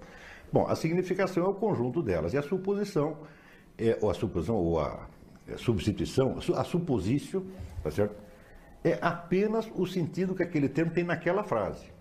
Bom, 0.50 0.66
a 0.66 0.74
significação 0.74 1.44
é 1.44 1.48
o 1.48 1.52
conjunto 1.52 2.02
delas, 2.02 2.32
e 2.32 2.38
a 2.38 2.42
suposição, 2.42 3.18
é, 3.78 3.98
ou 4.00 4.10
a 4.10 4.14
suposição, 4.14 4.56
ou 4.56 4.80
a, 4.80 5.06
a 5.52 5.58
substituição, 5.58 6.38
a 6.56 6.64
suposício, 6.64 7.46
tá 7.82 7.90
certo? 7.90 8.16
É 8.82 8.98
apenas 9.02 9.70
o 9.74 9.86
sentido 9.86 10.34
que 10.34 10.42
aquele 10.42 10.68
termo 10.68 10.90
tem 10.90 11.04
naquela 11.04 11.44
frase. 11.44 11.92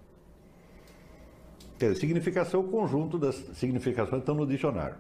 Quer 1.78 1.90
dizer, 1.90 2.00
significação 2.00 2.62
é 2.62 2.64
o 2.64 2.68
conjunto 2.68 3.20
das 3.20 3.36
significações 3.56 4.12
que 4.12 4.20
estão 4.20 4.36
no 4.36 4.48
dicionário. 4.48 4.96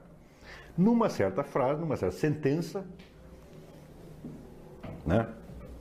numa 0.78 1.10
certa 1.10 1.44
frase, 1.44 1.80
numa 1.80 1.98
certa 1.98 2.16
sentença, 2.16 2.86
né, 5.06 5.28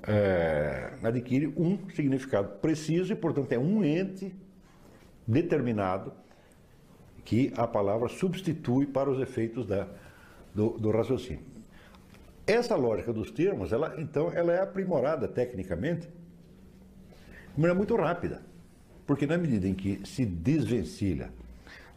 é, 0.08 0.94
adquire 1.02 1.52
um 1.54 1.78
significado 1.94 2.48
preciso 2.60 3.12
e, 3.12 3.16
portanto, 3.16 3.52
é 3.52 3.58
um 3.58 3.84
ente 3.84 4.34
determinado 5.26 6.14
que 7.24 7.52
a 7.54 7.66
palavra 7.66 8.08
substitui 8.08 8.86
para 8.86 9.10
os 9.10 9.20
efeitos 9.20 9.66
da, 9.66 9.86
do, 10.54 10.70
do 10.78 10.90
raciocínio. 10.90 11.44
Essa 12.46 12.74
lógica 12.74 13.12
dos 13.12 13.30
termos, 13.30 13.70
ela, 13.70 14.00
então, 14.00 14.32
ela 14.32 14.50
é 14.54 14.62
aprimorada 14.62 15.28
tecnicamente 15.28 16.08
de 16.08 17.60
maneira 17.60 17.74
muito 17.74 17.94
rápida, 17.94 18.40
porque 19.06 19.26
na 19.26 19.36
medida 19.36 19.68
em 19.68 19.74
que 19.74 20.00
se 20.06 20.24
desvencilha 20.24 21.30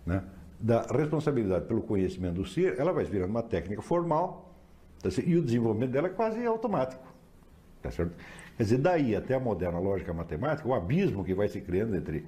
né, 0.05 0.21
da 0.59 0.81
responsabilidade 0.81 1.65
pelo 1.65 1.81
conhecimento 1.81 2.35
do 2.35 2.45
ser, 2.45 2.77
ela 2.77 2.91
vai 2.91 3.05
virando 3.05 3.29
uma 3.29 3.43
técnica 3.43 3.81
formal 3.81 4.53
tá 5.01 5.07
e 5.25 5.37
o 5.37 5.41
desenvolvimento 5.41 5.91
dela 5.91 6.07
é 6.07 6.11
quase 6.11 6.45
automático. 6.45 7.10
Tá 7.81 7.91
certo? 7.91 8.13
Quer 8.57 8.63
dizer, 8.63 8.77
daí 8.77 9.15
até 9.15 9.33
a 9.35 9.39
moderna 9.39 9.79
lógica 9.79 10.13
matemática, 10.13 10.67
o 10.67 10.73
abismo 10.73 11.23
que 11.23 11.33
vai 11.33 11.47
se 11.47 11.59
criando 11.61 11.95
entre, 11.95 12.25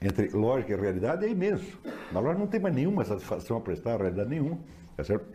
entre 0.00 0.28
lógica 0.28 0.72
e 0.72 0.76
realidade 0.76 1.24
é 1.24 1.28
imenso. 1.28 1.78
Na 2.12 2.20
lógica 2.20 2.40
não 2.40 2.46
tem 2.46 2.60
mais 2.60 2.74
nenhuma 2.74 3.04
satisfação 3.04 3.56
a 3.56 3.60
prestar 3.60 3.94
a 3.94 3.96
realidade 3.96 4.28
nenhuma. 4.28 4.58
Tá 4.96 5.04
certo? 5.04 5.26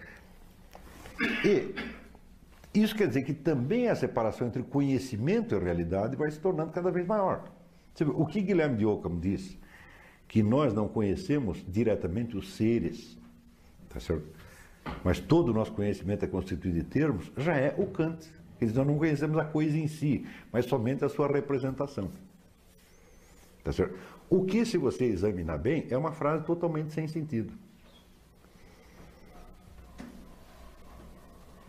E 1.46 1.76
isso 2.74 2.96
quer 2.96 3.08
dizer 3.08 3.24
que 3.24 3.34
também 3.34 3.90
a 3.90 3.96
separação 3.96 4.48
entre 4.48 4.64
conhecimento 4.64 5.54
e 5.54 5.60
realidade 5.60 6.16
vai 6.16 6.32
se 6.32 6.40
tornando 6.40 6.72
cada 6.72 6.90
vez 6.90 7.06
maior. 7.06 7.44
O 8.16 8.26
que 8.26 8.42
Guilherme 8.42 8.78
de 8.78 8.86
Ockham 8.86 9.20
diz? 9.20 9.58
Que 10.28 10.42
nós 10.42 10.74
não 10.74 10.88
conhecemos 10.88 11.64
diretamente 11.68 12.38
os 12.38 12.54
seres, 12.54 13.18
tá 13.90 14.00
certo? 14.00 14.42
mas 15.04 15.20
todo 15.20 15.50
o 15.50 15.54
nosso 15.54 15.72
conhecimento 15.74 16.26
é 16.26 16.28
constituído 16.28 16.80
de 16.80 16.84
termos, 16.84 17.32
já 17.38 17.56
é 17.56 17.74
o 17.78 17.88
Kant. 17.88 18.28
Nós 18.62 18.74
não 18.86 18.98
conhecemos 18.98 19.38
a 19.40 19.46
coisa 19.46 19.76
em 19.76 19.88
si, 19.88 20.28
mas 20.52 20.66
somente 20.66 21.04
a 21.04 21.10
sua 21.10 21.28
representação. 21.28 22.12
Tá 23.64 23.72
certo? 23.72 23.98
O 24.30 24.46
que, 24.46 24.64
se 24.66 24.78
você 24.78 25.06
examinar 25.06 25.58
bem, 25.58 25.88
é 25.90 25.98
uma 25.98 26.12
frase 26.12 26.46
totalmente 26.46 26.94
sem 26.94 27.08
sentido. 27.08 27.52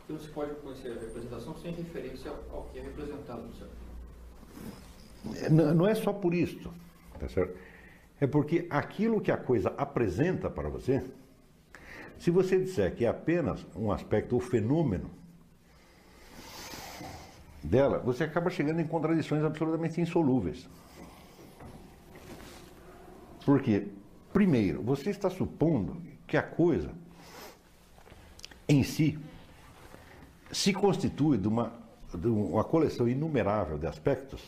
Então 0.05 0.19
você 0.19 0.28
pode 0.28 0.55
conhecer 0.56 0.89
a 0.90 1.01
representação 1.01 1.56
sem 1.56 1.73
referência 1.73 2.31
ao 2.51 2.64
que 2.64 2.78
é 2.78 2.82
representado 2.82 3.43
no 3.43 3.55
céu. 3.55 3.69
Não, 5.51 5.74
não 5.74 5.89
é 5.89 5.94
só 5.94 6.12
por 6.12 6.35
isso, 6.35 6.70
tá 7.19 7.28
certo? 7.28 7.56
É 8.20 8.27
porque 8.27 8.66
aquilo 8.69 9.20
que 9.20 9.32
a 9.32 9.36
coisa 9.36 9.73
apresenta 9.78 10.51
para 10.51 10.69
você, 10.69 11.02
se 12.19 12.31
você 12.31 12.59
disser 12.59 12.94
que 12.94 13.05
é 13.05 13.09
apenas 13.09 13.64
um 13.74 13.90
aspecto 13.90 14.35
ou 14.35 14.40
fenômeno 14.40 15.10
dela, 17.63 17.99
você 17.99 18.25
acaba 18.25 18.51
chegando 18.51 18.81
em 18.81 18.87
contradições 18.87 19.45
absolutamente 19.45 20.01
insolúveis. 20.01 20.69
Porque, 23.45 23.89
primeiro, 24.33 24.83
você 24.83 25.11
está 25.11 25.29
supondo 25.31 26.01
que 26.27 26.37
a 26.37 26.43
coisa 26.43 26.91
em 28.69 28.83
si 28.83 29.19
se 30.51 30.73
constitui 30.73 31.39
de 31.39 31.49
uma, 31.49 31.73
de 32.15 32.29
uma 32.29 32.65
coleção 32.65 33.09
inumerável 33.09 33.79
de 33.79 33.87
aspectos, 33.87 34.43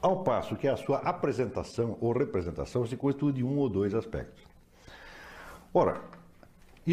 ao 0.00 0.22
passo 0.22 0.56
que 0.56 0.68
a 0.68 0.76
sua 0.76 0.98
apresentação 0.98 1.98
ou 2.00 2.12
representação 2.12 2.86
se 2.86 2.96
constitui 2.96 3.32
de 3.32 3.44
um 3.44 3.58
ou 3.58 3.68
dois 3.68 3.94
aspectos. 3.94 4.44
Ora, 5.74 6.00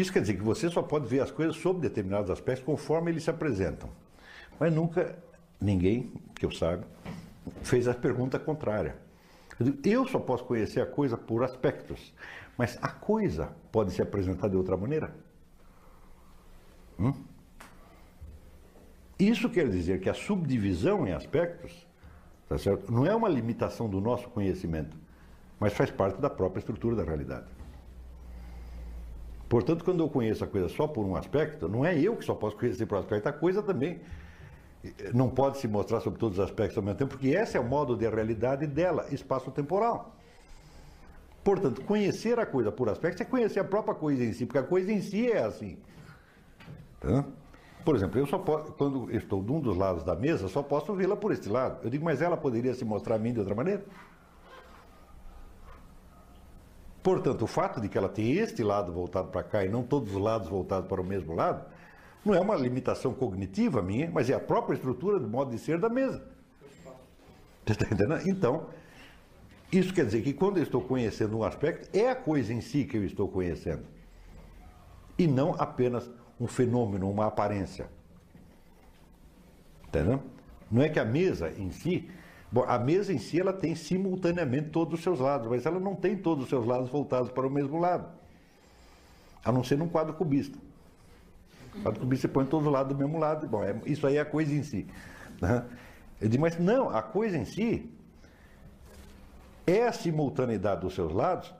isso 0.00 0.12
quer 0.12 0.20
dizer 0.20 0.34
que 0.34 0.42
você 0.42 0.68
só 0.68 0.82
pode 0.82 1.06
ver 1.06 1.20
as 1.20 1.30
coisas 1.30 1.56
sob 1.56 1.80
determinados 1.80 2.30
aspectos 2.30 2.64
conforme 2.64 3.10
eles 3.10 3.24
se 3.24 3.30
apresentam. 3.30 3.88
Mas 4.58 4.72
nunca 4.72 5.18
ninguém, 5.60 6.12
que 6.34 6.44
eu 6.44 6.50
saiba, 6.50 6.84
fez 7.62 7.88
a 7.88 7.94
pergunta 7.94 8.38
contrária. 8.38 8.96
Eu 9.82 10.06
só 10.06 10.18
posso 10.18 10.44
conhecer 10.44 10.80
a 10.80 10.86
coisa 10.86 11.16
por 11.16 11.42
aspectos, 11.42 12.12
mas 12.58 12.78
a 12.82 12.88
coisa 12.88 13.52
pode 13.72 13.92
se 13.92 14.02
apresentar 14.02 14.48
de 14.48 14.56
outra 14.56 14.76
maneira. 14.76 15.14
Hum? 16.98 17.14
Isso 19.18 19.48
quer 19.48 19.68
dizer 19.68 20.00
que 20.00 20.10
a 20.10 20.14
subdivisão 20.14 21.06
em 21.06 21.12
aspectos 21.12 21.86
tá 22.48 22.56
não 22.90 23.06
é 23.06 23.14
uma 23.14 23.28
limitação 23.28 23.88
do 23.88 23.98
nosso 23.98 24.28
conhecimento, 24.28 24.96
mas 25.58 25.72
faz 25.72 25.90
parte 25.90 26.20
da 26.20 26.28
própria 26.28 26.60
estrutura 26.60 26.94
da 26.94 27.02
realidade. 27.02 27.55
Portanto, 29.48 29.84
quando 29.84 30.02
eu 30.02 30.08
conheço 30.08 30.42
a 30.42 30.46
coisa 30.46 30.68
só 30.68 30.86
por 30.86 31.04
um 31.04 31.14
aspecto, 31.14 31.68
não 31.68 31.84
é 31.84 31.98
eu 31.98 32.16
que 32.16 32.24
só 32.24 32.34
posso 32.34 32.56
conhecer 32.56 32.86
por 32.86 32.96
um 32.96 33.00
aspecto, 33.00 33.28
a 33.28 33.32
coisa 33.32 33.62
também 33.62 34.00
não 35.14 35.28
pode 35.28 35.58
se 35.58 35.68
mostrar 35.68 36.00
sobre 36.00 36.18
todos 36.18 36.38
os 36.38 36.44
aspectos 36.44 36.76
ao 36.76 36.82
mesmo 36.82 36.98
tempo, 36.98 37.10
porque 37.12 37.28
esse 37.28 37.56
é 37.56 37.60
o 37.60 37.64
modo 37.64 37.96
de 37.96 38.08
realidade 38.08 38.66
dela, 38.66 39.06
espaço-temporal. 39.10 40.14
Portanto, 41.44 41.80
conhecer 41.82 42.38
a 42.40 42.46
coisa 42.46 42.72
por 42.72 42.88
aspectos 42.88 43.20
é 43.20 43.24
conhecer 43.24 43.60
a 43.60 43.64
própria 43.64 43.94
coisa 43.94 44.24
em 44.24 44.32
si, 44.32 44.46
porque 44.46 44.58
a 44.58 44.64
coisa 44.64 44.90
em 44.90 45.00
si 45.00 45.30
é 45.30 45.44
assim. 45.44 45.78
Por 47.84 47.94
exemplo, 47.94 48.18
eu 48.18 48.26
só 48.26 48.38
posso, 48.38 48.72
quando 48.72 49.14
estou 49.14 49.40
de 49.44 49.52
um 49.52 49.60
dos 49.60 49.76
lados 49.76 50.02
da 50.02 50.16
mesa, 50.16 50.48
só 50.48 50.60
posso 50.60 50.92
vê-la 50.92 51.16
por 51.16 51.30
este 51.30 51.48
lado. 51.48 51.78
Eu 51.84 51.90
digo, 51.90 52.04
mas 52.04 52.20
ela 52.20 52.36
poderia 52.36 52.74
se 52.74 52.84
mostrar 52.84 53.14
a 53.14 53.18
mim 53.18 53.32
de 53.32 53.38
outra 53.38 53.54
maneira? 53.54 53.84
Portanto, 57.06 57.42
o 57.42 57.46
fato 57.46 57.80
de 57.80 57.88
que 57.88 57.96
ela 57.96 58.08
tem 58.08 58.32
este 58.32 58.64
lado 58.64 58.92
voltado 58.92 59.28
para 59.28 59.44
cá 59.44 59.64
e 59.64 59.68
não 59.68 59.84
todos 59.84 60.12
os 60.12 60.20
lados 60.20 60.48
voltados 60.48 60.88
para 60.88 61.00
o 61.00 61.04
mesmo 61.04 61.36
lado, 61.36 61.64
não 62.24 62.34
é 62.34 62.40
uma 62.40 62.56
limitação 62.56 63.14
cognitiva 63.14 63.80
minha, 63.80 64.10
mas 64.10 64.28
é 64.28 64.34
a 64.34 64.40
própria 64.40 64.74
estrutura 64.74 65.20
do 65.20 65.28
modo 65.28 65.52
de 65.52 65.58
ser 65.60 65.78
da 65.78 65.88
mesa. 65.88 66.26
Você 67.64 67.74
está 67.74 67.86
entendendo? 67.86 68.28
Então, 68.28 68.66
isso 69.70 69.94
quer 69.94 70.04
dizer 70.04 70.20
que 70.20 70.32
quando 70.32 70.56
eu 70.56 70.64
estou 70.64 70.80
conhecendo 70.80 71.38
um 71.38 71.44
aspecto, 71.44 71.96
é 71.96 72.10
a 72.10 72.16
coisa 72.16 72.52
em 72.52 72.60
si 72.60 72.84
que 72.84 72.96
eu 72.96 73.04
estou 73.04 73.28
conhecendo. 73.28 73.84
E 75.16 75.28
não 75.28 75.54
apenas 75.60 76.10
um 76.40 76.48
fenômeno, 76.48 77.08
uma 77.08 77.26
aparência. 77.26 77.88
Entendeu? 79.86 80.20
Não 80.68 80.82
é 80.82 80.88
que 80.88 80.98
a 80.98 81.04
mesa 81.04 81.52
em 81.56 81.70
si 81.70 82.10
Bom, 82.50 82.64
a 82.66 82.78
mesa 82.78 83.12
em 83.12 83.18
si 83.18 83.40
ela 83.40 83.52
tem 83.52 83.74
simultaneamente 83.74 84.70
todos 84.70 84.94
os 84.94 85.02
seus 85.02 85.18
lados, 85.18 85.48
mas 85.48 85.66
ela 85.66 85.80
não 85.80 85.94
tem 85.94 86.16
todos 86.16 86.44
os 86.44 86.50
seus 86.50 86.64
lados 86.64 86.88
voltados 86.88 87.30
para 87.30 87.46
o 87.46 87.50
mesmo 87.50 87.78
lado. 87.78 88.08
A 89.44 89.50
não 89.50 89.64
ser 89.64 89.76
num 89.76 89.88
quadro 89.88 90.14
cubista. 90.14 90.58
O 91.76 91.82
quadro 91.82 92.00
cubista 92.00 92.28
você 92.28 92.32
põe 92.32 92.46
todos 92.46 92.66
os 92.66 92.72
lados 92.72 92.96
do 92.96 92.98
mesmo 92.98 93.18
lado. 93.18 93.46
Bom, 93.48 93.62
é, 93.62 93.76
isso 93.84 94.06
aí 94.06 94.16
é 94.16 94.20
a 94.20 94.24
coisa 94.24 94.52
em 94.52 94.62
si. 94.62 94.86
Né? 95.40 95.64
Eu 96.20 96.28
digo, 96.28 96.42
mas 96.42 96.58
não, 96.58 96.88
a 96.88 97.02
coisa 97.02 97.36
em 97.36 97.44
si 97.44 97.90
é 99.66 99.86
a 99.86 99.92
simultaneidade 99.92 100.80
dos 100.80 100.94
seus 100.94 101.12
lados 101.12 101.52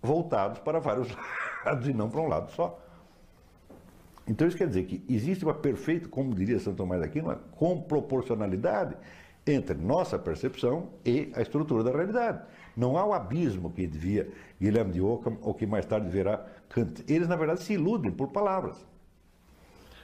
voltados 0.00 0.60
para 0.60 0.78
vários 0.78 1.08
lados 1.66 1.88
e 1.88 1.92
não 1.92 2.08
para 2.08 2.20
um 2.20 2.28
lado 2.28 2.50
só. 2.52 2.78
Então 4.26 4.46
isso 4.46 4.56
quer 4.56 4.68
dizer 4.68 4.84
que 4.84 5.04
existe 5.08 5.44
uma 5.44 5.54
perfeita, 5.54 6.08
como 6.08 6.34
diria 6.34 6.58
Santo 6.60 6.76
Tomás 6.76 7.02
aqui, 7.02 7.20
uma 7.20 7.34
comproporcionalidade 7.34 8.96
entre 9.50 9.76
nossa 9.76 10.18
percepção 10.18 10.90
e 11.04 11.32
a 11.34 11.42
estrutura 11.42 11.82
da 11.82 11.90
realidade. 11.90 12.42
Não 12.76 12.96
há 12.96 13.04
o 13.04 13.12
abismo 13.12 13.70
que 13.70 13.86
devia 13.86 14.30
Guilherme 14.60 14.92
de 14.92 15.00
Ockham 15.00 15.36
ou 15.42 15.54
que 15.54 15.66
mais 15.66 15.84
tarde 15.86 16.08
verá 16.08 16.46
Kant. 16.68 17.04
Eles, 17.08 17.28
na 17.28 17.36
verdade, 17.36 17.62
se 17.62 17.74
iludem 17.74 18.12
por 18.12 18.28
palavras. 18.28 18.76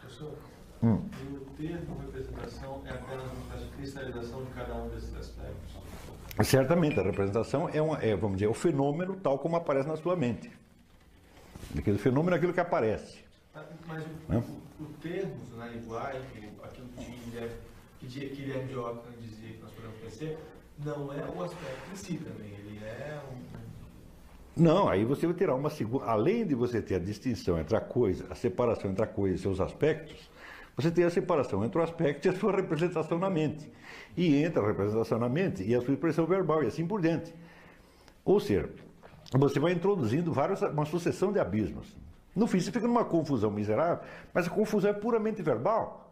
Professor, 0.01 0.35
hum. 0.83 1.01
o 1.33 1.41
termo 1.57 1.99
representação 2.01 2.83
é 2.87 2.91
apenas 2.91 3.31
uma 3.33 3.47
cristalização 3.77 4.45
de 4.45 4.51
cada 4.51 4.75
um 4.75 4.89
desses 4.89 5.15
aspectos? 5.17 5.77
Certamente, 6.45 7.01
a 7.01 7.03
representação 7.03 7.69
é, 7.73 7.81
uma, 7.81 7.99
é, 7.99 8.15
vamos 8.15 8.39
dizer, 8.39 8.49
o 8.49 8.55
fenômeno 8.55 9.17
tal 9.17 9.39
como 9.39 9.57
aparece 9.57 9.89
na 9.89 9.97
sua 9.97 10.17
mente. 10.17 10.51
Aquele 11.77 11.99
fenômeno 11.99 12.35
é 12.35 12.39
aquilo 12.39 12.53
que 12.53 12.61
aparece. 12.61 13.25
Mas 13.87 14.05
o, 14.05 14.33
né? 14.33 14.45
o, 14.79 14.83
o 14.83 14.87
termos 15.01 15.57
na 15.57 15.67
linguagem, 15.67 16.21
aquilo 16.63 16.89
que 16.89 17.39
é 17.39 17.51
que 17.99 18.07
Guilherme 18.07 18.69
de 18.69 18.79
Ockham 18.79 19.13
dizia 19.21 19.53
que 19.53 19.63
nós 19.63 19.73
podemos 19.73 19.99
conhecer, 19.99 20.39
não 20.85 21.13
é 21.13 21.25
o 21.25 21.43
aspecto 21.43 21.93
em 21.93 21.97
si 21.97 22.17
também, 22.19 22.53
ele 22.53 22.79
é 22.85 23.21
um. 23.33 23.67
Não, 24.57 24.89
aí 24.89 25.05
você 25.05 25.27
vai 25.27 25.35
ter 25.35 25.51
uma 25.51 25.69
segunda. 25.69 26.07
Além 26.07 26.47
de 26.47 26.55
você 26.55 26.81
ter 26.81 26.95
a 26.95 26.99
distinção 26.99 27.59
entre 27.59 27.77
a 27.77 27.81
coisa, 27.81 28.27
a 28.31 28.35
separação 28.35 28.91
entre 28.91 29.05
a 29.05 29.07
coisa 29.07 29.35
e 29.35 29.39
seus 29.39 29.61
aspectos, 29.61 30.31
você 30.75 30.91
tem 30.91 31.05
a 31.05 31.11
separação 31.11 31.65
entre 31.65 31.79
o 31.79 31.83
aspecto 31.83 32.27
e 32.27 32.29
a 32.31 32.33
sua 32.35 32.57
representação 32.57 33.19
na 33.19 33.29
mente. 33.29 33.71
E 34.17 34.43
entre 34.43 34.61
a 34.61 34.67
representação 34.67 35.19
na 35.19 35.29
mente 35.29 35.63
e 35.63 35.75
a 35.75 35.81
sua 35.81 35.93
expressão 35.95 36.27
verbal, 36.27 36.63
e 36.63 36.67
assim 36.67 36.87
por 36.87 37.01
diante. 37.03 37.35
Ou 38.25 38.41
seja, 38.41 38.71
você 39.33 39.61
vai 39.61 39.73
introduzindo 39.73 40.33
várias, 40.33 40.63
uma 40.63 40.85
sucessão 40.87 41.33
de 41.33 41.39
abismos. 41.39 41.95
No 42.35 42.47
fim, 42.47 42.61
você 42.61 42.71
fica 42.71 42.87
numa 42.87 43.05
confusão 43.05 43.51
miserável, 43.51 44.05
mas 44.33 44.47
a 44.47 44.51
confusão 44.51 44.91
é 44.91 44.95
puramente 44.95 45.43
verbal. 45.43 46.06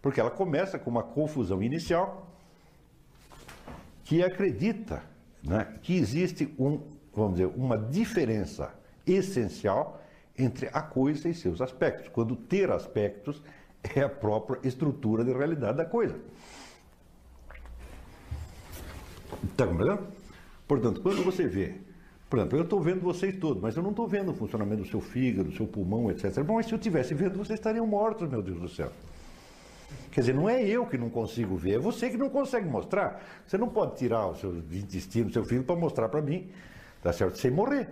Porque 0.00 0.20
ela 0.20 0.30
começa 0.30 0.78
com 0.78 0.90
uma 0.90 1.02
confusão 1.02 1.62
inicial 1.62 2.30
que 4.04 4.22
acredita 4.22 5.02
né, 5.42 5.74
que 5.82 5.96
existe 5.96 6.54
um 6.58 6.80
vamos 7.18 7.36
dizer, 7.36 7.52
uma 7.56 7.76
diferença 7.76 8.72
essencial 9.06 10.00
entre 10.38 10.68
a 10.72 10.80
coisa 10.80 11.28
e 11.28 11.34
seus 11.34 11.60
aspectos. 11.60 12.08
Quando 12.08 12.36
ter 12.36 12.70
aspectos 12.70 13.42
é 13.82 14.02
a 14.02 14.08
própria 14.08 14.60
estrutura 14.66 15.24
de 15.24 15.32
realidade 15.32 15.78
da 15.78 15.84
coisa. 15.84 16.16
Está 19.44 19.66
compreendendo? 19.66 20.06
Portanto, 20.66 21.00
quando 21.00 21.24
você 21.24 21.46
vê, 21.46 21.74
por 22.28 22.38
exemplo, 22.38 22.58
eu 22.58 22.64
estou 22.64 22.80
vendo 22.80 23.00
vocês 23.00 23.36
todos, 23.36 23.62
mas 23.62 23.76
eu 23.76 23.82
não 23.82 23.90
estou 23.90 24.06
vendo 24.06 24.30
o 24.30 24.34
funcionamento 24.34 24.82
do 24.82 24.88
seu 24.88 25.00
fígado, 25.00 25.50
do 25.50 25.56
seu 25.56 25.66
pulmão, 25.66 26.10
etc. 26.10 26.42
Bom, 26.42 26.54
mas 26.54 26.66
se 26.66 26.72
eu 26.72 26.76
estivesse 26.76 27.14
vendo, 27.14 27.38
vocês 27.38 27.58
estariam 27.58 27.86
mortos, 27.86 28.28
meu 28.28 28.42
Deus 28.42 28.60
do 28.60 28.68
céu. 28.68 28.92
Quer 30.10 30.20
dizer, 30.20 30.34
não 30.34 30.48
é 30.48 30.62
eu 30.62 30.86
que 30.86 30.98
não 30.98 31.10
consigo 31.10 31.56
ver, 31.56 31.74
é 31.74 31.78
você 31.78 32.10
que 32.10 32.16
não 32.16 32.28
consegue 32.28 32.68
mostrar. 32.68 33.22
Você 33.46 33.56
não 33.56 33.68
pode 33.68 33.96
tirar 33.96 34.26
o 34.26 34.34
seu 34.34 34.56
intestino, 34.56 35.28
o 35.28 35.32
seu 35.32 35.44
fígado, 35.44 35.66
para 35.66 35.76
mostrar 35.76 36.08
para 36.08 36.20
mim, 36.20 36.50
tá 37.02 37.12
certo? 37.12 37.38
Sem 37.38 37.50
morrer. 37.50 37.88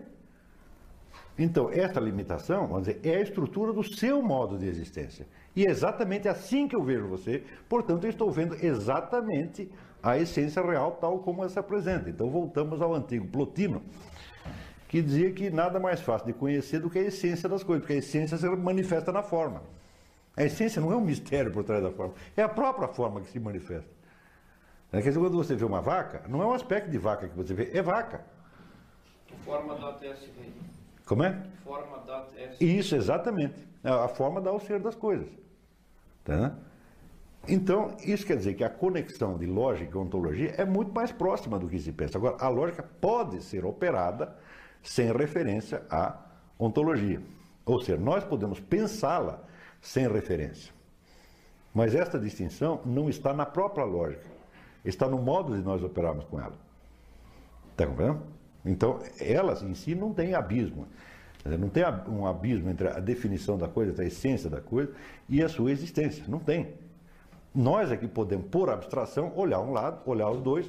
Então, 1.38 1.70
esta 1.70 2.00
limitação, 2.00 2.66
vamos 2.66 2.86
dizer, 2.86 3.00
é 3.04 3.16
a 3.16 3.20
estrutura 3.20 3.72
do 3.72 3.84
seu 3.84 4.22
modo 4.22 4.56
de 4.56 4.66
existência. 4.66 5.26
E 5.54 5.66
é 5.66 5.70
exatamente 5.70 6.28
assim 6.28 6.66
que 6.66 6.74
eu 6.74 6.82
vejo 6.82 7.06
você, 7.06 7.44
portanto, 7.68 8.04
eu 8.04 8.10
estou 8.10 8.30
vendo 8.30 8.56
exatamente 8.64 9.70
a 10.02 10.16
essência 10.16 10.62
real 10.62 10.92
tal 10.92 11.18
como 11.18 11.42
ela 11.42 11.50
se 11.50 11.58
apresenta. 11.58 12.08
Então, 12.08 12.30
voltamos 12.30 12.80
ao 12.80 12.94
antigo 12.94 13.26
Plotino, 13.28 13.82
que 14.88 15.02
dizia 15.02 15.30
que 15.32 15.50
nada 15.50 15.78
mais 15.78 16.00
fácil 16.00 16.26
de 16.26 16.32
conhecer 16.32 16.80
do 16.80 16.88
que 16.88 16.98
a 16.98 17.02
essência 17.02 17.48
das 17.48 17.62
coisas, 17.62 17.82
porque 17.82 17.94
a 17.94 17.98
essência 17.98 18.38
se 18.38 18.48
manifesta 18.48 19.12
na 19.12 19.22
forma. 19.22 19.62
A 20.36 20.44
essência 20.44 20.82
não 20.82 20.92
é 20.92 20.96
um 20.96 21.00
mistério 21.00 21.50
por 21.50 21.64
trás 21.64 21.82
da 21.82 21.90
forma, 21.90 22.14
é 22.36 22.42
a 22.42 22.48
própria 22.48 22.88
forma 22.88 23.20
que 23.20 23.28
se 23.28 23.40
manifesta. 23.40 23.96
Quer 24.90 25.00
dizer, 25.00 25.18
quando 25.18 25.36
você 25.36 25.54
vê 25.54 25.64
uma 25.64 25.80
vaca, 25.80 26.22
não 26.28 26.42
é 26.42 26.46
um 26.46 26.52
aspecto 26.52 26.90
de 26.90 26.98
vaca 26.98 27.28
que 27.28 27.36
você 27.36 27.52
vê, 27.54 27.70
é 27.72 27.82
vaca. 27.82 28.24
Forma 29.44 29.74
da 29.76 29.92
TSV. 29.92 30.52
Como 31.04 31.22
é? 31.24 31.42
Forma 31.64 31.98
da 32.06 32.22
TSV. 32.22 32.64
Isso, 32.64 32.96
exatamente. 32.96 33.66
A 33.82 34.08
forma 34.08 34.40
dá 34.40 34.52
o 34.52 34.60
ser 34.60 34.80
das 34.80 34.94
coisas. 34.94 35.28
Tá? 36.24 36.54
Então, 37.48 37.96
isso 38.04 38.26
quer 38.26 38.36
dizer 38.36 38.54
que 38.54 38.64
a 38.64 38.70
conexão 38.70 39.38
de 39.38 39.46
lógica 39.46 39.96
e 39.96 40.00
ontologia 40.00 40.54
é 40.56 40.64
muito 40.64 40.92
mais 40.92 41.12
próxima 41.12 41.58
do 41.58 41.68
que 41.68 41.78
se 41.78 41.92
pensa. 41.92 42.18
Agora, 42.18 42.36
a 42.40 42.48
lógica 42.48 42.82
pode 42.82 43.42
ser 43.42 43.64
operada 43.64 44.36
sem 44.82 45.12
referência 45.12 45.82
à 45.90 46.18
ontologia. 46.58 47.22
Ou 47.64 47.80
seja, 47.80 47.98
nós 47.98 48.24
podemos 48.24 48.60
pensá-la 48.60 49.45
sem 49.86 50.08
referência. 50.08 50.72
Mas 51.72 51.94
esta 51.94 52.18
distinção 52.18 52.80
não 52.84 53.08
está 53.08 53.32
na 53.32 53.46
própria 53.46 53.84
lógica, 53.84 54.26
está 54.84 55.08
no 55.08 55.18
modo 55.18 55.56
de 55.56 55.62
nós 55.62 55.82
operarmos 55.82 56.24
com 56.24 56.40
ela. 56.40 56.56
Está 57.70 57.86
compreendendo? 57.86 58.22
Então, 58.64 58.98
elas 59.20 59.62
em 59.62 59.74
si 59.74 59.94
não 59.94 60.12
têm 60.12 60.34
abismo. 60.34 60.86
Não 61.44 61.68
tem 61.68 61.84
um 62.08 62.26
abismo 62.26 62.68
entre 62.68 62.88
a 62.88 62.98
definição 62.98 63.56
da 63.56 63.68
coisa, 63.68 63.92
entre 63.92 64.04
a 64.04 64.08
essência 64.08 64.50
da 64.50 64.60
coisa 64.60 64.92
e 65.28 65.40
a 65.40 65.48
sua 65.48 65.70
existência. 65.70 66.24
Não 66.26 66.40
tem. 66.40 66.74
Nós 67.54 67.92
aqui 67.92 68.08
podemos, 68.08 68.48
por 68.48 68.68
abstração, 68.68 69.32
olhar 69.36 69.60
um 69.60 69.72
lado, 69.72 70.00
olhar 70.04 70.28
os 70.28 70.42
dois, 70.42 70.68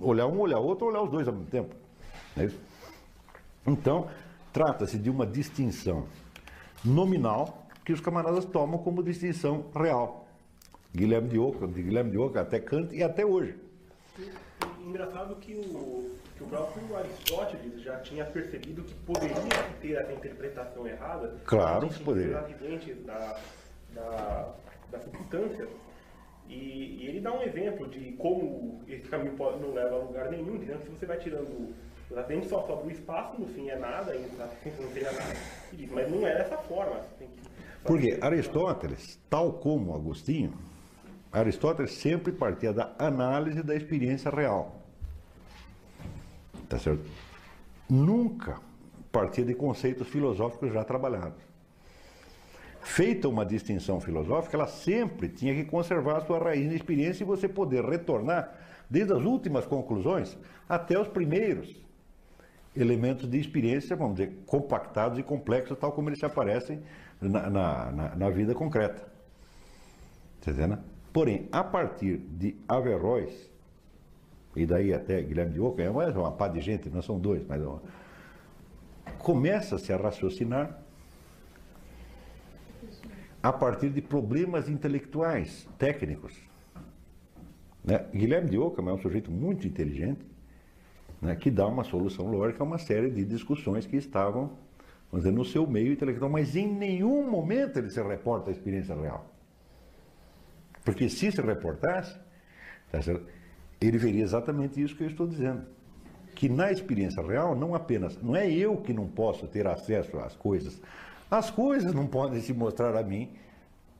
olhar 0.00 0.26
um, 0.26 0.40
olhar 0.40 0.58
outro, 0.58 0.86
olhar 0.86 1.02
os 1.02 1.10
dois 1.10 1.28
ao 1.28 1.34
mesmo 1.34 1.50
tempo. 1.50 1.74
É 2.34 2.44
isso? 2.44 2.58
Então, 3.66 4.08
trata-se 4.52 4.96
de 4.96 5.10
uma 5.10 5.26
distinção 5.26 6.06
nominal 6.82 7.65
que 7.86 7.92
os 7.92 8.00
camaradas 8.00 8.44
tomam 8.44 8.78
como 8.78 9.00
distinção 9.00 9.66
real. 9.72 10.26
Guilherme 10.92 11.28
de 11.28 11.38
Oca, 11.38 11.68
de 11.68 11.82
Guilherme 11.84 12.10
de 12.10 12.18
Oca 12.18 12.40
até 12.40 12.58
Kant 12.58 12.92
e 12.92 13.00
até 13.00 13.24
hoje. 13.24 13.54
Engraçado 14.80 15.36
que 15.36 15.54
o, 15.54 16.10
que 16.36 16.42
o 16.42 16.46
próprio 16.48 16.96
Aristóteles 16.96 17.80
já 17.80 17.96
tinha 18.00 18.24
percebido 18.24 18.82
que 18.82 18.92
poderia 18.94 19.36
ter 19.80 19.92
essa 19.92 20.12
interpretação 20.12 20.84
errada. 20.84 21.36
Claro 21.44 21.88
que 21.88 22.02
poderia. 22.02 22.40
Acidentes 22.40 23.04
da, 23.04 23.38
da, 23.94 24.54
da 24.90 24.98
substância. 24.98 25.68
E, 26.48 26.54
e, 26.54 27.06
ele 27.06 27.20
dá 27.20 27.32
um 27.32 27.42
exemplo 27.42 27.86
de 27.88 28.12
como 28.12 28.82
esse 28.88 29.06
caminho 29.08 29.36
pode, 29.36 29.60
não 29.60 29.72
leva 29.72 29.94
a 29.94 29.98
lugar 29.98 30.28
nenhum, 30.30 30.56
entendeu? 30.56 30.80
Se 30.80 30.88
você 30.88 31.06
vai 31.06 31.18
tirando 31.18 31.72
os 32.10 32.18
acidentes 32.18 32.48
só 32.48 32.66
sobre 32.66 32.88
o 32.88 32.90
espaço, 32.90 33.40
no 33.40 33.46
fim 33.46 33.68
é 33.68 33.76
nada, 33.76 34.12
e 34.14 34.28
não 34.80 34.92
seria 34.92 35.12
nada. 35.12 35.34
Mas 35.90 36.10
não 36.10 36.26
é 36.26 36.36
dessa 36.36 36.56
forma. 36.58 37.00
Tem 37.18 37.28
que 37.28 37.45
porque 37.86 38.18
Aristóteles, 38.20 39.18
tal 39.30 39.52
como 39.54 39.94
Agostinho, 39.94 40.52
Aristóteles 41.32 41.92
sempre 41.92 42.32
partia 42.32 42.72
da 42.72 42.94
análise 42.98 43.62
da 43.62 43.74
experiência 43.74 44.30
real. 44.30 44.82
Tá 46.68 46.78
certo? 46.78 47.04
Nunca 47.88 48.60
partia 49.12 49.44
de 49.44 49.54
conceitos 49.54 50.08
filosóficos 50.08 50.72
já 50.72 50.82
trabalhados. 50.82 51.40
Feita 52.80 53.28
uma 53.28 53.44
distinção 53.44 54.00
filosófica, 54.00 54.56
ela 54.56 54.66
sempre 54.66 55.28
tinha 55.28 55.54
que 55.54 55.64
conservar 55.64 56.18
a 56.18 56.20
sua 56.20 56.38
raiz 56.38 56.66
na 56.66 56.74
experiência 56.74 57.24
e 57.24 57.26
você 57.26 57.48
poder 57.48 57.84
retornar 57.84 58.54
desde 58.88 59.12
as 59.12 59.22
últimas 59.22 59.66
conclusões 59.66 60.38
até 60.68 60.98
os 60.98 61.08
primeiros 61.08 61.84
elementos 62.76 63.28
de 63.28 63.38
experiência, 63.38 63.96
vamos 63.96 64.16
dizer, 64.16 64.32
compactados 64.46 65.18
e 65.18 65.22
complexos, 65.22 65.78
tal 65.78 65.92
como 65.92 66.08
eles 66.08 66.22
aparecem 66.22 66.80
na, 67.20 67.50
na, 67.50 68.14
na 68.14 68.30
vida 68.30 68.54
concreta. 68.54 69.06
Tá? 70.40 70.78
Porém, 71.12 71.48
a 71.50 71.64
partir 71.64 72.18
de 72.18 72.56
Averroes, 72.68 73.50
e 74.54 74.64
daí 74.66 74.92
até 74.92 75.20
Guilherme 75.22 75.52
de 75.52 75.60
Oca, 75.60 75.82
é 75.82 75.90
uma 75.90 76.32
pá 76.32 76.48
de 76.48 76.60
gente, 76.60 76.88
não 76.88 77.02
são 77.02 77.18
dois, 77.18 77.44
mas 77.46 77.60
uma... 77.62 77.82
começa-se 79.18 79.92
a 79.92 79.96
raciocinar 79.96 80.82
a 83.42 83.52
partir 83.52 83.90
de 83.90 84.02
problemas 84.02 84.68
intelectuais, 84.68 85.68
técnicos. 85.78 86.34
Né? 87.84 88.04
Guilherme 88.12 88.50
de 88.50 88.58
Ockham 88.58 88.88
é 88.90 88.92
um 88.92 88.98
sujeito 88.98 89.30
muito 89.30 89.66
inteligente, 89.66 90.26
né, 91.22 91.36
que 91.36 91.50
dá 91.50 91.66
uma 91.66 91.84
solução 91.84 92.28
lógica 92.30 92.62
a 92.62 92.66
uma 92.66 92.78
série 92.78 93.10
de 93.10 93.24
discussões 93.24 93.86
que 93.86 93.96
estavam 93.96 94.58
vamos 95.10 95.24
dizer, 95.24 95.36
no 95.36 95.44
seu 95.44 95.66
meio 95.66 95.92
intelectual, 95.92 96.30
mas 96.30 96.56
em 96.56 96.66
nenhum 96.66 97.28
momento 97.28 97.78
ele 97.78 97.90
se 97.90 98.02
reporta 98.02 98.50
a 98.50 98.52
experiência 98.52 98.94
real. 98.94 99.24
Porque 100.84 101.08
se 101.08 101.32
se 101.32 101.40
reportasse, 101.40 102.16
tá 102.90 103.00
ele 103.80 103.98
veria 103.98 104.22
exatamente 104.22 104.80
isso 104.80 104.96
que 104.96 105.02
eu 105.02 105.08
estou 105.08 105.26
dizendo. 105.26 105.66
Que 106.34 106.48
na 106.48 106.70
experiência 106.70 107.22
real, 107.22 107.56
não 107.56 107.74
apenas, 107.74 108.20
não 108.22 108.36
é 108.36 108.50
eu 108.50 108.76
que 108.76 108.92
não 108.92 109.06
posso 109.06 109.46
ter 109.46 109.66
acesso 109.66 110.18
às 110.18 110.36
coisas, 110.36 110.80
as 111.30 111.50
coisas 111.50 111.92
não 111.92 112.06
podem 112.06 112.40
se 112.40 112.52
mostrar 112.52 112.96
a 112.96 113.02
mim, 113.02 113.30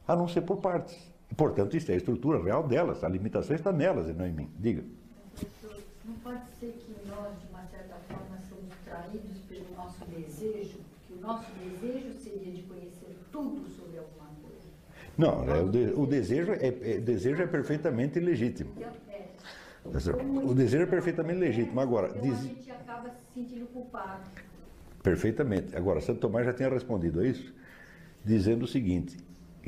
a 0.06 0.14
não 0.14 0.28
ser 0.28 0.42
por 0.42 0.58
partes. 0.58 0.96
Portanto, 1.36 1.76
isso 1.76 1.90
é 1.90 1.94
a 1.94 1.96
estrutura 1.96 2.42
real 2.42 2.62
delas, 2.62 3.02
a 3.02 3.08
limitação 3.08 3.56
está 3.56 3.72
nelas 3.72 4.08
e 4.08 4.12
não 4.12 4.26
em 4.26 4.32
mim. 4.32 4.50
Diga. 4.58 4.84
Não 6.04 6.14
pode 6.22 6.46
ser 6.60 6.72
que 6.72 7.08
nós, 7.08 7.40
de 7.40 7.48
uma 7.50 7.64
certa 7.64 7.96
forma, 8.08 8.38
somos 8.48 8.72
traídos 8.84 9.38
pelo 9.48 9.74
nosso 9.76 10.04
desejo 10.04 10.75
nosso 11.26 11.50
desejo 11.52 12.12
seria 12.14 12.52
de 12.52 12.62
conhecer 12.62 13.16
tudo 13.32 13.68
sobre 13.68 13.98
alguma 13.98 14.28
coisa. 14.40 14.68
Não, 15.18 15.44
é, 15.52 15.60
o, 15.60 15.68
de, 15.68 15.92
o, 15.94 16.06
desejo 16.06 16.52
é, 16.52 16.68
é, 16.68 16.98
desejo 16.98 17.42
é 17.42 17.46
perfeitamente 17.46 18.20
legítimo. 18.20 18.72
É, 18.80 18.92
o 19.84 20.54
desejo 20.54 20.84
é 20.84 20.86
perfeitamente 20.86 21.38
legítimo. 21.38 21.80
Agora, 21.80 22.08
então, 22.08 22.22
diz... 22.22 22.38
a 22.38 22.42
gente 22.42 22.70
acaba 22.70 23.10
se 23.10 23.34
sentindo 23.34 23.66
culpado. 23.66 24.30
Perfeitamente. 25.02 25.76
Agora, 25.76 26.00
Santo 26.00 26.20
Tomás 26.20 26.46
já 26.46 26.52
tinha 26.52 26.68
respondido 26.68 27.20
a 27.20 27.26
isso, 27.26 27.52
dizendo 28.24 28.64
o 28.64 28.68
seguinte: 28.68 29.16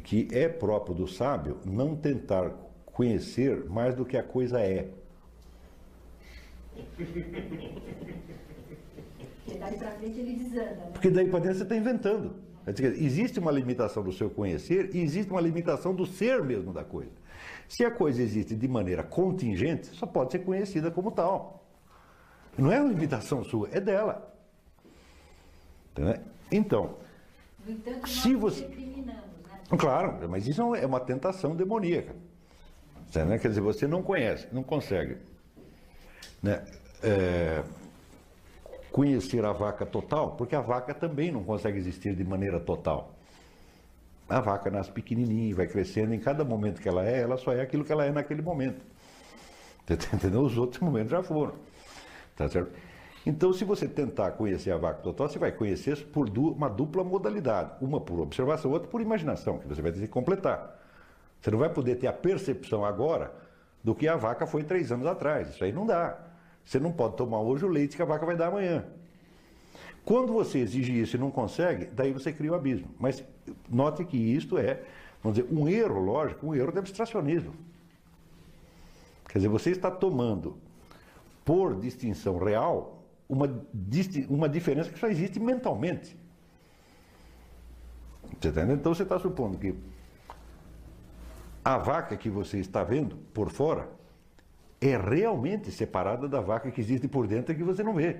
que 0.02 0.28
é 0.32 0.48
próprio 0.48 0.94
do 0.94 1.06
sábio 1.06 1.58
não 1.64 1.96
tentar 1.96 2.50
conhecer 2.86 3.64
mais 3.68 3.94
do 3.94 4.04
que 4.04 4.16
a 4.16 4.22
coisa 4.22 4.60
é. 4.60 4.88
Porque 9.48 9.58
daí 9.58 9.78
para 9.78 9.90
frente 9.92 10.20
ele 10.20 10.32
desanda. 10.34 10.74
Né? 10.74 10.90
Porque 10.92 11.10
daí 11.10 11.28
para 11.28 11.40
dentro 11.40 11.58
você 11.58 11.62
está 11.62 11.76
inventando. 11.76 12.34
Existe 12.66 13.38
uma 13.38 13.50
limitação 13.50 14.02
do 14.02 14.12
seu 14.12 14.28
conhecer 14.28 14.94
e 14.94 15.00
existe 15.00 15.30
uma 15.30 15.40
limitação 15.40 15.94
do 15.94 16.04
ser 16.04 16.42
mesmo 16.42 16.72
da 16.72 16.84
coisa. 16.84 17.12
Se 17.66 17.84
a 17.84 17.90
coisa 17.90 18.22
existe 18.22 18.54
de 18.54 18.68
maneira 18.68 19.02
contingente, 19.02 19.86
só 19.88 20.06
pode 20.06 20.32
ser 20.32 20.40
conhecida 20.40 20.90
como 20.90 21.10
tal. 21.10 21.66
Não 22.58 22.70
é 22.70 22.80
uma 22.80 22.90
limitação 22.90 23.42
sua, 23.42 23.68
é 23.72 23.80
dela. 23.80 24.34
Então, 26.50 26.96
entanto, 27.66 28.08
se 28.08 28.34
você. 28.34 28.66
Né? 28.66 29.22
Claro, 29.78 30.28
mas 30.28 30.46
isso 30.46 30.74
é 30.74 30.86
uma 30.86 31.00
tentação 31.00 31.56
demoníaca. 31.56 32.14
Quer 33.10 33.48
dizer, 33.48 33.60
você 33.60 33.86
não 33.86 34.02
conhece, 34.02 34.46
não 34.52 34.62
consegue. 34.62 35.16
Né? 36.42 36.64
É, 37.02 37.62
conhecer 38.90 39.44
a 39.44 39.52
vaca 39.52 39.84
total, 39.86 40.32
porque 40.32 40.54
a 40.54 40.60
vaca 40.60 40.94
também 40.94 41.30
não 41.30 41.44
consegue 41.44 41.78
existir 41.78 42.14
de 42.14 42.24
maneira 42.24 42.58
total. 42.58 43.14
A 44.28 44.40
vaca 44.40 44.70
nasce 44.70 44.90
pequenininha, 44.90 45.54
vai 45.54 45.66
crescendo, 45.66 46.12
em 46.12 46.18
cada 46.18 46.44
momento 46.44 46.80
que 46.80 46.88
ela 46.88 47.04
é, 47.04 47.20
ela 47.20 47.36
só 47.36 47.52
é 47.52 47.60
aquilo 47.60 47.84
que 47.84 47.92
ela 47.92 48.04
é 48.04 48.12
naquele 48.12 48.42
momento. 48.42 48.80
Entendeu? 49.88 50.42
Os 50.42 50.56
outros 50.58 50.82
momentos 50.82 51.10
já 51.10 51.22
foram. 51.22 51.54
Tá 52.36 52.48
certo? 52.48 52.70
Então, 53.26 53.52
se 53.52 53.64
você 53.64 53.88
tentar 53.88 54.32
conhecer 54.32 54.70
a 54.70 54.76
vaca 54.76 55.02
total, 55.02 55.28
você 55.28 55.38
vai 55.38 55.52
conhecer 55.52 56.06
por 56.06 56.28
uma 56.38 56.68
dupla 56.68 57.02
modalidade. 57.02 57.72
Uma 57.80 58.00
por 58.00 58.20
observação, 58.20 58.70
outra 58.70 58.88
por 58.88 59.00
imaginação, 59.00 59.58
que 59.58 59.66
você 59.66 59.82
vai 59.82 59.92
ter 59.92 60.00
que 60.00 60.08
completar. 60.08 60.78
Você 61.40 61.50
não 61.50 61.58
vai 61.58 61.68
poder 61.68 61.96
ter 61.96 62.06
a 62.06 62.12
percepção 62.12 62.84
agora 62.84 63.32
do 63.82 63.94
que 63.94 64.08
a 64.08 64.16
vaca 64.16 64.46
foi 64.46 64.64
três 64.64 64.90
anos 64.92 65.06
atrás. 65.06 65.50
Isso 65.50 65.64
aí 65.64 65.72
não 65.72 65.86
dá. 65.86 66.18
Você 66.64 66.78
não 66.78 66.92
pode 66.92 67.16
tomar 67.16 67.40
hoje 67.40 67.64
o 67.64 67.68
leite 67.68 67.96
que 67.96 68.02
a 68.02 68.04
vaca 68.04 68.26
vai 68.26 68.36
dar 68.36 68.48
amanhã. 68.48 68.84
Quando 70.04 70.32
você 70.32 70.58
exige 70.58 70.98
isso 70.98 71.16
e 71.16 71.18
não 71.18 71.30
consegue, 71.30 71.86
daí 71.86 72.12
você 72.12 72.32
cria 72.32 72.52
o 72.52 72.54
abismo. 72.54 72.88
Mas 72.98 73.22
note 73.68 74.04
que 74.04 74.16
isto 74.16 74.56
é, 74.56 74.82
vamos 75.22 75.38
dizer, 75.38 75.52
um 75.52 75.68
erro 75.68 76.00
lógico, 76.00 76.46
um 76.46 76.54
erro 76.54 76.72
de 76.72 76.78
abstracionismo. 76.78 77.54
Quer 79.28 79.38
dizer, 79.38 79.48
você 79.48 79.70
está 79.70 79.90
tomando 79.90 80.56
por 81.44 81.78
distinção 81.78 82.38
real 82.38 83.02
uma, 83.28 83.46
uma 84.28 84.48
diferença 84.48 84.90
que 84.90 84.98
só 84.98 85.08
existe 85.08 85.38
mentalmente. 85.38 86.16
Você 88.22 88.48
entendendo? 88.48 88.72
Então 88.72 88.94
você 88.94 89.02
está 89.02 89.18
supondo 89.18 89.58
que 89.58 89.74
a 91.64 91.76
vaca 91.76 92.16
que 92.16 92.30
você 92.30 92.58
está 92.58 92.82
vendo 92.82 93.16
por 93.34 93.50
fora 93.50 93.90
é 94.80 94.96
realmente 94.96 95.70
separada 95.70 96.28
da 96.28 96.40
vaca 96.40 96.70
que 96.70 96.80
existe 96.80 97.08
por 97.08 97.26
dentro 97.26 97.52
e 97.52 97.56
que 97.56 97.64
você 97.64 97.82
não 97.82 97.94
vê. 97.94 98.16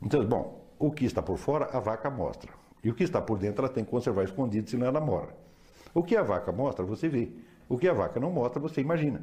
Então, 0.00 0.24
bom, 0.24 0.64
o 0.78 0.90
que 0.90 1.04
está 1.04 1.20
por 1.20 1.36
fora, 1.36 1.66
a 1.76 1.80
vaca 1.80 2.08
mostra. 2.08 2.52
E 2.82 2.90
o 2.90 2.94
que 2.94 3.04
está 3.04 3.20
por 3.20 3.38
dentro, 3.38 3.64
ela 3.64 3.72
tem 3.72 3.84
que 3.84 3.90
conservar 3.90 4.24
escondido, 4.24 4.70
senão 4.70 4.86
ela 4.86 5.00
mora. 5.00 5.34
O 5.92 6.02
que 6.02 6.16
a 6.16 6.22
vaca 6.22 6.50
mostra, 6.50 6.84
você 6.84 7.08
vê. 7.08 7.30
O 7.68 7.76
que 7.76 7.88
a 7.88 7.92
vaca 7.92 8.18
não 8.18 8.30
mostra, 8.30 8.60
você 8.60 8.80
imagina. 8.80 9.22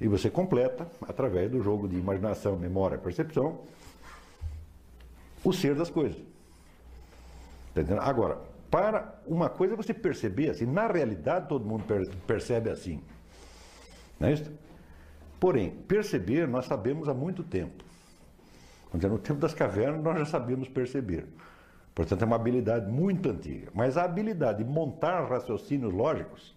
E 0.00 0.06
você 0.06 0.30
completa, 0.30 0.88
através 1.06 1.50
do 1.50 1.62
jogo 1.62 1.88
de 1.88 1.96
imaginação, 1.96 2.56
memória, 2.56 2.96
percepção, 2.96 3.60
o 5.44 5.52
ser 5.52 5.74
das 5.74 5.90
coisas. 5.90 6.18
Tá 7.74 7.82
entendendo? 7.82 8.00
Agora, 8.00 8.38
para 8.70 9.20
uma 9.26 9.48
coisa 9.48 9.74
você 9.76 9.94
perceber 9.94 10.50
assim, 10.50 10.66
na 10.66 10.86
realidade 10.86 11.48
todo 11.48 11.64
mundo 11.64 11.84
per- 11.84 12.08
percebe 12.26 12.70
assim. 12.70 13.00
Não 14.18 14.28
é 14.28 14.32
isso? 14.32 14.52
Porém, 15.40 15.70
perceber 15.70 16.46
nós 16.48 16.66
sabemos 16.66 17.08
há 17.08 17.14
muito 17.14 17.42
tempo. 17.42 17.84
No 18.92 19.18
tempo 19.18 19.40
das 19.40 19.54
cavernas 19.54 20.02
nós 20.02 20.18
já 20.18 20.24
sabíamos 20.24 20.68
perceber. 20.68 21.26
Portanto, 21.94 22.22
é 22.22 22.24
uma 22.24 22.36
habilidade 22.36 22.90
muito 22.90 23.28
antiga. 23.28 23.68
Mas 23.74 23.96
a 23.96 24.04
habilidade 24.04 24.62
de 24.62 24.70
montar 24.70 25.24
raciocínios 25.28 25.92
lógicos, 25.92 26.56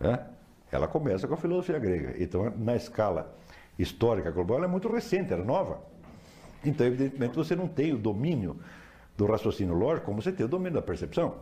né, 0.00 0.26
ela 0.70 0.88
começa 0.88 1.28
com 1.28 1.34
a 1.34 1.36
filosofia 1.36 1.78
grega. 1.78 2.14
Então, 2.22 2.50
na 2.56 2.74
escala 2.74 3.34
histórica 3.78 4.30
global, 4.30 4.56
ela 4.58 4.66
é 4.66 4.68
muito 4.68 4.88
recente, 4.90 5.32
era 5.32 5.44
nova. 5.44 5.80
Então, 6.64 6.86
evidentemente, 6.86 7.36
você 7.36 7.54
não 7.54 7.68
tem 7.68 7.92
o 7.92 7.98
domínio 7.98 8.58
do 9.16 9.26
raciocínio 9.26 9.74
lógico 9.74 10.06
como 10.06 10.22
você 10.22 10.32
tem 10.32 10.44
o 10.46 10.48
domínio 10.48 10.74
da 10.74 10.82
percepção. 10.82 11.36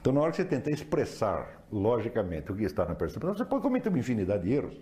Então, 0.00 0.12
na 0.12 0.20
hora 0.20 0.30
que 0.30 0.38
você 0.38 0.44
tenta 0.44 0.70
expressar 0.70 1.62
logicamente 1.70 2.50
o 2.50 2.56
que 2.56 2.64
está 2.64 2.86
na 2.86 2.94
percepção, 2.94 3.34
você 3.34 3.44
pode 3.44 3.62
cometer 3.62 3.90
uma 3.90 3.98
infinidade 3.98 4.44
de 4.44 4.52
erros. 4.52 4.74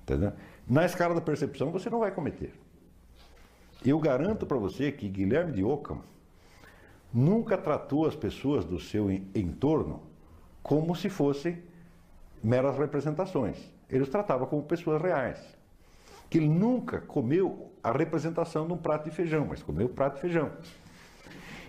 Entendeu? 0.00 0.32
Na 0.68 0.84
escala 0.84 1.14
da 1.14 1.20
percepção, 1.20 1.70
você 1.72 1.90
não 1.90 1.98
vai 1.98 2.12
cometer. 2.12 2.54
Eu 3.84 3.98
garanto 3.98 4.46
para 4.46 4.56
você 4.56 4.92
que 4.92 5.08
Guilherme 5.08 5.52
de 5.52 5.64
Ockham 5.64 5.98
nunca 7.12 7.58
tratou 7.58 8.06
as 8.06 8.14
pessoas 8.14 8.64
do 8.64 8.78
seu 8.78 9.10
en- 9.10 9.28
entorno 9.34 10.02
como 10.62 10.94
se 10.94 11.08
fossem 11.10 11.62
meras 12.42 12.78
representações. 12.78 13.58
Ele 13.90 14.02
os 14.02 14.08
tratava 14.08 14.46
como 14.46 14.62
pessoas 14.62 15.02
reais. 15.02 15.38
Que 16.30 16.38
ele 16.38 16.48
nunca 16.48 17.00
comeu 17.00 17.72
a 17.84 17.92
representação 17.92 18.66
de 18.66 18.72
um 18.72 18.78
prato 18.78 19.04
de 19.04 19.14
feijão, 19.14 19.46
mas 19.46 19.62
comeu 19.62 19.90
prato 19.90 20.14
de 20.14 20.22
feijão. 20.22 20.50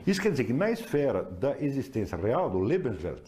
Isso 0.07 0.21
quer 0.21 0.31
dizer 0.31 0.45
que 0.45 0.53
na 0.53 0.71
esfera 0.71 1.21
da 1.21 1.59
existência 1.59 2.17
real, 2.17 2.49
do 2.49 2.59
Lebenswelt, 2.59 3.23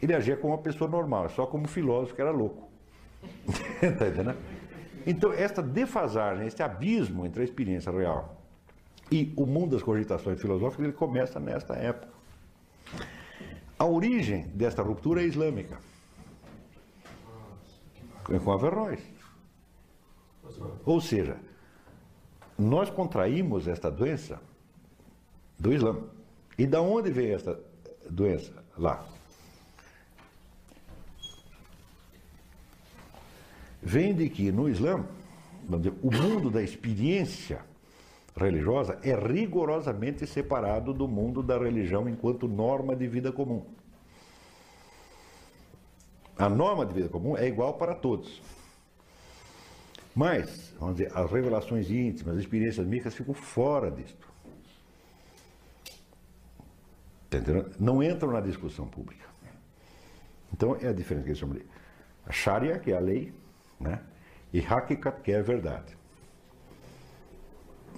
ele 0.00 0.12
agia 0.12 0.36
como 0.36 0.52
uma 0.52 0.60
pessoa 0.60 0.90
normal, 0.90 1.28
só 1.28 1.46
como 1.46 1.68
filósofo 1.68 2.16
que 2.16 2.20
era 2.20 2.32
louco. 2.32 2.68
Tá 3.98 4.08
entendendo? 4.08 4.36
Então, 5.06 5.32
esta 5.32 5.62
defasagem, 5.62 6.46
este 6.46 6.62
abismo 6.62 7.24
entre 7.24 7.42
a 7.42 7.44
experiência 7.44 7.92
real 7.92 8.36
e 9.10 9.32
o 9.36 9.46
mundo 9.46 9.72
das 9.72 9.82
cogitações 9.82 10.40
filosóficas, 10.40 10.84
ele 10.84 10.92
começa 10.92 11.38
nesta 11.38 11.74
época. 11.74 12.12
A 13.78 13.84
origem 13.84 14.46
desta 14.54 14.82
ruptura 14.82 15.22
é 15.22 15.24
islâmica. 15.24 15.78
Com 18.24 18.52
Averroes. 18.52 19.02
Ou 20.84 21.00
seja, 21.00 21.36
nós 22.58 22.90
contraímos 22.90 23.66
esta 23.66 23.90
doença 23.90 24.40
do 25.58 25.72
Islã. 25.72 25.96
E 26.58 26.66
da 26.66 26.80
onde 26.80 27.10
veio 27.10 27.34
esta 27.34 27.58
doença? 28.10 28.52
Lá. 28.76 29.04
Vem 33.82 34.14
de 34.14 34.28
que 34.28 34.52
no 34.52 34.68
Islã, 34.68 35.04
o 36.02 36.10
mundo 36.10 36.50
da 36.50 36.62
experiência 36.62 37.60
religiosa 38.36 38.98
é 39.02 39.14
rigorosamente 39.14 40.26
separado 40.26 40.92
do 40.94 41.08
mundo 41.08 41.42
da 41.42 41.58
religião 41.58 42.08
enquanto 42.08 42.48
norma 42.48 42.94
de 42.94 43.06
vida 43.06 43.32
comum. 43.32 43.64
A 46.38 46.48
norma 46.48 46.86
de 46.86 46.94
vida 46.94 47.08
comum 47.08 47.36
é 47.36 47.46
igual 47.46 47.74
para 47.74 47.94
todos. 47.94 48.40
Mas, 50.14 50.74
vamos 50.78 50.96
dizer, 50.96 51.10
as 51.16 51.30
revelações 51.30 51.90
íntimas, 51.90 52.34
as 52.34 52.40
experiências 52.42 52.86
místicas 52.86 53.14
ficam 53.14 53.34
fora 53.34 53.90
disto. 53.90 54.30
Não 57.80 58.02
entram 58.02 58.30
na 58.30 58.40
discussão 58.40 58.86
pública. 58.86 59.26
Então, 60.52 60.76
é 60.80 60.88
a 60.88 60.92
diferença 60.92 61.24
que 61.24 61.30
eles 61.30 61.38
chamam 61.38 61.56
de 61.56 61.64
a 62.26 62.30
Sharia, 62.30 62.78
que 62.78 62.92
é 62.92 62.96
a 62.96 63.00
lei, 63.00 63.32
né? 63.80 64.00
e 64.52 64.60
Hakikat, 64.60 65.22
que 65.22 65.32
é 65.32 65.38
a 65.38 65.42
verdade. 65.42 65.96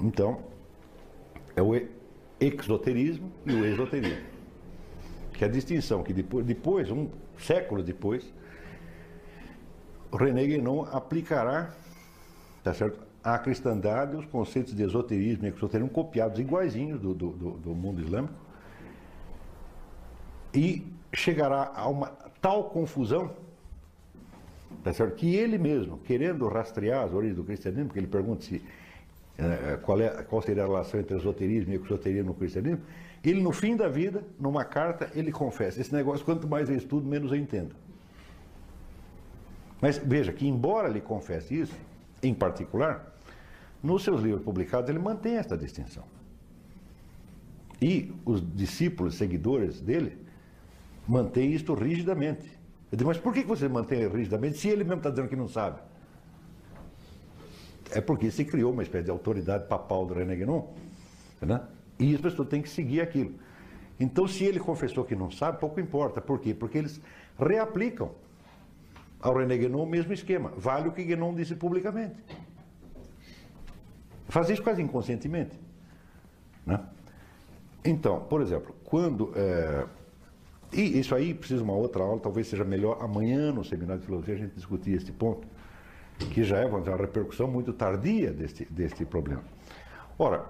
Então, 0.00 0.42
é 1.56 1.62
o 1.62 1.74
exoterismo 2.40 3.30
e 3.44 3.52
o 3.52 3.64
esoterismo. 3.64 4.24
Que 5.32 5.44
é 5.44 5.48
a 5.48 5.50
distinção 5.50 6.02
que 6.02 6.12
depois, 6.12 6.46
depois 6.46 6.90
um 6.90 7.10
século 7.38 7.82
depois, 7.82 8.32
René 10.12 10.46
Guénon 10.46 10.84
aplicará 10.92 11.74
tá 12.64 12.74
certo? 12.74 12.98
à 13.22 13.38
cristandade 13.38 14.16
os 14.16 14.26
conceitos 14.26 14.74
de 14.74 14.82
esoterismo 14.82 15.46
e 15.46 15.48
exoterismo 15.50 15.90
copiados 15.90 16.38
iguaizinhos 16.40 17.00
do, 17.00 17.14
do, 17.14 17.30
do- 17.30 17.50
do 17.52 17.74
mundo 17.74 18.02
islâmico 18.02 18.34
e 20.52 20.86
chegará 21.12 21.72
a 21.74 21.88
uma 21.88 22.08
tal 22.40 22.64
confusão 22.64 23.30
tá 24.82 24.92
certo? 24.92 25.14
que 25.14 25.34
ele 25.34 25.56
mesmo, 25.58 25.98
querendo 25.98 26.46
rastrear 26.48 27.04
as 27.04 27.12
origens 27.12 27.36
do 27.36 27.44
cristianismo, 27.44 27.90
que 27.90 27.98
ele 27.98 28.06
pergunta 28.06 28.42
se 28.42 28.62
eh, 29.38 29.78
qual, 29.82 30.00
é, 30.00 30.22
qual 30.24 30.42
seria 30.42 30.64
a 30.64 30.66
relação 30.66 31.00
entre 31.00 31.16
esoterismo 31.16 31.72
e 31.72 31.76
exoterismo 31.76 32.28
no 32.28 32.34
cristianismo, 32.34 32.82
ele 33.24 33.42
no 33.42 33.52
fim 33.52 33.74
da 33.76 33.88
vida, 33.88 34.22
numa 34.38 34.64
carta, 34.64 35.10
ele 35.14 35.32
confessa, 35.32 35.80
esse 35.80 35.92
negócio, 35.94 36.24
quanto 36.24 36.46
mais 36.46 36.68
eu 36.68 36.76
estudo, 36.76 37.06
menos 37.08 37.32
eu 37.32 37.38
entendo. 37.38 37.74
Mas 39.80 39.96
veja 39.98 40.32
que, 40.32 40.46
embora 40.46 40.88
ele 40.88 41.00
confesse 41.00 41.58
isso, 41.58 41.74
em 42.24 42.34
particular, 42.34 43.14
nos 43.82 44.02
seus 44.02 44.20
livros 44.22 44.42
publicados 44.42 44.88
ele 44.88 44.98
mantém 44.98 45.36
esta 45.36 45.56
distinção. 45.56 46.04
E 47.80 48.12
os 48.24 48.42
discípulos, 48.54 49.14
seguidores 49.16 49.80
dele, 49.80 50.18
mantêm 51.06 51.52
isto 51.52 51.74
rigidamente. 51.74 52.50
Eu 52.90 52.96
digo, 52.96 53.08
mas 53.08 53.18
por 53.18 53.32
que 53.32 53.42
você 53.42 53.68
mantém 53.68 54.08
rigidamente 54.08 54.56
se 54.58 54.68
ele 54.68 54.84
mesmo 54.84 54.98
está 54.98 55.10
dizendo 55.10 55.28
que 55.28 55.36
não 55.36 55.48
sabe? 55.48 55.80
É 57.90 58.00
porque 58.00 58.30
se 58.30 58.44
criou 58.44 58.72
uma 58.72 58.82
espécie 58.82 59.04
de 59.04 59.10
autoridade 59.10 59.66
papal 59.68 60.06
do 60.06 60.14
René 60.14 60.34
Guénon, 60.36 60.66
né? 61.42 61.60
e 61.98 62.14
as 62.14 62.20
pessoas 62.20 62.48
têm 62.48 62.62
que 62.62 62.68
seguir 62.68 63.00
aquilo. 63.00 63.34
Então, 64.00 64.26
se 64.26 64.44
ele 64.44 64.58
confessou 64.58 65.04
que 65.04 65.14
não 65.14 65.30
sabe, 65.30 65.60
pouco 65.60 65.78
importa. 65.78 66.20
Por 66.20 66.40
quê? 66.40 66.54
Porque 66.54 66.78
eles 66.78 67.00
reaplicam 67.38 68.10
ao 69.24 69.34
René 69.34 69.56
Guénon 69.56 69.82
o 69.82 69.86
mesmo 69.86 70.12
esquema. 70.12 70.52
Vale 70.54 70.88
o 70.88 70.92
que 70.92 71.02
Guénon 71.02 71.34
disse 71.34 71.54
publicamente. 71.54 72.14
Faz 74.28 74.50
isso 74.50 74.62
quase 74.62 74.82
inconscientemente. 74.82 75.58
Né? 76.66 76.78
Então, 77.82 78.20
por 78.20 78.42
exemplo, 78.42 78.74
quando. 78.84 79.32
é, 79.34 79.86
E 80.72 80.98
isso 80.98 81.14
aí 81.14 81.32
precisa 81.32 81.62
uma 81.62 81.72
outra 81.72 82.02
aula, 82.02 82.20
talvez 82.20 82.48
seja 82.48 82.64
melhor 82.64 82.98
amanhã 83.00 83.50
no 83.50 83.64
seminário 83.64 84.00
de 84.00 84.06
filosofia 84.06 84.34
a 84.34 84.38
gente 84.38 84.54
discutir 84.54 84.92
este 84.92 85.10
ponto, 85.12 85.46
que 86.18 86.44
já 86.44 86.58
é 86.58 86.68
dizer, 86.68 86.90
uma 86.90 86.96
repercussão 86.96 87.48
muito 87.48 87.72
tardia 87.72 88.30
deste, 88.30 88.66
deste 88.66 89.06
problema. 89.06 89.42
Ora, 90.18 90.44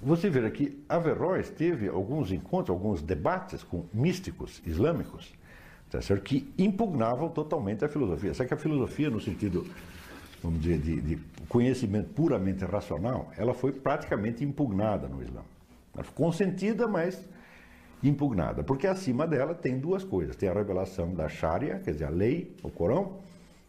você 0.00 0.30
vê 0.30 0.50
que 0.50 0.82
Averroes 0.88 1.50
teve 1.50 1.88
alguns 1.88 2.30
encontros, 2.32 2.70
alguns 2.70 3.02
debates 3.02 3.62
com 3.62 3.84
místicos 3.92 4.62
islâmicos, 4.64 5.34
tá 5.94 6.02
certo? 6.02 6.24
que 6.24 6.52
impugnavam 6.58 7.28
totalmente 7.28 7.84
a 7.84 7.88
filosofia. 7.88 8.34
Só 8.34 8.44
que 8.44 8.52
a 8.52 8.56
filosofia, 8.56 9.08
no 9.08 9.20
sentido, 9.20 9.64
vamos 10.42 10.60
dizer, 10.60 10.78
de, 10.78 11.00
de 11.00 11.18
conhecimento 11.48 12.08
puramente 12.08 12.64
racional, 12.64 13.30
ela 13.38 13.54
foi 13.54 13.70
praticamente 13.70 14.42
impugnada 14.42 15.06
no 15.06 15.22
Islã. 15.22 15.42
Ela 15.94 16.02
foi 16.02 16.14
consentida, 16.14 16.88
mas 16.88 17.24
impugnada, 18.02 18.64
porque 18.64 18.88
acima 18.88 19.24
dela 19.24 19.54
tem 19.54 19.78
duas 19.78 20.02
coisas: 20.02 20.34
tem 20.34 20.48
a 20.48 20.52
revelação 20.52 21.14
da 21.14 21.28
Sharia, 21.28 21.78
quer 21.78 21.92
dizer, 21.92 22.06
a 22.06 22.10
lei, 22.10 22.52
o 22.64 22.70
Corão, 22.70 23.20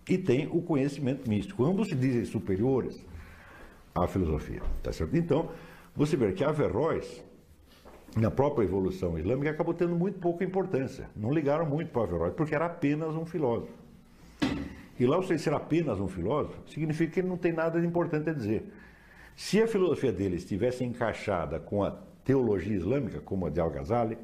e 0.09 0.17
tem 0.17 0.47
o 0.47 0.63
conhecimento 0.63 1.29
místico. 1.29 1.63
Ambos 1.63 1.89
se 1.89 1.95
dizem 1.95 2.25
superiores 2.25 3.05
à 3.93 4.07
filosofia, 4.07 4.63
tá 4.81 4.91
certo? 4.91 5.15
Então, 5.15 5.51
você 5.95 6.17
vê 6.17 6.31
que 6.31 6.43
Averroes, 6.43 7.23
na 8.15 8.31
própria 8.31 8.63
evolução 8.63 9.19
islâmica, 9.19 9.51
acabou 9.51 9.73
tendo 9.73 9.95
muito 9.95 10.19
pouca 10.19 10.43
importância. 10.43 11.09
Não 11.15 11.33
ligaram 11.33 11.65
muito 11.65 11.91
para 11.91 12.03
Averroes, 12.03 12.33
porque 12.33 12.55
era 12.55 12.65
apenas 12.65 13.13
um 13.13 13.25
filósofo. 13.25 13.73
E 14.97 15.05
lá 15.05 15.17
você 15.17 15.37
ser 15.37 15.53
apenas 15.53 15.99
um 15.99 16.07
filósofo, 16.07 16.57
significa 16.69 17.11
que 17.13 17.19
ele 17.19 17.27
não 17.27 17.37
tem 17.37 17.51
nada 17.51 17.79
de 17.79 17.85
importante 17.85 18.29
a 18.29 18.33
dizer. 18.33 18.71
Se 19.35 19.61
a 19.61 19.67
filosofia 19.67 20.13
dele 20.13 20.37
estivesse 20.37 20.85
encaixada 20.85 21.59
com 21.59 21.83
a 21.83 21.91
teologia 22.23 22.75
islâmica, 22.75 23.19
como 23.19 23.45
a 23.45 23.49
de 23.49 23.59
Al-Ghazali, 23.59 24.17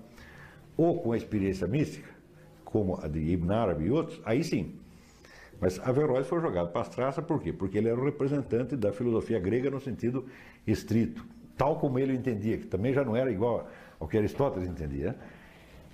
ou 0.78 1.02
com 1.02 1.12
a 1.12 1.18
experiência 1.18 1.68
mística, 1.68 2.10
como 2.64 2.98
a 3.04 3.10
de 3.10 3.20
Ibn 3.20 3.52
Arabi 3.52 3.86
e 3.86 3.92
outros, 3.92 4.22
aí 4.24 4.42
sim. 4.42 4.80
Mas 5.60 5.78
Averroes 5.80 6.28
foi 6.28 6.40
jogado 6.40 6.72
para 6.72 6.82
as 6.82 6.90
traças 6.90 7.24
por 7.26 7.42
quê? 7.42 7.52
Porque 7.52 7.78
ele 7.78 7.90
era 7.90 8.00
o 8.00 8.06
representante 8.06 8.78
da 8.78 8.94
filosofia 8.94 9.40
grega 9.40 9.70
no 9.70 9.82
sentido 9.82 10.26
estrito, 10.66 11.26
tal 11.58 11.78
como 11.78 12.00
ele 12.00 12.14
entendia, 12.14 12.58
que 12.58 12.68
também 12.68 12.94
já 12.94 13.04
não 13.04 13.16
era 13.16 13.32
igual 13.32 13.68
ao 14.00 14.08
que 14.08 14.18
Aristóteles 14.18 14.68
entendia. 14.68 15.16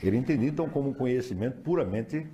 Ele 0.01 0.17
entendia 0.17 0.49
então 0.49 0.69
como 0.69 0.89
um 0.89 0.93
conhecimento 0.93 1.61
puramente 1.61 2.27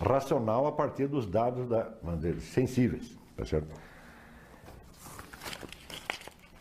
racional 0.00 0.66
a 0.66 0.72
partir 0.72 1.06
dos 1.06 1.26
dados 1.26 1.68
da, 1.68 1.92
sensíveis, 2.40 3.16
tá 3.36 3.44
certo? 3.44 3.68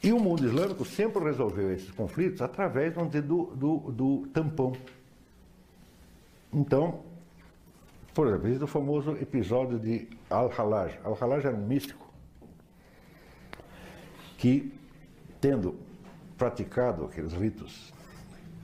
E 0.02 0.12
o 0.12 0.20
mundo 0.20 0.46
islâmico 0.46 0.84
sempre 0.84 1.24
resolveu 1.24 1.72
esses 1.72 1.90
conflitos 1.92 2.42
através, 2.42 2.94
vamos 2.94 3.12
dizer, 3.12 3.26
do, 3.26 3.46
do, 3.56 3.78
do 3.92 4.28
tampão. 4.34 4.74
Então, 6.52 7.02
por 8.14 8.28
exemplo, 8.28 8.48
existe 8.48 8.64
o 8.66 8.68
famoso 8.68 9.12
episódio 9.12 9.80
de 9.80 10.08
Al-Halaj. 10.30 11.00
Al-Halaj 11.04 11.46
era 11.46 11.56
um 11.56 11.66
místico 11.66 12.06
que, 14.38 14.74
tendo 15.44 15.76
praticado 16.38 17.04
aqueles 17.04 17.34
ritos 17.34 17.94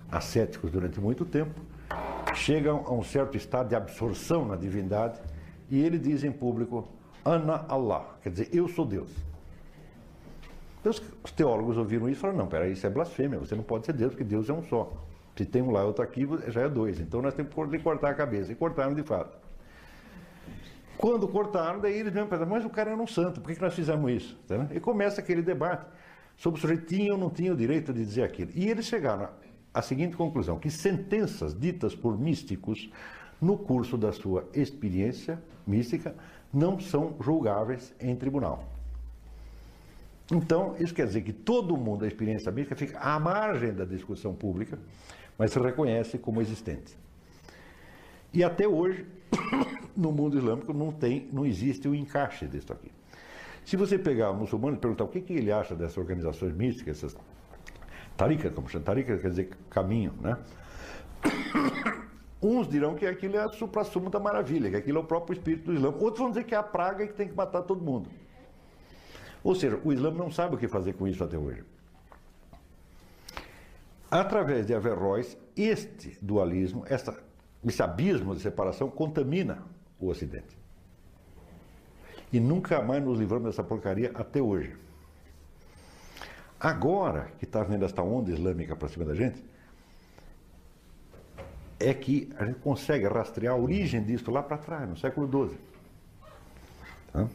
ascéticos 0.09 0.71
durante 0.71 0.97
muito 0.97 1.25
tempo, 1.25 1.59
chega 2.33 2.71
a 2.71 2.93
um 2.93 3.03
certo 3.03 3.35
estado 3.35 3.67
de 3.67 3.75
absorção 3.75 4.45
na 4.45 4.55
divindade 4.55 5.19
e 5.69 5.83
ele 5.83 5.99
diz 5.99 6.23
em 6.23 6.31
público, 6.31 6.87
Ana 7.25 7.65
Allah, 7.67 8.17
quer 8.23 8.29
dizer, 8.29 8.49
eu 8.53 8.69
sou 8.69 8.85
Deus. 8.85 9.11
Os 11.21 11.31
teólogos 11.33 11.75
ouviram 11.75 12.07
isso 12.07 12.19
e 12.19 12.21
falaram, 12.21 12.39
não, 12.39 12.47
peraí, 12.47 12.71
isso 12.71 12.87
é 12.87 12.89
blasfêmia, 12.89 13.37
você 13.37 13.55
não 13.55 13.63
pode 13.63 13.85
ser 13.85 13.91
Deus, 13.91 14.11
porque 14.11 14.23
Deus 14.23 14.49
é 14.49 14.53
um 14.53 14.63
só. 14.63 14.89
Se 15.35 15.45
tem 15.45 15.61
um 15.61 15.71
lá 15.71 15.81
e 15.81 15.83
outro 15.83 16.01
aqui, 16.01 16.25
já 16.47 16.61
é 16.61 16.69
dois. 16.69 17.01
Então 17.01 17.21
nós 17.21 17.33
temos 17.33 17.53
que 17.53 17.79
cortar 17.79 18.09
a 18.09 18.13
cabeça. 18.13 18.51
E 18.51 18.55
cortaram 18.55 18.93
de 18.93 19.03
fato. 19.03 19.37
Quando 20.97 21.27
cortaram, 21.27 21.79
daí 21.79 21.97
eles 21.97 22.13
mesmo 22.13 22.29
pensaram, 22.29 22.49
mas 22.49 22.63
o 22.65 22.69
cara 22.69 22.91
era 22.91 23.01
um 23.01 23.07
santo, 23.07 23.39
por 23.39 23.53
que 23.53 23.61
nós 23.61 23.73
fizemos 23.73 24.11
isso? 24.11 24.37
Tá 24.47 24.67
e 24.73 24.79
começa 24.79 25.21
aquele 25.21 25.41
debate 25.41 25.85
sobre 26.39 26.57
o 26.57 26.61
sujeito 26.61 26.85
tinha 26.85 27.11
ou 27.11 27.19
não 27.19 27.29
tinha 27.29 27.53
o 27.53 27.55
direito 27.55 27.93
de 27.93 28.03
dizer 28.03 28.23
aquilo. 28.23 28.49
E 28.55 28.69
eles 28.69 28.85
chegaram 28.85 29.29
à 29.73 29.81
seguinte 29.81 30.15
conclusão, 30.15 30.57
que 30.57 30.71
sentenças 30.71 31.53
ditas 31.53 31.93
por 31.93 32.17
místicos 32.17 32.89
no 33.41 33.57
curso 33.57 33.97
da 33.97 34.11
sua 34.13 34.47
experiência 34.53 35.41
mística 35.67 36.15
não 36.51 36.79
são 36.79 37.13
julgáveis 37.19 37.93
em 37.99 38.15
tribunal. 38.15 38.63
Então, 40.31 40.75
isso 40.79 40.93
quer 40.93 41.07
dizer 41.07 41.21
que 41.21 41.33
todo 41.33 41.75
mundo 41.75 42.01
da 42.01 42.07
experiência 42.07 42.51
mística 42.51 42.75
fica 42.75 42.99
à 42.99 43.19
margem 43.19 43.73
da 43.73 43.83
discussão 43.83 44.33
pública, 44.33 44.79
mas 45.37 45.51
se 45.51 45.59
reconhece 45.59 46.17
como 46.17 46.41
existente. 46.41 46.95
E 48.33 48.43
até 48.43 48.67
hoje, 48.67 49.05
no 49.95 50.11
mundo 50.11 50.37
islâmico, 50.37 50.71
não, 50.71 50.91
tem, 50.91 51.27
não 51.33 51.45
existe 51.45 51.87
o 51.87 51.95
encaixe 51.95 52.47
disso 52.47 52.71
aqui. 52.71 52.91
Se 53.65 53.75
você 53.75 53.97
pegar 53.97 54.31
um 54.31 54.35
muçulmano 54.35 54.77
e 54.77 54.79
perguntar 54.79 55.03
o 55.03 55.07
que, 55.07 55.21
que 55.21 55.33
ele 55.33 55.51
acha 55.51 55.75
dessas 55.75 55.97
organizações 55.97 56.53
místicas, 56.53 56.97
essas 56.97 57.17
tarika, 58.17 58.49
como 58.49 58.67
chama, 58.67 58.83
tarika 58.83 59.17
quer 59.17 59.29
dizer 59.29 59.49
caminho, 59.69 60.13
né? 60.21 60.37
Uns 62.41 62.67
dirão 62.67 62.95
que 62.95 63.05
aquilo 63.05 63.35
é 63.35 63.43
a 63.43 63.49
supra-sumo 63.49 64.09
da 64.09 64.19
maravilha, 64.19 64.69
que 64.69 64.75
aquilo 64.77 64.99
é 64.99 65.01
o 65.01 65.05
próprio 65.05 65.33
espírito 65.33 65.65
do 65.65 65.73
Islã. 65.73 65.89
Outros 65.89 66.19
vão 66.19 66.29
dizer 66.29 66.45
que 66.45 66.55
é 66.55 66.57
a 66.57 66.63
praga 66.63 67.03
e 67.03 67.07
que 67.07 67.13
tem 67.13 67.27
que 67.27 67.35
matar 67.35 67.61
todo 67.63 67.81
mundo. 67.81 68.09
Ou 69.43 69.55
seja, 69.55 69.79
o 69.83 69.91
Islã 69.91 70.11
não 70.11 70.31
sabe 70.31 70.55
o 70.55 70.57
que 70.57 70.67
fazer 70.67 70.93
com 70.93 71.07
isso 71.07 71.23
até 71.23 71.37
hoje. 71.37 71.63
Através 74.11 74.65
de 74.65 74.73
Averroes, 74.73 75.37
este 75.55 76.17
dualismo, 76.21 76.83
essa, 76.87 77.21
esse 77.65 77.81
abismo 77.81 78.33
de 78.33 78.41
separação 78.41 78.89
contamina 78.89 79.63
o 79.99 80.07
Ocidente. 80.07 80.58
E 82.31 82.39
nunca 82.39 82.81
mais 82.81 83.03
nos 83.03 83.17
livramos 83.17 83.47
dessa 83.47 83.63
porcaria 83.63 84.11
até 84.13 84.41
hoje. 84.41 84.75
Agora 86.59 87.31
que 87.39 87.45
está 87.45 87.63
vendo 87.63 87.85
esta 87.85 88.03
onda 88.03 88.31
islâmica 88.31 88.75
para 88.75 88.89
cima 88.89 89.05
da 89.05 89.15
gente, 89.15 89.43
é 91.79 91.93
que 91.93 92.29
a 92.37 92.45
gente 92.45 92.59
consegue 92.59 93.07
rastrear 93.07 93.53
a 93.53 93.57
origem 93.57 94.03
disso 94.03 94.29
lá 94.29 94.43
para 94.43 94.57
trás, 94.57 94.87
no 94.87 94.97
século 94.97 95.47
XII. 95.49 95.57
Tá? 97.13 97.27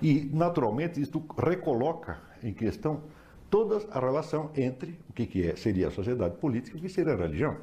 E, 0.00 0.30
naturalmente, 0.32 1.00
isto 1.00 1.24
recoloca 1.36 2.18
em 2.42 2.52
questão 2.52 3.02
toda 3.50 3.84
a 3.90 4.00
relação 4.00 4.50
entre 4.56 4.98
o 5.08 5.12
que, 5.12 5.26
que 5.26 5.48
é, 5.48 5.56
seria 5.56 5.88
a 5.88 5.90
sociedade 5.90 6.36
política 6.36 6.76
e 6.76 6.80
o 6.80 6.82
que 6.82 6.88
seria 6.88 7.14
a 7.14 7.16
religião. 7.16 7.56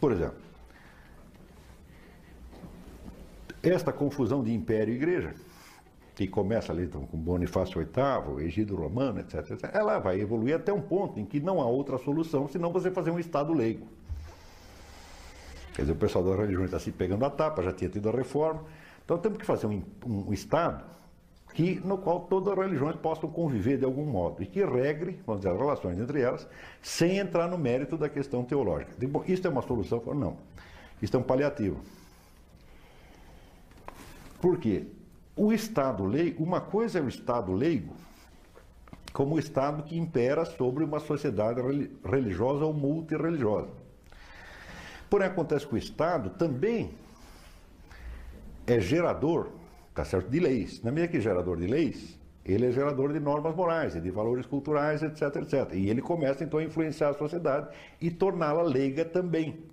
Por 0.00 0.12
exemplo, 0.12 0.43
esta 3.72 3.92
confusão 3.92 4.42
de 4.42 4.52
império 4.52 4.92
e 4.92 4.96
igreja, 4.96 5.34
que 6.14 6.28
começa 6.28 6.72
ali 6.72 6.84
então, 6.84 7.04
com 7.06 7.18
Bonifácio 7.18 7.80
VIII, 7.80 8.44
Egídio 8.44 8.76
Romano, 8.76 9.20
etc, 9.20 9.50
etc, 9.50 9.70
ela 9.72 9.98
vai 9.98 10.20
evoluir 10.20 10.54
até 10.54 10.72
um 10.72 10.80
ponto 10.80 11.18
em 11.18 11.24
que 11.24 11.40
não 11.40 11.60
há 11.60 11.66
outra 11.66 11.98
solução 11.98 12.48
senão 12.48 12.72
você 12.72 12.90
fazer 12.90 13.10
um 13.10 13.18
Estado 13.18 13.52
leigo. 13.52 13.86
Quer 15.74 15.82
dizer, 15.82 15.92
o 15.92 15.96
pessoal 15.96 16.24
da 16.24 16.36
religião 16.36 16.64
está 16.64 16.78
se 16.78 16.92
pegando 16.92 17.24
a 17.24 17.30
tapa, 17.30 17.62
já 17.62 17.72
tinha 17.72 17.90
tido 17.90 18.08
a 18.08 18.12
reforma, 18.12 18.62
então 19.04 19.18
temos 19.18 19.38
que 19.38 19.44
fazer 19.44 19.66
um, 19.66 19.82
um 20.06 20.32
Estado 20.32 20.84
que, 21.52 21.80
no 21.84 21.98
qual 21.98 22.20
todas 22.20 22.52
as 22.52 22.58
religiões 22.58 22.96
possam 22.96 23.30
conviver 23.30 23.78
de 23.78 23.84
algum 23.84 24.04
modo 24.04 24.42
e 24.42 24.46
que 24.46 24.64
regre, 24.64 25.18
vamos 25.24 25.42
dizer, 25.42 25.52
as 25.52 25.58
relações 25.58 25.98
entre 25.98 26.20
elas, 26.20 26.46
sem 26.82 27.18
entrar 27.18 27.48
no 27.48 27.56
mérito 27.56 27.96
da 27.96 28.08
questão 28.08 28.44
teológica. 28.44 28.92
Bom, 29.06 29.22
isso 29.26 29.46
é 29.46 29.50
uma 29.50 29.62
solução? 29.62 30.02
Não. 30.14 30.36
Isso 31.00 31.16
é 31.16 31.18
um 31.18 31.22
paliativo. 31.22 31.80
Por 34.44 34.58
quê? 34.58 34.84
O 35.34 35.54
Estado 35.54 36.04
leigo, 36.04 36.44
uma 36.44 36.60
coisa 36.60 36.98
é 36.98 37.02
o 37.02 37.08
Estado 37.08 37.50
leigo, 37.50 37.94
como 39.10 39.36
o 39.36 39.38
Estado 39.38 39.82
que 39.82 39.96
impera 39.96 40.44
sobre 40.44 40.84
uma 40.84 41.00
sociedade 41.00 41.62
religiosa 42.04 42.62
ou 42.66 42.74
multirreligiosa. 42.74 43.70
Porém, 45.08 45.28
acontece 45.28 45.66
que 45.66 45.74
o 45.74 45.78
Estado 45.78 46.28
também 46.28 46.90
é 48.66 48.78
gerador, 48.78 49.48
tá 49.94 50.04
certo, 50.04 50.28
de 50.28 50.40
leis. 50.40 50.82
Na 50.82 50.90
medida 50.90 51.12
que 51.12 51.16
é 51.16 51.20
gerador 51.20 51.56
de 51.56 51.66
leis, 51.66 52.20
ele 52.44 52.66
é 52.66 52.70
gerador 52.70 53.14
de 53.14 53.20
normas 53.20 53.56
morais 53.56 53.96
e 53.96 54.00
de 54.02 54.10
valores 54.10 54.44
culturais, 54.44 55.02
etc, 55.02 55.36
etc. 55.36 55.72
E 55.72 55.88
ele 55.88 56.02
começa 56.02 56.44
então 56.44 56.60
a 56.60 56.64
influenciar 56.64 57.08
a 57.08 57.14
sociedade 57.14 57.74
e 57.98 58.10
torná-la 58.10 58.62
leiga 58.62 59.06
também. 59.06 59.64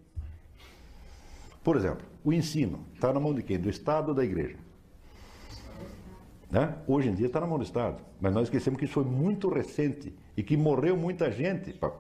Por 1.64 1.76
exemplo, 1.76 2.06
o 2.24 2.34
ensino 2.34 2.86
está 2.94 3.14
na 3.14 3.20
mão 3.20 3.34
de 3.34 3.44
quem? 3.44 3.60
Do 3.60 3.70
Estado 3.70 4.10
ou 4.10 4.14
da 4.16 4.24
Igreja? 4.24 4.58
Né? 6.50 6.76
Hoje 6.88 7.10
em 7.10 7.16
dia 7.16 7.28
está 7.28 7.40
na 7.40 7.48
mão 7.48 7.58
do 7.58 7.64
Estado, 7.64 8.02
mas 8.20 8.34
nós 8.34 8.44
esquecemos 8.44 8.78
que 8.78 8.86
isso 8.86 8.94
foi 8.94 9.06
muito 9.06 9.48
recente 9.50 10.14
e 10.36 10.44
que 10.44 10.58
morreu 10.58 10.98
muita 10.98 11.32
gente 11.32 11.72
para 11.72 11.94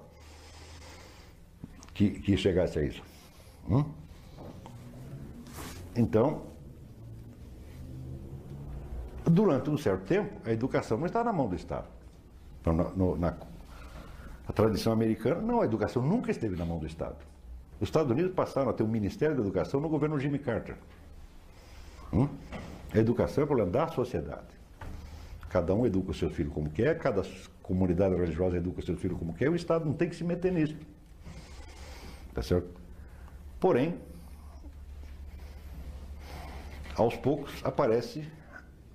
que, 1.94 2.10
que 2.10 2.36
chegasse 2.36 2.80
a 2.80 2.84
isso. 2.84 3.04
Hum? 3.70 3.86
Então, 5.96 6.52
Durante 9.32 9.70
um 9.70 9.78
certo 9.78 10.06
tempo, 10.06 10.42
a 10.46 10.52
educação 10.52 10.98
não 10.98 11.06
está 11.06 11.24
na 11.24 11.32
mão 11.32 11.48
do 11.48 11.56
Estado. 11.56 11.88
Na, 12.66 12.74
no, 12.74 13.18
na 13.18 13.34
a 14.48 14.54
tradição 14.54 14.92
americana, 14.92 15.40
não, 15.42 15.62
a 15.62 15.66
educação 15.66 16.02
nunca 16.02 16.32
esteve 16.32 16.56
na 16.58 16.66
mão 16.66 16.80
do 16.80 16.88
Estado. 16.88 17.16
Os 17.82 17.88
Estados 17.88 18.12
Unidos 18.12 18.32
passaram 18.34 18.70
a 18.70 18.74
ter 18.74 18.84
um 18.84 18.88
Ministério 18.88 19.36
da 19.36 19.42
Educação 19.42 19.82
no 19.82 19.90
governo 19.90 20.20
Jimmy 20.20 20.38
Carter. 20.38 20.76
Hum? 22.14 22.30
A 22.94 22.98
educação 23.00 23.44
é 23.44 23.48
problema 23.48 23.72
da 23.72 23.88
sociedade. 23.88 24.62
Cada 25.50 25.74
um 25.74 25.84
educa 25.84 26.12
o 26.12 26.14
seu 26.14 26.30
filho 26.30 26.52
como 26.52 26.70
quer, 26.70 27.00
cada 27.00 27.24
comunidade 27.64 28.14
religiosa 28.16 28.58
educa 28.58 28.82
o 28.82 28.86
seu 28.86 28.96
filho 28.96 29.18
como 29.18 29.34
quer, 29.34 29.50
o 29.50 29.56
Estado 29.56 29.84
não 29.84 29.94
tem 29.94 30.08
que 30.08 30.16
se 30.16 30.24
meter 30.24 30.52
nisso. 30.52 30.78
Tá 32.36 32.44
certo? 32.44 32.70
Porém, 33.60 33.96
aos 36.96 37.18
poucos 37.18 37.52
aparece 37.64 38.24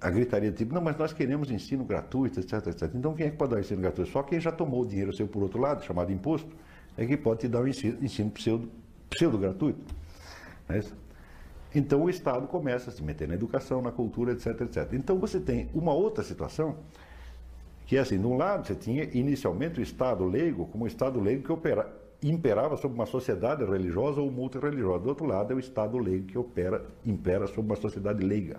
a 0.00 0.10
gritaria 0.10 0.52
tipo, 0.52 0.72
não, 0.72 0.80
mas 0.80 0.96
nós 0.96 1.12
queremos 1.12 1.50
ensino 1.50 1.84
gratuito, 1.84 2.38
etc, 2.38 2.68
etc. 2.68 2.94
Então 2.94 3.14
quem 3.14 3.26
é 3.26 3.30
que 3.30 3.36
pode 3.36 3.52
dar 3.52 3.60
ensino 3.60 3.80
gratuito? 3.80 4.12
Só 4.12 4.22
quem 4.22 4.38
já 4.38 4.52
tomou 4.52 4.82
o 4.82 4.86
dinheiro 4.86 5.12
seu 5.12 5.26
por 5.26 5.42
outro 5.42 5.60
lado, 5.60 5.84
chamado 5.84 6.12
imposto, 6.12 6.54
é 6.96 7.06
que 7.06 7.16
pode 7.16 7.40
te 7.40 7.48
dar 7.48 7.60
o 7.60 7.68
ensino, 7.68 8.02
ensino 8.02 8.30
pseudo, 8.30 8.70
pseudo 9.10 9.38
gratuito. 9.38 9.94
É? 10.68 10.80
Então 11.74 12.04
o 12.04 12.10
Estado 12.10 12.46
começa 12.46 12.90
a 12.90 12.92
se 12.92 13.02
meter 13.02 13.28
na 13.28 13.34
educação, 13.34 13.82
na 13.82 13.92
cultura, 13.92 14.32
etc, 14.32 14.60
etc. 14.62 14.92
Então 14.94 15.18
você 15.18 15.38
tem 15.38 15.68
uma 15.74 15.92
outra 15.92 16.24
situação, 16.24 16.76
que 17.86 17.96
é 17.96 18.00
assim, 18.00 18.18
de 18.18 18.26
um 18.26 18.36
lado 18.36 18.66
você 18.66 18.74
tinha 18.74 19.04
inicialmente 19.12 19.78
o 19.78 19.82
Estado 19.82 20.24
leigo, 20.24 20.66
como 20.66 20.84
o 20.84 20.86
Estado 20.86 21.20
leigo 21.20 21.42
que 21.42 21.52
opera, 21.52 21.94
imperava 22.22 22.76
sobre 22.76 22.96
uma 22.96 23.06
sociedade 23.06 23.64
religiosa 23.64 24.20
ou 24.20 24.30
multirreligiosa. 24.30 25.00
Do 25.00 25.08
outro 25.10 25.26
lado 25.26 25.52
é 25.52 25.56
o 25.56 25.60
Estado 25.60 25.98
leigo 25.98 26.26
que 26.26 26.38
opera, 26.38 26.84
impera 27.04 27.46
sobre 27.46 27.72
uma 27.72 27.76
sociedade 27.76 28.24
leiga. 28.24 28.58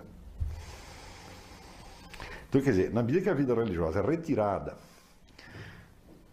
Então, 2.48 2.62
quer 2.62 2.70
dizer, 2.70 2.92
na 2.92 3.02
medida 3.02 3.24
que 3.24 3.28
a 3.28 3.34
vida 3.34 3.54
religiosa 3.54 3.98
é 3.98 4.02
retirada 4.02 4.74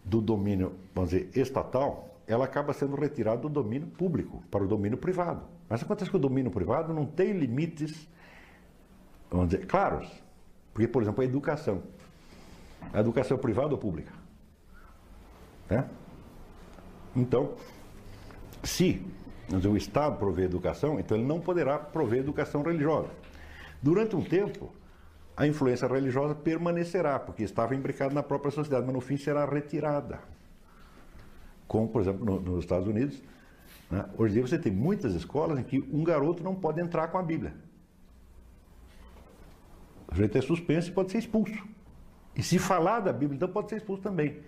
do 0.06 0.20
domínio, 0.20 0.72
vamos 0.94 1.10
dizer, 1.10 1.30
estatal, 1.36 2.16
ela 2.28 2.44
acaba 2.44 2.72
sendo 2.72 2.94
retirada 2.94 3.42
do 3.42 3.48
domínio 3.48 3.88
público 3.88 4.42
para 4.50 4.62
o 4.62 4.68
domínio 4.68 4.96
privado. 4.96 5.42
Mas 5.68 5.82
acontece 5.82 6.08
que 6.08 6.16
o 6.16 6.20
domínio 6.20 6.50
privado 6.50 6.94
não 6.94 7.04
tem 7.04 7.32
limites, 7.32 8.08
vamos 9.28 9.48
dizer, 9.48 9.66
claros. 9.66 10.08
Porque, 10.72 10.86
por 10.86 11.02
exemplo, 11.02 11.22
a 11.22 11.24
educação. 11.24 11.82
A 12.92 13.00
educação 13.00 13.36
privada 13.36 13.72
ou 13.72 13.78
pública? 13.78 14.12
Né? 15.68 15.88
Então, 17.16 17.54
se 18.62 19.04
dizer, 19.48 19.68
o 19.68 19.76
Estado 19.76 20.18
prover 20.18 20.44
educação, 20.44 21.00
então 21.00 21.16
ele 21.16 21.26
não 21.26 21.40
poderá 21.40 21.78
prover 21.78 22.20
educação 22.20 22.62
religiosa. 22.62 23.08
Durante 23.82 24.14
um 24.14 24.22
tempo, 24.22 24.72
a 25.36 25.46
influência 25.46 25.86
religiosa 25.86 26.34
permanecerá, 26.34 27.18
porque 27.18 27.42
estava 27.42 27.74
imbricada 27.74 28.14
na 28.14 28.22
própria 28.22 28.50
sociedade, 28.50 28.86
mas 28.86 28.94
no 28.94 29.00
fim 29.00 29.16
será 29.18 29.44
retirada. 29.44 30.18
Como, 31.68 31.88
por 31.88 32.00
exemplo, 32.00 32.24
no, 32.24 32.40
nos 32.40 32.64
Estados 32.64 32.88
Unidos, 32.88 33.22
né? 33.90 34.06
hoje 34.16 34.32
em 34.32 34.34
dia 34.34 34.46
você 34.46 34.58
tem 34.58 34.72
muitas 34.72 35.14
escolas 35.14 35.58
em 35.58 35.62
que 35.62 35.78
um 35.92 36.02
garoto 36.02 36.42
não 36.42 36.54
pode 36.54 36.80
entrar 36.80 37.08
com 37.08 37.18
a 37.18 37.22
Bíblia. 37.22 37.54
O 40.08 40.14
sujeito 40.14 40.38
é 40.38 40.40
suspenso 40.40 40.88
e 40.88 40.92
pode 40.92 41.12
ser 41.12 41.18
expulso. 41.18 41.66
E 42.34 42.42
se 42.42 42.58
falar 42.58 43.00
da 43.00 43.12
Bíblia, 43.12 43.36
então 43.36 43.48
pode 43.48 43.68
ser 43.68 43.76
expulso 43.76 44.02
também. 44.02 44.40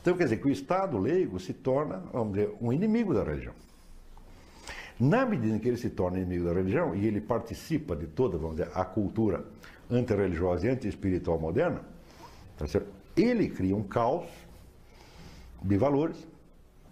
Então, 0.00 0.16
quer 0.16 0.24
dizer 0.24 0.38
que 0.38 0.46
o 0.46 0.50
Estado 0.50 0.98
leigo 0.98 1.38
se 1.38 1.52
torna, 1.52 1.98
vamos 2.12 2.34
dizer, 2.34 2.52
um 2.60 2.72
inimigo 2.72 3.14
da 3.14 3.22
religião. 3.22 3.54
Na 4.98 5.24
medida 5.24 5.56
em 5.56 5.58
que 5.58 5.68
ele 5.68 5.76
se 5.76 5.90
torna 5.90 6.18
inimigo 6.18 6.44
da 6.44 6.52
religião 6.52 6.94
e 6.94 7.06
ele 7.06 7.20
participa 7.20 7.96
de 7.96 8.06
toda, 8.06 8.36
vamos 8.36 8.56
dizer, 8.56 8.70
a 8.74 8.84
cultura 8.84 9.44
antirreligiosa 9.96 10.66
e 10.66 10.70
anti-espiritual 10.70 11.38
moderna, 11.38 11.82
tá 12.56 12.66
ele 13.16 13.48
cria 13.48 13.76
um 13.76 13.82
caos 13.82 14.26
de 15.62 15.76
valores, 15.76 16.16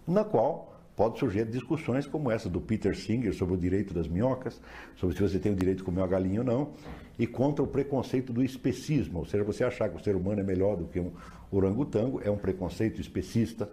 na 0.07 0.23
qual 0.23 0.71
pode 0.95 1.17
surgir 1.17 1.45
discussões 1.45 2.05
como 2.05 2.29
essa 2.29 2.47
do 2.49 2.61
Peter 2.61 2.95
Singer 2.95 3.33
sobre 3.33 3.55
o 3.55 3.57
direito 3.57 3.93
das 3.93 4.07
minhocas, 4.07 4.61
sobre 4.95 5.15
se 5.15 5.21
você 5.21 5.39
tem 5.39 5.51
o 5.51 5.55
direito 5.55 5.79
de 5.79 5.83
comer 5.83 6.01
uma 6.01 6.07
galinha 6.07 6.41
ou 6.41 6.45
não, 6.45 6.69
e 7.17 7.25
contra 7.25 7.63
o 7.63 7.67
preconceito 7.67 8.31
do 8.31 8.43
especismo, 8.43 9.19
ou 9.19 9.25
seja, 9.25 9.43
você 9.43 9.63
achar 9.63 9.89
que 9.89 9.95
o 9.95 10.03
ser 10.03 10.15
humano 10.15 10.41
é 10.41 10.43
melhor 10.43 10.77
do 10.77 10.85
que 10.85 10.99
um 10.99 11.11
orangotango, 11.51 12.21
é 12.23 12.29
um 12.29 12.37
preconceito 12.37 13.01
especista, 13.01 13.69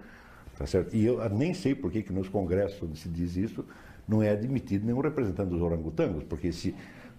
tá 0.57 0.67
certo? 0.67 0.95
E 0.95 1.05
eu 1.05 1.29
nem 1.29 1.53
sei 1.53 1.75
por 1.75 1.91
que, 1.91 2.03
que 2.03 2.13
nos 2.13 2.29
congressos 2.29 2.99
se 2.99 3.09
diz 3.09 3.37
isso, 3.37 3.65
não 4.07 4.23
é 4.23 4.31
admitido 4.31 4.87
nenhum 4.87 5.01
representante 5.01 5.51
dos 5.51 5.61
orangotangos, 5.61 6.25
porque 6.25 6.51
se 6.51 6.75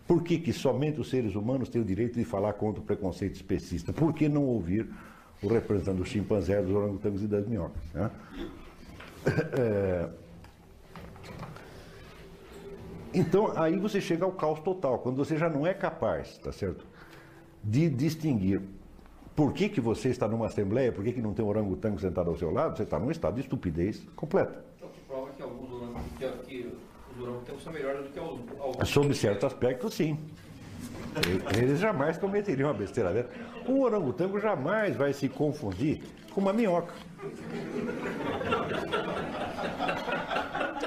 por 0.10 0.24
que, 0.24 0.40
que 0.40 0.52
somente 0.52 1.00
os 1.00 1.08
seres 1.08 1.36
humanos 1.36 1.70
têm 1.70 1.80
o 1.80 1.86
direito 1.86 2.18
de 2.18 2.26
falar 2.26 2.54
contra 2.54 2.82
o 2.82 2.84
preconceito 2.84 3.36
especista? 3.36 3.94
Por 3.94 4.12
que 4.12 4.28
não 4.28 4.44
ouvir 4.44 4.90
o 5.40 5.48
representante 5.48 5.98
dos 5.98 6.08
chimpanzés, 6.08 6.66
dos 6.66 6.76
orangotangos 6.76 7.22
e 7.22 7.28
das 7.28 7.46
minhocas? 7.46 7.80
Né? 7.94 8.10
É... 9.54 10.10
Então, 13.14 13.54
aí 13.56 13.78
você 13.78 14.02
chega 14.02 14.26
ao 14.26 14.32
caos 14.32 14.60
total, 14.62 14.98
quando 14.98 15.18
você 15.18 15.38
já 15.38 15.48
não 15.48 15.68
é 15.68 15.76
capaz, 15.76 16.40
tá 16.40 16.52
certo, 16.52 16.88
de 17.64 17.88
distinguir 17.88 18.64
por 19.36 19.54
que, 19.54 19.70
que 19.70 19.80
você 19.80 20.10
está 20.10 20.28
numa 20.28 20.48
assembleia, 20.48 20.92
por 20.92 21.04
que, 21.04 21.14
que 21.14 21.22
não 21.22 21.36
tem 21.36 21.46
um 21.46 21.50
orangotango 21.50 22.00
sentado 22.00 22.32
ao 22.32 22.36
seu 22.36 22.52
lado, 22.52 22.76
você 22.76 22.82
está 22.84 22.98
num 22.98 23.12
estado 23.12 23.36
de 23.36 23.42
estupidez 23.42 24.04
completa. 24.16 24.66
Então, 24.76 24.90
que 24.90 25.02
prova 25.02 25.30
que 25.38 25.44
alguns 25.44 25.72
orangotangos, 25.72 26.48
que, 26.48 26.72
os 27.20 27.28
orangotangos 27.28 27.64
são 27.64 27.74
melhores 27.74 28.04
do 28.04 28.10
que 28.10 28.20
alguns. 28.20 28.90
Sob 28.90 29.14
certo 29.14 29.46
aspecto, 29.46 29.92
sim. 29.92 30.18
Eles 31.58 31.80
jamais 31.80 32.18
cometeriam 32.18 32.70
uma 32.70 32.74
besteira 32.74 33.14
dessa. 33.14 33.30
Um 33.68 33.82
orangotango 33.82 34.40
jamais 34.40 34.96
vai 34.96 35.12
se 35.12 35.28
confundir 35.28 36.02
com 36.32 36.40
uma 36.40 36.54
minhoca. 36.54 36.94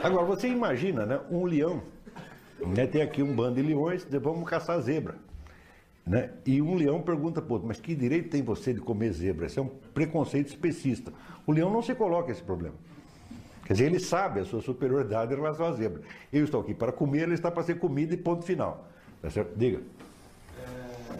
Agora, 0.02 0.26
você 0.26 0.48
imagina, 0.48 1.04
né, 1.04 1.20
um 1.30 1.44
leão 1.44 1.82
né, 2.60 2.86
tem 2.86 3.02
aqui 3.02 3.22
um 3.22 3.34
bando 3.34 3.56
de 3.56 3.62
leões, 3.62 4.06
vamos 4.20 4.48
caçar 4.48 4.80
zebra. 4.80 5.16
Né? 6.04 6.30
E 6.44 6.60
um 6.60 6.74
leão 6.74 7.00
pergunta 7.00 7.40
para 7.40 7.52
outro, 7.52 7.68
mas 7.68 7.80
que 7.80 7.94
direito 7.94 8.30
tem 8.30 8.42
você 8.42 8.72
de 8.72 8.80
comer 8.80 9.12
zebra? 9.12 9.46
Isso 9.46 9.60
é 9.60 9.62
um 9.62 9.68
preconceito 9.68 10.48
especista. 10.48 11.12
O 11.46 11.52
leão 11.52 11.70
não 11.70 11.82
se 11.82 11.94
coloca 11.94 12.32
esse 12.32 12.42
problema. 12.42 12.74
Quer 13.72 13.76
dizer, 13.76 13.86
ele 13.86 14.00
sabe 14.00 14.40
a 14.40 14.44
sua 14.44 14.60
superioridade 14.60 15.32
em 15.32 15.36
relação 15.36 15.64
à 15.64 15.72
zebra. 15.72 16.02
Eu 16.30 16.44
estou 16.44 16.60
aqui 16.60 16.74
para 16.74 16.92
comer, 16.92 17.22
ele 17.22 17.32
está 17.32 17.50
para 17.50 17.62
ser 17.62 17.78
comida 17.78 18.12
e 18.12 18.18
ponto 18.18 18.44
final. 18.44 18.86
Tá 19.22 19.30
certo? 19.30 19.56
Diga. 19.56 19.80
É, 20.60 21.16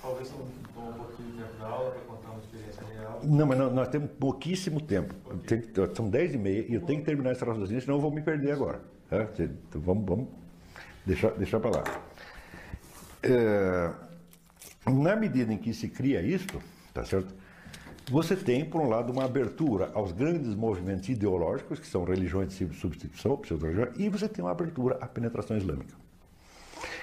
talvez 0.00 0.30
um, 0.30 0.80
um 0.80 0.92
pouquinho 0.92 1.32
de 1.32 1.38
tempo 1.38 1.58
da 1.58 1.66
aula 1.66 1.90
para 1.90 2.02
contar 2.02 2.30
uma 2.30 2.38
experiência 2.38 2.84
real. 2.84 3.20
Não, 3.24 3.46
mas 3.46 3.58
nós 3.58 3.88
temos 3.88 4.12
pouquíssimo 4.12 4.80
tempo. 4.80 5.12
são 5.96 6.08
10 6.08 6.34
e 6.34 6.38
meia 6.38 6.66
e 6.68 6.74
eu 6.74 6.82
tenho 6.82 7.00
que 7.00 7.06
terminar 7.06 7.32
esse 7.32 7.44
raciocínio, 7.44 7.82
senão 7.82 7.96
eu 7.96 8.00
vou 8.00 8.12
me 8.12 8.22
perder 8.22 8.52
agora. 8.52 8.80
Tá? 9.10 9.26
Então, 9.36 9.80
vamos, 9.80 10.04
vamos 10.06 10.28
deixar, 11.04 11.32
deixar 11.32 11.58
para 11.58 11.78
lá. 11.78 11.84
É, 13.24 13.90
na 14.86 15.16
medida 15.16 15.52
em 15.52 15.58
que 15.58 15.74
se 15.74 15.88
cria 15.88 16.22
isto, 16.22 16.62
tá 16.92 17.04
certo? 17.04 17.34
Você 18.10 18.36
tem, 18.36 18.66
por 18.66 18.82
um 18.82 18.88
lado, 18.88 19.10
uma 19.10 19.24
abertura 19.24 19.90
aos 19.94 20.12
grandes 20.12 20.54
movimentos 20.54 21.08
ideológicos, 21.08 21.80
que 21.80 21.86
são 21.86 22.04
religiões 22.04 22.50
de 22.50 22.74
substituição, 22.74 23.40
e 23.96 24.08
você 24.10 24.28
tem 24.28 24.44
uma 24.44 24.50
abertura 24.50 24.98
à 25.00 25.06
penetração 25.06 25.56
islâmica. 25.56 25.94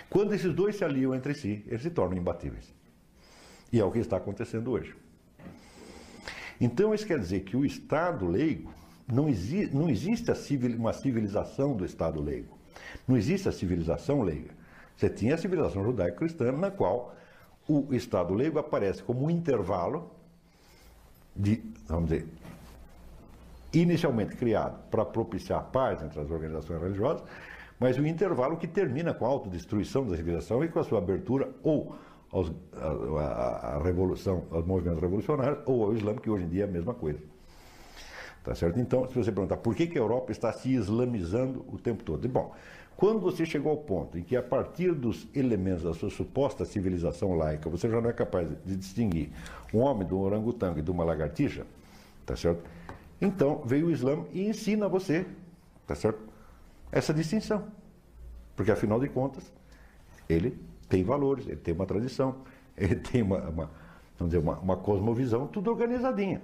Quando 0.10 0.34
esses 0.34 0.54
dois 0.54 0.76
se 0.76 0.86
aliam 0.86 1.16
entre 1.16 1.34
si, 1.34 1.64
eles 1.66 1.82
se 1.82 1.90
tornam 1.90 2.18
imbatíveis. 2.18 2.72
E 3.74 3.80
é 3.80 3.84
o 3.84 3.92
que 3.92 3.98
está 3.98 4.18
acontecendo 4.18 4.70
hoje. 4.70 4.96
Então, 6.60 6.94
isso 6.94 7.08
quer 7.08 7.18
dizer 7.18 7.40
que 7.42 7.58
o 7.58 7.66
Estado 7.66 8.28
leigo 8.28 8.72
não, 9.12 9.28
exi 9.28 9.68
não 9.74 9.90
existe 9.90 10.34
civil 10.36 10.78
uma 10.78 10.94
civilização 10.94 11.76
do 11.76 11.84
Estado 11.84 12.22
leigo. 12.22 12.60
Não 13.08 13.18
existe 13.18 13.50
a 13.50 13.52
civilização 13.52 14.22
leiga. 14.22 14.52
Você 14.96 15.10
tinha 15.10 15.34
a 15.34 15.38
civilização 15.38 15.84
judaico-cristã, 15.84 16.52
na 16.52 16.70
qual 16.70 17.16
o 17.68 17.88
Estado 17.92 18.36
leigo 18.36 18.60
aparece 18.60 19.02
como 19.02 19.26
um 19.26 19.30
intervalo 19.32 20.21
de, 21.36 21.64
vamos 21.88 22.10
dizer, 22.10 22.28
inicialmente 23.74 24.36
criado 24.36 24.80
para 24.90 25.06
propiciar 25.06 25.64
paz 25.66 26.02
entre 26.02 26.20
as 26.20 26.30
organizações 26.30 26.82
religiosas, 26.82 27.24
mas 27.80 27.98
um 27.98 28.06
intervalo 28.06 28.58
que 28.58 28.68
termina 28.68 29.14
com 29.14 29.26
a 29.26 29.30
autodestruição 29.30 30.06
da 30.06 30.16
civilização 30.16 30.64
e 30.64 30.68
com 30.68 30.80
a 30.80 30.84
sua 30.84 31.00
abertura 31.00 31.50
ou 31.64 31.96
aos, 32.32 32.52
a, 32.74 32.88
a, 32.88 33.76
a, 33.76 33.84
revolução, 33.84 34.44
aos 34.52 34.66
movimentos 34.66 35.02
revolucionários 35.02 35.60
ou 35.66 35.84
ao 35.86 35.94
Islã, 35.94 36.16
que 36.16 36.30
hoje 36.30 36.46
em 36.46 36.50
dia 36.50 36.64
é 36.64 36.68
a 36.68 36.72
mesma 36.72 36.94
coisa. 36.94 37.20
Tá 38.44 38.56
certo? 38.56 38.80
Então, 38.80 39.08
se 39.08 39.14
você 39.14 39.32
perguntar 39.32 39.58
por 39.58 39.76
que, 39.76 39.86
que 39.86 39.98
a 39.98 40.02
Europa 40.02 40.32
está 40.32 40.52
se 40.52 40.74
islamizando 40.74 41.64
o 41.72 41.78
tempo 41.78 42.04
todo, 42.04 42.28
bom, 42.28 42.54
quando 42.96 43.20
você 43.20 43.46
chegou 43.46 43.72
ao 43.72 43.78
ponto 43.78 44.18
em 44.18 44.24
que, 44.24 44.36
a 44.36 44.44
partir 44.44 44.94
dos 44.94 45.28
elementos 45.34 45.84
da 45.84 45.94
sua 45.94 46.10
suposta 46.10 46.66
civilização 46.66 47.36
laica, 47.36 47.70
você 47.70 47.90
já 47.90 48.00
não 48.00 48.10
é 48.10 48.14
capaz 48.14 48.48
de 48.66 48.76
distinguir 48.76 49.30
um 49.74 49.80
homem 49.80 50.08
de 50.08 50.14
um 50.14 50.20
orangotango 50.20 50.80
e 50.80 50.82
de 50.82 50.92
uma 50.92 51.04
lagartixa, 51.04 51.66
tá 52.26 52.36
certo? 52.36 52.64
Então, 53.20 53.62
veio 53.66 53.88
o 53.88 53.92
Islã 53.92 54.26
e 54.32 54.48
ensina 54.48 54.86
a 54.86 54.90
você, 54.90 55.26
tá 55.88 55.96
certo? 55.96 56.20
Essa 56.92 57.14
distinção. 57.14 57.68
Porque, 58.56 58.72
afinal 58.72 59.00
de 59.00 59.10
contas, 59.10 59.52
ele 60.30 60.60
tem 60.88 61.04
valores, 61.04 61.48
ele 61.48 61.58
tem 61.58 61.74
uma 61.74 61.86
tradição, 61.86 62.38
ele 62.78 62.96
tem 62.96 63.22
uma, 63.22 63.50
uma 63.50 63.72
vamos 64.18 64.34
dizer, 64.34 64.38
uma, 64.38 64.60
uma 64.60 64.78
cosmovisão, 64.78 65.48
tudo 65.48 65.72
organizadinha. 65.72 66.42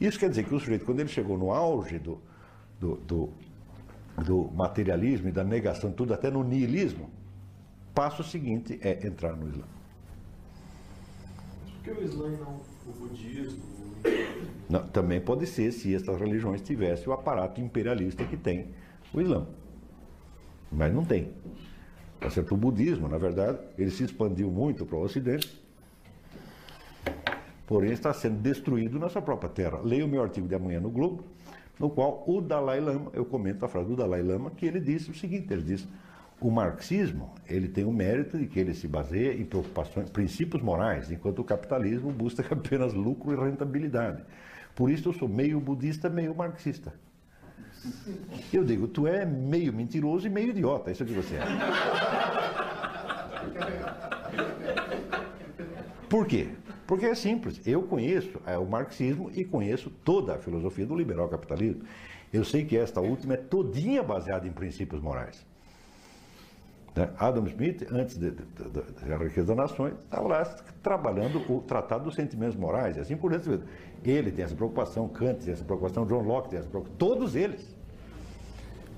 Isso 0.00 0.18
quer 0.18 0.28
dizer 0.28 0.44
que 0.44 0.54
o 0.54 0.58
sujeito, 0.58 0.84
quando 0.84 1.00
ele 1.00 1.08
chegou 1.08 1.38
no 1.38 1.52
auge 1.52 1.98
do, 1.98 2.20
do, 2.78 2.96
do, 2.96 3.32
do 4.24 4.50
materialismo 4.52 5.28
e 5.28 5.32
da 5.32 5.44
negação, 5.44 5.92
tudo 5.92 6.14
até 6.14 6.30
no 6.30 6.42
niilismo, 6.42 7.10
passo 7.94 8.22
seguinte 8.24 8.78
é 8.82 9.06
entrar 9.06 9.36
no 9.36 9.48
Islã. 9.48 9.64
Mas 11.62 11.72
por 11.72 11.82
que 11.82 11.90
o 11.90 12.04
Islã 12.04 12.28
e 12.28 12.36
não 12.36 12.60
o 12.86 12.92
budismo? 12.98 13.76
Não, 14.68 14.86
também 14.88 15.20
pode 15.20 15.46
ser 15.46 15.72
se 15.72 15.94
essas 15.94 16.18
religiões 16.18 16.60
tivessem 16.62 17.08
o 17.08 17.12
aparato 17.12 17.60
imperialista 17.60 18.24
que 18.24 18.36
tem 18.36 18.68
o 19.12 19.20
Islã. 19.20 19.46
Mas 20.70 20.92
não 20.92 21.04
tem. 21.04 21.32
Tá 22.20 22.30
certo? 22.30 22.54
O 22.54 22.56
budismo, 22.56 23.08
na 23.08 23.18
verdade, 23.18 23.58
ele 23.78 23.90
se 23.90 24.04
expandiu 24.04 24.50
muito 24.50 24.84
para 24.86 24.96
o 24.96 25.02
Ocidente, 25.02 25.62
porém 27.66 27.92
está 27.92 28.12
sendo 28.12 28.40
destruído 28.40 28.98
na 28.98 29.08
sua 29.08 29.22
própria 29.22 29.50
terra. 29.50 29.80
Leia 29.82 30.04
o 30.04 30.08
meu 30.08 30.22
artigo 30.22 30.48
de 30.48 30.54
amanhã 30.54 30.80
no 30.80 30.90
Globo, 30.90 31.24
no 31.78 31.90
qual 31.90 32.24
o 32.26 32.40
Dalai 32.40 32.80
Lama, 32.80 33.10
eu 33.12 33.24
comento 33.24 33.64
a 33.64 33.68
frase 33.68 33.88
do 33.88 33.96
Dalai 33.96 34.22
Lama, 34.22 34.50
que 34.50 34.64
ele 34.66 34.80
disse 34.80 35.10
o 35.10 35.14
seguinte, 35.14 35.52
ele 35.52 35.62
diz, 35.62 35.86
o 36.40 36.50
marxismo, 36.50 37.34
ele 37.48 37.68
tem 37.68 37.84
o 37.84 37.92
mérito 37.92 38.38
de 38.38 38.46
que 38.46 38.58
ele 38.58 38.74
se 38.74 38.86
baseia 38.86 39.32
em 39.32 39.44
preocupações, 39.44 40.10
princípios 40.10 40.62
morais, 40.62 41.10
enquanto 41.10 41.40
o 41.40 41.44
capitalismo 41.44 42.10
busca 42.12 42.44
apenas 42.52 42.92
lucro 42.92 43.32
e 43.32 43.36
rentabilidade. 43.36 44.22
Por 44.74 44.90
isso 44.90 45.08
eu 45.08 45.12
sou 45.12 45.28
meio 45.28 45.58
budista, 45.60 46.10
meio 46.10 46.34
marxista. 46.34 46.92
Eu 48.52 48.64
digo, 48.64 48.88
tu 48.88 49.06
é 49.06 49.24
meio 49.24 49.72
mentiroso 49.72 50.26
e 50.26 50.30
meio 50.30 50.50
idiota, 50.50 50.90
isso 50.90 51.02
é 51.02 51.06
o 51.06 51.08
que 51.08 51.14
você 51.14 51.36
é. 51.36 51.44
Por 56.08 56.26
quê? 56.26 56.48
Porque 56.86 57.06
é 57.06 57.14
simples. 57.14 57.60
Eu 57.66 57.82
conheço 57.82 58.40
é, 58.46 58.56
o 58.56 58.66
marxismo 58.66 59.30
e 59.34 59.44
conheço 59.44 59.90
toda 60.04 60.34
a 60.34 60.38
filosofia 60.38 60.86
do 60.86 60.94
liberal 60.94 61.28
capitalismo. 61.28 61.82
Eu 62.32 62.44
sei 62.44 62.64
que 62.64 62.76
esta 62.76 63.00
última 63.00 63.34
é 63.34 63.36
todinha 63.36 64.02
baseada 64.02 64.46
em 64.46 64.52
princípios 64.52 65.00
morais. 65.00 65.44
Né? 66.96 67.10
Adam 67.18 67.46
Smith, 67.46 67.86
antes 67.92 68.16
da 68.16 69.16
Riqueza 69.18 69.48
das 69.48 69.56
Nações, 69.56 69.94
estava 70.02 70.26
lá 70.26 70.44
trabalhando 70.82 71.40
o 71.52 71.60
Tratado 71.60 72.04
dos 72.04 72.14
Sentimentos 72.14 72.56
Morais, 72.56 72.96
assim 72.96 73.16
por 73.16 73.30
diante. 73.30 73.62
Ele 74.02 74.32
tem 74.32 74.44
essa 74.44 74.54
preocupação, 74.54 75.06
Kant 75.08 75.44
tem 75.44 75.52
essa 75.52 75.64
preocupação, 75.64 76.06
John 76.06 76.22
Locke 76.22 76.48
tem 76.48 76.58
essa 76.58 76.68
preocupação, 76.68 76.96
todos 76.96 77.36
eles. 77.36 77.75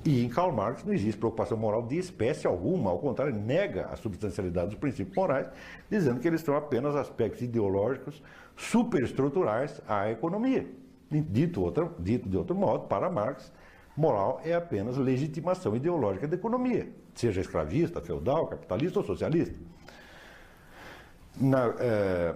E 0.05 0.25
em 0.25 0.29
Karl 0.29 0.53
Marx 0.53 0.85
não 0.85 0.93
existe 0.93 1.19
preocupação 1.19 1.57
moral 1.57 1.83
de 1.83 1.99
espécie 1.99 2.47
alguma, 2.47 2.91
ao 2.91 2.99
contrário, 2.99 3.35
nega 3.35 3.87
a 3.87 3.97
substancialidade 3.97 4.69
dos 4.71 4.79
princípios 4.79 5.17
morais, 5.17 5.49
dizendo 5.91 6.21
que 6.21 6.29
eles 6.29 6.41
são 6.41 6.57
apenas 6.57 6.95
aspectos 6.95 7.43
ideológicos 7.43 8.23
superestruturais 8.57 9.81
à 9.87 10.11
economia. 10.11 10.67
Dito, 11.11 11.63
outro, 11.63 11.95
dito 11.99 12.29
de 12.29 12.37
outro 12.37 12.55
modo, 12.55 12.87
para 12.87 13.11
Marx, 13.11 13.53
moral 13.97 14.41
é 14.45 14.55
apenas 14.55 14.97
legitimação 14.97 15.75
ideológica 15.75 16.29
da 16.29 16.37
economia, 16.37 16.89
seja 17.15 17.41
escravista, 17.41 18.01
feudal, 18.01 18.47
capitalista 18.47 19.01
ou 19.01 19.05
socialista. 19.05 19.55
Na, 21.41 21.75
é, 21.79 22.35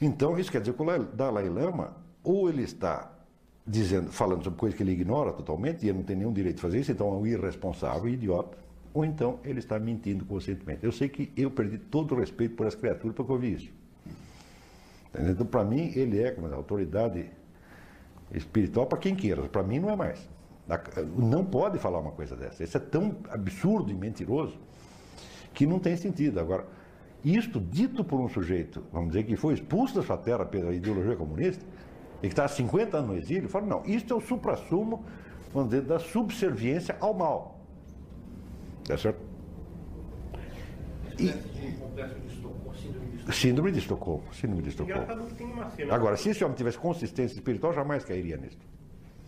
então, 0.00 0.38
isso 0.38 0.50
quer 0.50 0.60
dizer 0.60 0.72
que 0.72 0.82
o 0.82 1.04
Dalai 1.04 1.48
Lama, 1.48 1.94
ou 2.24 2.48
ele 2.48 2.62
está 2.62 3.10
dizendo, 3.70 4.10
falando 4.10 4.42
sobre 4.42 4.58
coisas 4.58 4.76
que 4.76 4.82
ele 4.82 4.92
ignora 4.92 5.32
totalmente, 5.32 5.84
e 5.84 5.88
ele 5.88 5.98
não 5.98 6.04
tem 6.04 6.16
nenhum 6.16 6.32
direito 6.32 6.56
de 6.56 6.62
fazer 6.62 6.80
isso, 6.80 6.90
então 6.90 7.08
é 7.08 7.12
um 7.12 7.26
irresponsável, 7.26 8.08
idiota, 8.08 8.58
ou 8.92 9.04
então 9.04 9.38
ele 9.44 9.60
está 9.60 9.78
mentindo 9.78 10.24
conscientemente. 10.24 10.84
Eu 10.84 10.90
sei 10.90 11.08
que 11.08 11.30
eu 11.36 11.50
perdi 11.50 11.78
todo 11.78 12.14
o 12.14 12.18
respeito 12.18 12.56
por 12.56 12.66
essa 12.66 12.76
criatura 12.76 13.14
porque 13.14 13.30
eu 13.30 13.38
vi 13.38 13.52
isso. 13.54 13.70
Então, 15.18 15.46
para 15.46 15.64
mim, 15.64 15.92
ele 15.94 16.20
é 16.20 16.30
como 16.30 16.52
autoridade 16.52 17.26
espiritual 18.32 18.86
para 18.86 18.98
quem 18.98 19.14
queira, 19.14 19.42
para 19.42 19.62
mim 19.62 19.78
não 19.78 19.90
é 19.90 19.96
mais. 19.96 20.28
Não 21.16 21.44
pode 21.44 21.78
falar 21.78 21.98
uma 21.98 22.12
coisa 22.12 22.36
dessa. 22.36 22.62
Isso 22.62 22.76
é 22.76 22.80
tão 22.80 23.16
absurdo 23.28 23.90
e 23.90 23.94
mentiroso 23.94 24.56
que 25.52 25.66
não 25.66 25.80
tem 25.80 25.96
sentido. 25.96 26.38
Agora, 26.38 26.64
isto 27.24 27.60
dito 27.60 28.04
por 28.04 28.20
um 28.20 28.28
sujeito, 28.28 28.82
vamos 28.92 29.08
dizer, 29.10 29.24
que 29.24 29.36
foi 29.36 29.54
expulso 29.54 29.96
da 29.96 30.02
sua 30.02 30.16
terra 30.16 30.44
pela 30.44 30.72
ideologia 30.72 31.16
comunista, 31.16 31.64
e 32.22 32.26
que 32.26 32.32
está 32.32 32.44
há 32.44 32.48
50 32.48 32.96
anos 32.96 33.10
no 33.10 33.16
exílio, 33.16 33.48
fala, 33.48 33.66
não, 33.66 33.82
isto 33.84 34.12
é 34.12 34.16
o 34.16 34.20
supra-sumo, 34.20 35.04
vamos 35.52 35.70
dizer, 35.70 35.82
da 35.82 35.98
subserviência 35.98 36.96
ao 37.00 37.14
mal. 37.14 37.58
Tá 38.86 38.96
certo? 38.96 39.20
E, 41.18 41.32
síndrome 43.32 43.72
de 43.72 43.78
Estocolmo. 43.78 44.24
Síndrome 44.34 44.62
de 44.62 44.68
Estocolmo. 44.70 45.06
Agora, 45.90 46.16
se 46.16 46.30
esse 46.30 46.44
homem 46.44 46.56
tivesse 46.56 46.78
consistência 46.78 47.34
espiritual, 47.34 47.72
jamais 47.72 48.04
cairia 48.04 48.36
nisso. 48.36 48.58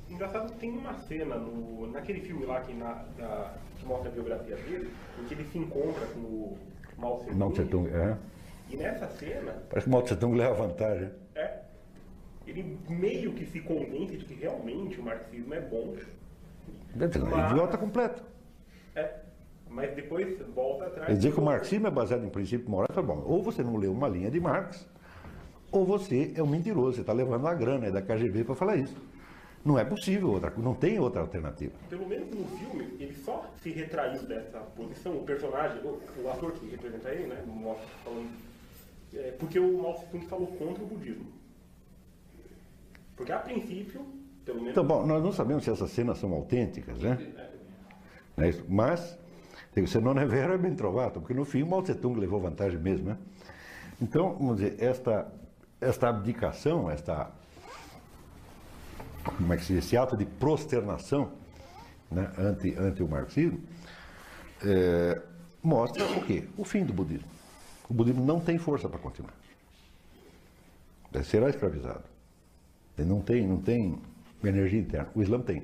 Engraçado 0.09 0.53
que 0.53 0.59
tem 0.59 0.71
uma 0.71 0.95
cena 0.95 1.37
no, 1.37 1.87
naquele 1.91 2.21
filme 2.21 2.45
lá 2.45 2.61
que, 2.61 2.75
na, 2.75 3.05
da, 3.17 3.55
que 3.79 3.87
mostra 3.87 4.11
a 4.11 4.13
biografia 4.13 4.57
dele, 4.57 4.91
em 5.19 5.25
que 5.25 5.35
ele 5.35 5.45
se 5.45 5.59
encontra 5.59 6.07
com 6.09 6.21
o 6.21 6.59
Mao 6.99 7.19
Tse 7.19 7.27
Tung. 7.27 7.39
Mao 7.39 7.53
Tse 7.53 7.65
Tung, 7.65 7.89
é. 7.89 8.17
E 8.69 8.77
nessa 8.77 9.09
cena. 9.09 9.53
Parece 9.71 9.85
que 9.85 9.91
o 9.91 9.93
Mao 9.93 10.03
Tse 10.03 10.17
Tung 10.17 10.37
leva 10.37 10.55
vantagem. 10.55 11.11
É. 11.35 11.61
Ele 12.47 12.79
meio 12.89 13.33
que 13.33 13.47
se 13.47 13.61
convence 13.61 14.17
de 14.17 14.25
que 14.25 14.35
realmente 14.35 15.01
o 15.01 15.03
marxismo 15.03 15.55
é 15.55 15.61
bom. 15.61 15.95
Mas, 16.95 17.51
idiota 17.51 17.79
completo. 17.79 18.23
É. 18.95 19.21
Mas 19.69 19.95
depois 19.95 20.39
volta 20.55 20.87
atrás. 20.87 21.07
Quer 21.07 21.17
dizer 21.17 21.33
que 21.33 21.41
o 21.41 21.45
marxismo 21.45 21.87
é 21.87 21.91
baseado 21.91 22.25
em 22.25 22.29
princípios 22.29 22.69
morais, 22.69 22.95
tá 22.95 23.01
bom. 23.01 23.23
Ou 23.27 23.43
você 23.43 23.63
não 23.63 23.77
leu 23.77 23.93
uma 23.93 24.09
linha 24.09 24.31
de 24.31 24.39
Marx, 24.39 24.87
ou 25.71 25.87
você 25.87 26.33
é 26.37 26.43
um 26.43 26.47
mentiroso, 26.47 26.97
você 26.97 27.01
está 27.01 27.13
levando 27.13 27.47
a 27.47 27.55
grana 27.55 27.91
da 27.91 28.03
KGB 28.03 28.45
para 28.45 28.55
falar 28.55 28.77
isso. 28.77 28.95
Não 29.65 29.79
é 29.79 29.85
possível 29.85 30.33
outra 30.33 30.53
não 30.57 30.75
tem 30.75 30.99
outra 30.99 31.21
alternativa. 31.21 31.73
Pelo 31.89 32.07
menos 32.07 32.29
no 32.35 32.45
filme, 32.59 32.97
ele 32.99 33.15
só 33.15 33.49
se 33.63 33.71
retraiu 33.71 34.23
dessa 34.25 34.59
posição, 34.59 35.17
o 35.17 35.25
personagem, 35.25 35.81
o, 35.83 36.01
o 36.23 36.31
ator 36.31 36.53
que 36.53 36.67
representa 36.67 37.09
ele, 37.11 37.29
né, 37.29 37.43
falando, 38.05 38.29
é, 39.15 39.31
porque 39.39 39.61
o 39.61 39.79
Mao 39.79 39.95
Tse 39.95 40.19
falou 40.27 40.49
contra 40.49 40.83
o 40.83 40.87
budismo. 40.87 41.27
Porque 43.17 43.33
a 43.33 43.39
princípio, 43.39 44.05
pelo 44.45 44.59
menos... 44.59 44.73
Então, 44.73 44.85
bom, 44.85 45.07
nós 45.07 45.23
não 45.23 45.33
sabemos 45.33 45.65
se 45.65 45.71
essas 45.71 45.91
cenas 45.91 46.19
são 46.19 46.33
autênticas, 46.33 46.99
né? 46.99 47.19
É. 48.39 48.49
É 48.49 48.55
Mas, 48.69 49.19
se 49.87 50.01
não 50.01 50.13
é 50.13 50.27
vero, 50.27 50.55
é 50.55 50.59
bem 50.59 50.75
trovato, 50.75 51.21
porque 51.21 51.35
no 51.35 51.45
fim 51.45 51.63
o 51.63 51.67
Mao 51.67 51.83
Tse 51.83 51.95
Tung 51.95 52.19
levou 52.19 52.41
vantagem 52.41 52.79
mesmo, 52.79 53.11
né? 53.11 53.19
Então, 54.01 54.35
vamos 54.35 54.57
dizer, 54.57 54.83
esta, 54.83 55.31
esta 55.81 56.09
abdicação, 56.09 56.91
esta 56.91 57.31
como 59.25 59.53
é 59.53 59.57
que 59.57 59.65
se 59.65 59.75
diz, 59.75 59.85
esse 59.85 59.97
ato 59.97 60.17
de 60.17 60.25
prosternação 60.25 61.33
né, 62.11 62.31
ante, 62.39 62.75
ante 62.77 63.03
o 63.03 63.09
marxismo, 63.09 63.61
é, 64.65 65.23
mostra 65.63 66.05
o 66.05 66.25
quê? 66.25 66.49
O 66.57 66.65
fim 66.65 66.85
do 66.85 66.93
budismo. 66.93 67.29
O 67.89 67.95
budismo 67.95 68.25
não 68.25 68.41
tem 68.41 68.59
força 68.59 68.89
para 68.89 68.99
continuar. 68.99 69.35
Será 71.25 71.49
escravizado. 71.49 72.05
Ele 72.99 73.09
não 73.09 73.21
tem, 73.21 73.47
não 73.47 73.61
tem 73.61 73.99
energia 74.43 74.81
interna. 74.81 75.11
O 75.15 75.23
Islã 75.23 75.41
tem. 75.41 75.63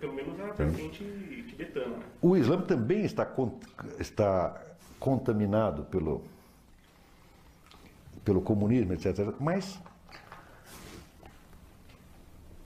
Pelo 0.00 0.12
menos 0.12 0.38
a 0.40 0.52
vertente 0.52 1.44
tibetana. 1.48 1.98
O 2.20 2.36
Islã 2.36 2.60
também 2.60 3.04
está, 3.04 3.26
está 3.98 4.60
contaminado 4.98 5.84
pelo, 5.84 6.22
pelo 8.24 8.42
comunismo, 8.42 8.92
etc. 8.92 9.34
Mas 9.40 9.80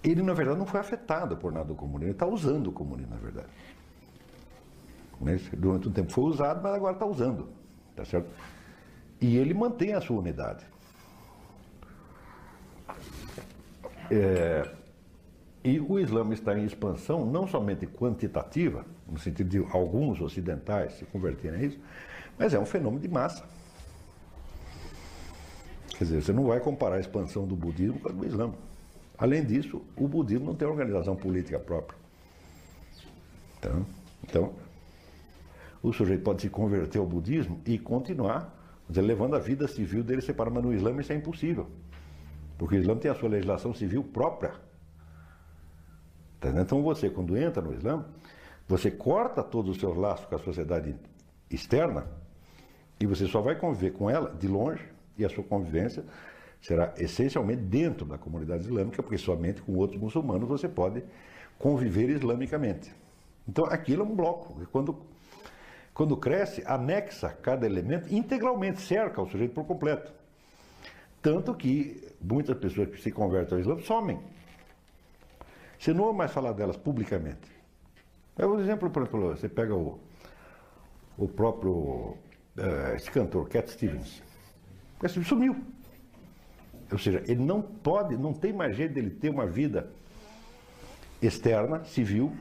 ele 0.02 0.22
na 0.22 0.32
verdade 0.32 0.58
não 0.58 0.66
foi 0.66 0.80
afetado 0.80 1.36
por 1.36 1.52
nada 1.52 1.66
do 1.66 1.74
comunismo, 1.74 2.06
ele 2.06 2.12
está 2.12 2.26
usando 2.26 2.68
o 2.68 2.72
comunismo, 2.72 3.14
na 3.14 3.20
verdade. 3.20 3.48
Durante 5.56 5.88
um 5.88 5.92
tempo 5.92 6.10
foi 6.10 6.24
usado, 6.24 6.62
mas 6.62 6.74
agora 6.74 6.94
está 6.94 7.04
usando. 7.04 7.48
Tá 7.94 8.04
certo? 8.04 8.30
E 9.20 9.36
ele 9.36 9.52
mantém 9.52 9.92
a 9.92 10.00
sua 10.00 10.18
unidade. 10.18 10.66
É, 14.10 14.68
e 15.62 15.78
o 15.78 15.98
Islã 15.98 16.28
está 16.32 16.58
em 16.58 16.64
expansão 16.64 17.24
não 17.26 17.46
somente 17.46 17.86
quantitativa, 17.86 18.84
no 19.06 19.18
sentido 19.18 19.48
de 19.48 19.58
alguns 19.72 20.20
ocidentais 20.20 20.94
se 20.94 21.04
converterem 21.04 21.60
a 21.60 21.62
isso, 21.64 21.78
mas 22.38 22.54
é 22.54 22.58
um 22.58 22.66
fenômeno 22.66 23.00
de 23.00 23.08
massa. 23.08 23.44
Quer 25.96 26.04
dizer, 26.04 26.22
você 26.22 26.32
não 26.32 26.44
vai 26.44 26.60
comparar 26.60 26.96
a 26.96 27.00
expansão 27.00 27.46
do 27.46 27.54
budismo 27.54 28.00
com 28.00 28.08
a 28.08 28.12
do 28.12 28.26
Islã. 28.26 28.52
Além 29.18 29.44
disso, 29.44 29.82
o 29.96 30.08
budismo 30.08 30.46
não 30.46 30.54
tem 30.54 30.66
organização 30.66 31.14
política 31.14 31.58
própria. 31.58 31.98
Então, 33.58 33.86
então 34.22 34.52
o 35.82 35.92
sujeito 35.92 36.22
pode 36.22 36.40
se 36.40 36.48
converter 36.48 36.98
ao 36.98 37.06
budismo 37.06 37.60
e 37.66 37.78
continuar 37.78 38.56
dizer, 38.88 39.02
levando 39.02 39.36
a 39.36 39.38
vida 39.38 39.68
civil 39.68 40.02
dele 40.02 40.20
separada, 40.20 40.54
mas 40.54 40.64
no 40.64 40.74
Islã 40.74 40.98
isso 41.00 41.12
é 41.12 41.16
impossível. 41.16 41.68
Porque 42.60 42.76
o 42.76 42.78
Islã 42.78 42.94
tem 42.94 43.10
a 43.10 43.14
sua 43.14 43.30
legislação 43.30 43.72
civil 43.72 44.04
própria. 44.04 44.52
Então 46.60 46.82
você, 46.82 47.08
quando 47.08 47.34
entra 47.34 47.62
no 47.62 47.72
Islã, 47.72 48.04
você 48.68 48.90
corta 48.90 49.42
todos 49.42 49.70
os 49.70 49.80
seus 49.80 49.96
laços 49.96 50.26
com 50.26 50.34
a 50.34 50.38
sociedade 50.38 50.94
externa 51.50 52.06
e 53.00 53.06
você 53.06 53.26
só 53.26 53.40
vai 53.40 53.56
conviver 53.56 53.92
com 53.92 54.10
ela 54.10 54.28
de 54.38 54.46
longe 54.46 54.86
e 55.16 55.24
a 55.24 55.30
sua 55.30 55.42
convivência 55.42 56.04
será 56.60 56.92
essencialmente 56.98 57.62
dentro 57.62 58.04
da 58.04 58.18
comunidade 58.18 58.64
islâmica, 58.64 59.02
porque 59.02 59.16
somente 59.16 59.62
com 59.62 59.74
outros 59.76 59.98
muçulmanos 59.98 60.46
você 60.46 60.68
pode 60.68 61.02
conviver 61.58 62.10
islamicamente. 62.10 62.94
Então 63.48 63.64
aquilo 63.64 64.02
é 64.02 64.04
um 64.04 64.14
bloco. 64.14 64.66
Quando, 64.70 65.00
quando 65.94 66.14
cresce, 66.14 66.62
anexa 66.66 67.30
cada 67.30 67.64
elemento 67.64 68.14
integralmente, 68.14 68.82
cerca 68.82 69.22
o 69.22 69.26
sujeito 69.26 69.54
por 69.54 69.64
completo. 69.64 70.19
Tanto 71.22 71.54
que 71.54 72.14
muitas 72.20 72.56
pessoas 72.56 72.88
que 72.88 73.00
se 73.00 73.10
convertem 73.10 73.54
ao 73.56 73.60
Islã 73.60 73.78
somem. 73.80 74.18
Você 75.78 75.92
não 75.92 76.04
ouve 76.04 76.18
mais 76.18 76.32
falar 76.32 76.52
delas 76.52 76.76
publicamente. 76.76 77.50
É 78.36 78.46
um 78.46 78.58
exemplo, 78.60 78.90
por 78.90 79.02
exemplo, 79.02 79.36
você 79.36 79.48
pega 79.48 79.74
o, 79.74 79.98
o 81.18 81.28
próprio 81.28 82.16
eh, 82.56 82.94
esse 82.96 83.10
cantor, 83.10 83.48
Cat 83.48 83.70
Stevens. 83.70 84.22
Cat 84.98 85.10
Stevens 85.10 85.28
sumiu. 85.28 85.56
Ou 86.90 86.98
seja, 86.98 87.22
ele 87.26 87.42
não 87.42 87.62
pode, 87.62 88.16
não 88.16 88.32
tem 88.32 88.52
mais 88.52 88.76
jeito 88.76 88.94
dele 88.94 89.10
ter 89.10 89.30
uma 89.30 89.46
vida 89.46 89.90
externa, 91.22 91.84
civil, 91.84 92.32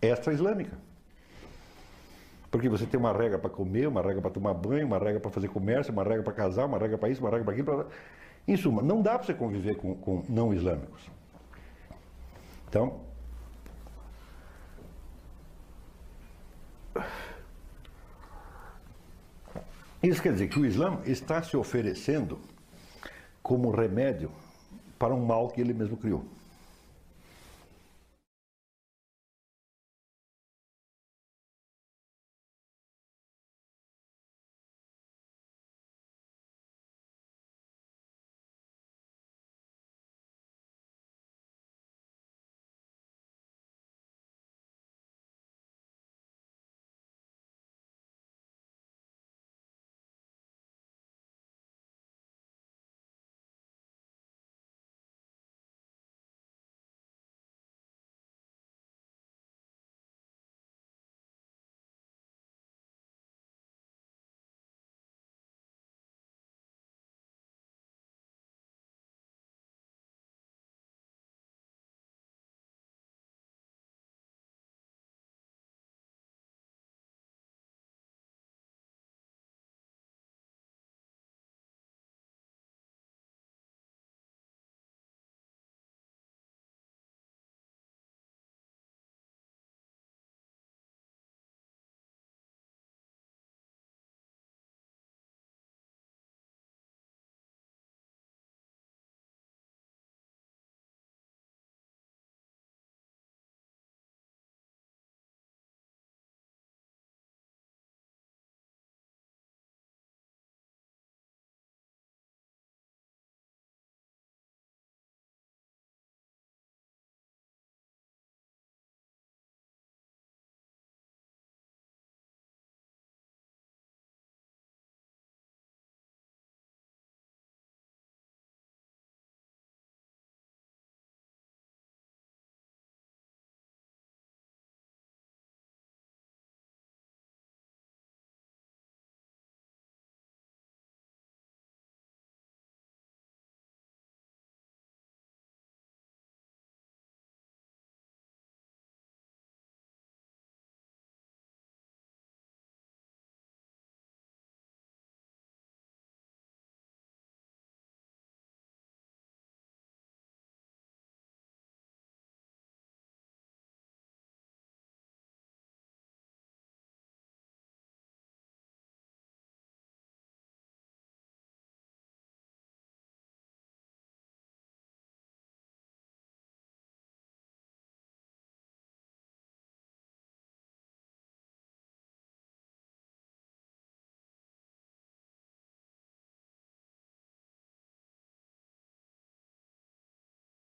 extra-islâmica. 0.00 0.78
Porque 2.54 2.68
você 2.68 2.86
tem 2.86 3.00
uma 3.00 3.12
regra 3.12 3.36
para 3.36 3.50
comer, 3.50 3.88
uma 3.88 4.00
regra 4.00 4.22
para 4.22 4.30
tomar 4.30 4.54
banho, 4.54 4.86
uma 4.86 4.96
regra 4.96 5.18
para 5.18 5.28
fazer 5.28 5.48
comércio, 5.48 5.92
uma 5.92 6.04
regra 6.04 6.22
para 6.22 6.32
casar, 6.32 6.66
uma 6.66 6.78
regra 6.78 6.96
para 6.96 7.08
isso, 7.08 7.20
uma 7.20 7.28
regra 7.28 7.44
para 7.44 7.52
aquilo. 7.52 7.66
Pra... 7.66 7.86
Em 8.46 8.56
suma, 8.56 8.80
não 8.80 9.02
dá 9.02 9.18
para 9.18 9.26
você 9.26 9.34
conviver 9.34 9.74
com, 9.74 9.96
com 9.96 10.22
não 10.28 10.54
islâmicos. 10.54 11.02
Então, 12.68 13.00
isso 20.00 20.22
quer 20.22 20.32
dizer 20.34 20.46
que 20.46 20.60
o 20.60 20.64
Islã 20.64 21.00
está 21.04 21.42
se 21.42 21.56
oferecendo 21.56 22.38
como 23.42 23.72
remédio 23.72 24.30
para 24.96 25.12
um 25.12 25.26
mal 25.26 25.48
que 25.48 25.60
ele 25.60 25.74
mesmo 25.74 25.96
criou. 25.96 26.24